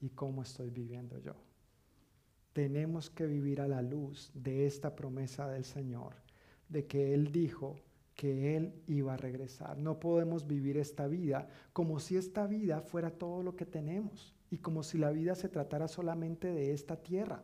y 0.00 0.10
cómo 0.10 0.40
estoy 0.42 0.70
viviendo 0.70 1.18
yo? 1.18 1.34
Tenemos 2.52 3.10
que 3.10 3.26
vivir 3.26 3.60
a 3.60 3.66
la 3.66 3.82
luz 3.82 4.30
de 4.32 4.64
esta 4.64 4.94
promesa 4.94 5.48
del 5.48 5.64
Señor, 5.64 6.14
de 6.68 6.86
que 6.86 7.14
Él 7.14 7.32
dijo 7.32 7.80
que 8.14 8.56
Él 8.56 8.74
iba 8.86 9.14
a 9.14 9.16
regresar. 9.16 9.78
No 9.78 9.98
podemos 10.00 10.46
vivir 10.46 10.76
esta 10.76 11.06
vida 11.06 11.48
como 11.72 11.98
si 11.98 12.16
esta 12.16 12.46
vida 12.46 12.80
fuera 12.80 13.10
todo 13.10 13.42
lo 13.42 13.56
que 13.56 13.66
tenemos 13.66 14.34
y 14.50 14.58
como 14.58 14.82
si 14.82 14.98
la 14.98 15.10
vida 15.10 15.34
se 15.34 15.48
tratara 15.48 15.88
solamente 15.88 16.52
de 16.52 16.72
esta 16.72 16.96
tierra. 16.96 17.42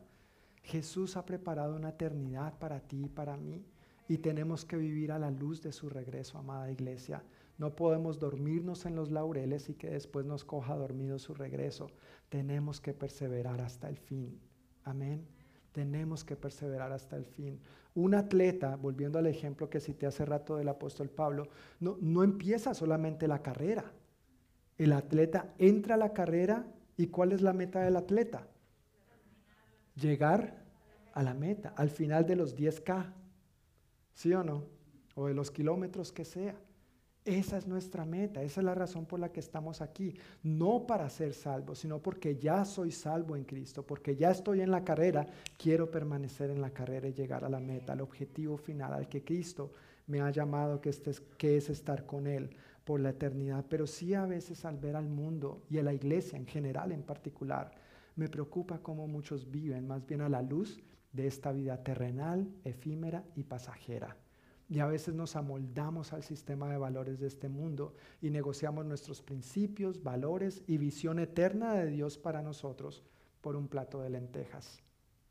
Jesús 0.62 1.16
ha 1.16 1.24
preparado 1.24 1.76
una 1.76 1.90
eternidad 1.90 2.58
para 2.58 2.80
ti 2.80 3.04
y 3.04 3.08
para 3.08 3.36
mí 3.36 3.64
y 4.08 4.18
tenemos 4.18 4.64
que 4.64 4.76
vivir 4.76 5.12
a 5.12 5.18
la 5.18 5.30
luz 5.30 5.62
de 5.62 5.72
su 5.72 5.88
regreso, 5.88 6.38
amada 6.38 6.70
iglesia. 6.70 7.22
No 7.58 7.76
podemos 7.76 8.18
dormirnos 8.18 8.86
en 8.86 8.96
los 8.96 9.10
laureles 9.10 9.68
y 9.68 9.74
que 9.74 9.90
después 9.90 10.24
nos 10.26 10.44
coja 10.44 10.76
dormido 10.76 11.18
su 11.18 11.34
regreso. 11.34 11.90
Tenemos 12.28 12.80
que 12.80 12.94
perseverar 12.94 13.60
hasta 13.60 13.88
el 13.88 13.98
fin. 13.98 14.40
Amén. 14.82 15.26
Tenemos 15.72 16.24
que 16.24 16.36
perseverar 16.36 16.92
hasta 16.92 17.16
el 17.16 17.24
fin. 17.24 17.60
Un 17.94 18.14
atleta, 18.14 18.76
volviendo 18.76 19.18
al 19.18 19.26
ejemplo 19.26 19.68
que 19.68 19.80
cité 19.80 20.06
hace 20.06 20.24
rato 20.24 20.56
del 20.56 20.68
apóstol 20.68 21.08
Pablo, 21.10 21.48
no, 21.80 21.96
no 22.00 22.22
empieza 22.22 22.74
solamente 22.74 23.28
la 23.28 23.42
carrera. 23.42 23.92
El 24.78 24.92
atleta 24.92 25.52
entra 25.58 25.94
a 25.94 25.98
la 25.98 26.12
carrera 26.12 26.66
y 26.96 27.08
¿cuál 27.08 27.32
es 27.32 27.42
la 27.42 27.52
meta 27.52 27.80
del 27.80 27.96
atleta? 27.96 28.46
Llegar 29.94 30.64
a 31.12 31.22
la 31.22 31.34
meta, 31.34 31.74
al 31.76 31.90
final 31.90 32.26
de 32.26 32.36
los 32.36 32.56
10K. 32.56 33.12
¿Sí 34.14 34.32
o 34.32 34.42
no? 34.42 34.64
O 35.14 35.26
de 35.26 35.34
los 35.34 35.50
kilómetros 35.50 36.12
que 36.12 36.24
sea. 36.24 36.54
Esa 37.24 37.58
es 37.58 37.66
nuestra 37.66 38.06
meta, 38.06 38.42
esa 38.42 38.60
es 38.60 38.64
la 38.64 38.74
razón 38.74 39.04
por 39.04 39.20
la 39.20 39.30
que 39.30 39.40
estamos 39.40 39.82
aquí. 39.82 40.14
No 40.42 40.86
para 40.86 41.08
ser 41.10 41.34
salvos, 41.34 41.78
sino 41.78 41.98
porque 42.00 42.36
ya 42.36 42.64
soy 42.64 42.90
salvo 42.90 43.36
en 43.36 43.44
Cristo, 43.44 43.84
porque 43.84 44.16
ya 44.16 44.30
estoy 44.30 44.62
en 44.62 44.70
la 44.70 44.84
carrera, 44.84 45.26
quiero 45.58 45.90
permanecer 45.90 46.48
en 46.50 46.62
la 46.62 46.70
carrera 46.70 47.08
y 47.08 47.12
llegar 47.12 47.44
a 47.44 47.50
la 47.50 47.60
meta, 47.60 47.92
al 47.92 48.00
objetivo 48.00 48.56
final, 48.56 48.94
al 48.94 49.08
que 49.08 49.22
Cristo 49.22 49.70
me 50.06 50.22
ha 50.22 50.30
llamado, 50.30 50.80
que, 50.80 50.90
que 51.36 51.58
es 51.58 51.68
estar 51.68 52.06
con 52.06 52.26
Él 52.26 52.56
por 52.84 53.00
la 53.00 53.10
eternidad. 53.10 53.66
Pero 53.68 53.86
sí 53.86 54.14
a 54.14 54.24
veces 54.24 54.64
al 54.64 54.78
ver 54.78 54.96
al 54.96 55.08
mundo 55.08 55.62
y 55.68 55.76
a 55.76 55.82
la 55.82 55.92
iglesia 55.92 56.38
en 56.38 56.46
general 56.46 56.90
en 56.90 57.02
particular, 57.02 57.70
me 58.16 58.28
preocupa 58.28 58.78
cómo 58.78 59.06
muchos 59.06 59.50
viven 59.50 59.86
más 59.86 60.06
bien 60.06 60.22
a 60.22 60.28
la 60.30 60.40
luz 60.40 60.82
de 61.12 61.26
esta 61.26 61.52
vida 61.52 61.82
terrenal, 61.82 62.48
efímera 62.64 63.24
y 63.36 63.44
pasajera. 63.44 64.16
Y 64.70 64.78
a 64.78 64.86
veces 64.86 65.14
nos 65.14 65.34
amoldamos 65.34 66.12
al 66.12 66.22
sistema 66.22 66.70
de 66.70 66.78
valores 66.78 67.18
de 67.18 67.26
este 67.26 67.48
mundo 67.48 67.92
y 68.22 68.30
negociamos 68.30 68.86
nuestros 68.86 69.20
principios, 69.20 70.00
valores 70.00 70.62
y 70.68 70.78
visión 70.78 71.18
eterna 71.18 71.74
de 71.74 71.88
Dios 71.88 72.16
para 72.16 72.40
nosotros 72.40 73.02
por 73.40 73.56
un 73.56 73.66
plato 73.66 74.00
de 74.00 74.10
lentejas, 74.10 74.80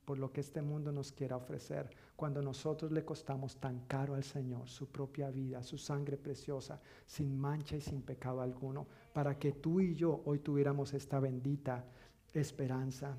por 0.04 0.18
lo 0.18 0.34
que 0.34 0.42
este 0.42 0.62
mundo 0.62 0.92
nos 0.92 1.14
quiera 1.14 1.38
ofrecer, 1.38 1.90
cuando 2.18 2.42
nosotros 2.42 2.92
le 2.92 3.06
costamos 3.06 3.56
tan 3.62 3.86
caro 3.86 4.14
al 4.14 4.26
Señor 4.26 4.68
su 4.68 4.88
propia 4.90 5.30
vida, 5.30 5.64
su 5.64 5.78
sangre 5.78 6.18
preciosa, 6.18 6.82
sin 7.06 7.38
mancha 7.40 7.78
y 7.78 7.82
sin 7.82 8.02
pecado 8.02 8.42
alguno, 8.42 8.88
para 9.14 9.40
que 9.40 9.54
tú 9.54 9.80
y 9.80 9.96
yo 9.96 10.22
hoy 10.26 10.40
tuviéramos 10.40 10.94
esta 10.94 11.18
bendita 11.22 11.86
esperanza. 12.34 13.18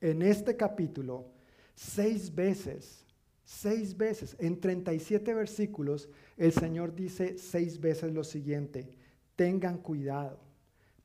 En 0.00 0.22
este 0.22 0.56
capítulo, 0.56 1.26
seis 1.74 2.32
veces 2.32 3.05
Seis 3.46 3.96
veces, 3.96 4.34
en 4.40 4.60
37 4.60 5.32
versículos, 5.32 6.08
el 6.36 6.50
Señor 6.50 6.96
dice 6.96 7.38
seis 7.38 7.80
veces 7.80 8.12
lo 8.12 8.24
siguiente, 8.24 8.88
tengan 9.36 9.78
cuidado, 9.78 10.40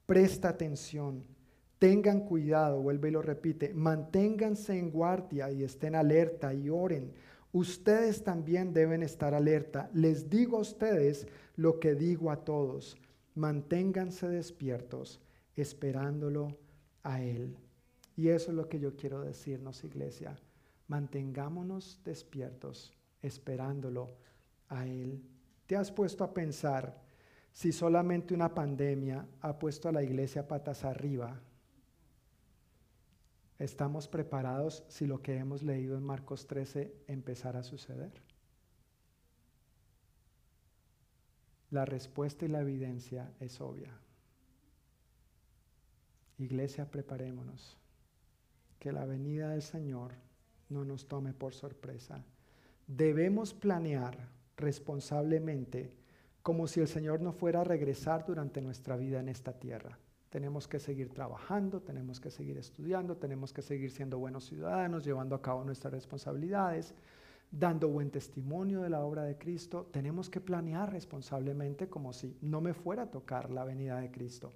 presta 0.08 0.50
atención, 0.50 1.24
tengan 1.78 2.22
cuidado, 2.22 2.82
vuelve 2.82 3.10
y 3.10 3.12
lo 3.12 3.22
repite, 3.22 3.76
manténganse 3.76 4.76
en 4.76 4.90
guardia 4.90 5.52
y 5.52 5.64
estén 5.64 5.94
alerta 5.94 6.52
y 6.52 6.68
oren. 6.68 7.14
Ustedes 7.54 8.24
también 8.24 8.74
deben 8.74 9.04
estar 9.04 9.36
alerta. 9.36 9.92
Les 9.94 10.28
digo 10.28 10.58
a 10.58 10.62
ustedes 10.62 11.28
lo 11.58 11.80
que 11.80 11.94
digo 11.94 12.32
a 12.32 12.44
todos, 12.44 12.98
manténganse 13.36 14.28
despiertos, 14.28 15.22
esperándolo 15.56 16.58
a 17.04 17.22
Él. 17.22 17.56
Y 18.18 18.30
eso 18.30 18.50
es 18.50 18.58
lo 18.58 18.68
que 18.68 18.80
yo 18.80 18.96
quiero 18.96 19.22
decirnos, 19.22 19.84
iglesia 19.84 20.36
mantengámonos 20.92 22.02
despiertos 22.04 22.92
esperándolo 23.22 24.10
a 24.68 24.86
Él. 24.86 25.24
¿Te 25.66 25.78
has 25.78 25.90
puesto 25.90 26.26
a 26.26 26.34
pensar 26.34 27.02
si 27.54 27.72
solamente 27.72 28.34
una 28.34 28.54
pandemia 28.54 29.26
ha 29.40 29.58
puesto 29.58 29.88
a 29.88 29.94
la 29.94 30.04
iglesia 30.04 30.50
patas 30.50 30.84
arriba? 30.84 31.40
¿Estamos 33.58 34.10
preparados 34.10 34.84
si 34.90 35.08
lo 35.08 35.22
que 35.22 35.38
hemos 35.38 35.64
leído 35.64 35.96
en 35.96 36.04
Marcos 36.04 36.46
13 36.46 36.94
empezara 37.08 37.60
a 37.60 37.64
suceder? 37.64 38.12
La 41.70 41.86
respuesta 41.86 42.44
y 42.44 42.50
la 42.50 42.60
evidencia 42.60 43.32
es 43.40 43.62
obvia. 43.62 43.98
Iglesia, 46.38 46.92
preparémonos, 46.92 47.78
que 48.78 48.92
la 48.92 49.06
venida 49.06 49.52
del 49.52 49.62
Señor 49.62 50.31
no 50.72 50.84
nos 50.84 51.08
tome 51.08 51.34
por 51.34 51.54
sorpresa. 51.54 52.24
Debemos 52.88 53.54
planear 53.54 54.30
responsablemente 54.58 55.96
como 56.42 56.68
si 56.68 56.80
el 56.80 56.88
Señor 56.88 57.22
no 57.22 57.34
fuera 57.34 57.62
a 57.62 57.64
regresar 57.64 58.26
durante 58.26 58.62
nuestra 58.62 58.98
vida 58.98 59.20
en 59.20 59.30
esta 59.30 59.54
tierra. 59.54 60.00
Tenemos 60.30 60.68
que 60.68 60.80
seguir 60.80 61.10
trabajando, 61.10 61.82
tenemos 61.82 62.20
que 62.20 62.32
seguir 62.32 62.58
estudiando, 62.58 63.18
tenemos 63.18 63.54
que 63.54 63.62
seguir 63.62 63.92
siendo 63.92 64.18
buenos 64.18 64.46
ciudadanos, 64.46 65.04
llevando 65.04 65.36
a 65.36 65.42
cabo 65.42 65.64
nuestras 65.64 65.94
responsabilidades, 65.94 66.96
dando 67.52 67.90
buen 67.90 68.10
testimonio 68.10 68.82
de 68.82 68.90
la 68.90 69.02
obra 69.02 69.24
de 69.24 69.38
Cristo. 69.38 69.90
Tenemos 69.92 70.30
que 70.30 70.40
planear 70.40 70.92
responsablemente 70.92 71.90
como 71.90 72.14
si 72.14 72.38
no 72.42 72.62
me 72.62 72.74
fuera 72.74 73.04
a 73.04 73.12
tocar 73.12 73.52
la 73.52 73.66
venida 73.66 74.00
de 74.00 74.10
Cristo. 74.10 74.54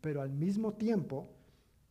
Pero 0.00 0.20
al 0.20 0.30
mismo 0.30 0.72
tiempo 0.72 1.28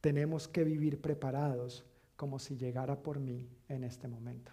tenemos 0.01 0.47
que 0.47 0.65
vivir 0.65 0.99
preparados 0.99 1.85
como 2.21 2.37
si 2.37 2.55
llegara 2.55 3.01
por 3.01 3.19
mí 3.19 3.49
en 3.67 3.83
este 3.83 4.07
momento, 4.07 4.51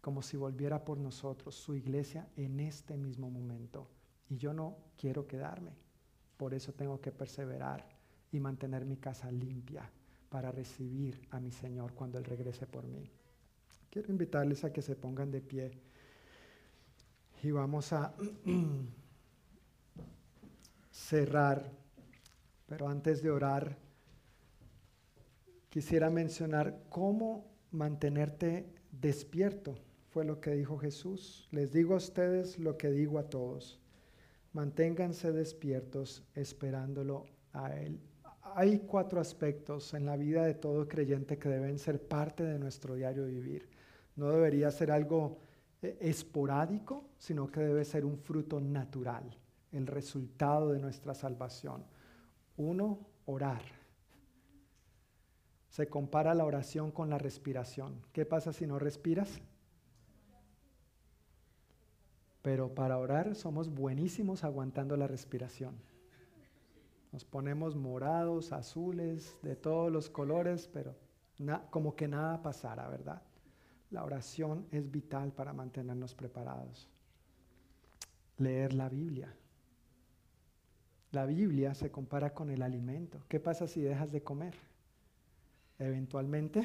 como 0.00 0.22
si 0.22 0.36
volviera 0.36 0.84
por 0.84 0.98
nosotros, 0.98 1.52
su 1.52 1.74
iglesia, 1.74 2.28
en 2.36 2.60
este 2.60 2.96
mismo 2.96 3.28
momento. 3.28 3.88
Y 4.30 4.36
yo 4.36 4.52
no 4.54 4.76
quiero 4.96 5.26
quedarme, 5.26 5.72
por 6.36 6.54
eso 6.54 6.72
tengo 6.72 7.00
que 7.00 7.10
perseverar 7.10 7.84
y 8.30 8.38
mantener 8.38 8.84
mi 8.84 8.98
casa 8.98 9.32
limpia 9.32 9.90
para 10.28 10.52
recibir 10.52 11.26
a 11.32 11.40
mi 11.40 11.50
Señor 11.50 11.92
cuando 11.92 12.18
Él 12.18 12.24
regrese 12.24 12.68
por 12.68 12.86
mí. 12.86 13.10
Quiero 13.90 14.12
invitarles 14.12 14.62
a 14.62 14.72
que 14.72 14.80
se 14.80 14.94
pongan 14.94 15.32
de 15.32 15.40
pie 15.40 15.72
y 17.42 17.50
vamos 17.50 17.92
a 17.92 18.14
cerrar, 20.92 21.68
pero 22.68 22.88
antes 22.88 23.24
de 23.24 23.32
orar, 23.32 23.76
quisiera 25.74 26.08
mencionar 26.08 26.84
cómo 26.88 27.50
mantenerte 27.72 28.72
despierto. 28.92 29.74
Fue 30.10 30.24
lo 30.24 30.40
que 30.40 30.52
dijo 30.52 30.78
Jesús. 30.78 31.48
Les 31.50 31.72
digo 31.72 31.94
a 31.94 31.96
ustedes 31.96 32.60
lo 32.60 32.76
que 32.78 32.92
digo 32.92 33.18
a 33.18 33.28
todos. 33.28 33.80
Manténganse 34.52 35.32
despiertos 35.32 36.22
esperándolo 36.36 37.26
a 37.52 37.74
Él. 37.74 37.98
Hay 38.54 38.84
cuatro 38.86 39.20
aspectos 39.20 39.94
en 39.94 40.06
la 40.06 40.16
vida 40.16 40.44
de 40.44 40.54
todo 40.54 40.86
creyente 40.86 41.38
que 41.38 41.48
deben 41.48 41.80
ser 41.80 42.00
parte 42.00 42.44
de 42.44 42.60
nuestro 42.60 42.94
diario 42.94 43.26
vivir. 43.26 43.68
No 44.14 44.30
debería 44.30 44.70
ser 44.70 44.92
algo 44.92 45.38
eh, 45.82 45.98
esporádico, 46.00 47.08
sino 47.18 47.50
que 47.50 47.58
debe 47.58 47.84
ser 47.84 48.04
un 48.04 48.16
fruto 48.16 48.60
natural, 48.60 49.36
el 49.72 49.88
resultado 49.88 50.70
de 50.70 50.78
nuestra 50.78 51.14
salvación. 51.14 51.84
Uno, 52.58 53.00
orar 53.26 53.83
se 55.74 55.88
compara 55.88 56.36
la 56.36 56.44
oración 56.44 56.92
con 56.92 57.10
la 57.10 57.18
respiración. 57.18 58.00
¿Qué 58.12 58.24
pasa 58.24 58.52
si 58.52 58.64
no 58.64 58.78
respiras? 58.78 59.40
Pero 62.42 62.72
para 62.76 62.96
orar 62.96 63.34
somos 63.34 63.74
buenísimos 63.74 64.44
aguantando 64.44 64.96
la 64.96 65.08
respiración. 65.08 65.74
Nos 67.10 67.24
ponemos 67.24 67.74
morados, 67.74 68.52
azules, 68.52 69.36
de 69.42 69.56
todos 69.56 69.90
los 69.90 70.08
colores, 70.08 70.70
pero 70.72 70.94
como 71.70 71.96
que 71.96 72.06
nada 72.06 72.40
pasara, 72.40 72.88
¿verdad? 72.88 73.20
La 73.90 74.04
oración 74.04 74.68
es 74.70 74.92
vital 74.92 75.32
para 75.32 75.52
mantenernos 75.52 76.14
preparados. 76.14 76.88
Leer 78.36 78.74
la 78.74 78.88
Biblia. 78.88 79.34
La 81.10 81.26
Biblia 81.26 81.74
se 81.74 81.90
compara 81.90 82.32
con 82.32 82.48
el 82.50 82.62
alimento. 82.62 83.24
¿Qué 83.26 83.40
pasa 83.40 83.66
si 83.66 83.82
dejas 83.82 84.12
de 84.12 84.22
comer? 84.22 84.54
Eventualmente 85.78 86.64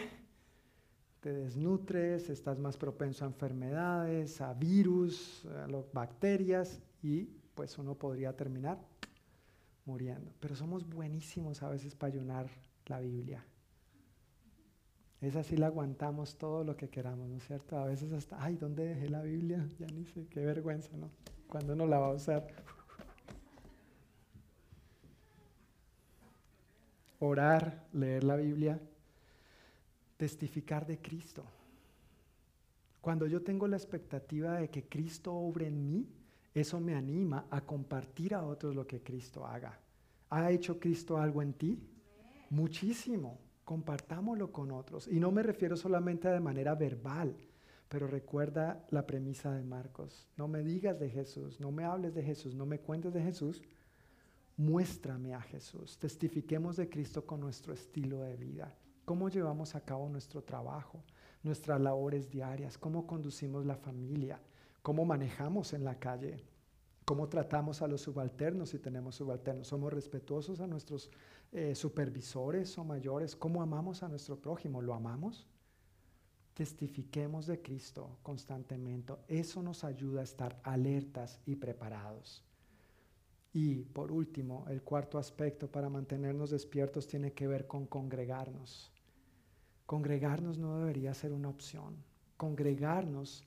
te 1.20 1.34
desnutres, 1.34 2.30
estás 2.30 2.60
más 2.60 2.78
propenso 2.78 3.26
a 3.26 3.28
enfermedades, 3.28 4.40
a 4.42 4.54
virus, 4.54 5.46
a 5.46 5.68
bacterias 5.94 6.82
y 7.04 7.26
pues 7.56 7.78
uno 7.78 7.96
podría 7.96 8.36
terminar 8.36 8.80
muriendo. 9.86 10.32
Pero 10.40 10.56
somos 10.56 10.88
buenísimos 10.88 11.62
a 11.62 11.70
veces 11.70 11.96
para 11.96 12.14
ayunar 12.14 12.48
la 12.86 13.00
Biblia. 13.00 13.46
Es 15.20 15.36
así 15.36 15.58
la 15.58 15.68
aguantamos 15.68 16.38
todo 16.38 16.64
lo 16.64 16.78
que 16.78 16.90
queramos, 16.90 17.28
¿no 17.28 17.36
es 17.36 17.44
cierto? 17.46 17.78
A 17.78 17.86
veces 17.86 18.14
hasta, 18.14 18.42
ay, 18.42 18.56
¿dónde 18.56 18.86
dejé 18.86 19.10
la 19.10 19.22
Biblia? 19.22 19.68
Ya 19.78 19.88
ni 19.88 20.06
sé, 20.06 20.26
qué 20.30 20.40
vergüenza, 20.40 20.96
¿no? 20.96 21.10
Cuando 21.50 21.74
uno 21.74 21.86
la 21.86 22.00
va 22.00 22.08
a 22.08 22.14
usar. 22.14 22.48
Orar, 27.20 27.86
leer 27.92 28.24
la 28.24 28.38
Biblia 28.38 28.80
testificar 30.20 30.86
de 30.86 31.00
Cristo. 31.00 31.46
Cuando 33.00 33.26
yo 33.26 33.42
tengo 33.42 33.70
la 33.70 33.78
expectativa 33.78 34.60
de 34.60 34.70
que 34.70 34.84
Cristo 34.84 35.34
obre 35.34 35.68
en 35.68 35.88
mí, 35.88 36.10
eso 36.54 36.82
me 36.82 36.94
anima 36.94 37.46
a 37.50 37.62
compartir 37.62 38.36
a 38.36 38.44
otros 38.44 38.76
lo 38.76 38.86
que 38.86 39.02
Cristo 39.02 39.48
haga. 39.48 39.80
¿Ha 40.32 40.52
hecho 40.52 40.78
Cristo 40.78 41.18
algo 41.18 41.42
en 41.42 41.54
ti? 41.54 41.80
Muchísimo. 42.50 43.40
Compartámoslo 43.64 44.52
con 44.52 44.72
otros. 44.72 45.08
Y 45.08 45.22
no 45.22 45.32
me 45.32 45.42
refiero 45.42 45.78
solamente 45.78 46.28
de 46.28 46.42
manera 46.42 46.76
verbal, 46.76 47.38
pero 47.88 48.06
recuerda 48.06 48.86
la 48.90 49.08
premisa 49.08 49.54
de 49.54 49.64
Marcos. 49.64 50.28
No 50.36 50.50
me 50.50 50.64
digas 50.64 51.00
de 51.00 51.10
Jesús, 51.10 51.62
no 51.62 51.72
me 51.72 51.86
hables 51.86 52.14
de 52.14 52.24
Jesús, 52.24 52.56
no 52.56 52.66
me 52.66 52.80
cuentes 52.80 53.14
de 53.14 53.22
Jesús. 53.22 53.62
Muéstrame 54.58 55.34
a 55.34 55.40
Jesús. 55.40 55.98
Testifiquemos 55.98 56.76
de 56.76 56.90
Cristo 56.90 57.26
con 57.26 57.40
nuestro 57.40 57.74
estilo 57.74 58.20
de 58.20 58.36
vida 58.36 58.76
cómo 59.10 59.28
llevamos 59.28 59.74
a 59.74 59.82
cabo 59.82 60.08
nuestro 60.08 60.44
trabajo, 60.44 61.04
nuestras 61.42 61.82
labores 61.82 62.30
diarias, 62.30 62.78
cómo 62.78 63.08
conducimos 63.08 63.66
la 63.66 63.76
familia, 63.76 64.40
cómo 64.84 65.04
manejamos 65.04 65.74
en 65.74 65.84
la 65.84 65.98
calle. 65.98 66.46
cómo 67.06 67.28
tratamos 67.28 67.82
a 67.82 67.88
los 67.88 68.02
subalternos 68.02 68.70
si 68.70 68.78
tenemos 68.78 69.16
subalternos. 69.16 69.68
Somos 69.68 69.92
respetuosos 69.92 70.60
a 70.60 70.68
nuestros 70.68 71.10
eh, 71.52 71.74
supervisores 71.74 72.78
o 72.78 72.84
mayores. 72.84 73.36
¿Cómo 73.36 73.64
amamos 73.64 74.04
a 74.04 74.10
nuestro 74.10 74.40
prójimo? 74.40 74.80
¿Lo 74.80 74.94
amamos? 74.94 75.48
Testifiquemos 76.54 77.48
de 77.48 77.64
Cristo 77.64 78.20
constantemente. 78.22 79.14
Eso 79.28 79.64
nos 79.64 79.84
ayuda 79.84 80.22
a 80.22 80.26
estar 80.26 80.60
alertas 80.62 81.40
y 81.48 81.56
preparados. 81.56 82.44
Y 83.54 83.86
por 83.86 84.12
último, 84.12 84.66
el 84.70 84.84
cuarto 84.84 85.18
aspecto 85.18 85.68
para 85.68 85.90
mantenernos 85.90 86.52
despiertos 86.52 87.08
tiene 87.08 87.34
que 87.34 87.48
ver 87.48 87.66
con 87.66 87.88
congregarnos. 87.88 88.92
Congregarnos 89.90 90.60
no 90.60 90.78
debería 90.78 91.16
ser 91.16 91.34
una 91.34 91.50
opción. 91.50 91.96
Congregarnos 92.38 93.44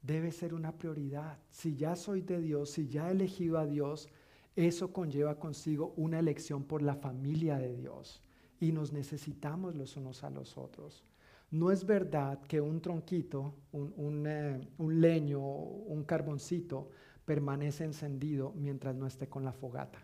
debe 0.00 0.32
ser 0.32 0.54
una 0.54 0.72
prioridad. 0.78 1.36
Si 1.50 1.76
ya 1.76 1.94
soy 1.94 2.22
de 2.22 2.40
Dios, 2.40 2.70
si 2.70 2.88
ya 2.88 3.08
he 3.08 3.12
elegido 3.12 3.58
a 3.58 3.66
Dios, 3.66 4.08
eso 4.56 4.94
conlleva 4.94 5.38
consigo 5.38 5.92
una 5.98 6.18
elección 6.20 6.64
por 6.64 6.80
la 6.80 6.94
familia 6.94 7.58
de 7.58 7.76
Dios. 7.76 8.22
Y 8.60 8.72
nos 8.72 8.94
necesitamos 8.94 9.74
los 9.74 9.98
unos 9.98 10.24
a 10.24 10.30
los 10.30 10.56
otros. 10.56 11.04
No 11.50 11.70
es 11.70 11.84
verdad 11.84 12.40
que 12.44 12.62
un 12.62 12.80
tronquito, 12.80 13.54
un, 13.72 13.92
un, 13.98 14.26
eh, 14.26 14.66
un 14.78 15.02
leño, 15.02 15.38
un 15.38 16.02
carboncito, 16.04 16.88
permanece 17.26 17.84
encendido 17.84 18.54
mientras 18.56 18.94
no 18.94 19.06
esté 19.06 19.28
con 19.28 19.44
la 19.44 19.52
fogata. 19.52 19.98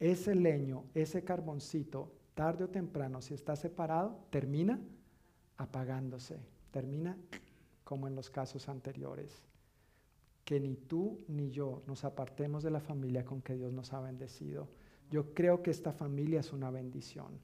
Ese 0.00 0.34
leño, 0.34 0.86
ese 0.94 1.22
carboncito, 1.22 2.12
tarde 2.34 2.64
o 2.64 2.68
temprano, 2.68 3.20
si 3.20 3.34
está 3.34 3.56
separado, 3.56 4.18
termina 4.30 4.80
apagándose, 5.56 6.40
termina 6.70 7.16
como 7.84 8.08
en 8.08 8.14
los 8.14 8.30
casos 8.30 8.68
anteriores. 8.68 9.42
Que 10.44 10.58
ni 10.58 10.74
tú 10.74 11.18
ni 11.28 11.50
yo 11.50 11.82
nos 11.86 12.04
apartemos 12.04 12.62
de 12.62 12.70
la 12.70 12.80
familia 12.80 13.24
con 13.24 13.42
que 13.42 13.54
Dios 13.54 13.72
nos 13.72 13.92
ha 13.92 14.00
bendecido. 14.00 14.68
Yo 15.10 15.34
creo 15.34 15.62
que 15.62 15.70
esta 15.70 15.92
familia 15.92 16.40
es 16.40 16.52
una 16.52 16.70
bendición. 16.70 17.38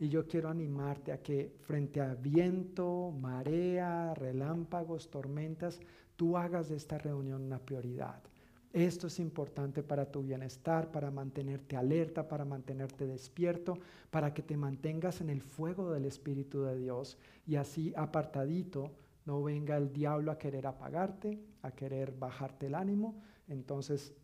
Y 0.00 0.08
yo 0.08 0.28
quiero 0.28 0.48
animarte 0.48 1.10
a 1.10 1.20
que 1.20 1.56
frente 1.62 2.00
a 2.00 2.14
viento, 2.14 3.10
marea, 3.10 4.14
relámpagos, 4.14 5.10
tormentas, 5.10 5.80
tú 6.16 6.36
hagas 6.36 6.68
de 6.68 6.76
esta 6.76 6.98
reunión 6.98 7.42
una 7.42 7.58
prioridad. 7.58 8.22
Esto 8.72 9.06
es 9.06 9.18
importante 9.18 9.82
para 9.82 10.10
tu 10.10 10.22
bienestar, 10.22 10.90
para 10.90 11.10
mantenerte 11.10 11.76
alerta, 11.76 12.28
para 12.28 12.44
mantenerte 12.44 13.06
despierto, 13.06 13.78
para 14.10 14.34
que 14.34 14.42
te 14.42 14.56
mantengas 14.56 15.22
en 15.22 15.30
el 15.30 15.40
fuego 15.40 15.90
del 15.90 16.04
Espíritu 16.04 16.62
de 16.62 16.76
Dios 16.76 17.16
y 17.46 17.56
así 17.56 17.94
apartadito 17.96 18.92
no 19.24 19.42
venga 19.42 19.76
el 19.76 19.92
diablo 19.92 20.32
a 20.32 20.38
querer 20.38 20.66
apagarte, 20.66 21.38
a 21.62 21.70
querer 21.70 22.12
bajarte 22.12 22.66
el 22.66 22.74
ánimo. 22.74 23.20
Entonces, 23.48 24.14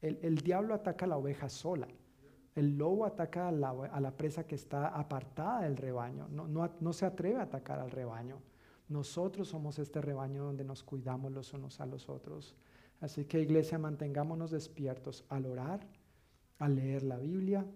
el, 0.00 0.36
diablo 0.36 0.74
ataca 0.74 1.04
a 1.04 1.08
la 1.08 1.16
oveja 1.16 1.48
sola. 1.48 1.86
El 2.54 2.76
lobo 2.76 3.06
ataca 3.06 3.48
a 3.48 3.52
la, 3.52 4.16
presa 4.16 4.46
que 4.46 4.56
está 4.56 4.88
apartada 4.88 5.62
del 5.62 5.76
rebaño. 5.76 6.28
No, 6.28 6.70
no 6.80 6.92
se 6.92 7.06
atreve 7.06 7.38
a 7.38 7.42
atacar 7.42 7.78
al 7.78 7.90
rebaño. 7.90 8.40
Nosotros 8.88 9.48
somos 9.48 9.78
este 9.78 10.00
rebaño 10.00 10.44
donde 10.44 10.64
nos 10.64 10.82
cuidamos 10.82 11.32
los 11.32 11.52
unos 11.54 11.80
a 11.80 11.86
los 11.86 12.08
otros. 12.08 12.54
Así 13.02 13.24
que 13.24 13.40
iglesia, 13.40 13.78
mantengámonos 13.78 14.52
despiertos 14.52 15.24
al 15.28 15.46
orar, 15.46 15.80
al 16.58 16.76
leer 16.76 17.02
la 17.02 17.18
Biblia, 17.18 17.66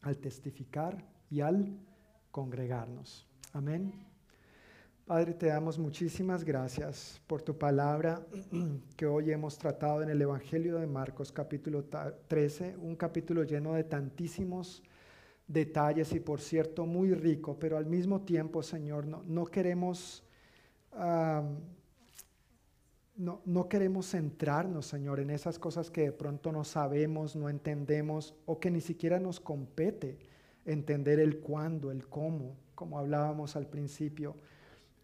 al 0.00 0.16
testificar 0.16 1.04
y 1.28 1.42
al 1.42 1.78
congregarnos. 2.30 3.28
Amén. 3.52 3.92
Padre, 5.04 5.34
te 5.34 5.48
damos 5.48 5.78
muchísimas 5.78 6.44
gracias 6.44 7.20
por 7.26 7.42
tu 7.42 7.58
palabra 7.58 8.24
que 8.96 9.04
hoy 9.04 9.30
hemos 9.30 9.58
tratado 9.58 10.02
en 10.02 10.08
el 10.08 10.22
Evangelio 10.22 10.78
de 10.78 10.86
Marcos 10.86 11.30
capítulo 11.30 11.84
13, 12.28 12.78
un 12.78 12.96
capítulo 12.96 13.44
lleno 13.44 13.74
de 13.74 13.84
tantísimos 13.84 14.82
detalles 15.46 16.12
y 16.12 16.20
por 16.20 16.40
cierto 16.40 16.86
muy 16.86 17.12
rico, 17.12 17.58
pero 17.58 17.76
al 17.76 17.84
mismo 17.84 18.22
tiempo, 18.22 18.62
Señor, 18.62 19.06
no, 19.06 19.44
queremos 19.44 20.24
no, 23.20 23.68
queremos 23.68 24.10
centrarnos, 24.10 24.86
Señor, 24.86 25.20
en 25.20 25.30
esas 25.30 25.58
cosas 25.58 25.90
que 25.90 26.02
de 26.02 26.12
pronto 26.12 26.52
no 26.52 26.64
sabemos, 26.64 27.36
no 27.36 27.50
entendemos 27.50 28.34
o 28.46 28.58
que 28.58 28.70
ni 28.70 28.80
siquiera 28.80 29.20
nos 29.20 29.40
compete 29.40 30.18
entender 30.64 31.20
el 31.20 31.40
cuándo, 31.40 31.90
el 31.90 32.08
cómo, 32.08 32.56
como 32.74 32.98
hablábamos 32.98 33.56
al 33.56 33.66
principio. 33.66 34.36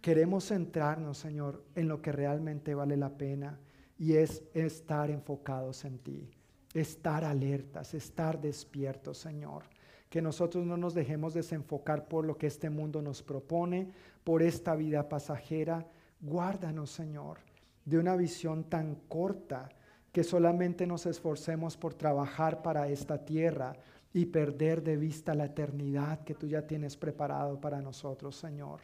Queremos 0.00 0.48
centrarnos, 0.48 1.18
Señor, 1.18 1.62
en 1.74 1.88
lo 1.88 2.00
que 2.00 2.12
realmente 2.12 2.74
vale 2.74 2.96
la 2.96 3.18
pena 3.18 3.58
y 3.98 4.14
es 4.14 4.42
estar 4.54 5.10
enfocados 5.10 5.84
en 5.84 5.98
ti, 5.98 6.30
estar 6.72 7.22
alertas, 7.22 7.92
estar 7.92 8.40
despiertos, 8.40 9.18
Señor 9.18 9.64
que 10.08 10.22
nosotros 10.22 10.64
no 10.64 10.76
nos 10.76 10.94
dejemos 10.94 11.34
desenfocar 11.34 12.06
por 12.06 12.24
lo 12.24 12.38
que 12.38 12.46
este 12.46 12.70
mundo 12.70 13.02
nos 13.02 13.22
propone, 13.22 13.90
por 14.24 14.40
esta 14.40 14.76
vida 14.76 15.08
pasajera. 15.08 15.86
Guárdanos, 16.20 16.90
Señor, 16.90 17.38
de 17.86 17.98
una 17.98 18.16
visión 18.16 18.64
tan 18.64 18.96
corta 19.08 19.70
que 20.12 20.22
solamente 20.22 20.86
nos 20.86 21.06
esforcemos 21.06 21.76
por 21.76 21.94
trabajar 21.94 22.62
para 22.62 22.88
esta 22.88 23.24
tierra 23.24 23.74
y 24.12 24.26
perder 24.26 24.82
de 24.82 24.96
vista 24.96 25.34
la 25.34 25.46
eternidad 25.46 26.24
que 26.24 26.34
tú 26.34 26.46
ya 26.46 26.66
tienes 26.66 26.96
preparado 26.96 27.60
para 27.60 27.80
nosotros, 27.80 28.36
Señor. 28.36 28.80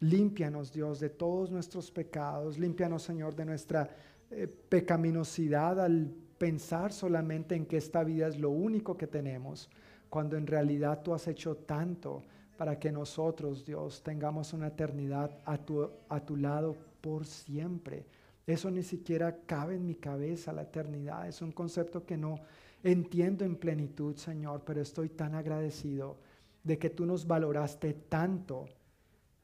Límpianos, 0.00 0.72
Dios, 0.72 1.00
de 1.00 1.10
todos 1.10 1.50
nuestros 1.50 1.90
pecados. 1.90 2.58
Límpianos, 2.58 3.02
Señor, 3.02 3.34
de 3.34 3.44
nuestra 3.44 3.88
eh, 4.30 4.46
pecaminosidad 4.46 5.80
al 5.80 6.12
pensar 6.38 6.92
solamente 6.92 7.54
en 7.54 7.66
que 7.66 7.76
esta 7.76 8.04
vida 8.04 8.28
es 8.28 8.38
lo 8.38 8.50
único 8.50 8.96
que 8.96 9.06
tenemos 9.06 9.70
cuando 10.08 10.36
en 10.36 10.46
realidad 10.46 11.02
tú 11.02 11.12
has 11.12 11.26
hecho 11.28 11.56
tanto 11.56 12.22
para 12.56 12.78
que 12.78 12.92
nosotros, 12.92 13.64
Dios, 13.64 14.02
tengamos 14.02 14.52
una 14.52 14.68
eternidad 14.68 15.38
a 15.44 15.58
tu, 15.58 15.90
a 16.08 16.20
tu 16.20 16.36
lado 16.36 16.76
por 17.06 17.24
siempre. 17.24 18.04
Eso 18.48 18.68
ni 18.68 18.82
siquiera 18.82 19.38
cabe 19.46 19.76
en 19.76 19.86
mi 19.86 19.94
cabeza, 19.94 20.52
la 20.52 20.62
eternidad. 20.62 21.28
Es 21.28 21.40
un 21.40 21.52
concepto 21.52 22.04
que 22.04 22.16
no 22.16 22.40
entiendo 22.82 23.44
en 23.44 23.54
plenitud, 23.54 24.16
Señor, 24.16 24.62
pero 24.66 24.80
estoy 24.80 25.10
tan 25.10 25.36
agradecido 25.36 26.16
de 26.64 26.76
que 26.80 26.90
tú 26.90 27.06
nos 27.06 27.24
valoraste 27.24 27.92
tanto 27.94 28.66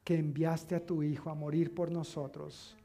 que 0.03 0.17
enviaste 0.17 0.75
a 0.75 0.85
tu 0.85 1.05
Hijo 1.05 1.31
a 1.31 1.37
morir 1.37 1.73
por 1.73 1.93
nosotros, 1.93 2.77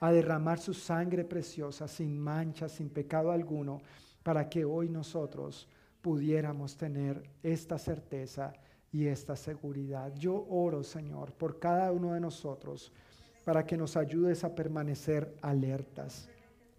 a 0.00 0.10
derramar 0.10 0.58
su 0.58 0.74
sangre 0.74 1.24
preciosa, 1.24 1.86
sin 1.86 2.18
mancha, 2.18 2.68
sin 2.68 2.88
pecado 2.88 3.30
alguno, 3.30 3.82
para 4.24 4.48
que 4.48 4.64
hoy 4.64 4.88
nosotros 4.88 5.68
pudiéramos 6.02 6.76
tener 6.76 7.22
esta 7.40 7.78
certeza 7.78 8.52
y 8.90 9.06
esta 9.06 9.36
seguridad. 9.36 10.12
Yo 10.16 10.44
oro, 10.48 10.82
Señor, 10.82 11.32
por 11.34 11.60
cada 11.60 11.92
uno 11.92 12.14
de 12.14 12.20
nosotros, 12.20 12.92
para 13.44 13.66
que 13.66 13.76
nos 13.76 13.96
ayudes 13.96 14.42
a 14.42 14.54
permanecer 14.54 15.34
alertas, 15.42 16.28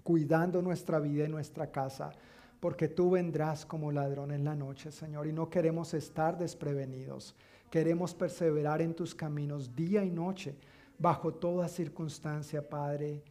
cuidando 0.04 0.62
nuestra 0.62 1.00
vida 1.00 1.26
y 1.26 1.30
nuestra 1.30 1.72
casa, 1.72 2.12
porque 2.60 2.88
tú 2.88 3.12
vendrás 3.12 3.66
como 3.66 3.92
ladrón 3.92 4.32
en 4.32 4.44
la 4.44 4.56
noche, 4.56 4.92
Señor, 4.92 5.28
y 5.28 5.34
no 5.34 5.50
queremos 5.50 5.94
estar 5.94 6.38
desprevenidos. 6.38 7.36
Queremos 7.70 8.16
perseverar 8.16 8.82
en 8.82 8.94
tus 8.94 9.14
caminos 9.14 9.76
día 9.76 10.04
y 10.04 10.10
noche, 10.10 10.56
bajo 10.98 11.34
toda 11.34 11.68
circunstancia, 11.68 12.68
Padre. 12.68 13.22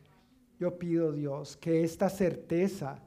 Yo 0.61 0.79
pido, 0.79 1.13
Dios, 1.13 1.57
que 1.57 1.83
esta 1.83 2.09
certeza, 2.09 2.99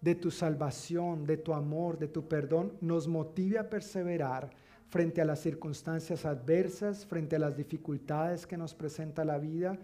de 0.00 0.14
tu 0.14 0.30
salvación, 0.30 1.26
de 1.26 1.36
tu 1.36 1.52
amor, 1.52 1.98
de 1.98 2.08
tu 2.08 2.28
perdón, 2.28 2.72
nos 2.80 3.08
motive 3.08 3.58
a 3.58 3.68
perseverar 3.68 4.50
frente 4.88 5.20
a 5.20 5.24
las 5.24 5.40
circunstancias 5.40 6.24
adversas, 6.24 7.04
frente 7.06 7.36
a 7.36 7.40
las 7.40 7.56
dificultades 7.56 8.46
que 8.46 8.56
nos 8.56 8.74
presenta 8.74 9.24
la 9.24 9.38
vida, 9.38 9.78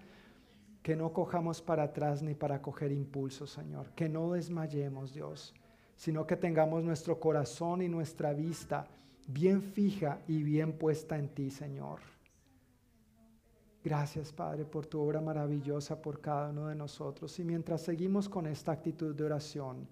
que 0.83 0.97
no 0.97 1.13
cojamos 1.13 1.63
para 1.63 1.85
atrás 1.85 2.23
ni 2.23 2.35
para 2.35 2.61
coger 2.61 2.93
impulso, 2.93 3.47
Señor, 3.47 3.91
que 3.91 4.09
no 4.09 4.33
desmayemos, 4.33 5.13
Dios, 5.15 5.55
sino 5.97 6.27
que 6.27 6.37
tengamos 6.37 6.83
nuestro 6.83 7.21
corazón 7.21 7.83
y 7.83 7.89
nuestra 7.89 8.33
vista 8.33 8.87
bien 9.29 9.63
fija 9.63 10.21
y 10.27 10.43
bien 10.43 10.73
puesta 10.73 11.19
en 11.19 11.29
ti, 11.29 11.51
Señor. 11.51 12.01
Gracias, 13.85 14.33
Padre, 14.33 14.65
por 14.65 14.87
tu 14.87 15.01
obra 15.01 15.21
maravillosa 15.21 16.01
por 16.01 16.21
cada 16.21 16.51
uno 16.51 16.69
de 16.69 16.77
nosotros. 16.77 17.37
Y 17.41 17.45
mientras 17.45 17.83
seguimos 17.83 18.29
con 18.29 18.47
esta 18.47 18.71
actitud 18.71 19.15
de 19.15 19.25
oración, 19.25 19.89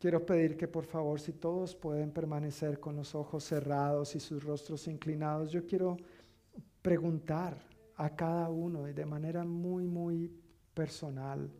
Quiero 0.00 0.24
pedir 0.24 0.56
que 0.56 0.66
por 0.66 0.86
favor, 0.86 1.20
si 1.20 1.34
todos 1.34 1.76
pueden 1.76 2.10
permanecer 2.10 2.80
con 2.80 2.96
los 2.96 3.14
ojos 3.14 3.44
cerrados 3.44 4.16
y 4.16 4.20
sus 4.20 4.42
rostros 4.42 4.88
inclinados, 4.88 5.52
yo 5.52 5.66
quiero 5.66 5.98
preguntar 6.80 7.58
a 7.96 8.16
cada 8.16 8.48
uno 8.48 8.88
y 8.88 8.94
de 8.94 9.04
manera 9.04 9.44
muy, 9.44 9.84
muy 9.84 10.32
personal, 10.72 11.50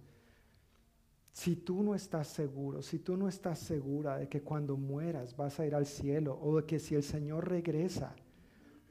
si 1.32 1.54
tú 1.54 1.82
no 1.82 1.94
estás 1.94 2.28
seguro, 2.28 2.80
si 2.80 3.00
tú 3.00 3.14
no 3.14 3.28
estás 3.28 3.58
segura 3.58 4.16
de 4.16 4.30
que 4.30 4.40
cuando 4.40 4.74
mueras 4.78 5.36
vas 5.36 5.60
a 5.60 5.66
ir 5.66 5.74
al 5.74 5.84
cielo 5.84 6.38
o 6.40 6.56
de 6.56 6.64
que 6.64 6.78
si 6.78 6.94
el 6.94 7.02
Señor 7.02 7.46
regresa, 7.46 8.16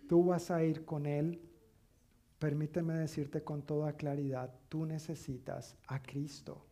tú 0.07 0.25
vas 0.25 0.51
a 0.51 0.63
ir 0.63 0.85
con 0.85 1.07
Él, 1.07 1.41
permíteme 2.37 2.93
decirte 2.93 3.43
con 3.43 3.63
toda 3.63 3.93
claridad, 3.93 4.53
tú 4.69 4.85
necesitas 4.85 5.75
a 5.87 6.03
Cristo. 6.03 6.68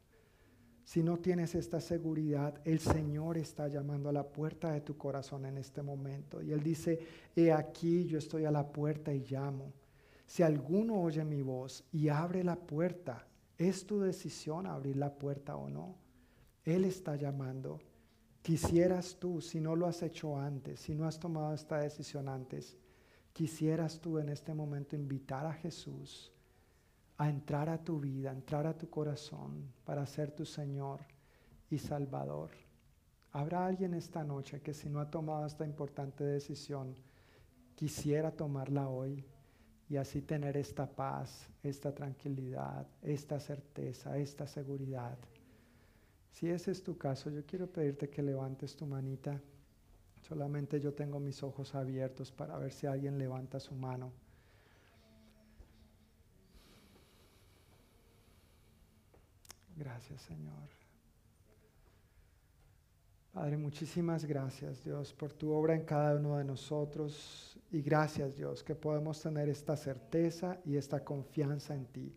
Si 0.87 1.03
no 1.03 1.17
tienes 1.17 1.53
esta 1.53 1.81
seguridad, 1.81 2.61
el 2.63 2.79
Señor 2.79 3.37
está 3.37 3.67
llamando 3.67 4.07
a 4.07 4.13
la 4.13 4.25
puerta 4.25 4.71
de 4.71 4.79
tu 4.79 4.95
corazón 4.95 5.45
en 5.45 5.57
este 5.57 5.81
momento. 5.81 6.41
Y 6.41 6.53
Él 6.53 6.63
dice, 6.63 6.97
he 7.35 7.51
aquí, 7.51 8.05
yo 8.05 8.17
estoy 8.17 8.45
a 8.45 8.51
la 8.51 8.71
puerta 8.71 9.13
y 9.13 9.19
llamo. 9.29 9.73
Si 10.25 10.43
alguno 10.43 11.01
oye 11.01 11.25
mi 11.25 11.41
voz 11.41 11.83
y 11.91 12.07
abre 12.07 12.41
la 12.41 12.55
puerta, 12.55 13.27
es 13.57 13.85
tu 13.85 13.99
decisión 13.99 14.65
abrir 14.65 14.95
la 14.95 15.13
puerta 15.13 15.57
o 15.57 15.69
no. 15.69 15.97
Él 16.63 16.85
está 16.85 17.17
llamando. 17.17 17.81
Quisieras 18.41 19.17
tú, 19.19 19.41
si 19.41 19.59
no 19.59 19.75
lo 19.75 19.87
has 19.87 20.01
hecho 20.03 20.39
antes, 20.39 20.79
si 20.79 20.95
no 20.95 21.05
has 21.05 21.19
tomado 21.19 21.53
esta 21.53 21.79
decisión 21.79 22.29
antes, 22.29 22.77
quisieras 23.33 23.99
tú 23.99 24.19
en 24.19 24.29
este 24.29 24.53
momento 24.53 24.95
invitar 24.95 25.47
a 25.47 25.51
Jesús 25.51 26.31
a 27.17 27.29
entrar 27.29 27.69
a 27.69 27.83
tu 27.83 27.99
vida, 27.99 28.29
a 28.29 28.33
entrar 28.33 28.67
a 28.67 28.77
tu 28.77 28.89
corazón 28.89 29.71
para 29.85 30.05
ser 30.05 30.31
tu 30.31 30.45
Señor 30.45 31.01
y 31.69 31.77
Salvador. 31.77 32.51
Habrá 33.31 33.65
alguien 33.65 33.93
esta 33.93 34.23
noche 34.23 34.61
que 34.61 34.73
si 34.73 34.89
no 34.89 34.99
ha 34.99 35.09
tomado 35.09 35.45
esta 35.45 35.65
importante 35.65 36.23
decisión, 36.23 36.95
quisiera 37.75 38.31
tomarla 38.31 38.89
hoy 38.89 39.25
y 39.89 39.97
así 39.97 40.21
tener 40.21 40.57
esta 40.57 40.87
paz, 40.87 41.49
esta 41.63 41.93
tranquilidad, 41.93 42.87
esta 43.01 43.39
certeza, 43.39 44.17
esta 44.17 44.47
seguridad. 44.47 45.17
Si 46.31 46.49
ese 46.49 46.71
es 46.71 46.83
tu 46.83 46.97
caso, 46.97 47.29
yo 47.29 47.45
quiero 47.45 47.67
pedirte 47.67 48.09
que 48.09 48.21
levantes 48.21 48.75
tu 48.75 48.85
manita. 48.85 49.41
Solamente 50.21 50.79
yo 50.79 50.93
tengo 50.93 51.19
mis 51.19 51.41
ojos 51.41 51.73
abiertos 51.73 52.31
para 52.31 52.57
ver 52.57 52.71
si 52.71 52.85
alguien 52.85 53.17
levanta 53.17 53.59
su 53.59 53.75
mano. 53.75 54.11
Gracias, 59.77 60.21
Señor. 60.21 60.67
Padre, 63.31 63.57
muchísimas 63.57 64.25
gracias, 64.25 64.83
Dios, 64.83 65.13
por 65.13 65.31
tu 65.31 65.51
obra 65.51 65.75
en 65.75 65.85
cada 65.85 66.15
uno 66.15 66.37
de 66.37 66.43
nosotros. 66.43 67.59
Y 67.71 67.81
gracias, 67.81 68.35
Dios, 68.35 68.63
que 68.63 68.73
podemos 68.73 69.21
tener 69.21 69.47
esta 69.49 69.77
certeza 69.77 70.59
y 70.65 70.75
esta 70.75 71.03
confianza 71.03 71.75
en 71.75 71.85
ti. 71.85 72.15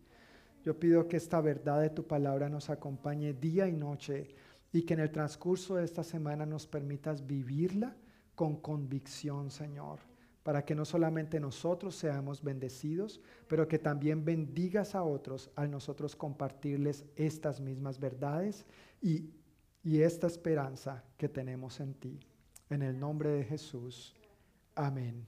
Yo 0.63 0.79
pido 0.79 1.07
que 1.07 1.17
esta 1.17 1.39
verdad 1.39 1.81
de 1.81 1.91
tu 1.91 2.07
palabra 2.07 2.49
nos 2.49 2.71
acompañe 2.71 3.33
día 3.33 3.67
y 3.67 3.73
noche 3.73 4.35
y 4.73 4.81
que 4.81 4.95
en 4.95 5.01
el 5.01 5.11
transcurso 5.11 5.75
de 5.75 5.85
esta 5.85 6.03
semana 6.03 6.45
nos 6.47 6.65
permitas 6.65 7.27
vivirla 7.27 7.95
con 8.33 8.55
convicción, 8.55 9.51
Señor 9.51 10.10
para 10.43 10.65
que 10.65 10.75
no 10.75 10.85
solamente 10.85 11.39
nosotros 11.39 11.95
seamos 11.95 12.41
bendecidos, 12.43 13.21
pero 13.47 13.67
que 13.67 13.79
también 13.79 14.25
bendigas 14.25 14.95
a 14.95 15.03
otros 15.03 15.51
al 15.55 15.69
nosotros 15.69 16.15
compartirles 16.15 17.05
estas 17.15 17.59
mismas 17.59 17.99
verdades 17.99 18.65
y, 19.01 19.29
y 19.83 20.01
esta 20.01 20.27
esperanza 20.27 21.03
que 21.17 21.29
tenemos 21.29 21.79
en 21.79 21.93
ti. 21.93 22.19
En 22.69 22.81
el 22.81 22.99
nombre 22.99 23.29
de 23.29 23.43
Jesús. 23.43 24.15
Amén. 24.75 25.25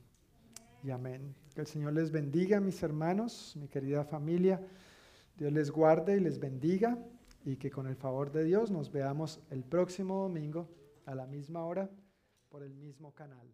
Y 0.84 0.91
amén. 0.91 1.35
Que 1.53 1.61
el 1.61 1.68
Señor 1.68 1.94
les 1.94 2.11
bendiga, 2.11 2.60
mis 2.60 2.81
hermanos, 2.81 3.56
mi 3.60 3.68
querida 3.68 4.03
familia. 4.03 4.61
Dios 5.38 5.52
les 5.52 5.69
guarde 5.69 6.18
y 6.18 6.19
les 6.19 6.40
bendiga 6.40 6.98
y 7.45 7.57
que 7.57 7.69
con 7.69 7.88
el 7.88 7.95
favor 7.95 8.31
de 8.31 8.44
Dios 8.44 8.72
nos 8.72 8.91
veamos 8.91 9.40
el 9.49 9.64
próximo 9.64 10.23
domingo 10.23 10.69
a 11.06 11.15
la 11.15 11.27
misma 11.27 11.65
hora 11.65 11.90
por 12.49 12.64
el 12.64 12.73
mismo 12.73 13.14
canal. 13.14 13.48